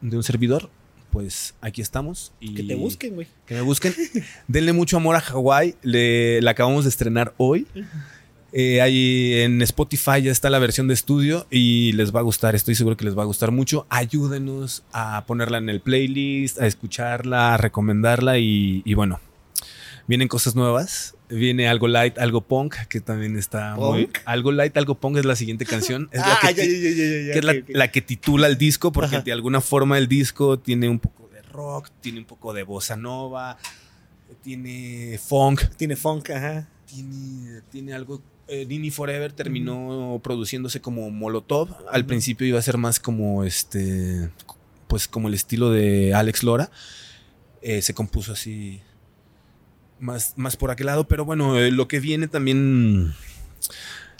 de 0.00 0.16
un 0.16 0.22
servidor, 0.22 0.70
pues 1.10 1.54
aquí 1.60 1.80
estamos 1.80 2.32
y 2.40 2.54
Que 2.54 2.62
te 2.62 2.74
busquen, 2.74 3.14
güey. 3.14 3.26
que 3.46 3.54
me 3.54 3.60
busquen. 3.62 3.94
Denle 4.48 4.72
mucho 4.72 4.96
amor 4.96 5.16
a 5.16 5.20
Hawái. 5.20 5.74
Le, 5.82 6.40
la 6.42 6.52
acabamos 6.52 6.84
de 6.84 6.90
estrenar 6.90 7.34
hoy. 7.36 7.66
Eh, 8.52 8.80
ahí 8.80 9.34
en 9.42 9.60
Spotify 9.60 10.22
ya 10.22 10.32
está 10.32 10.48
la 10.48 10.58
versión 10.58 10.88
de 10.88 10.94
estudio 10.94 11.46
y 11.50 11.92
les 11.92 12.14
va 12.14 12.20
a 12.20 12.22
gustar. 12.22 12.54
Estoy 12.54 12.74
seguro 12.74 12.96
que 12.96 13.04
les 13.04 13.16
va 13.16 13.22
a 13.22 13.26
gustar 13.26 13.50
mucho. 13.50 13.86
Ayúdenos 13.90 14.84
a 14.92 15.24
ponerla 15.26 15.58
en 15.58 15.68
el 15.68 15.80
playlist, 15.80 16.60
a 16.60 16.66
escucharla, 16.66 17.54
a 17.54 17.56
recomendarla 17.58 18.38
y, 18.38 18.82
y 18.84 18.94
bueno, 18.94 19.20
vienen 20.06 20.28
cosas 20.28 20.54
nuevas. 20.56 21.14
Viene 21.30 21.68
algo 21.68 21.88
light, 21.88 22.18
algo 22.18 22.40
punk, 22.40 22.74
que 22.88 23.00
también 23.00 23.36
está 23.36 23.76
muy. 23.76 24.08
Algo 24.24 24.50
light, 24.52 24.76
algo 24.76 24.94
punk 24.94 25.18
es 25.18 25.24
la 25.26 25.36
siguiente 25.36 25.66
canción. 25.66 26.08
Es 26.12 26.20
la 26.20 26.34
ah, 26.42 26.48
que 26.48 26.54
ya, 26.54 26.64
ya, 26.64 26.70
ya, 26.72 27.32
que 27.32 27.38
es 27.38 27.44
la, 27.44 27.54
la 27.68 27.90
que 27.90 28.00
titula 28.00 28.46
el 28.46 28.56
disco, 28.56 28.92
porque 28.92 29.16
Ajá. 29.16 29.24
de 29.24 29.32
alguna 29.32 29.60
forma 29.60 29.98
el 29.98 30.08
disco 30.08 30.58
tiene 30.58 30.88
un 30.88 30.98
poco 30.98 31.28
de 31.28 31.42
rock, 31.42 31.90
tiene 32.00 32.18
un 32.20 32.24
poco 32.24 32.52
de 32.54 32.62
bossa 32.62 32.96
nova, 32.96 33.58
tiene 34.42 35.18
funk, 35.18 35.62
Tiene 35.76 35.96
funk, 35.96 36.30
ajá. 36.30 36.68
tiene, 36.86 37.60
tiene 37.70 37.92
algo. 37.92 38.22
eh, 38.48 38.64
Nini 38.66 38.90
Forever 38.90 39.32
terminó 39.32 40.20
produciéndose 40.22 40.80
como 40.80 41.10
Molotov. 41.10 41.68
Al 41.92 42.06
principio 42.06 42.46
iba 42.46 42.58
a 42.58 42.62
ser 42.62 42.78
más 42.78 42.98
como 43.00 43.44
este. 43.44 44.30
Pues 44.86 45.06
como 45.08 45.28
el 45.28 45.34
estilo 45.34 45.70
de 45.70 46.14
Alex 46.14 46.42
Lora. 46.42 46.70
Eh, 47.60 47.82
se 47.82 47.92
compuso 47.92 48.32
así. 48.32 48.80
Más, 50.00 50.34
más 50.36 50.56
por 50.56 50.70
aquel 50.70 50.86
lado. 50.86 51.06
Pero 51.08 51.24
bueno, 51.24 51.58
eh, 51.58 51.70
lo 51.70 51.88
que 51.88 52.00
viene 52.00 52.28
también 52.28 53.14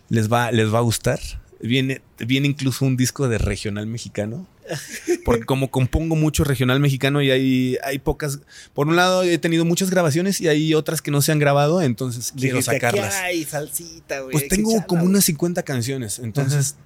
les 0.08 0.30
va, 0.32 0.50
les 0.52 0.72
va 0.72 0.78
a 0.78 0.82
gustar. 0.82 1.20
Viene, 1.60 2.02
viene 2.18 2.46
incluso 2.48 2.84
un 2.84 2.96
disco 2.96 3.28
de 3.28 3.38
regional 3.38 3.86
mexicano. 3.86 4.46
Porque 5.24 5.44
como 5.44 5.70
compongo 5.70 6.14
mucho 6.14 6.44
regional 6.44 6.78
mexicano 6.78 7.22
y 7.22 7.30
hay, 7.30 7.76
hay 7.82 7.98
pocas. 7.98 8.40
Por 8.74 8.86
un 8.88 8.96
lado, 8.96 9.22
he 9.22 9.38
tenido 9.38 9.64
muchas 9.64 9.90
grabaciones 9.90 10.40
y 10.40 10.48
hay 10.48 10.74
otras 10.74 11.00
que 11.00 11.10
no 11.10 11.22
se 11.22 11.32
han 11.32 11.38
grabado, 11.38 11.80
entonces 11.80 12.32
quiero 12.36 12.56
Dijiste, 12.58 12.76
aquí 12.76 12.86
sacarlas. 12.86 13.14
hay 13.14 13.44
salsita, 13.44 14.20
güey. 14.20 14.32
Pues 14.32 14.48
tengo 14.48 14.84
como 14.86 15.04
unas 15.04 15.24
50 15.24 15.62
canciones. 15.62 16.18
Entonces, 16.18 16.76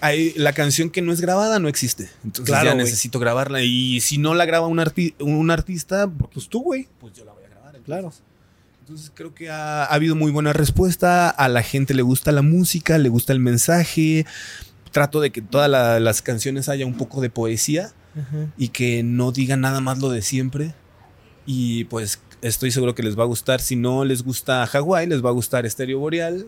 hay, 0.00 0.32
la 0.34 0.52
canción 0.52 0.90
que 0.90 1.00
no 1.00 1.12
es 1.12 1.20
grabada 1.20 1.60
no 1.60 1.68
existe. 1.68 2.08
Entonces 2.24 2.46
Claro, 2.52 2.70
ya 2.70 2.74
necesito 2.74 3.20
grabarla. 3.20 3.62
Y 3.62 4.00
si 4.00 4.18
no 4.18 4.34
la 4.34 4.44
graba 4.44 4.66
un, 4.66 4.78
arti- 4.78 5.14
un 5.20 5.48
artista, 5.52 6.08
pues 6.08 6.48
tú, 6.48 6.60
güey, 6.62 6.88
pues 6.98 7.14
yo 7.14 7.24
la 7.24 7.32
Claro. 7.86 8.12
Entonces 8.80 9.10
creo 9.14 9.34
que 9.34 9.50
ha, 9.50 9.84
ha 9.84 9.94
habido 9.94 10.14
muy 10.14 10.30
buena 10.30 10.52
respuesta. 10.52 11.28
A 11.30 11.48
la 11.48 11.62
gente 11.62 11.94
le 11.94 12.02
gusta 12.02 12.30
la 12.32 12.42
música, 12.42 12.98
le 12.98 13.08
gusta 13.08 13.32
el 13.32 13.40
mensaje. 13.40 14.26
Trato 14.92 15.20
de 15.20 15.30
que 15.32 15.42
todas 15.42 15.68
la- 15.70 15.98
las 16.00 16.22
canciones 16.22 16.68
haya 16.68 16.86
un 16.86 16.96
poco 16.96 17.20
de 17.20 17.30
poesía 17.30 17.90
y 18.56 18.68
que 18.68 19.02
no 19.02 19.30
digan 19.32 19.60
nada 19.60 19.80
más 19.80 19.98
lo 19.98 20.10
de 20.10 20.22
siempre. 20.22 20.74
Y 21.46 21.84
pues 21.84 22.20
estoy 22.42 22.70
seguro 22.70 22.94
que 22.94 23.02
les 23.02 23.18
va 23.18 23.22
a 23.24 23.26
gustar. 23.26 23.60
Si 23.60 23.76
no 23.76 24.04
les 24.04 24.22
gusta 24.22 24.66
Hawái, 24.66 25.06
les 25.06 25.24
va 25.24 25.28
a 25.30 25.32
gustar 25.32 25.66
Estéreo 25.66 25.98
Boreal. 25.98 26.46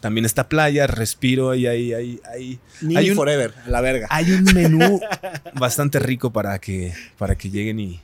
También 0.00 0.24
está 0.26 0.48
playa, 0.48 0.86
respiro 0.86 1.54
y 1.54 1.66
hay, 1.66 1.92
hay, 1.92 2.58
Nini 2.82 2.96
Hay 2.96 3.10
un- 3.10 3.16
Forever, 3.16 3.54
a 3.66 3.70
la 3.70 3.80
verga. 3.80 4.06
hay 4.10 4.30
un 4.32 4.44
menú 4.54 5.00
bastante 5.54 5.98
rico 5.98 6.32
para 6.32 6.58
que, 6.58 6.92
para 7.18 7.36
que 7.36 7.50
lleguen 7.50 7.80
y, 7.80 8.00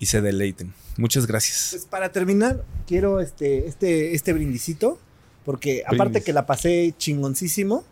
y 0.00 0.06
se 0.06 0.20
deleiten. 0.20 0.72
Muchas 0.96 1.26
gracias. 1.26 1.68
Pues 1.72 1.84
para 1.86 2.12
terminar, 2.12 2.64
quiero 2.86 3.20
este, 3.20 3.66
este, 3.66 4.14
este 4.14 4.32
brindisito. 4.32 4.98
Porque 5.44 5.82
aparte 5.86 6.22
que 6.22 6.32
la 6.32 6.46
pasé 6.46 6.94
chingoncísimo, 6.96 7.84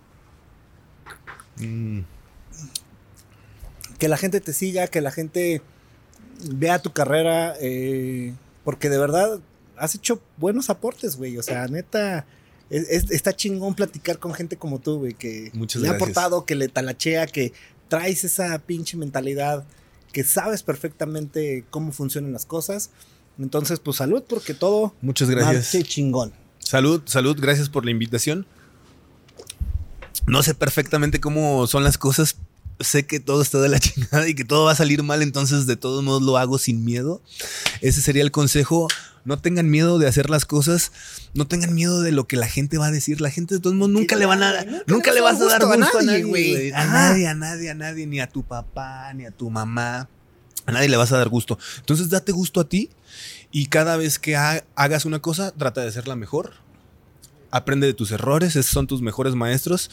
Mm, 1.58 2.00
que 3.98 4.08
la 4.08 4.16
gente 4.16 4.40
te 4.40 4.52
siga, 4.52 4.86
que 4.88 5.00
la 5.02 5.10
gente 5.10 5.60
vea 6.50 6.80
tu 6.80 6.92
carrera, 6.92 7.54
eh, 7.60 8.32
porque 8.64 8.88
de 8.88 8.98
verdad 8.98 9.38
has 9.76 9.94
hecho 9.94 10.22
buenos 10.38 10.70
aportes, 10.70 11.16
güey. 11.16 11.36
O 11.38 11.42
sea, 11.42 11.68
neta, 11.68 12.24
es- 12.70 12.88
es- 12.88 13.10
está 13.10 13.34
chingón 13.34 13.74
platicar 13.74 14.18
con 14.18 14.32
gente 14.32 14.56
como 14.56 14.80
tú, 14.80 14.98
güey, 15.00 15.12
que 15.14 15.50
Muchas 15.52 15.82
le 15.82 15.88
ha 15.88 15.92
aportado, 15.92 16.46
que 16.46 16.54
le 16.54 16.68
talachea, 16.68 17.26
que 17.26 17.52
traes 17.88 18.24
esa 18.24 18.58
pinche 18.60 18.96
mentalidad, 18.96 19.64
que 20.12 20.24
sabes 20.24 20.62
perfectamente 20.62 21.64
cómo 21.70 21.92
funcionan 21.92 22.32
las 22.32 22.46
cosas. 22.46 22.90
Entonces, 23.38 23.80
pues 23.80 23.96
salud, 23.96 24.22
porque 24.28 24.54
todo 24.54 24.94
Muchas 25.00 25.30
gracias. 25.30 25.54
marche 25.74 25.82
chingón. 25.82 26.32
Salud, 26.58 27.02
salud, 27.06 27.36
gracias 27.40 27.68
por 27.68 27.84
la 27.84 27.90
invitación. 27.90 28.46
No 30.26 30.42
sé 30.42 30.54
perfectamente 30.54 31.20
cómo 31.20 31.66
son 31.66 31.82
las 31.84 31.98
cosas. 31.98 32.36
Sé 32.80 33.06
que 33.06 33.20
todo 33.20 33.42
está 33.42 33.60
de 33.60 33.68
la 33.68 33.80
chingada 33.80 34.28
y 34.28 34.34
que 34.34 34.44
todo 34.44 34.64
va 34.64 34.72
a 34.72 34.76
salir 34.76 35.02
mal, 35.02 35.22
entonces 35.22 35.66
de 35.66 35.76
todos 35.76 36.02
modos 36.04 36.22
lo 36.22 36.36
hago 36.36 36.58
sin 36.58 36.84
miedo. 36.84 37.20
Ese 37.80 38.00
sería 38.00 38.22
el 38.22 38.30
consejo. 38.30 38.88
No 39.24 39.38
tengan 39.38 39.70
miedo 39.70 39.98
de 39.98 40.08
hacer 40.08 40.30
las 40.30 40.44
cosas. 40.44 40.90
No 41.34 41.46
tengan 41.46 41.74
miedo 41.74 42.00
de 42.02 42.10
lo 42.12 42.26
que 42.26 42.36
la 42.36 42.48
gente 42.48 42.76
va 42.78 42.86
a 42.86 42.90
decir. 42.90 43.20
La 43.20 43.30
gente 43.30 43.54
de 43.54 43.60
todos 43.60 43.76
modos 43.76 43.92
nunca 43.92 44.16
le 44.16 44.26
van 44.26 44.42
a 44.42 44.50
nada, 44.50 44.64
nunca 44.64 44.84
nunca 44.88 45.12
le 45.12 45.20
vas 45.20 45.40
a 45.40 45.44
dar 45.44 45.64
gusto 45.64 45.98
a 45.98 46.02
nadie, 46.02 46.24
güey. 46.24 46.72
A 46.72 46.84
nadie, 46.86 47.28
a 47.28 47.34
nadie, 47.34 47.70
a 47.70 47.74
nadie, 47.74 48.06
ni 48.06 48.20
a 48.20 48.28
tu 48.28 48.42
papá, 48.42 49.12
ni 49.14 49.24
a 49.24 49.30
tu 49.30 49.48
mamá. 49.50 50.08
A 50.66 50.72
nadie 50.72 50.88
le 50.88 50.96
vas 50.96 51.12
a 51.12 51.18
dar 51.18 51.28
gusto. 51.28 51.58
Entonces 51.78 52.08
date 52.10 52.32
gusto 52.32 52.60
a 52.60 52.68
ti 52.68 52.90
y 53.50 53.66
cada 53.66 53.96
vez 53.96 54.18
que 54.18 54.36
ha- 54.36 54.64
hagas 54.76 55.04
una 55.04 55.20
cosa, 55.20 55.52
trata 55.52 55.80
de 55.82 55.88
hacerla 55.88 56.16
mejor. 56.16 56.54
Aprende 57.50 57.86
de 57.86 57.94
tus 57.94 58.10
errores, 58.12 58.56
esos 58.56 58.72
son 58.72 58.86
tus 58.86 59.02
mejores 59.02 59.34
maestros. 59.34 59.90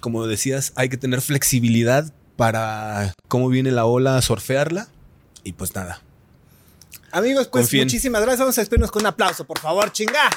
Como 0.00 0.26
decías, 0.26 0.72
hay 0.76 0.88
que 0.88 0.96
tener 0.96 1.20
flexibilidad 1.20 2.12
para 2.36 3.12
cómo 3.28 3.48
viene 3.48 3.72
la 3.72 3.84
ola, 3.84 4.20
surfearla. 4.22 4.88
Y 5.42 5.52
pues 5.54 5.74
nada. 5.74 6.02
Amigos, 7.12 7.48
pues 7.48 7.64
Confíen. 7.64 7.84
muchísimas 7.84 8.20
gracias. 8.22 8.40
Vamos 8.40 8.58
a 8.58 8.60
despedirnos 8.60 8.90
con 8.90 9.02
un 9.02 9.06
aplauso, 9.06 9.44
por 9.44 9.58
favor, 9.58 9.90
chinga. 9.92 10.28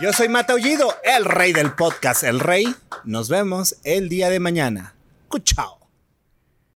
Yo 0.00 0.12
soy 0.12 0.28
Mata 0.28 0.54
Ullido, 0.54 0.94
el 1.04 1.24
rey 1.26 1.52
del 1.52 1.72
podcast, 1.74 2.24
el 2.24 2.40
rey. 2.40 2.74
Nos 3.04 3.28
vemos 3.28 3.76
el 3.84 4.08
día 4.08 4.30
de 4.30 4.40
mañana. 4.40 4.94
Cuchao. 5.28 5.79